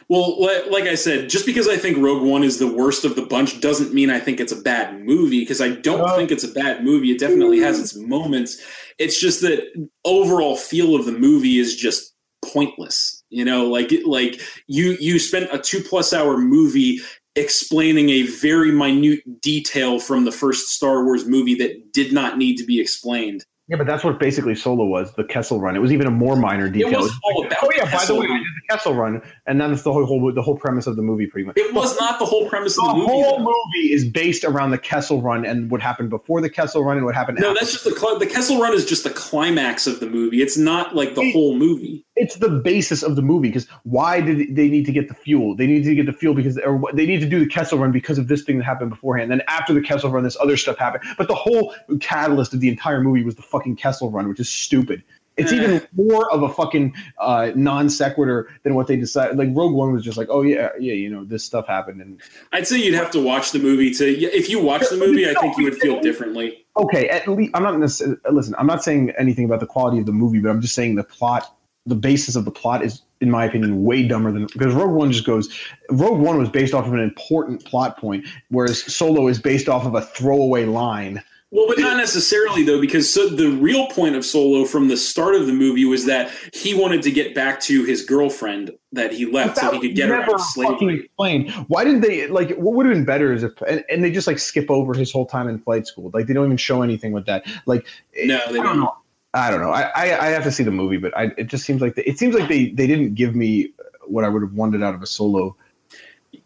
Well, 0.08 0.42
like 0.70 0.84
I 0.84 0.94
said, 0.94 1.30
just 1.30 1.46
because 1.46 1.68
I 1.68 1.76
think 1.78 1.96
Rogue 1.96 2.22
One 2.22 2.42
is 2.42 2.58
the 2.58 2.70
worst 2.70 3.06
of 3.06 3.16
the 3.16 3.22
bunch 3.22 3.62
doesn't 3.62 3.94
mean 3.94 4.10
I 4.10 4.20
think 4.20 4.40
it's 4.40 4.52
a 4.52 4.60
bad 4.60 5.00
movie 5.00 5.40
because 5.40 5.62
I 5.62 5.70
don't 5.70 6.06
think 6.16 6.30
it's 6.30 6.44
a 6.44 6.48
bad 6.48 6.84
movie. 6.84 7.12
It 7.12 7.18
definitely 7.18 7.60
has 7.60 7.80
its 7.80 7.96
moments. 7.96 8.60
It's 8.98 9.18
just 9.18 9.40
that 9.40 9.62
overall 10.04 10.56
feel 10.56 10.94
of 10.96 11.06
the 11.06 11.12
movie 11.12 11.56
is 11.58 11.76
just 11.76 12.12
pointless. 12.44 13.21
You 13.32 13.44
know, 13.44 13.66
like 13.66 13.90
like 14.04 14.40
you 14.66 14.96
you 15.00 15.18
spent 15.18 15.48
a 15.52 15.58
2 15.58 15.80
plus 15.82 16.12
hour 16.12 16.38
movie 16.38 17.00
explaining 17.34 18.10
a 18.10 18.22
very 18.24 18.70
minute 18.72 19.20
detail 19.40 19.98
from 19.98 20.24
the 20.24 20.32
first 20.32 20.68
Star 20.68 21.04
Wars 21.04 21.26
movie 21.26 21.54
that 21.56 21.92
did 21.92 22.12
not 22.12 22.36
need 22.36 22.56
to 22.58 22.64
be 22.64 22.78
explained. 22.78 23.44
yeah, 23.68 23.76
but 23.78 23.86
that's 23.86 24.04
what 24.04 24.20
basically 24.20 24.54
Solo 24.54 24.84
was. 24.84 25.14
The 25.14 25.24
Kessel 25.24 25.58
Run. 25.58 25.74
It 25.74 25.78
was 25.78 25.92
even 25.92 26.06
a 26.06 26.10
more 26.10 26.36
minor 26.36 26.66
It 26.66 26.72
detail. 26.72 27.00
was 27.00 27.18
all 27.24 27.46
about 27.46 27.58
oh 27.62 27.70
yeah, 27.74 27.84
by 27.90 28.04
the 28.04 28.14
way, 28.14 28.26
I 28.26 28.36
did 28.36 28.44
the 28.44 28.74
Kessel 28.74 28.94
Run, 28.94 29.22
and 29.46 29.58
that's 29.58 29.82
the 29.82 29.92
whole, 29.92 30.04
whole 30.04 30.30
the 30.34 30.42
whole 30.42 30.58
premise 30.58 30.86
of 30.86 30.96
the 30.96 31.02
movie, 31.02 31.26
pretty 31.26 31.46
much. 31.46 31.56
It 31.56 31.72
was 31.72 31.98
not 31.98 32.18
the 32.18 32.26
whole 32.26 32.50
premise 32.50 32.76
The 32.76 32.82
of 32.82 32.88
the 32.88 32.94
movie. 32.96 33.06
The 33.06 33.12
whole 33.12 33.38
though. 33.38 33.44
movie 33.44 33.92
is 33.94 34.04
based 34.06 34.44
around 34.44 34.72
the 34.72 34.78
Kessel 34.78 35.22
Run 35.22 35.46
and 35.46 35.70
what 35.70 35.80
happened 35.80 36.10
before 36.10 36.42
the 36.42 36.50
Kessel 36.50 36.84
Run 36.84 36.98
and 36.98 37.06
what 37.06 37.14
happened 37.14 37.38
after. 37.38 37.46
No, 37.48 37.52
after. 37.52 37.64
that's 37.64 37.72
just 37.72 37.84
the 37.84 38.16
the 38.18 38.26
Kessel 38.26 38.60
Run 38.60 38.74
is 38.74 38.84
just 38.84 39.04
the 39.04 39.10
climax 39.10 39.86
of 39.86 40.00
the 40.00 40.06
movie. 40.10 40.42
It's 40.42 40.58
not 40.58 40.94
like 40.94 41.14
the 41.14 41.32
whole 41.32 41.56
movie. 41.56 42.04
It's 42.16 42.36
the 42.36 42.48
basis 42.50 43.02
of 43.02 43.16
the 43.16 43.22
movie 43.22 43.48
because 43.48 43.66
why 43.84 44.20
did 44.20 44.54
they 44.54 44.68
need 44.68 44.84
to 44.86 44.92
get 44.92 45.08
the 45.08 45.14
fuel? 45.14 45.56
They 45.56 45.66
need 45.66 45.84
to 45.84 45.94
get 45.94 46.06
the 46.06 46.12
fuel 46.12 46.34
because 46.34 46.58
or 46.58 46.80
they 46.92 47.06
need 47.06 47.20
to 47.20 47.28
do 47.28 47.38
the 47.40 47.46
Kessel 47.46 47.78
Run 47.78 47.90
because 47.92 48.18
of 48.18 48.28
this 48.28 48.42
thing 48.42 48.58
that 48.58 48.64
happened 48.64 48.90
beforehand. 48.90 49.30
Then 49.30 49.42
after 49.48 49.72
the 49.72 49.80
Kessel 49.80 50.10
Run, 50.10 50.22
this 50.24 50.36
other 50.40 50.56
stuff 50.56 50.76
happened. 50.78 51.04
But 51.16 51.28
the 51.28 51.34
whole 51.34 51.74
catalyst 52.00 52.52
of 52.52 52.60
the 52.60 52.68
entire 52.68 53.00
movie 53.00 53.24
was 53.24 53.34
the 53.36 53.42
fucking 53.42 53.76
Kessel 53.76 54.10
Run, 54.10 54.28
which 54.28 54.40
is 54.40 54.48
stupid. 54.48 55.02
It's 55.38 55.50
Eh. 55.50 55.56
even 55.56 55.82
more 55.96 56.30
of 56.30 56.42
a 56.42 56.50
fucking 56.50 56.94
uh, 57.18 57.52
non 57.54 57.88
sequitur 57.88 58.50
than 58.64 58.74
what 58.74 58.86
they 58.86 58.96
decided. 58.96 59.38
Like 59.38 59.48
Rogue 59.52 59.72
One 59.72 59.90
was 59.92 60.04
just 60.04 60.18
like, 60.18 60.28
oh 60.30 60.42
yeah, 60.42 60.68
yeah, 60.78 60.92
you 60.92 61.08
know, 61.08 61.24
this 61.24 61.42
stuff 61.42 61.66
happened, 61.66 62.02
and 62.02 62.20
I'd 62.52 62.66
say 62.66 62.76
you'd 62.76 62.92
have 62.92 63.10
to 63.12 63.22
watch 63.22 63.52
the 63.52 63.58
movie 63.58 63.90
to. 63.94 64.04
If 64.06 64.50
you 64.50 64.60
watch 64.62 64.82
the 64.90 64.98
movie, 64.98 65.26
I 65.26 65.32
think 65.40 65.56
you 65.56 65.64
would 65.64 65.76
feel 65.78 66.00
differently. 66.00 66.66
okay, 66.76 67.08
at 67.08 67.26
least 67.26 67.50
I'm 67.54 67.62
not 67.62 67.78
listen. 67.80 68.54
I'm 68.58 68.66
not 68.66 68.84
saying 68.84 69.12
anything 69.18 69.46
about 69.46 69.60
the 69.60 69.66
quality 69.66 69.98
of 70.00 70.04
the 70.04 70.12
movie, 70.12 70.38
but 70.40 70.50
I'm 70.50 70.60
just 70.60 70.74
saying 70.74 70.96
the 70.96 71.04
plot, 71.04 71.50
the 71.86 71.94
basis 71.94 72.36
of 72.36 72.44
the 72.44 72.50
plot 72.50 72.84
is, 72.84 73.02
in 73.20 73.30
my 73.30 73.44
opinion, 73.44 73.84
way 73.84 74.06
dumber 74.06 74.30
than 74.32 74.46
because 74.46 74.74
Rogue 74.74 74.92
One 74.92 75.10
just 75.12 75.26
goes. 75.26 75.48
Rogue 75.90 76.20
One 76.20 76.38
was 76.38 76.48
based 76.48 76.74
off 76.74 76.86
of 76.86 76.92
an 76.92 77.00
important 77.00 77.64
plot 77.64 77.98
point, 77.98 78.26
whereas 78.50 78.82
Solo 78.94 79.28
is 79.28 79.40
based 79.40 79.68
off 79.68 79.84
of 79.84 79.94
a 79.94 80.02
throwaway 80.02 80.64
line. 80.64 81.22
Well, 81.54 81.66
but 81.68 81.78
not 81.78 81.98
necessarily 81.98 82.62
though, 82.62 82.80
because 82.80 83.12
so 83.12 83.28
the 83.28 83.50
real 83.50 83.86
point 83.88 84.16
of 84.16 84.24
Solo 84.24 84.64
from 84.64 84.88
the 84.88 84.96
start 84.96 85.34
of 85.34 85.46
the 85.46 85.52
movie 85.52 85.84
was 85.84 86.06
that 86.06 86.30
he 86.54 86.72
wanted 86.72 87.02
to 87.02 87.10
get 87.10 87.34
back 87.34 87.60
to 87.62 87.84
his 87.84 88.02
girlfriend 88.02 88.70
that 88.92 89.12
he 89.12 89.26
left, 89.26 89.58
so 89.58 89.70
he 89.72 89.78
could 89.78 89.94
get 89.94 90.08
her 90.08 90.14
out 90.22 90.32
of 90.32 90.40
slavery. 90.40 91.00
explained. 91.00 91.50
Why 91.68 91.84
didn't 91.84 92.00
they 92.00 92.26
like? 92.28 92.56
What 92.56 92.74
would 92.74 92.86
have 92.86 92.94
been 92.94 93.04
better 93.04 93.34
is 93.34 93.42
if 93.42 93.52
and, 93.68 93.84
and 93.90 94.02
they 94.02 94.10
just 94.10 94.26
like 94.26 94.38
skip 94.38 94.70
over 94.70 94.94
his 94.94 95.12
whole 95.12 95.26
time 95.26 95.46
in 95.46 95.58
flight 95.58 95.86
school. 95.86 96.10
Like 96.14 96.26
they 96.26 96.32
don't 96.32 96.46
even 96.46 96.56
show 96.56 96.80
anything 96.80 97.12
with 97.12 97.26
that. 97.26 97.44
Like 97.66 97.86
No, 98.24 98.38
they 98.50 98.58
I 98.58 98.62
don't 98.62 98.64
don't. 98.64 98.80
know. 98.80 98.96
I 99.34 99.50
don't 99.50 99.60
know. 99.60 99.70
I, 99.70 99.82
I, 99.94 100.26
I 100.26 100.28
have 100.28 100.44
to 100.44 100.52
see 100.52 100.62
the 100.62 100.70
movie, 100.70 100.98
but 100.98 101.16
I, 101.16 101.30
it 101.38 101.44
just 101.44 101.64
seems 101.64 101.80
like 101.80 101.94
they, 101.94 102.02
it 102.02 102.18
seems 102.18 102.34
like 102.34 102.48
they, 102.48 102.70
they 102.70 102.86
didn't 102.86 103.14
give 103.14 103.34
me 103.34 103.72
what 104.06 104.24
I 104.24 104.28
would 104.28 104.42
have 104.42 104.52
wanted 104.52 104.82
out 104.82 104.94
of 104.94 105.02
a 105.02 105.06
solo 105.06 105.56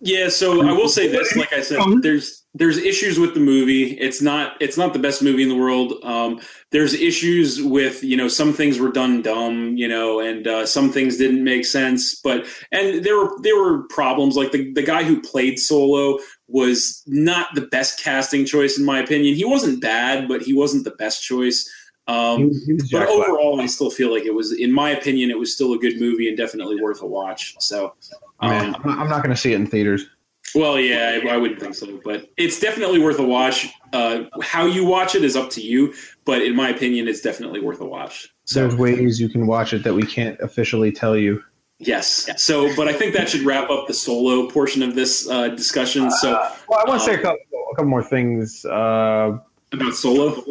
Yeah, 0.00 0.28
so 0.28 0.66
I 0.66 0.72
will 0.72 0.88
say 0.88 1.08
this. 1.08 1.34
Like 1.36 1.52
I 1.52 1.62
said, 1.62 1.80
there's 2.02 2.44
there's 2.54 2.78
issues 2.78 3.18
with 3.18 3.34
the 3.34 3.40
movie. 3.40 3.98
It's 3.98 4.22
not 4.22 4.56
it's 4.60 4.78
not 4.78 4.92
the 4.92 4.98
best 4.98 5.22
movie 5.22 5.42
in 5.42 5.48
the 5.48 5.56
world. 5.56 5.94
Um, 6.02 6.40
there's 6.70 6.94
issues 6.94 7.62
with 7.62 8.02
you 8.02 8.16
know 8.16 8.28
some 8.28 8.52
things 8.52 8.78
were 8.78 8.90
done 8.90 9.20
dumb, 9.22 9.76
you 9.76 9.86
know, 9.86 10.20
and 10.20 10.46
uh, 10.46 10.66
some 10.66 10.90
things 10.90 11.18
didn't 11.18 11.44
make 11.44 11.66
sense. 11.66 12.14
But 12.14 12.46
and 12.72 13.04
there 13.04 13.16
were 13.16 13.30
there 13.42 13.60
were 13.60 13.86
problems. 13.88 14.36
Like 14.36 14.52
the 14.52 14.72
the 14.72 14.82
guy 14.82 15.04
who 15.04 15.20
played 15.20 15.58
Solo 15.58 16.18
was 16.48 17.02
not 17.06 17.48
the 17.54 17.66
best 17.66 18.02
casting 18.02 18.46
choice 18.46 18.78
in 18.78 18.84
my 18.84 19.00
opinion. 19.00 19.34
He 19.34 19.44
wasn't 19.44 19.82
bad, 19.82 20.28
but 20.28 20.42
he 20.42 20.54
wasn't 20.54 20.84
the 20.84 20.92
best 20.92 21.22
choice. 21.22 21.68
Um, 22.08 22.50
He 22.52 22.60
he 22.66 22.72
but 22.74 22.86
Jack 22.86 23.08
Black. 23.08 23.28
overall, 23.28 23.60
I 23.60 23.66
still 23.66 23.90
feel 23.90 24.12
like 24.12 24.24
it 24.24 24.34
was, 24.34 24.52
in 24.52 24.72
my 24.72 24.90
opinion, 24.90 25.30
it 25.30 25.38
was 25.38 25.52
still 25.52 25.72
a 25.74 25.78
good 25.78 26.00
movie 26.00 26.28
and 26.28 26.36
definitely 26.36 26.80
worth 26.80 27.02
a 27.02 27.06
watch. 27.06 27.56
So, 27.60 27.94
um, 28.40 28.50
I'm 28.52 28.70
not- 28.72 28.98
I'm 28.98 29.08
not 29.08 29.22
going 29.22 29.34
to 29.34 29.40
see 29.40 29.52
it 29.52 29.56
in 29.56 29.66
theaters. 29.66 30.06
well, 30.54 30.78
yeah, 30.78 31.20
I, 31.24 31.28
I 31.34 31.36
wouldn't 31.36 31.60
think 31.60 31.74
so, 31.74 32.00
but 32.04 32.30
it's 32.36 32.60
definitely 32.60 33.00
worth 33.00 33.18
a 33.18 33.24
watch. 33.24 33.68
Uh, 33.92 34.24
how 34.42 34.64
you 34.66 34.84
watch 34.84 35.14
it 35.16 35.24
is 35.24 35.36
up 35.36 35.50
to 35.50 35.60
you, 35.60 35.92
but 36.24 36.42
in 36.42 36.54
my 36.54 36.68
opinion, 36.70 37.08
it's 37.08 37.20
definitely 37.20 37.60
worth 37.60 37.80
a 37.80 37.84
watch. 37.84 38.28
So, 38.44 38.60
There's 38.60 38.76
ways 38.76 39.20
you 39.20 39.28
can 39.28 39.46
watch 39.48 39.72
it 39.72 39.82
that 39.82 39.92
we 39.94 40.04
can't 40.04 40.38
officially 40.40 40.92
tell 40.92 41.16
you. 41.16 41.42
yes. 41.80 42.30
So, 42.36 42.74
but 42.76 42.86
I 42.86 42.92
think 42.92 43.12
that 43.14 43.28
should 43.28 43.42
wrap 43.42 43.68
up 43.70 43.88
the 43.88 43.92
solo 43.94 44.48
portion 44.48 44.82
of 44.84 44.94
this 44.94 45.28
uh, 45.28 45.48
discussion. 45.48 46.10
So, 46.12 46.30
Well, 46.68 46.78
I 46.78 46.88
want 46.88 47.00
to 47.02 47.06
say 47.06 47.14
a 47.14 47.16
Um, 47.16 47.22
couple, 47.24 47.38
a 47.72 47.74
couple 47.74 47.90
more 47.90 48.04
things. 48.04 48.64
Uh, 48.64 49.38
about 49.72 49.94
solo. 49.94 50.42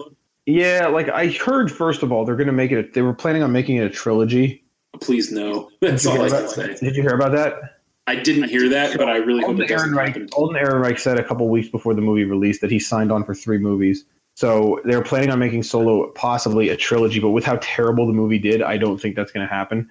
Yeah, 0.45 0.87
like 0.87 1.09
I 1.09 1.27
heard, 1.27 1.71
first 1.71 2.03
of 2.03 2.11
all, 2.11 2.25
they're 2.25 2.35
going 2.35 2.47
to 2.47 2.53
make 2.53 2.71
it. 2.71 2.93
They 2.93 3.01
were 3.01 3.13
planning 3.13 3.43
on 3.43 3.51
making 3.51 3.77
it 3.77 3.85
a 3.85 3.89
trilogy. 3.89 4.63
Please 5.01 5.31
no. 5.31 5.69
Did 5.81 5.91
That's 5.91 6.05
you, 6.05 6.11
all 6.11 6.21
I 6.21 6.27
about, 6.27 6.49
say. 6.51 6.75
did 6.79 6.95
you 6.95 7.01
hear 7.01 7.15
about 7.15 7.31
that? 7.33 7.79
I 8.07 8.15
didn't 8.15 8.49
hear 8.49 8.69
that, 8.69 8.97
but 8.97 9.09
I 9.09 9.17
really 9.17 9.41
hope 9.41 9.49
Alden 9.49 9.63
it 9.63 9.67
doesn't 9.67 9.91
Ehrenreich, 9.91 10.07
happen. 10.07 10.29
Alden 10.33 10.63
Ehrenreich 10.63 10.99
said 10.99 11.19
a 11.19 11.23
couple 11.23 11.49
weeks 11.49 11.69
before 11.69 11.95
the 11.95 12.01
movie 12.01 12.23
released 12.23 12.61
that 12.61 12.69
he 12.69 12.77
signed 12.79 13.11
on 13.11 13.23
for 13.23 13.33
three 13.33 13.57
movies. 13.57 14.05
So 14.35 14.79
they're 14.85 15.01
planning 15.01 15.31
on 15.31 15.39
making 15.39 15.63
Solo 15.63 16.11
possibly 16.11 16.69
a 16.69 16.77
trilogy, 16.77 17.19
but 17.19 17.31
with 17.31 17.43
how 17.43 17.57
terrible 17.61 18.05
the 18.05 18.13
movie 18.13 18.37
did, 18.37 18.61
I 18.61 18.77
don't 18.77 19.01
think 19.01 19.15
that's 19.15 19.31
going 19.31 19.47
to 19.47 19.51
happen. 19.51 19.89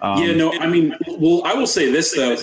Um, 0.00 0.22
yeah, 0.22 0.34
no, 0.34 0.52
I 0.60 0.68
mean, 0.68 0.94
well, 1.18 1.42
I 1.44 1.54
will 1.54 1.66
say 1.66 1.90
this 1.90 2.14
though. 2.14 2.36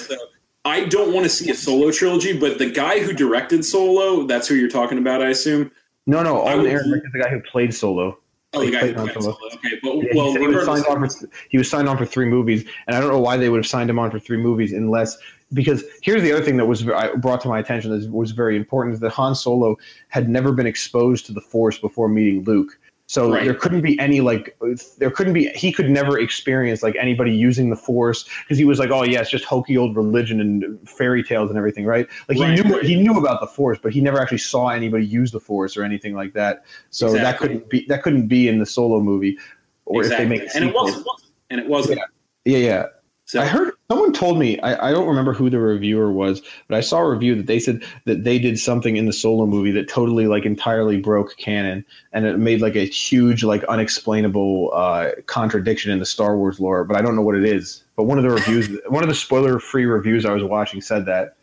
I 0.66 0.86
don't 0.86 1.14
want 1.14 1.26
to 1.26 1.30
see 1.30 1.50
a 1.52 1.56
solo 1.56 1.92
trilogy, 1.92 2.38
but 2.38 2.58
the 2.58 2.70
guy 2.70 3.00
who 3.00 3.14
directed 3.14 3.66
Solo, 3.66 4.26
that's 4.26 4.48
who 4.48 4.56
you're 4.56 4.70
talking 4.70 4.98
about, 4.98 5.22
I 5.22 5.30
assume. 5.30 5.72
No, 6.06 6.24
no. 6.24 6.40
Alden 6.40 6.66
Ehrenreich 6.66 7.06
is 7.06 7.12
the 7.14 7.20
guy 7.20 7.30
who 7.30 7.40
played 7.42 7.74
Solo. 7.74 8.18
Oh, 8.56 8.60
the 8.60 8.66
He 8.66 8.72
guy 8.72 8.88
who 8.88 8.94
played 8.94 9.14
Solo. 9.14 9.38
Solo. 9.38 9.52
Okay, 9.54 9.80
but 9.82 9.96
Yeah, 9.96 10.10
he, 10.12 10.18
well, 10.18 10.36
he 10.36 10.48
was 10.48 10.66
signed 10.66 10.86
on 10.86 11.10
for 11.10 11.30
he 11.50 11.58
was 11.58 11.70
signed 11.70 11.88
on 11.90 11.98
for 11.98 12.06
three 12.06 12.26
movies, 12.28 12.66
and 12.88 12.96
I 12.96 13.00
don't 13.00 13.10
know 13.12 13.20
why 13.20 13.38
they 13.38 13.50
would 13.50 13.58
have 13.58 13.68
signed 13.68 13.90
him 13.90 14.00
on 14.00 14.12
for 14.12 14.20
three 14.20 14.38
movies 14.38 14.74
unless 14.74 15.18
because 15.54 15.84
here's 16.02 16.24
the 16.24 16.32
other 16.32 16.44
thing 16.44 16.58
that 16.58 16.66
was 16.66 16.88
I- 16.90 17.14
brought 17.16 17.42
to 17.42 17.48
my 17.48 17.60
attention 17.60 17.92
that 18.00 18.12
was 18.12 18.32
very 18.32 18.56
important 18.58 18.94
is 18.96 19.00
that 19.02 19.12
Han 19.12 19.36
Solo 19.36 19.78
had 20.10 20.28
never 20.30 20.52
been 20.52 20.66
exposed 20.66 21.26
to 21.28 21.32
the 21.32 21.42
Force 21.42 21.78
before 21.78 22.08
meeting 22.10 22.44
Luke. 22.44 22.80
So 23.08 23.32
Right. 23.32 23.44
there 23.44 23.54
couldn't 23.54 23.82
be 23.82 24.00
any 24.00 24.22
like 24.22 24.58
there 24.98 25.12
couldn't 25.12 25.34
be 25.34 25.50
he 25.50 25.72
could 25.72 25.90
never 25.90 26.18
experience 26.18 26.82
like 26.82 26.96
anybody 26.96 27.36
using 27.36 27.70
the 27.70 27.76
Force 27.76 28.28
because 28.44 28.58
he 28.58 28.64
was 28.66 28.80
like 28.80 28.92
oh 28.92 29.04
yeah 29.04 29.20
it's 29.20 29.30
just 29.30 29.44
hokey 29.44 29.78
old 29.78 29.96
religion 29.96 30.40
and 30.40 30.90
fairy 30.90 31.22
tales 31.22 31.50
and 31.50 31.58
everything 31.58 31.86
right 31.86 32.08
like 32.30 32.40
Right. 32.40 32.58
he 32.58 32.64
knew 32.64 32.80
he 32.80 32.96
knew 32.96 33.18
about 33.18 33.42
the 33.42 33.48
Force 33.48 33.78
but 33.84 33.92
he 33.94 34.00
never 34.00 34.22
actually 34.22 34.38
saw 34.38 34.70
anybody 34.70 35.06
use 35.06 35.32
the 35.32 35.40
Force 35.40 35.76
or 35.76 35.84
anything 35.84 36.16
like 36.16 36.34
that 36.34 36.64
so 36.92 37.12
that 37.12 37.38
couldn't 37.38 37.70
be 37.70 37.86
that 37.90 38.04
couldn't 38.04 38.28
be 38.28 38.48
in 38.48 38.60
the 38.60 38.66
Solo 38.66 39.02
movie 39.02 39.38
or 39.86 40.02
exactly. 40.02 40.24
if 40.24 40.30
they 40.30 40.46
make 40.46 40.56
and 40.56 40.64
it 40.64 40.74
wasn't, 40.74 41.08
and 41.50 41.60
it 41.60 41.68
wasn't. 41.68 42.00
Yeah, 42.46 42.58
yeah. 42.58 42.86
So 43.34 43.42
I 43.42 43.48
heard 43.48 43.74
someone 43.90 44.14
told 44.14 44.38
me 44.38 44.60
I, 44.60 44.90
I 44.90 44.92
don't 44.92 45.08
remember 45.08 45.34
who 45.34 45.50
the 45.50 45.58
reviewer 45.58 46.12
was, 46.12 46.44
but 46.68 46.78
I 46.78 46.82
saw 46.82 47.00
a 47.00 47.10
review 47.10 47.34
that 47.34 47.48
they 47.48 47.58
said 47.58 47.84
that 48.06 48.24
they 48.26 48.38
did 48.38 48.60
something 48.60 48.96
in 48.96 49.08
the 49.08 49.12
solo 49.12 49.48
movie 49.48 49.72
that 49.72 49.90
totally 49.90 50.28
like 50.28 50.46
entirely 50.46 50.98
broke 50.98 51.36
canon 51.38 51.84
and 52.12 52.28
it 52.28 52.38
made 52.38 52.62
like 52.62 52.76
a 52.76 52.86
huge 52.86 53.44
like 53.44 53.64
unexplainable 53.64 54.70
uh, 54.76 55.10
contradiction 55.26 55.90
in 55.90 55.98
the 55.98 56.06
Star 56.06 56.38
Wars 56.38 56.60
lore. 56.60 56.84
But 56.84 56.96
I 56.96 57.02
don't 57.02 57.16
know 57.16 57.24
what 57.24 57.34
it 57.34 57.44
is. 57.44 57.84
But 57.96 58.04
one 58.04 58.20
of 58.20 58.24
the 58.24 58.30
reviews, 58.30 58.70
one 58.88 59.02
of 59.02 59.10
the 59.10 59.16
spoiler 59.16 59.58
free 59.58 59.86
reviews 59.86 60.28
I 60.28 60.34
was 60.34 60.44
watching 60.44 60.80
said 60.80 61.08
that. 61.08 61.36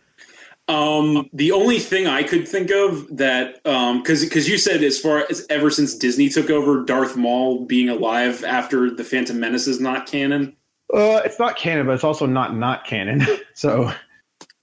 Um, 0.68 1.28
the 1.32 1.50
only 1.50 1.80
thing 1.80 2.06
I 2.06 2.22
could 2.22 2.46
think 2.46 2.70
of 2.70 3.16
that, 3.16 3.66
um, 3.66 4.00
because 4.00 4.22
because 4.22 4.48
you 4.48 4.58
said 4.58 4.84
as 4.84 5.00
far 5.00 5.26
as 5.28 5.44
ever 5.50 5.72
since 5.72 5.96
Disney 5.96 6.28
took 6.28 6.50
over, 6.50 6.84
Darth 6.84 7.16
Maul 7.16 7.64
being 7.64 7.88
alive 7.88 8.44
after 8.44 8.94
the 8.94 9.02
Phantom 9.02 9.40
Menace 9.40 9.66
is 9.66 9.80
not 9.80 10.06
canon. 10.06 10.56
Uh, 10.92 11.22
it's 11.24 11.38
not 11.38 11.56
canon, 11.56 11.86
but 11.86 11.92
it's 11.94 12.04
also 12.04 12.26
not 12.26 12.56
not 12.56 12.84
canon. 12.84 13.24
so 13.54 13.92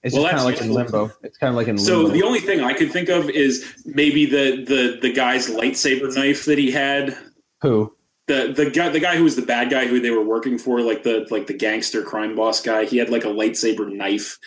it's 0.02 0.14
Well, 0.14 0.24
kind 0.24 0.38
of 0.38 0.44
like 0.44 0.60
in 0.60 0.72
limbo. 0.72 1.10
It's 1.22 1.38
kind 1.38 1.50
of 1.50 1.56
like 1.56 1.68
in 1.68 1.76
limbo. 1.76 1.90
So 1.90 2.08
the 2.08 2.22
only 2.22 2.40
thing 2.40 2.60
I 2.60 2.72
could 2.74 2.92
think 2.92 3.08
of 3.08 3.28
is 3.30 3.64
maybe 3.84 4.26
the 4.26 4.64
the 4.64 4.98
the 5.00 5.12
guy's 5.12 5.48
lightsaber 5.48 6.14
knife 6.14 6.44
that 6.44 6.58
he 6.58 6.70
had. 6.70 7.16
who? 7.62 7.94
The 8.26 8.52
the 8.54 8.68
guy 8.70 8.90
the 8.90 9.00
guy 9.00 9.16
who 9.16 9.24
was 9.24 9.36
the 9.36 9.42
bad 9.42 9.70
guy 9.70 9.86
who 9.86 10.00
they 10.00 10.10
were 10.10 10.22
working 10.22 10.58
for, 10.58 10.80
like 10.82 11.02
the 11.02 11.26
like 11.30 11.46
the 11.46 11.54
gangster 11.54 12.02
crime 12.02 12.36
boss 12.36 12.60
guy. 12.60 12.84
He 12.84 12.98
had 12.98 13.08
like 13.08 13.24
a 13.24 13.28
lightsaber 13.28 13.90
knife. 13.90 14.38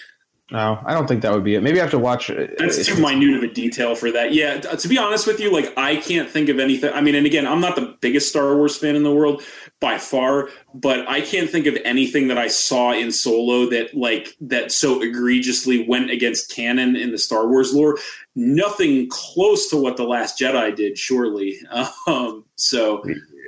No, 0.52 0.82
I 0.86 0.94
don't 0.94 1.08
think 1.08 1.22
that 1.22 1.32
would 1.32 1.46
be 1.46 1.56
it. 1.56 1.64
Maybe 1.64 1.80
I 1.80 1.84
have 1.84 1.92
to 1.92 2.00
watch. 2.00 2.28
That's 2.58 2.86
too 2.86 3.02
minute 3.02 3.38
of 3.38 3.44
a 3.50 3.54
detail 3.54 3.96
for 3.96 4.12
that. 4.12 4.34
Yeah, 4.34 4.60
to 4.60 4.88
be 4.90 4.98
honest 4.98 5.26
with 5.26 5.40
you, 5.40 5.50
like 5.52 5.74
I 5.78 5.96
can't 5.96 6.30
think 6.30 6.50
of 6.50 6.60
anything. 6.60 6.92
I 6.94 7.00
mean, 7.00 7.16
and 7.16 7.26
again, 7.26 7.48
I'm 7.48 7.62
not 7.62 7.78
the 7.78 7.96
biggest 8.02 8.28
Star 8.28 8.54
Wars 8.58 8.76
fan 8.76 8.98
in 8.98 9.04
the 9.04 9.14
world 9.14 9.44
by 9.80 9.98
far, 9.98 10.50
but 10.74 11.08
I 11.08 11.22
can't 11.22 11.50
think 11.50 11.68
of 11.68 11.78
anything 11.86 12.28
that 12.28 12.38
I 12.38 12.50
saw 12.50 12.92
in 12.92 13.14
Solo 13.14 13.70
that 13.70 13.96
like 13.96 14.36
that 14.42 14.74
so 14.74 15.02
egregiously 15.02 15.88
went 15.88 16.12
against 16.12 16.54
canon 16.54 16.98
in 16.98 17.12
the 17.12 17.18
Star 17.18 17.48
Wars 17.48 17.74
lore. 17.74 17.98
Nothing 18.36 19.08
close 19.10 19.70
to 19.70 19.78
what 19.78 19.96
the 19.96 20.04
Last 20.04 20.38
Jedi 20.38 20.76
did, 20.76 20.98
surely. 20.98 21.58
Um, 22.08 22.44
so 22.56 23.04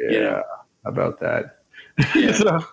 yeah, 0.09 0.19
Yeah. 0.19 0.41
about 0.85 1.19
that. 1.19 1.57
Yeah. 2.15 2.31
so, 2.33 2.65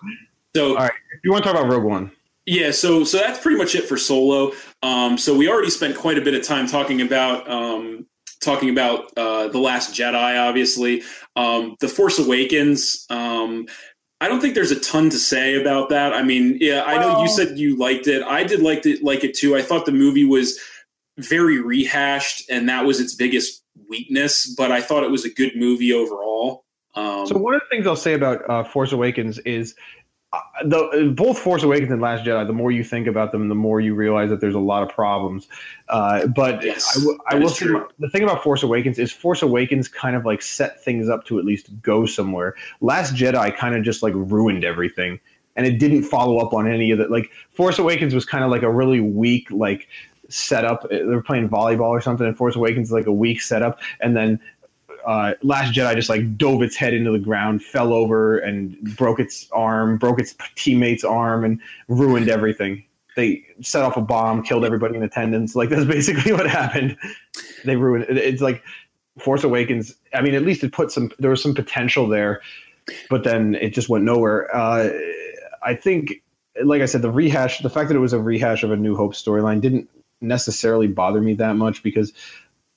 so 0.55 0.69
All 0.69 0.75
right. 0.75 0.91
if 1.15 1.19
you 1.25 1.31
want 1.31 1.43
to 1.43 1.51
talk 1.51 1.59
about 1.59 1.71
Rogue 1.71 1.83
One, 1.83 2.11
Yeah, 2.45 2.71
so 2.71 3.03
so 3.03 3.17
that's 3.17 3.39
pretty 3.39 3.57
much 3.57 3.75
it 3.75 3.85
for 3.85 3.97
Solo. 3.97 4.51
Um, 4.81 5.17
so 5.17 5.35
we 5.37 5.47
already 5.47 5.69
spent 5.69 5.95
quite 5.95 6.17
a 6.17 6.21
bit 6.21 6.33
of 6.33 6.43
time 6.43 6.67
talking 6.67 7.01
about 7.01 7.49
um, 7.49 8.07
talking 8.41 8.69
about 8.69 9.15
uh, 9.15 9.47
the 9.49 9.59
Last 9.59 9.93
Jedi, 9.93 10.39
obviously. 10.39 11.03
Um, 11.35 11.75
the 11.79 11.87
Force 11.87 12.17
Awakens. 12.19 13.05
Um, 13.09 13.67
I 14.19 14.27
don't 14.27 14.39
think 14.39 14.53
there's 14.55 14.71
a 14.71 14.79
ton 14.79 15.09
to 15.09 15.17
say 15.17 15.59
about 15.59 15.89
that. 15.89 16.13
I 16.13 16.21
mean, 16.23 16.57
yeah, 16.59 16.83
I 16.85 16.97
know 16.99 17.07
Well- 17.13 17.21
you 17.23 17.27
said 17.29 17.57
you 17.57 17.77
liked 17.77 18.07
it. 18.07 18.21
I 18.23 18.43
did 18.43 18.61
like 18.61 18.85
it, 18.85 19.03
like 19.03 19.23
it 19.23 19.35
too. 19.35 19.55
I 19.55 19.61
thought 19.61 19.85
the 19.85 19.91
movie 19.91 20.25
was 20.25 20.59
very 21.17 21.59
rehashed, 21.59 22.49
and 22.49 22.69
that 22.69 22.85
was 22.85 22.99
its 22.99 23.15
biggest 23.15 23.63
weakness. 23.89 24.53
But 24.57 24.71
I 24.71 24.81
thought 24.81 25.03
it 25.03 25.11
was 25.11 25.25
a 25.25 25.29
good 25.33 25.55
movie 25.55 25.93
overall. 25.93 26.65
Um, 26.95 27.25
so 27.25 27.37
one 27.37 27.53
of 27.55 27.61
the 27.61 27.67
things 27.75 27.87
I'll 27.87 27.95
say 27.95 28.13
about 28.13 28.47
uh, 28.49 28.63
Force 28.63 28.91
Awakens 28.91 29.39
is 29.39 29.75
the 30.63 31.13
both 31.15 31.37
Force 31.37 31.63
Awakens 31.63 31.91
and 31.91 32.01
Last 32.01 32.23
Jedi. 32.23 32.45
The 32.47 32.53
more 32.53 32.71
you 32.71 32.83
think 32.83 33.07
about 33.07 33.31
them, 33.31 33.49
the 33.49 33.55
more 33.55 33.81
you 33.81 33.93
realize 33.93 34.29
that 34.29 34.39
there's 34.39 34.55
a 34.55 34.59
lot 34.59 34.83
of 34.83 34.89
problems. 34.89 35.47
Uh, 35.89 36.27
but 36.27 36.63
Yes, 36.63 36.95
I 36.95 36.99
w- 37.01 37.19
I 37.27 37.35
will 37.35 37.49
say 37.49 37.67
the 37.99 38.09
thing 38.09 38.23
about 38.23 38.43
Force 38.43 38.63
Awakens 38.63 38.97
is 38.97 39.11
Force 39.11 39.41
Awakens 39.41 39.87
kind 39.87 40.15
of 40.15 40.25
like 40.25 40.41
set 40.41 40.81
things 40.83 41.09
up 41.09 41.25
to 41.25 41.39
at 41.39 41.45
least 41.45 41.69
go 41.81 42.05
somewhere. 42.05 42.55
Last 42.79 43.13
Jedi 43.13 43.55
kind 43.55 43.75
of 43.75 43.83
just 43.83 44.03
like 44.03 44.13
ruined 44.15 44.63
everything. 44.63 45.19
And 45.57 45.65
it 45.67 45.79
didn't 45.79 46.03
follow 46.03 46.37
up 46.37 46.53
on 46.53 46.65
any 46.65 46.91
of 46.91 46.97
that. 46.99 47.11
Like 47.11 47.29
Force 47.51 47.77
Awakens 47.77 48.13
was 48.13 48.25
kind 48.25 48.45
of 48.45 48.51
like 48.51 48.63
a 48.63 48.71
really 48.71 49.01
weak 49.01 49.51
like 49.51 49.89
setup. 50.29 50.89
They 50.89 51.03
were 51.03 51.21
playing 51.21 51.49
volleyball 51.49 51.89
or 51.89 51.99
something, 51.99 52.25
and 52.25 52.37
Force 52.37 52.55
Awakens 52.55 52.87
is 52.87 52.93
like 52.93 53.05
a 53.05 53.11
weak 53.11 53.41
setup, 53.41 53.79
and 53.99 54.15
then 54.15 54.39
uh, 55.05 55.33
Last 55.43 55.73
Jedi 55.73 55.95
just 55.95 56.09
like 56.09 56.37
dove 56.37 56.61
its 56.61 56.75
head 56.75 56.93
into 56.93 57.11
the 57.11 57.19
ground, 57.19 57.63
fell 57.63 57.93
over, 57.93 58.37
and 58.39 58.77
broke 58.95 59.19
its 59.19 59.49
arm, 59.51 59.97
broke 59.97 60.19
its 60.19 60.35
teammate's 60.55 61.03
arm, 61.03 61.43
and 61.43 61.59
ruined 61.87 62.29
everything. 62.29 62.83
They 63.15 63.43
set 63.61 63.83
off 63.83 63.97
a 63.97 64.01
bomb, 64.01 64.43
killed 64.43 64.63
everybody 64.63 64.95
in 64.95 65.03
attendance. 65.03 65.55
Like 65.55 65.69
that's 65.69 65.85
basically 65.97 66.33
what 66.33 66.49
happened. 66.49 66.97
They 67.65 67.75
ruined 67.75 68.05
it. 68.09 68.17
It's 68.17 68.41
like 68.41 68.63
Force 69.19 69.43
Awakens. 69.43 69.95
I 70.13 70.21
mean, 70.21 70.33
at 70.33 70.43
least 70.43 70.63
it 70.63 70.71
put 70.71 70.91
some. 70.91 71.11
There 71.19 71.29
was 71.29 71.41
some 71.41 71.53
potential 71.53 72.07
there, 72.07 72.41
but 73.09 73.23
then 73.23 73.55
it 73.55 73.69
just 73.69 73.89
went 73.89 74.03
nowhere. 74.03 74.53
Uh, 74.55 74.89
I 75.63 75.75
think, 75.75 76.21
like 76.63 76.81
I 76.81 76.85
said, 76.85 77.01
the 77.01 77.11
rehash, 77.11 77.59
the 77.59 77.69
fact 77.69 77.89
that 77.89 77.95
it 77.95 77.99
was 77.99 78.13
a 78.13 78.19
rehash 78.19 78.63
of 78.63 78.71
a 78.71 78.77
New 78.77 78.95
Hope 78.95 79.13
storyline, 79.13 79.61
didn't 79.61 79.89
necessarily 80.21 80.87
bother 80.87 81.21
me 81.21 81.33
that 81.33 81.55
much 81.55 81.83
because 81.83 82.13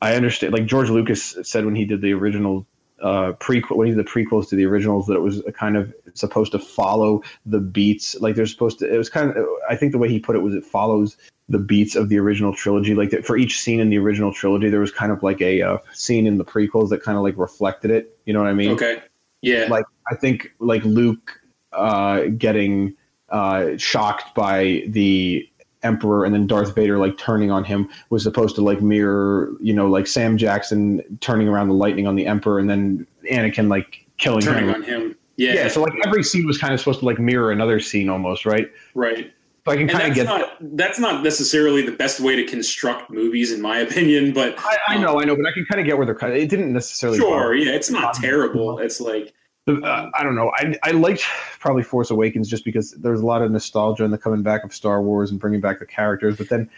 I 0.04 0.16
understand. 0.16 0.52
Like 0.52 0.66
George 0.66 0.90
Lucas 0.90 1.34
said 1.42 1.64
when 1.64 1.74
he 1.74 1.86
did 1.86 2.02
the 2.02 2.12
original 2.12 2.66
uh, 3.00 3.32
prequel, 3.32 3.76
when 3.76 3.86
he 3.86 3.94
did 3.94 4.06
the 4.06 4.10
prequels 4.10 4.50
to 4.50 4.54
the 4.54 4.66
originals, 4.66 5.06
that 5.06 5.14
it 5.14 5.22
was 5.22 5.44
a 5.46 5.52
kind 5.52 5.78
of 5.78 5.94
supposed 6.12 6.52
to 6.52 6.58
follow 6.58 7.22
the 7.46 7.58
beats. 7.58 8.14
Like 8.20 8.34
they're 8.34 8.44
supposed 8.44 8.78
to. 8.80 8.94
It 8.94 8.98
was 8.98 9.08
kind 9.08 9.34
of. 9.34 9.46
I 9.68 9.76
think 9.76 9.92
the 9.92 9.98
way 9.98 10.10
he 10.10 10.20
put 10.20 10.36
it 10.36 10.40
was 10.40 10.54
it 10.54 10.62
follows 10.62 11.16
the 11.48 11.58
beats 11.58 11.96
of 11.96 12.10
the 12.10 12.18
original 12.18 12.54
trilogy. 12.54 12.94
Like 12.94 13.10
that 13.10 13.24
for 13.24 13.38
each 13.38 13.58
scene 13.58 13.80
in 13.80 13.88
the 13.88 13.96
original 13.96 14.30
trilogy, 14.30 14.68
there 14.68 14.80
was 14.80 14.92
kind 14.92 15.10
of 15.10 15.22
like 15.22 15.40
a 15.40 15.62
uh, 15.62 15.78
scene 15.94 16.26
in 16.26 16.36
the 16.36 16.44
prequels 16.44 16.90
that 16.90 17.02
kind 17.02 17.16
of 17.16 17.24
like 17.24 17.38
reflected 17.38 17.90
it. 17.90 18.18
You 18.26 18.34
know 18.34 18.40
what 18.40 18.50
I 18.50 18.54
mean? 18.54 18.72
okay, 18.72 19.00
yeah, 19.40 19.68
like 19.70 19.86
I 20.12 20.16
think 20.16 20.52
like 20.58 20.84
Luke 20.84 21.40
uh, 21.72 22.24
getting 22.36 22.94
uh, 23.30 23.78
shocked 23.78 24.34
by 24.34 24.84
the 24.86 25.48
Emperor 25.84 26.24
and 26.24 26.34
then 26.34 26.46
Darth 26.46 26.74
Vader 26.74 26.98
like 26.98 27.16
turning 27.18 27.50
on 27.50 27.64
him 27.64 27.88
was 28.10 28.22
supposed 28.22 28.54
to 28.56 28.62
like 28.62 28.80
mirror, 28.80 29.52
you 29.60 29.72
know, 29.72 29.88
like 29.88 30.06
Sam 30.06 30.36
Jackson 30.36 31.02
turning 31.20 31.48
around 31.48 31.68
the 31.68 31.74
lightning 31.74 32.06
on 32.06 32.16
the 32.16 32.26
Emperor 32.26 32.58
and 32.58 32.68
then 32.68 33.06
Anakin 33.30 33.68
like 33.68 34.06
killing 34.18 34.40
turning 34.40 34.68
him. 34.68 34.74
on 34.74 34.82
him. 34.82 35.16
Yeah, 35.36 35.54
Yeah, 35.54 35.68
so 35.68 35.82
like 35.82 35.92
every 36.06 36.22
scene 36.22 36.46
was 36.46 36.58
kind 36.58 36.72
of 36.72 36.80
supposed 36.80 37.00
to 37.00 37.06
like 37.06 37.18
mirror 37.18 37.50
another 37.50 37.80
scene 37.80 38.08
almost, 38.08 38.46
right? 38.46 38.70
right. 38.94 39.32
So 39.64 39.72
I 39.72 39.76
can 39.76 39.88
kind 39.88 40.10
of 40.10 40.14
that's 40.14 40.28
get. 40.28 40.38
not 40.38 40.76
that's 40.76 40.98
not 40.98 41.22
necessarily 41.24 41.80
the 41.80 41.92
best 41.92 42.20
way 42.20 42.36
to 42.36 42.44
construct 42.44 43.10
movies, 43.10 43.50
in 43.50 43.62
my 43.62 43.78
opinion. 43.78 44.34
But 44.34 44.56
I, 44.58 44.76
I 44.88 44.98
know, 44.98 45.18
I 45.20 45.24
know, 45.24 45.34
but 45.36 45.46
I 45.46 45.52
can 45.52 45.64
kind 45.64 45.80
of 45.80 45.86
get 45.86 45.96
where 45.96 46.04
they're 46.04 46.14
cut. 46.14 46.32
It 46.32 46.50
didn't 46.50 46.72
necessarily. 46.74 47.18
sure, 47.18 47.54
yeah, 47.54 47.72
it's 47.72 47.90
not 47.90 48.12
terrible. 48.12 48.78
It's 48.78 49.00
like 49.00 49.32
Uh, 49.66 50.10
I 50.14 50.22
don't 50.22 50.34
know. 50.34 50.52
I 50.58 50.76
I 50.82 50.90
liked 50.90 51.22
probably 51.58 51.82
Force 51.82 52.10
Awakens 52.10 52.48
just 52.50 52.64
because 52.64 52.92
there's 52.92 53.20
a 53.20 53.26
lot 53.26 53.40
of 53.42 53.50
nostalgia 53.50 54.04
in 54.04 54.10
the 54.10 54.18
coming 54.18 54.42
back 54.42 54.62
of 54.64 54.74
Star 54.74 55.00
Wars 55.00 55.30
and 55.30 55.40
bringing 55.40 55.60
back 55.60 55.78
the 55.78 55.86
characters. 55.86 56.36
But 56.36 56.50
then, 56.50 56.68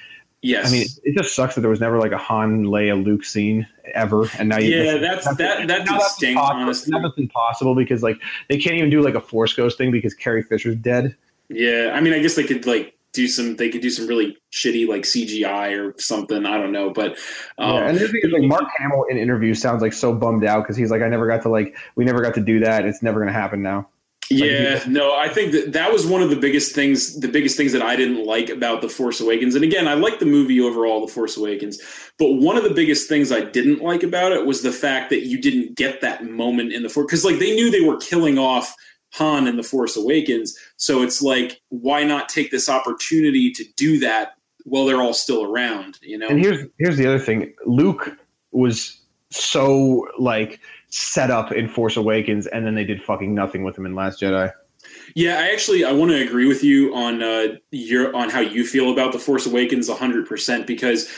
yes, 0.43 0.69
I 0.69 0.71
mean, 0.71 0.87
it 1.03 1.17
just 1.21 1.35
sucks 1.35 1.57
that 1.57 1.63
there 1.63 1.71
was 1.71 1.81
never 1.81 1.99
like 1.99 2.13
a 2.13 2.19
Han, 2.19 2.65
Leia, 2.67 3.03
Luke 3.03 3.25
scene 3.25 3.67
ever. 3.95 4.27
And 4.39 4.49
now 4.49 4.59
you 4.59 4.77
yeah, 4.77 4.99
that's 4.99 5.25
that 5.25 5.37
that 5.39 5.59
did 5.67 5.69
that's 5.87 6.15
stink. 6.15 6.37
impossible. 6.37 6.63
Honestly, 6.63 6.91
Now 6.93 7.01
that's 7.09 7.19
impossible 7.19 7.75
because 7.75 8.05
like 8.05 8.19
they 8.49 8.57
can't 8.57 8.77
even 8.77 8.91
do 8.91 9.03
like 9.03 9.15
a 9.17 9.21
Force 9.21 9.53
Ghost 9.53 9.79
thing 9.79 9.91
because 9.91 10.15
Carrie 10.15 10.45
Fisher's 10.45 10.77
dead. 10.77 11.17
yeah. 11.49 11.91
I 11.93 12.01
mean, 12.01 12.13
I 12.13 12.21
guess 12.21 12.37
they 12.37 12.45
could 12.45 12.67
like 12.67 12.96
do 13.17 13.27
some. 13.27 13.57
They 13.57 13.69
could 13.69 13.81
do 13.81 13.91
some 13.91 14.07
really 14.07 14.37
shitty 14.53 14.87
like 14.87 15.03
CGI 15.03 15.77
or 15.77 15.99
something. 15.99 16.47
I 16.47 16.59
don't 16.59 16.73
know, 16.73 16.91
but 16.91 17.13
um, 17.59 17.75
yeah, 17.75 17.89
and 17.89 17.99
the 17.99 18.07
thing 18.07 18.21
is, 18.23 18.33
like 18.33 18.43
Mark 18.43 18.69
Hamill 18.79 19.05
in 19.11 19.17
interviews 19.17 19.61
sounds 19.61 19.83
like 19.83 19.93
so 19.93 20.15
bummed 20.15 20.45
out 20.45 20.63
because 20.63 20.77
he's 20.77 20.91
like, 20.91 21.03
I 21.03 21.09
never 21.09 21.27
got 21.27 21.43
to 21.43 21.49
like, 21.49 21.77
we 21.97 22.05
never 22.05 22.23
got 22.23 22.35
to 22.35 22.41
do 22.41 22.61
that. 22.61 22.85
It's 22.85 23.03
never 23.03 23.19
going 23.19 23.33
to 23.33 23.39
happen 23.39 23.63
now. 23.63 23.89
Yeah, 24.29 24.83
no, 24.89 25.15
I 25.17 25.29
think 25.29 25.53
that 25.53 25.73
that 25.75 25.93
was 25.93 26.05
one 26.05 26.21
of 26.21 26.31
the 26.31 26.37
biggest 26.37 26.75
things, 26.75 27.21
the 27.21 27.29
biggest 27.29 27.57
things 27.57 27.71
that 27.73 27.83
I 27.83 27.95
didn't 27.95 28.27
like 28.27 28.49
about 28.49 28.81
The 28.81 28.89
Force 28.89 29.21
Awakens. 29.21 29.55
And 29.55 29.63
again, 29.63 29.87
I 29.87 29.95
like 29.95 30.19
the 30.19 30.27
movie 30.27 30.61
overall, 30.61 31.07
The 31.07 31.13
Force 31.13 31.37
Awakens, 31.37 31.81
but 32.19 32.33
one 32.33 32.57
of 32.57 32.65
the 32.65 32.75
biggest 32.75 33.09
things 33.09 33.31
I 33.31 33.43
didn't 33.43 33.83
like 33.83 34.03
about 34.03 34.33
it 34.33 34.45
was 34.45 34.63
the 34.63 34.73
fact 34.73 35.11
that 35.11 35.27
you 35.27 35.41
didn't 35.41 35.77
get 35.77 36.01
that 36.01 36.25
moment 36.25 36.73
in 36.73 36.83
the 36.83 36.89
Force 36.89 37.07
because 37.07 37.25
like 37.25 37.39
they 37.39 37.55
knew 37.55 37.71
they 37.71 37.83
were 37.83 37.99
killing 37.99 38.37
off 38.37 38.75
Han 39.13 39.47
in 39.47 39.57
The 39.57 39.63
Force 39.63 39.97
Awakens, 39.97 40.59
so 40.77 41.03
it's 41.03 41.23
like 41.23 41.61
why 41.69 42.05
not 42.05 42.29
take 42.29 42.51
this 42.51 42.69
opportunity 42.69 43.51
to 43.53 43.65
do 43.77 43.99
that 44.01 44.37
while 44.65 44.85
they're 44.85 45.01
all 45.01 45.15
still 45.15 45.45
around, 45.45 45.99
you 46.03 46.19
know? 46.19 46.29
And 46.29 46.41
here's 46.41 46.67
here's 46.79 46.97
the 46.97 47.07
other 47.07 47.19
thing: 47.19 47.55
Luke 47.65 48.19
was 48.51 49.01
so 49.31 50.07
like 50.19 50.61
set 50.89 51.31
up 51.31 51.53
in 51.53 51.69
Force 51.69 51.97
Awakens, 51.97 52.47
and 52.49 52.67
then 52.67 52.75
they 52.75 52.85
did 52.85 53.03
fucking 53.03 53.35
nothing 53.35 53.65
with 53.65 53.79
him 53.79 53.87
in 53.87 53.95
Last 53.95 54.21
Jedi. 54.21 54.53
Yeah, 55.15 55.39
I 55.39 55.49
actually 55.53 55.85
I 55.85 55.93
want 55.93 56.11
to 56.11 56.21
agree 56.21 56.47
with 56.47 56.63
you 56.63 56.95
on 56.95 57.23
uh, 57.23 57.57
your 57.71 58.15
on 58.15 58.29
how 58.29 58.41
you 58.41 58.67
feel 58.67 58.93
about 58.93 59.13
the 59.13 59.19
Force 59.19 59.47
Awakens 59.47 59.89
hundred 59.89 60.27
percent 60.27 60.67
because 60.67 61.09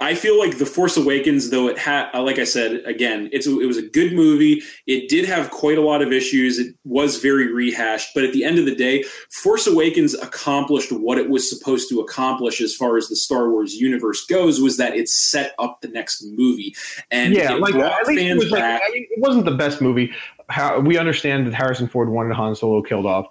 I 0.00 0.14
feel 0.14 0.38
like 0.38 0.58
the 0.58 0.66
Force 0.66 0.96
Awakens, 0.96 1.50
though 1.50 1.68
it 1.68 1.78
had, 1.78 2.08
uh, 2.14 2.22
like 2.22 2.38
I 2.38 2.44
said 2.44 2.82
again, 2.84 3.28
it's 3.32 3.46
it 3.46 3.66
was 3.66 3.76
a 3.76 3.82
good 3.82 4.12
movie. 4.12 4.62
It 4.86 5.08
did 5.08 5.24
have 5.24 5.50
quite 5.50 5.78
a 5.78 5.82
lot 5.82 6.02
of 6.02 6.12
issues. 6.12 6.58
It 6.58 6.74
was 6.84 7.16
very 7.16 7.52
rehashed, 7.52 8.14
but 8.14 8.24
at 8.24 8.32
the 8.32 8.44
end 8.44 8.58
of 8.58 8.66
the 8.66 8.74
day, 8.74 9.04
Force 9.30 9.66
Awakens 9.66 10.14
accomplished 10.14 10.92
what 10.92 11.18
it 11.18 11.30
was 11.30 11.48
supposed 11.48 11.88
to 11.90 12.00
accomplish 12.00 12.60
as 12.60 12.74
far 12.74 12.96
as 12.96 13.08
the 13.08 13.16
Star 13.16 13.50
Wars 13.50 13.74
universe 13.74 14.24
goes. 14.26 14.60
Was 14.60 14.76
that 14.76 14.94
it 14.94 15.08
set 15.08 15.54
up 15.58 15.80
the 15.80 15.88
next 15.88 16.24
movie 16.24 16.74
and 17.10 17.34
yeah, 17.34 17.54
it 17.54 17.60
like 17.60 17.74
at 17.74 18.06
least 18.06 18.22
it 18.22 18.36
was 18.36 18.50
like, 18.50 18.60
back. 18.60 18.82
I 18.86 18.92
mean, 18.92 19.06
it 19.10 19.20
wasn't 19.20 19.44
the 19.44 19.54
best 19.54 19.80
movie. 19.80 20.12
How, 20.48 20.80
we 20.80 20.96
understand 20.96 21.46
that 21.46 21.54
Harrison 21.54 21.88
Ford 21.88 22.08
wanted 22.08 22.34
Han 22.34 22.54
Solo 22.54 22.82
killed 22.82 23.04
off. 23.04 23.26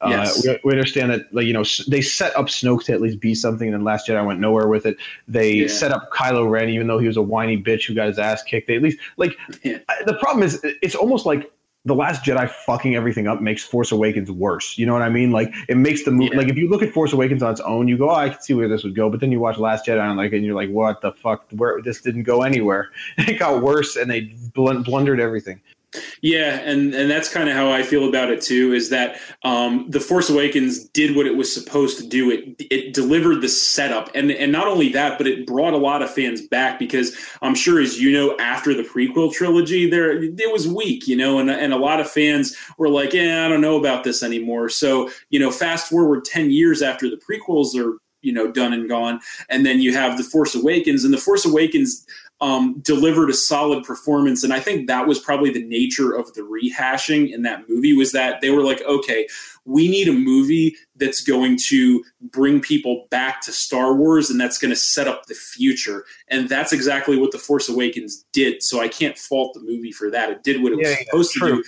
Uh, 0.00 0.08
Yes. 0.10 0.46
we, 0.46 0.58
we 0.64 0.72
understand 0.72 1.10
that, 1.10 1.32
like 1.34 1.46
you 1.46 1.52
know, 1.52 1.64
they 1.88 2.00
set 2.00 2.36
up 2.36 2.46
Snoke 2.46 2.84
to 2.84 2.92
at 2.92 3.00
least 3.00 3.18
be 3.20 3.34
something, 3.34 3.66
and 3.66 3.74
then 3.74 3.84
Last 3.84 4.06
Jedi 4.08 4.24
went 4.24 4.38
nowhere 4.40 4.68
with 4.68 4.86
it. 4.86 4.96
They 5.26 5.52
Yeah. 5.52 5.66
set 5.68 5.90
up 5.90 6.10
Kylo 6.12 6.48
Ren, 6.48 6.68
even 6.68 6.86
though 6.86 6.98
he 6.98 7.06
was 7.08 7.16
a 7.16 7.22
whiny 7.22 7.60
bitch 7.60 7.86
who 7.86 7.94
got 7.94 8.06
his 8.08 8.18
ass 8.18 8.42
kicked. 8.42 8.68
They 8.68 8.76
at 8.76 8.82
least 8.82 8.98
like 9.16 9.36
Yeah. 9.64 9.78
The 10.06 10.14
problem 10.14 10.44
is, 10.44 10.60
it's 10.82 10.94
almost 10.94 11.26
like 11.26 11.50
the 11.84 11.94
Last 11.94 12.22
Jedi 12.24 12.50
fucking 12.66 12.94
everything 12.96 13.26
up 13.28 13.40
makes 13.40 13.62
Force 13.64 13.92
Awakens 13.92 14.30
worse. 14.30 14.76
You 14.76 14.84
know 14.84 14.92
what 14.92 15.00
I 15.02 15.08
mean? 15.08 15.30
Like 15.32 15.52
it 15.68 15.76
makes 15.76 16.04
the 16.04 16.10
movie. 16.10 16.30
Yeah. 16.32 16.38
Like 16.38 16.48
if 16.48 16.56
you 16.56 16.68
look 16.68 16.82
at 16.82 16.92
Force 16.92 17.12
Awakens 17.12 17.42
on 17.42 17.50
its 17.52 17.60
own, 17.62 17.88
you 17.88 17.96
go, 17.96 18.10
"Oh, 18.10 18.14
I 18.14 18.28
can 18.28 18.40
see 18.40 18.52
where 18.54 18.68
this 18.68 18.84
would 18.84 18.94
go," 18.94 19.08
but 19.10 19.20
then 19.20 19.32
you 19.32 19.40
watch 19.40 19.58
Last 19.58 19.86
Jedi 19.86 19.98
and 20.00 20.16
like, 20.16 20.32
and 20.32 20.44
you're 20.44 20.54
like, 20.54 20.70
"What 20.70 21.00
the 21.00 21.12
fuck? 21.12 21.46
Where 21.52 21.80
this 21.82 22.02
didn't 22.02 22.24
go 22.24 22.42
anywhere? 22.42 22.90
it 23.18 23.38
got 23.38 23.62
worse, 23.62 23.96
and 23.96 24.10
they 24.10 24.22
blun- 24.54 24.84
blundered 24.84 25.18
everything." 25.18 25.60
Yeah, 26.20 26.56
and 26.58 26.94
and 26.94 27.10
that's 27.10 27.32
kind 27.32 27.48
of 27.48 27.54
how 27.54 27.70
I 27.70 27.82
feel 27.82 28.08
about 28.08 28.30
it 28.30 28.42
too. 28.42 28.74
Is 28.74 28.90
that 28.90 29.18
um, 29.42 29.86
the 29.88 30.00
Force 30.00 30.28
Awakens 30.28 30.84
did 30.88 31.16
what 31.16 31.26
it 31.26 31.36
was 31.36 31.52
supposed 31.52 31.96
to 31.98 32.06
do. 32.06 32.30
It 32.30 32.56
it 32.70 32.92
delivered 32.92 33.40
the 33.40 33.48
setup, 33.48 34.10
and 34.14 34.30
and 34.30 34.52
not 34.52 34.68
only 34.68 34.90
that, 34.90 35.16
but 35.16 35.26
it 35.26 35.46
brought 35.46 35.72
a 35.72 35.78
lot 35.78 36.02
of 36.02 36.10
fans 36.12 36.42
back 36.46 36.78
because 36.78 37.16
I'm 37.40 37.54
sure, 37.54 37.80
as 37.80 37.98
you 37.98 38.12
know, 38.12 38.36
after 38.38 38.74
the 38.74 38.82
prequel 38.82 39.32
trilogy, 39.32 39.88
there 39.88 40.22
it 40.22 40.52
was 40.52 40.68
weak, 40.68 41.08
you 41.08 41.16
know, 41.16 41.38
and 41.38 41.50
and 41.50 41.72
a 41.72 41.78
lot 41.78 42.00
of 42.00 42.10
fans 42.10 42.54
were 42.76 42.90
like, 42.90 43.14
yeah, 43.14 43.46
I 43.46 43.48
don't 43.48 43.62
know 43.62 43.78
about 43.78 44.04
this 44.04 44.22
anymore. 44.22 44.68
So 44.68 45.10
you 45.30 45.40
know, 45.40 45.50
fast 45.50 45.88
forward 45.88 46.24
ten 46.26 46.50
years 46.50 46.82
after 46.82 47.08
the 47.08 47.16
prequels 47.16 47.74
are 47.76 47.98
you 48.20 48.32
know 48.32 48.50
done 48.50 48.74
and 48.74 48.88
gone, 48.90 49.20
and 49.48 49.64
then 49.64 49.80
you 49.80 49.94
have 49.94 50.18
the 50.18 50.24
Force 50.24 50.54
Awakens, 50.54 51.04
and 51.04 51.14
the 51.14 51.18
Force 51.18 51.46
Awakens 51.46 52.04
um, 52.40 52.80
delivered 52.80 53.30
a 53.30 53.34
solid 53.34 53.84
performance. 53.84 54.44
And 54.44 54.52
I 54.52 54.60
think 54.60 54.86
that 54.86 55.06
was 55.06 55.18
probably 55.18 55.50
the 55.50 55.64
nature 55.64 56.12
of 56.12 56.32
the 56.34 56.42
rehashing 56.42 57.32
in 57.32 57.42
that 57.42 57.68
movie 57.68 57.92
was 57.92 58.12
that 58.12 58.40
they 58.40 58.50
were 58.50 58.62
like, 58.62 58.80
okay, 58.82 59.26
we 59.64 59.88
need 59.88 60.08
a 60.08 60.12
movie 60.12 60.76
that's 60.96 61.22
going 61.22 61.58
to 61.68 62.02
bring 62.20 62.60
people 62.60 63.06
back 63.10 63.40
to 63.42 63.52
Star 63.52 63.94
Wars 63.94 64.30
and 64.30 64.40
that's 64.40 64.56
going 64.56 64.70
to 64.70 64.76
set 64.76 65.08
up 65.08 65.26
the 65.26 65.34
future. 65.34 66.04
And 66.28 66.48
that's 66.48 66.72
exactly 66.72 67.18
what 67.18 67.32
The 67.32 67.38
Force 67.38 67.68
Awakens 67.68 68.24
did. 68.32 68.62
So 68.62 68.80
I 68.80 68.88
can't 68.88 69.18
fault 69.18 69.54
the 69.54 69.60
movie 69.60 69.92
for 69.92 70.10
that. 70.10 70.30
It 70.30 70.42
did 70.44 70.62
what 70.62 70.72
it 70.72 70.78
Yeah, 70.80 70.90
was 71.12 71.32
supposed 71.32 71.32
to 71.34 71.40
do. 71.40 71.64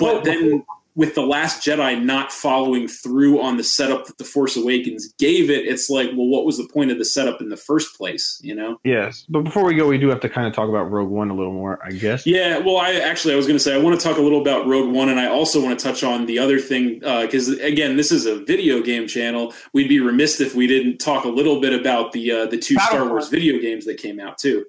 But 0.00 0.24
then 0.24 0.64
with 0.96 1.14
the 1.14 1.22
last 1.22 1.66
jedi 1.66 2.00
not 2.02 2.32
following 2.32 2.86
through 2.86 3.40
on 3.40 3.56
the 3.56 3.64
setup 3.64 4.06
that 4.06 4.18
the 4.18 4.24
force 4.24 4.56
awakens 4.56 5.12
gave 5.18 5.50
it 5.50 5.66
it's 5.66 5.90
like 5.90 6.08
well 6.16 6.26
what 6.26 6.44
was 6.44 6.56
the 6.56 6.68
point 6.72 6.90
of 6.90 6.98
the 6.98 7.04
setup 7.04 7.40
in 7.40 7.48
the 7.48 7.56
first 7.56 7.96
place 7.96 8.40
you 8.42 8.54
know 8.54 8.78
Yes, 8.84 9.24
but 9.28 9.42
before 9.42 9.64
we 9.64 9.74
go, 9.74 9.86
we 9.88 9.98
do 9.98 10.08
have 10.08 10.20
to 10.20 10.28
kind 10.28 10.46
of 10.46 10.52
talk 10.52 10.68
about 10.68 10.90
Rogue 10.90 11.08
One 11.10 11.30
a 11.30 11.34
little 11.34 11.52
more, 11.52 11.78
I 11.84 11.90
guess. 11.90 12.26
yeah 12.26 12.58
well 12.58 12.76
i 12.78 12.92
actually 12.92 13.34
i 13.34 13.36
was 13.36 13.46
going 13.46 13.58
to 13.58 13.62
say 13.62 13.74
i 13.74 13.78
want 13.78 13.98
to 13.98 14.06
talk 14.08 14.18
a 14.18 14.22
little 14.22 14.40
about 14.40 14.66
rogue 14.66 14.92
one 14.92 15.08
and 15.08 15.18
i 15.18 15.26
also 15.26 15.62
want 15.62 15.78
to 15.78 15.84
touch 15.84 16.02
on 16.04 16.26
the 16.26 16.38
other 16.38 16.58
thing 16.58 16.98
because 17.00 17.48
again 17.60 17.96
this 17.96 18.12
is 18.12 18.26
a 18.26 18.44
video 18.44 18.82
game 18.82 19.06
channel 19.06 19.52
we'd 19.72 19.88
be 19.88 20.00
remiss 20.00 20.40
if 20.40 20.54
we 20.54 20.66
didn't 20.66 20.98
talk 20.98 21.24
a 21.24 21.28
little 21.28 21.60
bit 21.60 21.72
about 21.78 22.12
the 22.12 22.30
uh, 22.30 22.46
the 22.46 22.58
two 22.58 22.76
star 22.80 23.08
wars 23.08 23.28
video 23.28 23.58
games 23.60 23.84
that 23.84 23.96
came 23.96 24.20
out 24.20 24.38
too 24.38 24.64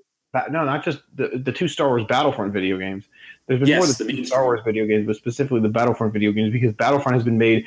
No, 0.52 0.66
not 0.66 0.84
just 0.84 1.00
the 1.16 1.42
the 1.42 1.52
two 1.54 1.70
Star 1.70 1.88
Wars 1.88 2.04
Battlefront 2.10 2.52
video 2.52 2.78
games. 2.78 3.06
There's 3.48 3.60
been 3.60 3.70
Yes, 3.70 3.78
more 3.80 3.88
the 3.88 4.04
than 4.04 4.16
main 4.16 4.26
Star 4.26 4.44
Wars 4.44 4.62
video 4.66 4.86
games, 4.86 5.06
but 5.06 5.16
specifically 5.16 5.60
the 5.62 5.70
Battlefront 5.70 6.14
video 6.14 6.32
games 6.32 6.52
because 6.52 6.74
Battlefront 6.74 7.16
has 7.16 7.24
been 7.24 7.38
made 7.38 7.66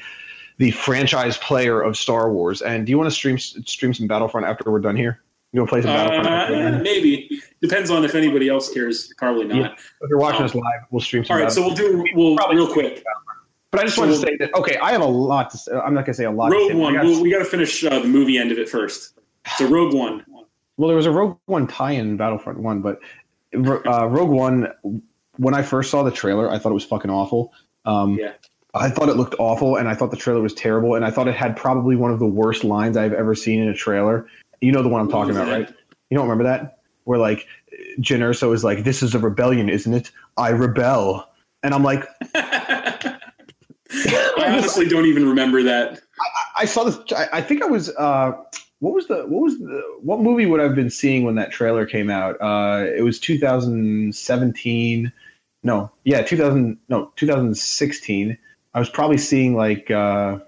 the 0.58 0.70
franchise 0.72 1.38
player 1.38 1.80
of 1.80 1.96
Star 1.96 2.32
Wars. 2.32 2.62
And 2.62 2.84
do 2.84 2.90
you 2.90 2.98
want 2.98 3.06
to 3.08 3.14
stream 3.14 3.38
stream 3.38 3.94
some 3.94 4.06
Battlefront 4.08 4.44
after 4.46 4.70
we're 4.70 4.80
done 4.80 4.96
here? 4.96 5.22
You 5.52 5.60
want 5.60 5.68
to 5.68 5.72
play 5.72 5.82
some 5.82 5.92
Battlefront? 5.92 6.74
uh, 6.74 6.78
maybe 6.82 7.40
depends 7.62 7.90
on 7.90 8.04
if 8.04 8.14
anybody 8.14 8.48
else 8.48 8.72
cares 8.72 9.12
probably 9.16 9.44
not 9.46 9.56
Yeah. 9.56 9.66
If 10.02 10.10
you're 10.10 10.18
watching 10.18 10.42
us 10.42 10.54
live, 10.54 10.64
we'll 10.90 11.00
stream 11.00 11.24
some. 11.24 11.36
all 11.36 11.42
right 11.42 11.52
so 11.52 11.62
we'll 11.62 11.74
do 11.74 12.04
we'll 12.14 12.36
Probably 12.36 12.56
real 12.56 12.72
quick 12.72 13.02
But 13.70 13.80
I 13.80 13.84
just 13.84 13.94
So 13.96 14.02
want 14.02 14.14
to 14.14 14.18
say 14.20 14.36
that 14.40 14.52
okay, 14.54 14.76
I 14.78 14.90
have 14.92 15.00
a 15.00 15.06
lot 15.06 15.50
to 15.50 15.58
say. 15.58 15.72
I'm 15.72 15.94
not 15.94 16.04
gonna 16.04 16.14
say 16.14 16.24
a 16.24 16.30
lot. 16.30 16.48
to 16.50 16.56
rogue 16.56 16.70
say, 16.72 16.74
one 16.74 16.94
got- 16.94 17.04
well, 17.04 17.22
we 17.22 17.30
got 17.30 17.38
to 17.38 17.44
finish 17.44 17.84
uh, 17.84 18.00
the 18.00 18.08
movie 18.08 18.36
end 18.36 18.50
of 18.50 18.58
it 18.58 18.68
first 18.68 19.18
so 19.56 19.66
rogue 19.68 19.94
one 19.94 20.24
Well, 20.76 20.88
there 20.88 20.96
was 20.96 21.06
a 21.06 21.10
Rogue 21.10 21.38
One 21.46 21.66
tie-in 21.68 22.00
in 22.08 22.16
Battlefront 22.16 22.58
One, 22.58 22.82
but 22.82 22.98
uh, 23.54 24.06
Rogue 24.08 24.28
One, 24.30 24.68
when 25.38 25.54
I 25.54 25.62
first 25.62 25.90
saw 25.90 26.02
the 26.02 26.10
trailer, 26.10 26.50
I 26.50 26.58
thought 26.58 26.70
it 26.70 26.74
was 26.74 26.84
fucking 26.84 27.10
awful. 27.10 27.52
Um, 27.84 28.18
Yeah. 28.18 28.32
I 28.74 28.90
thought 28.90 29.08
it 29.08 29.16
looked 29.16 29.34
awful, 29.38 29.76
and 29.76 29.88
I 29.88 29.94
thought 29.94 30.10
the 30.10 30.16
trailer 30.16 30.42
was 30.42 30.52
terrible, 30.52 30.94
and 30.94 31.04
I 31.04 31.10
thought 31.10 31.26
it 31.26 31.34
had 31.34 31.56
probably 31.56 31.96
one 31.96 32.12
of 32.12 32.18
the 32.18 32.26
worst 32.26 32.64
lines 32.64 32.96
I've 32.98 33.14
ever 33.14 33.34
seen 33.34 33.60
in 33.62 33.68
a 33.68 33.74
trailer. 33.74 34.26
You 34.60 34.72
know 34.72 34.82
the 34.82 34.90
one 34.90 35.00
I'm 35.00 35.08
talking 35.08 35.34
about, 35.34 35.48
right? 35.48 35.68
You 36.10 36.16
don't 36.16 36.28
remember 36.28 36.44
that? 36.44 36.78
Where 37.04 37.18
like 37.18 37.46
Jyn 38.00 38.18
Erso 38.20 38.52
is 38.52 38.64
like, 38.64 38.84
"This 38.84 39.02
is 39.02 39.14
a 39.14 39.18
rebellion, 39.18 39.70
isn't 39.70 39.92
it? 39.94 40.10
I 40.36 40.50
rebel," 40.50 41.28
and 41.62 41.72
I'm 41.72 41.82
like, 41.82 42.04
I 42.34 43.18
honestly 44.38 44.86
don't 44.86 45.06
even 45.06 45.26
remember 45.26 45.62
that. 45.62 46.00
I 46.56 46.66
saw 46.66 46.84
this. 46.84 46.98
I, 47.16 47.38
I 47.38 47.40
think 47.40 47.62
I 47.62 47.66
was. 47.66 47.88
Uh, 47.96 48.32
what 48.80 48.92
was 48.94 49.06
the? 49.06 49.22
What 49.26 49.42
was 49.42 49.58
the? 49.58 49.82
What 50.02 50.20
movie 50.20 50.46
would 50.46 50.60
I 50.60 50.64
have 50.64 50.74
been 50.74 50.90
seeing 50.90 51.24
when 51.24 51.36
that 51.36 51.50
trailer 51.50 51.86
came 51.86 52.10
out? 52.10 52.36
Uh, 52.40 52.84
it 52.94 53.02
was 53.02 53.18
2017. 53.18 55.12
No, 55.62 55.90
yeah, 56.04 56.22
2000. 56.22 56.78
No, 56.88 57.12
2016. 57.16 58.38
I 58.74 58.78
was 58.78 58.88
probably 58.88 59.18
seeing 59.18 59.56
like. 59.56 59.90
Uh, 59.90 60.38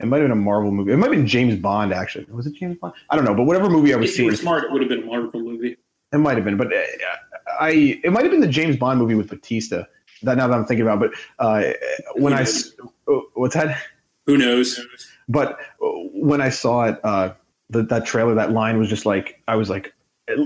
it 0.00 0.06
might 0.06 0.18
have 0.18 0.24
been 0.24 0.32
a 0.32 0.36
Marvel 0.36 0.72
movie. 0.72 0.92
It 0.92 0.96
might 0.96 1.06
have 1.06 1.16
been 1.16 1.26
James 1.26 1.56
Bond. 1.56 1.92
Actually, 1.92 2.24
was 2.26 2.46
it 2.46 2.54
James 2.54 2.76
Bond? 2.78 2.94
I 3.10 3.16
don't 3.16 3.24
know, 3.24 3.34
but 3.34 3.44
whatever 3.44 3.70
movie 3.70 3.94
I 3.94 3.96
was 3.96 4.10
If 4.10 4.18
you 4.18 4.24
were 4.26 4.32
seeing, 4.32 4.42
smart, 4.42 4.64
it 4.64 4.72
would 4.72 4.82
have 4.82 4.88
been 4.88 5.04
a 5.04 5.06
Marvel 5.06 5.40
movie. 5.40 5.76
it 6.12 6.18
might 6.18 6.36
have 6.36 6.44
been. 6.44 6.56
But 6.56 6.72
uh, 6.72 6.80
I, 7.60 8.00
it 8.02 8.12
might 8.12 8.22
have 8.22 8.32
been 8.32 8.40
the 8.40 8.48
James 8.48 8.76
Bond 8.76 8.98
movie 8.98 9.14
with 9.14 9.28
Batista. 9.28 9.84
That 10.22 10.36
now 10.36 10.48
that 10.48 10.54
I'm 10.54 10.64
thinking 10.64 10.86
about, 10.86 11.00
but 11.00 11.10
uh, 11.38 11.72
when 12.14 12.32
I, 12.32 12.46
oh, 13.08 13.24
what's 13.34 13.54
that? 13.54 13.80
Who 14.26 14.36
knows? 14.38 14.80
But 15.28 15.58
when 15.80 16.40
I 16.40 16.48
saw 16.48 16.84
it, 16.84 17.00
uh, 17.04 17.32
the, 17.70 17.82
that 17.84 18.06
trailer, 18.06 18.34
that 18.34 18.52
line 18.52 18.78
was 18.78 18.88
just 18.88 19.06
like 19.06 19.40
I 19.48 19.56
was 19.56 19.68
like 19.70 19.92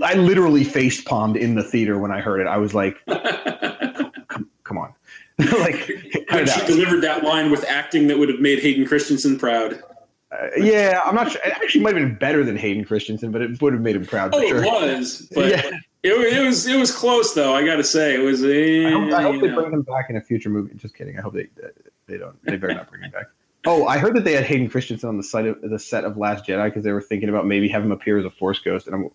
I 0.02 0.14
literally 0.14 0.64
face 0.64 1.00
palmed 1.02 1.36
in 1.36 1.54
the 1.54 1.62
theater 1.62 1.98
when 1.98 2.10
I 2.10 2.20
heard 2.20 2.40
it. 2.40 2.46
I 2.46 2.56
was 2.56 2.74
like, 2.74 2.98
come, 3.06 3.20
come 3.20 3.26
on. 3.26 3.57
like 5.60 5.88
when 6.30 6.46
she 6.46 6.66
delivered 6.66 7.02
that 7.02 7.22
line 7.22 7.50
with 7.50 7.64
acting 7.64 8.08
that 8.08 8.18
would 8.18 8.28
have 8.28 8.40
made 8.40 8.58
Hayden 8.58 8.86
Christensen 8.86 9.38
proud. 9.38 9.80
Uh, 10.30 10.48
yeah, 10.56 11.00
I'm 11.04 11.14
not 11.14 11.30
sure. 11.30 11.40
It 11.44 11.52
actually 11.52 11.82
might 11.82 11.96
have 11.96 12.04
been 12.04 12.18
better 12.18 12.44
than 12.44 12.56
Hayden 12.56 12.84
Christensen, 12.84 13.30
but 13.30 13.40
it 13.40 13.62
would 13.62 13.72
have 13.72 13.80
made 13.80 13.96
him 13.96 14.04
proud. 14.04 14.34
Oh, 14.34 14.46
sure. 14.46 14.62
it 14.62 14.66
was, 14.66 15.28
but 15.34 15.48
yeah. 15.48 15.70
it, 16.02 16.12
it, 16.12 16.44
was 16.44 16.66
it 16.66 16.78
was 16.78 16.94
close 16.94 17.34
though. 17.34 17.54
I 17.54 17.64
got 17.64 17.76
to 17.76 17.84
say, 17.84 18.14
it 18.14 18.18
was. 18.18 18.44
Eh, 18.44 18.88
I 18.88 18.90
hope, 18.90 19.12
I 19.12 19.22
hope 19.22 19.40
they 19.40 19.48
bring 19.48 19.72
him 19.72 19.82
back 19.82 20.10
in 20.10 20.16
a 20.16 20.20
future 20.20 20.50
movie. 20.50 20.74
Just 20.74 20.94
kidding. 20.96 21.18
I 21.18 21.22
hope 21.22 21.34
they 21.34 21.48
they 22.06 22.18
don't. 22.18 22.36
They 22.44 22.56
better 22.56 22.74
not 22.74 22.90
bring 22.90 23.04
him 23.04 23.10
back. 23.10 23.26
Oh, 23.64 23.86
I 23.86 23.98
heard 23.98 24.14
that 24.16 24.24
they 24.24 24.34
had 24.34 24.44
Hayden 24.44 24.68
Christensen 24.68 25.08
on 25.08 25.16
the 25.16 25.22
site 25.22 25.46
of 25.46 25.60
the 25.62 25.78
set 25.78 26.04
of 26.04 26.16
Last 26.16 26.46
Jedi 26.46 26.66
because 26.66 26.84
they 26.84 26.92
were 26.92 27.02
thinking 27.02 27.28
about 27.28 27.46
maybe 27.46 27.68
having 27.68 27.86
him 27.86 27.92
appear 27.92 28.18
as 28.18 28.24
a 28.24 28.30
Force 28.30 28.58
ghost, 28.58 28.86
and 28.86 28.94
I'm 28.94 29.10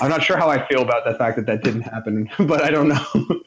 I'm 0.00 0.08
not 0.08 0.22
sure 0.22 0.36
how 0.36 0.48
I 0.48 0.66
feel 0.68 0.82
about 0.82 1.04
the 1.04 1.14
fact 1.14 1.36
that 1.36 1.46
that 1.46 1.62
didn't 1.62 1.82
happen, 1.82 2.30
but 2.38 2.62
I 2.62 2.70
don't 2.70 2.88
know. 2.88 3.42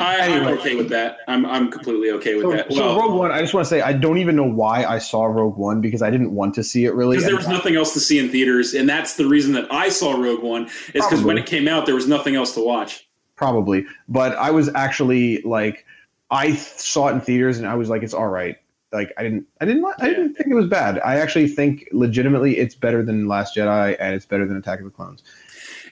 I, 0.00 0.16
am 0.16 0.46
okay 0.58 0.74
with 0.74 0.88
that. 0.90 1.18
I'm 1.28 1.44
I'm 1.46 1.70
completely 1.70 2.10
okay 2.12 2.34
with 2.34 2.44
so, 2.44 2.52
that. 2.52 2.72
So 2.72 2.98
Rogue 2.98 3.18
One, 3.18 3.30
I 3.30 3.40
just 3.40 3.54
want 3.54 3.64
to 3.64 3.68
say 3.68 3.82
I 3.82 3.92
don't 3.92 4.18
even 4.18 4.36
know 4.36 4.48
why 4.48 4.84
I 4.84 4.98
saw 4.98 5.24
Rogue 5.24 5.56
One 5.56 5.80
because 5.80 6.02
I 6.02 6.10
didn't 6.10 6.32
want 6.32 6.54
to 6.54 6.64
see 6.64 6.84
it 6.84 6.94
really. 6.94 7.16
Because 7.16 7.28
there 7.28 7.36
was 7.36 7.48
nothing 7.48 7.76
else 7.76 7.92
to 7.94 8.00
see 8.00 8.18
in 8.18 8.30
theaters, 8.30 8.74
and 8.74 8.88
that's 8.88 9.16
the 9.16 9.26
reason 9.26 9.52
that 9.54 9.70
I 9.72 9.88
saw 9.88 10.12
Rogue 10.12 10.42
One. 10.42 10.66
Is 10.94 11.04
because 11.04 11.22
when 11.22 11.38
it 11.38 11.46
came 11.46 11.68
out, 11.68 11.86
there 11.86 11.94
was 11.94 12.08
nothing 12.08 12.34
else 12.34 12.54
to 12.54 12.64
watch. 12.64 13.08
Probably, 13.36 13.84
but 14.08 14.36
I 14.36 14.50
was 14.50 14.70
actually 14.74 15.42
like, 15.42 15.84
I 16.30 16.54
saw 16.54 17.08
it 17.08 17.12
in 17.12 17.20
theaters, 17.20 17.58
and 17.58 17.66
I 17.66 17.74
was 17.74 17.88
like, 17.88 18.02
it's 18.02 18.14
all 18.14 18.28
right. 18.28 18.56
Like 18.92 19.12
I 19.18 19.24
didn't, 19.24 19.46
I 19.60 19.64
didn't, 19.64 19.84
I 19.98 20.08
didn't 20.08 20.34
think 20.34 20.50
it 20.50 20.54
was 20.54 20.68
bad. 20.68 21.00
I 21.00 21.16
actually 21.16 21.48
think 21.48 21.88
legitimately 21.90 22.58
it's 22.58 22.76
better 22.76 23.02
than 23.02 23.26
Last 23.26 23.56
Jedi, 23.56 23.96
and 23.98 24.14
it's 24.14 24.24
better 24.24 24.46
than 24.46 24.56
Attack 24.56 24.78
of 24.78 24.84
the 24.84 24.90
Clones. 24.92 25.24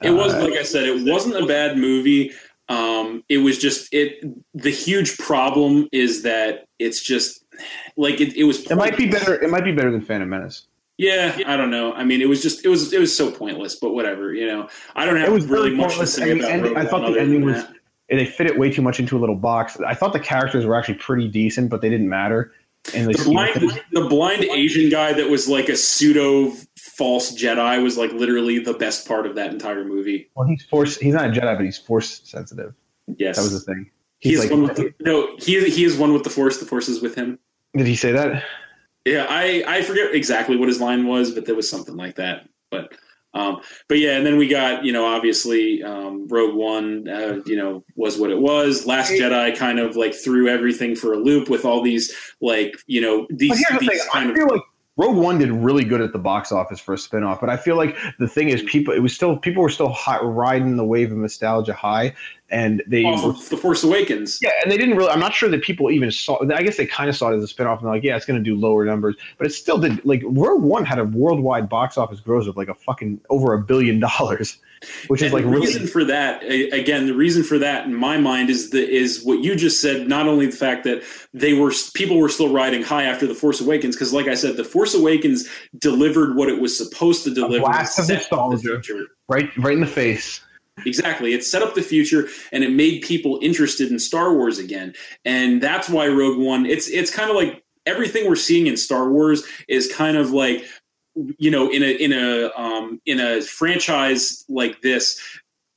It 0.03 0.11
was, 0.11 0.34
uh, 0.34 0.43
like 0.43 0.55
I 0.55 0.62
said, 0.62 0.84
it 0.84 1.11
wasn't 1.11 1.36
a 1.36 1.47
bad 1.47 1.78
movie. 1.78 2.32
Um, 2.69 3.25
it 3.29 3.39
was 3.39 3.59
just 3.59 3.93
it. 3.93 4.25
The 4.55 4.71
huge 4.71 5.19
problem 5.19 5.89
is 5.93 6.23
that 6.23 6.67
it's 6.79 7.03
just 7.03 7.45
like 7.97 8.21
it, 8.21 8.37
it 8.37 8.45
was. 8.45 8.59
Pointless. 8.59 8.73
It 8.73 8.77
might 8.77 8.97
be 8.97 9.11
better. 9.11 9.43
It 9.43 9.51
might 9.51 9.65
be 9.65 9.73
better 9.73 9.91
than 9.91 10.01
Phantom 10.01 10.29
Menace. 10.29 10.67
Yeah, 10.99 11.39
I 11.47 11.57
don't 11.57 11.71
know. 11.71 11.93
I 11.95 12.05
mean, 12.05 12.21
it 12.21 12.29
was 12.29 12.43
just 12.43 12.65
it 12.65 12.69
was 12.69 12.93
it 12.93 13.01
was 13.01 13.15
so 13.17 13.31
pointless. 13.31 13.77
But 13.77 13.95
whatever, 13.95 14.33
you 14.33 14.47
know. 14.47 14.69
I 14.95 15.05
don't 15.05 15.17
have 15.17 15.29
it 15.29 15.33
was 15.33 15.47
really 15.47 15.75
much 15.75 15.89
pointless. 15.89 16.15
to 16.15 16.21
say 16.21 16.31
about. 16.39 16.51
Ending, 16.51 16.77
I 16.77 16.85
thought 16.85 17.13
the 17.13 17.21
ending 17.21 17.45
was. 17.45 17.57
That. 17.57 17.75
They 18.09 18.27
fit 18.27 18.47
it 18.47 18.59
way 18.59 18.71
too 18.71 18.83
much 18.83 19.01
into 19.01 19.17
a 19.17 19.21
little 19.21 19.37
box. 19.37 19.81
I 19.81 19.95
thought 19.95 20.13
the 20.13 20.21
characters 20.21 20.67
were 20.67 20.75
actually 20.75 20.97
pretty 20.97 21.29
decent, 21.29 21.71
but 21.71 21.81
they 21.81 21.89
didn't 21.89 22.11
matter. 22.11 22.53
And 22.95 23.14
the 23.14 23.24
blind, 23.24 23.80
the 23.93 24.09
blind 24.09 24.45
Asian 24.45 24.91
guy 24.91 25.12
that 25.12 25.30
was 25.30 25.49
like 25.49 25.68
a 25.68 25.76
pseudo 25.76 26.53
false 26.76 27.33
Jedi 27.33 27.83
was 27.83 27.97
like 27.97 28.12
literally 28.12 28.59
the 28.59 28.74
best 28.74 29.07
part 29.07 29.26
of 29.26 29.35
that 29.37 29.53
entire 29.53 29.85
movie. 29.85 30.30
Well, 30.35 30.47
he's 30.47 30.64
force. 30.64 30.99
He's 30.99 31.14
not 31.14 31.26
a 31.26 31.33
Jedi, 31.33 31.57
but 31.57 31.64
he's 31.64 31.78
force 31.78 32.20
sensitive. 32.24 32.74
Yes, 33.16 33.37
that 33.37 33.43
was 33.43 33.53
the 33.53 33.72
thing. 33.72 33.91
He's, 34.18 34.41
he's 34.43 34.51
like, 34.51 34.51
one 34.51 34.62
with 34.62 34.76
the, 34.76 34.95
no, 35.01 35.37
he 35.39 35.68
he 35.70 35.85
is 35.85 35.97
one 35.97 36.12
with 36.12 36.24
the 36.24 36.30
force. 36.30 36.59
The 36.59 36.66
force 36.66 36.89
is 36.89 37.01
with 37.01 37.14
him. 37.14 37.39
Did 37.76 37.87
he 37.87 37.97
say 37.97 38.12
that? 38.12 38.45
Yeah, 39.05 39.26
I 39.28 39.64
I 39.66 39.83
forget 39.83 40.14
exactly 40.14 40.57
what 40.57 40.68
his 40.68 40.80
line 40.80 41.07
was, 41.07 41.33
but 41.33 41.47
there 41.47 41.55
was 41.55 41.68
something 41.68 41.97
like 41.97 42.16
that. 42.16 42.49
But 42.70 42.93
um, 43.35 43.61
but 43.89 43.99
yeah, 43.99 44.16
and 44.16 44.26
then 44.26 44.37
we 44.37 44.49
got 44.49 44.85
you 44.85 44.93
know 44.93 45.07
obviously 45.07 45.83
um, 45.83 46.28
Rogue 46.28 46.55
One, 46.55 47.09
uh, 47.09 47.41
you 47.47 47.57
know, 47.57 47.85
was 47.97 48.18
what 48.18 48.30
it 48.30 48.39
was. 48.39 48.87
Last 48.87 49.12
Jedi 49.12 49.57
kind 49.57 49.78
of 49.78 49.97
like 49.97 50.14
threw 50.14 50.49
everything 50.49 50.95
for 50.95 51.12
a 51.14 51.16
loop 51.16 51.49
with 51.49 51.64
all 51.64 51.83
these 51.83 52.14
like 52.41 52.76
you 52.87 53.01
know 53.01 53.26
these. 53.30 53.51
But 53.51 53.59
here's 53.59 53.80
these 53.80 53.89
the 53.89 53.97
thing: 53.97 54.09
kind 54.12 54.30
I 54.30 54.35
feel 54.35 54.45
of, 54.45 54.51
like 54.53 54.62
Rogue 54.99 55.16
One 55.16 55.39
did 55.39 55.51
really 55.51 55.85
good 55.85 56.03
at 56.03 56.12
the 56.12 56.18
box 56.18 56.53
office 56.53 56.78
for 56.78 56.93
a 56.93 56.99
spinoff, 56.99 57.41
but 57.41 57.49
I 57.49 57.57
feel 57.57 57.76
like 57.76 57.97
the 58.18 58.28
thing 58.28 58.51
is, 58.51 58.62
people 58.64 58.93
it 58.93 59.01
was 59.01 59.14
still 59.14 59.39
people 59.39 59.62
were 59.62 59.70
still 59.70 59.89
hot, 59.89 60.20
riding 60.22 60.76
the 60.76 60.85
wave 60.85 61.11
of 61.11 61.16
nostalgia 61.16 61.72
high, 61.72 62.14
and 62.53 62.83
they 62.87 63.05
were, 63.05 63.33
the 63.33 63.57
Force 63.57 63.83
Awakens. 63.83 64.39
Yeah, 64.41 64.51
and 64.63 64.71
they 64.71 64.77
didn't 64.77 64.97
really. 64.97 65.11
I'm 65.11 65.21
not 65.21 65.35
sure 65.35 65.49
that 65.49 65.63
people 65.63 65.91
even 65.91 66.11
saw. 66.11 66.39
I 66.55 66.63
guess 66.63 66.77
they 66.77 66.87
kind 66.87 67.09
of 67.09 67.17
saw 67.17 67.31
it 67.33 67.37
as 67.37 67.43
a 67.43 67.53
spinoff, 67.53 67.79
and 67.79 67.87
they're 67.87 67.95
like, 67.95 68.05
yeah, 68.05 68.17
it's 68.17 68.27
going 68.27 68.39
to 68.39 68.45
do 68.45 68.55
lower 68.55 68.85
numbers, 68.85 69.17
but 69.39 69.47
it 69.47 69.51
still 69.51 69.79
did. 69.79 70.05
Like 70.05 70.23
Rogue 70.25 70.63
One 70.63 70.85
had 70.85 70.99
a 70.99 71.05
worldwide 71.05 71.69
box 71.69 71.97
office 71.99 72.21
gross 72.21 72.47
of 72.47 72.57
like 72.57 72.69
a 72.69 72.75
fucking 72.75 73.21
over 73.31 73.55
a 73.55 73.59
billion 73.59 73.99
dollars 73.99 74.59
which 75.09 75.21
and 75.21 75.29
is 75.29 75.33
like 75.33 75.45
the 75.45 75.51
really 75.51 75.67
reason 75.67 75.87
for 75.87 76.05
that 76.05 76.43
again 76.45 77.07
the 77.07 77.15
reason 77.15 77.43
for 77.43 77.59
that 77.59 77.87
in 77.87 77.95
my 77.95 78.17
mind 78.17 78.51
is 78.51 78.71
the 78.71 78.89
is 78.89 79.23
what 79.25 79.41
you 79.41 79.55
just 79.55 79.81
said 79.81 80.09
not 80.09 80.27
only 80.27 80.47
the 80.47 80.57
fact 80.57 80.85
that 80.85 81.03
they 81.33 81.53
were 81.53 81.73
people 81.95 82.19
were 82.19 82.29
still 82.29 82.53
riding 82.53 82.83
high 82.83 83.05
after 83.05 83.27
the 83.27 83.35
force 83.35 83.61
awakens 83.61 83.95
because 83.95 84.13
like 84.13 84.27
i 84.27 84.35
said 84.35 84.57
the 84.57 84.65
force 84.65 84.95
awakens 84.95 85.49
delivered 85.79 86.37
what 86.37 86.49
it 86.49 86.61
was 86.61 86.77
supposed 86.77 87.25
to 87.25 87.33
deliver 87.33 87.65
a 87.65 87.67
blast 87.67 87.99
of 87.99 88.09
nostalgia 88.09 88.81
right 89.29 89.57
right 89.57 89.75
in 89.75 89.81
the 89.81 89.87
face 89.87 90.41
Exactly. 90.87 91.35
It 91.35 91.45
set 91.45 91.62
up 91.62 91.75
the 91.75 91.83
future 91.83 92.29
and 92.51 92.64
it 92.64 92.73
made 92.73 93.03
people 93.03 93.39
interested 93.43 93.91
in 93.91 93.99
Star 93.99 94.35
Wars 94.35 94.59
again. 94.59 94.95
And 95.25 95.62
that's 95.62 95.89
why 95.89 96.09
Rogue 96.09 96.39
One 96.39 96.66
it's 96.66 96.89
it's 96.89 97.14
kind 97.14 97.31
of 97.31 97.37
like 97.37 97.62
everything 97.87 98.29
we're 98.29 98.37
seeing 98.37 98.66
in 98.66 98.77
Star 98.77 99.11
Wars 99.11 99.45
is 99.68 99.93
kind 99.93 100.16
of 100.16 100.31
like 100.31 100.64
you 101.14 101.51
know 101.51 101.70
in 101.70 101.83
a 101.83 101.93
in 101.93 102.12
a 102.12 102.51
um, 102.57 103.01
in 103.07 103.20
a 103.20 103.43
franchise 103.43 104.45
like 104.49 104.81
this 104.83 105.20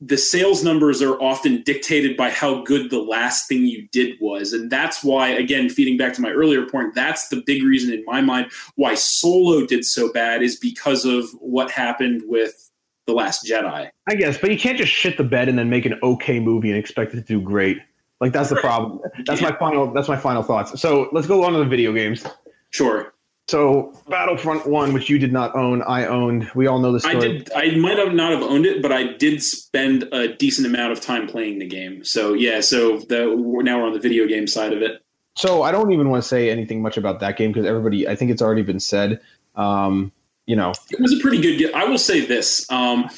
the 0.01 0.17
sales 0.17 0.63
numbers 0.63 1.01
are 1.01 1.19
often 1.21 1.63
dictated 1.63 2.17
by 2.17 2.29
how 2.29 2.61
good 2.63 2.89
the 2.89 2.99
last 2.99 3.47
thing 3.47 3.65
you 3.65 3.87
did 3.91 4.15
was 4.19 4.53
and 4.53 4.69
that's 4.69 5.03
why 5.03 5.29
again 5.29 5.69
feeding 5.69 5.97
back 5.97 6.13
to 6.13 6.21
my 6.21 6.31
earlier 6.31 6.65
point 6.67 6.93
that's 6.93 7.29
the 7.29 7.41
big 7.45 7.63
reason 7.63 7.93
in 7.93 8.03
my 8.05 8.19
mind 8.21 8.51
why 8.75 8.93
solo 8.93 9.65
did 9.65 9.85
so 9.85 10.11
bad 10.11 10.43
is 10.43 10.57
because 10.57 11.05
of 11.05 11.29
what 11.39 11.71
happened 11.71 12.21
with 12.25 12.71
the 13.05 13.13
last 13.13 13.45
jedi 13.45 13.89
i 14.07 14.15
guess 14.15 14.37
but 14.37 14.51
you 14.51 14.57
can't 14.57 14.77
just 14.77 14.91
shit 14.91 15.17
the 15.17 15.23
bed 15.23 15.47
and 15.49 15.57
then 15.57 15.69
make 15.69 15.85
an 15.85 15.97
okay 16.03 16.39
movie 16.39 16.69
and 16.69 16.77
expect 16.77 17.13
it 17.13 17.17
to 17.17 17.21
do 17.21 17.41
great 17.41 17.77
like 18.21 18.31
that's 18.33 18.49
the 18.49 18.55
problem 18.55 18.99
that's 19.25 19.41
my 19.41 19.51
final 19.53 19.93
that's 19.93 20.07
my 20.07 20.17
final 20.17 20.43
thoughts 20.43 20.79
so 20.79 21.09
let's 21.11 21.27
go 21.27 21.43
on 21.43 21.53
to 21.53 21.59
the 21.59 21.65
video 21.65 21.93
games 21.93 22.25
sure 22.71 23.13
so 23.47 23.93
Battlefront 24.09 24.65
One, 24.65 24.91
which 24.91 25.07
you 25.07 25.19
did 25.19 25.31
not 25.31 25.55
own, 25.55 25.83
I 25.83 26.07
owned. 26.07 26.49
We 26.55 26.65
all 26.65 26.79
know 26.79 26.91
the 26.91 26.99
story. 26.99 27.15
I 27.15 27.19
did. 27.19 27.51
I 27.53 27.75
might 27.75 27.97
have 27.99 28.13
not 28.13 28.31
have 28.31 28.41
owned 28.41 28.65
it, 28.65 28.81
but 28.81 28.91
I 28.91 29.13
did 29.13 29.43
spend 29.43 30.03
a 30.11 30.29
decent 30.29 30.65
amount 30.65 30.93
of 30.93 30.99
time 30.99 31.27
playing 31.27 31.59
the 31.59 31.67
game. 31.67 32.03
So 32.03 32.33
yeah. 32.33 32.61
So 32.61 32.97
the 32.97 33.25
now 33.63 33.79
we're 33.79 33.85
on 33.85 33.93
the 33.93 33.99
video 33.99 34.25
game 34.25 34.47
side 34.47 34.73
of 34.73 34.81
it. 34.81 35.03
So 35.35 35.61
I 35.61 35.71
don't 35.71 35.91
even 35.91 36.09
want 36.09 36.23
to 36.23 36.27
say 36.27 36.49
anything 36.49 36.81
much 36.81 36.97
about 36.97 37.19
that 37.19 37.37
game 37.37 37.51
because 37.51 37.67
everybody, 37.67 38.07
I 38.07 38.15
think 38.15 38.31
it's 38.31 38.41
already 38.41 38.63
been 38.63 38.79
said. 38.79 39.19
Um, 39.55 40.11
you 40.45 40.55
know, 40.55 40.73
it 40.91 40.99
was 40.99 41.13
a 41.13 41.21
pretty 41.21 41.41
good. 41.41 41.57
game. 41.57 41.71
I 41.75 41.85
will 41.85 41.97
say 41.97 42.25
this: 42.25 42.69
um, 42.71 43.09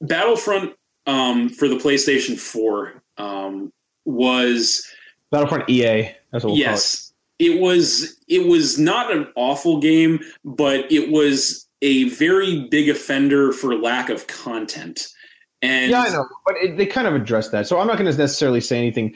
Battlefront 0.00 0.74
um, 1.06 1.48
for 1.48 1.68
the 1.68 1.76
PlayStation 1.76 2.38
Four 2.38 3.02
um, 3.16 3.72
was 4.04 4.86
Battlefront 5.30 5.68
EA. 5.68 6.10
That's 6.30 6.44
what 6.44 6.50
we'll 6.50 6.58
yes 6.58 7.04
it 7.38 7.60
was 7.60 8.16
it 8.28 8.46
was 8.46 8.78
not 8.78 9.12
an 9.12 9.26
awful 9.36 9.80
game, 9.80 10.20
but 10.44 10.90
it 10.90 11.10
was 11.10 11.66
a 11.82 12.08
very 12.10 12.66
big 12.68 12.88
offender 12.88 13.52
for 13.52 13.74
lack 13.74 14.08
of 14.08 14.26
content. 14.26 15.08
And 15.60 15.90
yeah, 15.90 16.02
I 16.02 16.08
know, 16.10 16.26
but 16.46 16.56
it, 16.56 16.76
they 16.76 16.86
kind 16.86 17.06
of 17.06 17.14
addressed 17.14 17.52
that. 17.52 17.66
So 17.66 17.80
I'm 17.80 17.86
not 17.86 17.98
going 17.98 18.10
to 18.10 18.16
necessarily 18.16 18.60
say 18.60 18.78
anything. 18.78 19.14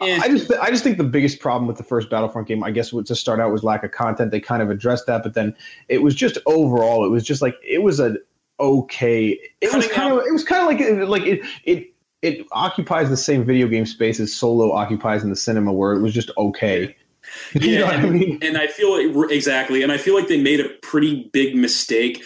Eh. 0.00 0.18
I 0.22 0.28
just 0.28 0.52
I 0.54 0.70
just 0.70 0.82
think 0.82 0.96
the 0.96 1.04
biggest 1.04 1.40
problem 1.40 1.66
with 1.66 1.76
the 1.76 1.82
first 1.82 2.08
Battlefront 2.08 2.48
game, 2.48 2.64
I 2.64 2.70
guess, 2.70 2.90
to 2.90 3.14
start 3.14 3.40
out 3.40 3.52
was 3.52 3.62
lack 3.62 3.84
of 3.84 3.90
content. 3.90 4.30
They 4.30 4.40
kind 4.40 4.62
of 4.62 4.70
addressed 4.70 5.06
that, 5.06 5.22
but 5.22 5.34
then 5.34 5.54
it 5.88 6.02
was 6.02 6.14
just 6.14 6.38
overall, 6.46 7.04
it 7.04 7.10
was 7.10 7.24
just 7.24 7.42
like 7.42 7.56
it 7.62 7.82
was 7.82 8.00
a 8.00 8.16
okay. 8.58 9.38
It 9.60 9.74
was 9.74 9.86
kind 9.88 10.12
of 10.12 10.24
it 10.26 10.32
was 10.32 10.44
kind 10.44 10.62
of 10.62 10.68
like 10.68 11.08
like 11.08 11.26
it 11.26 11.44
it 11.64 11.94
it 12.22 12.46
occupies 12.52 13.08
the 13.08 13.16
same 13.16 13.44
video 13.44 13.66
game 13.68 13.86
space 13.86 14.20
as 14.20 14.32
Solo 14.32 14.72
occupies 14.72 15.22
in 15.22 15.30
the 15.30 15.36
cinema, 15.36 15.72
where 15.72 15.92
it 15.92 16.00
was 16.00 16.14
just 16.14 16.30
okay. 16.38 16.96
you 17.52 17.78
yeah, 17.78 17.90
and, 17.90 18.06
I 18.06 18.08
mean? 18.08 18.38
and 18.42 18.56
I 18.56 18.66
feel 18.66 18.96
like, 18.96 19.30
exactly, 19.30 19.82
and 19.82 19.92
I 19.92 19.98
feel 19.98 20.14
like 20.14 20.28
they 20.28 20.40
made 20.40 20.60
a 20.60 20.70
pretty 20.82 21.28
big 21.32 21.54
mistake 21.54 22.24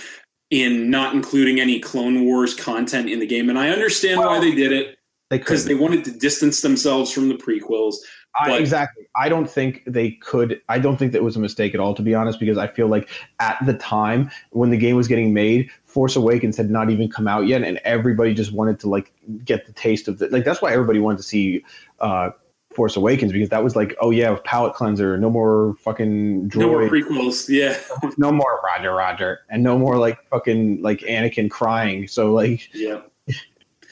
in 0.50 0.90
not 0.90 1.14
including 1.14 1.58
any 1.58 1.80
Clone 1.80 2.24
Wars 2.24 2.54
content 2.54 3.10
in 3.10 3.18
the 3.18 3.26
game, 3.26 3.50
and 3.50 3.58
I 3.58 3.70
understand 3.70 4.20
well, 4.20 4.28
why 4.28 4.40
they 4.40 4.54
did 4.54 4.70
it 4.70 4.96
because 5.38 5.64
they, 5.64 5.74
they, 5.74 5.80
wanted 5.80 6.04
to 6.04 6.10
distance 6.10 6.60
themselves 6.62 7.10
from 7.10 7.28
the 7.28 7.34
prequels. 7.34 7.96
I, 8.36 8.56
exactly. 8.58 9.06
I 9.14 9.28
don't 9.28 9.48
think 9.48 9.82
they 9.86 10.12
could. 10.12 10.60
I 10.68 10.78
don't 10.80 10.96
think 10.96 11.12
that 11.12 11.22
was 11.22 11.36
a 11.36 11.40
mistake 11.40 11.72
at 11.72 11.80
all, 11.80 11.94
to 11.94 12.02
be 12.02 12.14
honest, 12.14 12.40
because 12.40 12.58
I 12.58 12.66
feel 12.66 12.88
like 12.88 13.08
at 13.38 13.58
the 13.64 13.74
time 13.74 14.30
when 14.50 14.70
the 14.70 14.76
game 14.76 14.96
was 14.96 15.06
getting 15.06 15.32
made, 15.32 15.70
Force 15.84 16.16
Awakens 16.16 16.56
had 16.56 16.68
not 16.68 16.90
even 16.90 17.08
come 17.08 17.28
out 17.28 17.46
yet, 17.46 17.62
and 17.62 17.78
everybody 17.84 18.34
just 18.34 18.52
wanted 18.52 18.80
to 18.80 18.88
like 18.88 19.12
get 19.44 19.66
the 19.66 19.72
taste 19.72 20.08
of 20.08 20.20
it. 20.20 20.32
Like 20.32 20.44
that's 20.44 20.60
why 20.60 20.72
everybody 20.72 20.98
wanted 20.98 21.18
to 21.18 21.22
see 21.22 21.64
uh, 22.00 22.30
Force 22.74 22.96
Awakens 22.96 23.32
because 23.32 23.50
that 23.50 23.62
was 23.62 23.76
like, 23.76 23.94
oh 24.00 24.10
yeah, 24.10 24.36
palate 24.44 24.74
cleanser, 24.74 25.16
no 25.16 25.30
more 25.30 25.76
fucking 25.84 26.48
droid, 26.50 26.60
no 26.60 26.68
more 26.68 26.88
prequels, 26.88 27.48
yeah, 27.48 27.78
no 28.18 28.32
more 28.32 28.60
Roger 28.64 28.92
Roger, 28.92 29.40
and 29.48 29.62
no 29.62 29.78
more 29.78 29.96
like 29.96 30.18
fucking 30.28 30.82
like 30.82 31.00
Anakin 31.00 31.50
crying. 31.50 32.08
So 32.08 32.32
like, 32.32 32.68
yeah, 32.74 33.02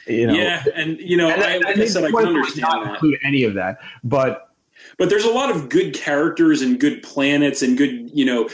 you 0.06 0.26
know, 0.26 0.34
yeah, 0.34 0.64
and 0.74 0.98
you 0.98 1.16
know, 1.16 1.30
and, 1.30 1.42
I, 1.42 1.58
like 1.58 1.78
I 1.78 1.86
said, 1.86 2.04
I 2.04 2.10
can 2.10 2.26
understand 2.26 2.60
not 2.62 2.84
that. 2.84 2.94
include 2.94 3.18
any 3.24 3.44
of 3.44 3.54
that, 3.54 3.78
but 4.04 4.48
but 4.98 5.08
there's 5.08 5.24
a 5.24 5.30
lot 5.30 5.50
of 5.50 5.68
good 5.68 5.94
characters 5.94 6.62
and 6.62 6.78
good 6.78 7.02
planets 7.02 7.62
and 7.62 7.76
good 7.78 8.10
you 8.12 8.24
know 8.24 8.48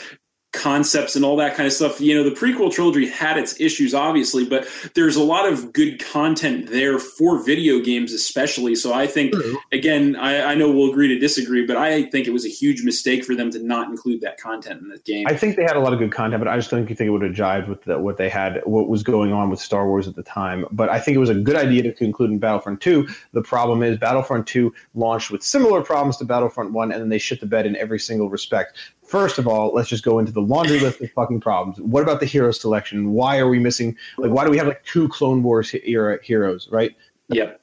concepts 0.58 1.16
and 1.16 1.24
all 1.24 1.36
that 1.36 1.54
kind 1.54 1.66
of 1.66 1.72
stuff. 1.72 2.00
You 2.00 2.14
know, 2.14 2.28
the 2.28 2.34
prequel 2.34 2.72
trilogy 2.72 3.08
had 3.08 3.38
its 3.38 3.58
issues, 3.60 3.94
obviously, 3.94 4.44
but 4.44 4.68
there's 4.94 5.16
a 5.16 5.22
lot 5.22 5.50
of 5.50 5.72
good 5.72 6.04
content 6.04 6.68
there 6.70 6.98
for 6.98 7.42
video 7.42 7.80
games, 7.80 8.12
especially. 8.12 8.74
So 8.74 8.92
I 8.92 9.06
think, 9.06 9.34
again, 9.72 10.16
I, 10.16 10.52
I 10.52 10.54
know 10.54 10.70
we'll 10.70 10.90
agree 10.90 11.08
to 11.08 11.18
disagree, 11.18 11.66
but 11.66 11.76
I 11.76 12.04
think 12.04 12.26
it 12.26 12.32
was 12.32 12.44
a 12.44 12.48
huge 12.48 12.82
mistake 12.82 13.24
for 13.24 13.34
them 13.34 13.50
to 13.52 13.58
not 13.58 13.88
include 13.88 14.20
that 14.22 14.40
content 14.40 14.82
in 14.82 14.88
the 14.88 14.98
game. 14.98 15.26
I 15.28 15.34
think 15.34 15.56
they 15.56 15.62
had 15.62 15.76
a 15.76 15.80
lot 15.80 15.92
of 15.92 15.98
good 15.98 16.12
content, 16.12 16.42
but 16.42 16.48
I 16.48 16.56
just 16.56 16.70
don't 16.70 16.86
think 16.86 17.00
it 17.00 17.10
would 17.10 17.22
have 17.22 17.32
jived 17.32 17.68
with 17.68 17.84
the, 17.84 17.98
what 17.98 18.16
they 18.16 18.28
had, 18.28 18.60
what 18.64 18.88
was 18.88 19.02
going 19.02 19.32
on 19.32 19.50
with 19.50 19.60
Star 19.60 19.86
Wars 19.86 20.08
at 20.08 20.16
the 20.16 20.22
time. 20.22 20.64
But 20.72 20.88
I 20.88 20.98
think 20.98 21.16
it 21.16 21.20
was 21.20 21.30
a 21.30 21.34
good 21.34 21.56
idea 21.56 21.92
to 21.92 22.04
include 22.04 22.30
in 22.30 22.38
Battlefront 22.38 22.80
2. 22.80 23.08
The 23.32 23.42
problem 23.42 23.82
is 23.82 23.98
Battlefront 23.98 24.46
2 24.46 24.74
launched 24.94 25.30
with 25.30 25.42
similar 25.42 25.82
problems 25.82 26.16
to 26.18 26.24
Battlefront 26.24 26.72
1, 26.72 26.92
and 26.92 27.00
then 27.00 27.08
they 27.08 27.18
shit 27.18 27.40
the 27.40 27.46
bed 27.46 27.66
in 27.66 27.76
every 27.76 27.98
single 27.98 28.28
respect. 28.28 28.76
First 29.08 29.38
of 29.38 29.48
all, 29.48 29.72
let's 29.74 29.88
just 29.88 30.04
go 30.04 30.18
into 30.18 30.32
the 30.32 30.42
laundry 30.42 30.78
list 30.80 31.00
of 31.00 31.10
fucking 31.12 31.40
problems. 31.40 31.80
What 31.80 32.02
about 32.02 32.20
the 32.20 32.26
hero 32.26 32.50
selection? 32.50 33.12
Why 33.12 33.38
are 33.38 33.48
we 33.48 33.58
missing? 33.58 33.96
Like, 34.18 34.30
why 34.30 34.44
do 34.44 34.50
we 34.50 34.58
have 34.58 34.66
like 34.66 34.84
two 34.84 35.08
Clone 35.08 35.42
Wars 35.42 35.74
era 35.84 36.18
heroes? 36.22 36.68
Right? 36.70 36.94
Yep. 37.28 37.58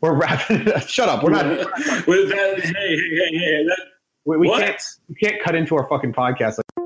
We're 0.00 0.14
wrapping. 0.14 0.66
Shut 0.86 1.08
up. 1.08 1.24
We're 1.24 1.30
not. 1.30 1.46
With 2.06 2.28
that, 2.30 2.60
hey, 2.60 2.70
hey, 2.70 2.96
hey, 2.96 3.38
hey, 3.38 3.64
that, 3.66 3.86
We, 4.24 4.36
we 4.38 4.48
what? 4.48 4.64
can't. 4.64 4.80
We 5.08 5.14
can't 5.16 5.42
cut 5.42 5.56
into 5.56 5.74
our 5.76 5.88
fucking 5.88 6.12
podcast. 6.12 6.58
Like, 6.58 6.81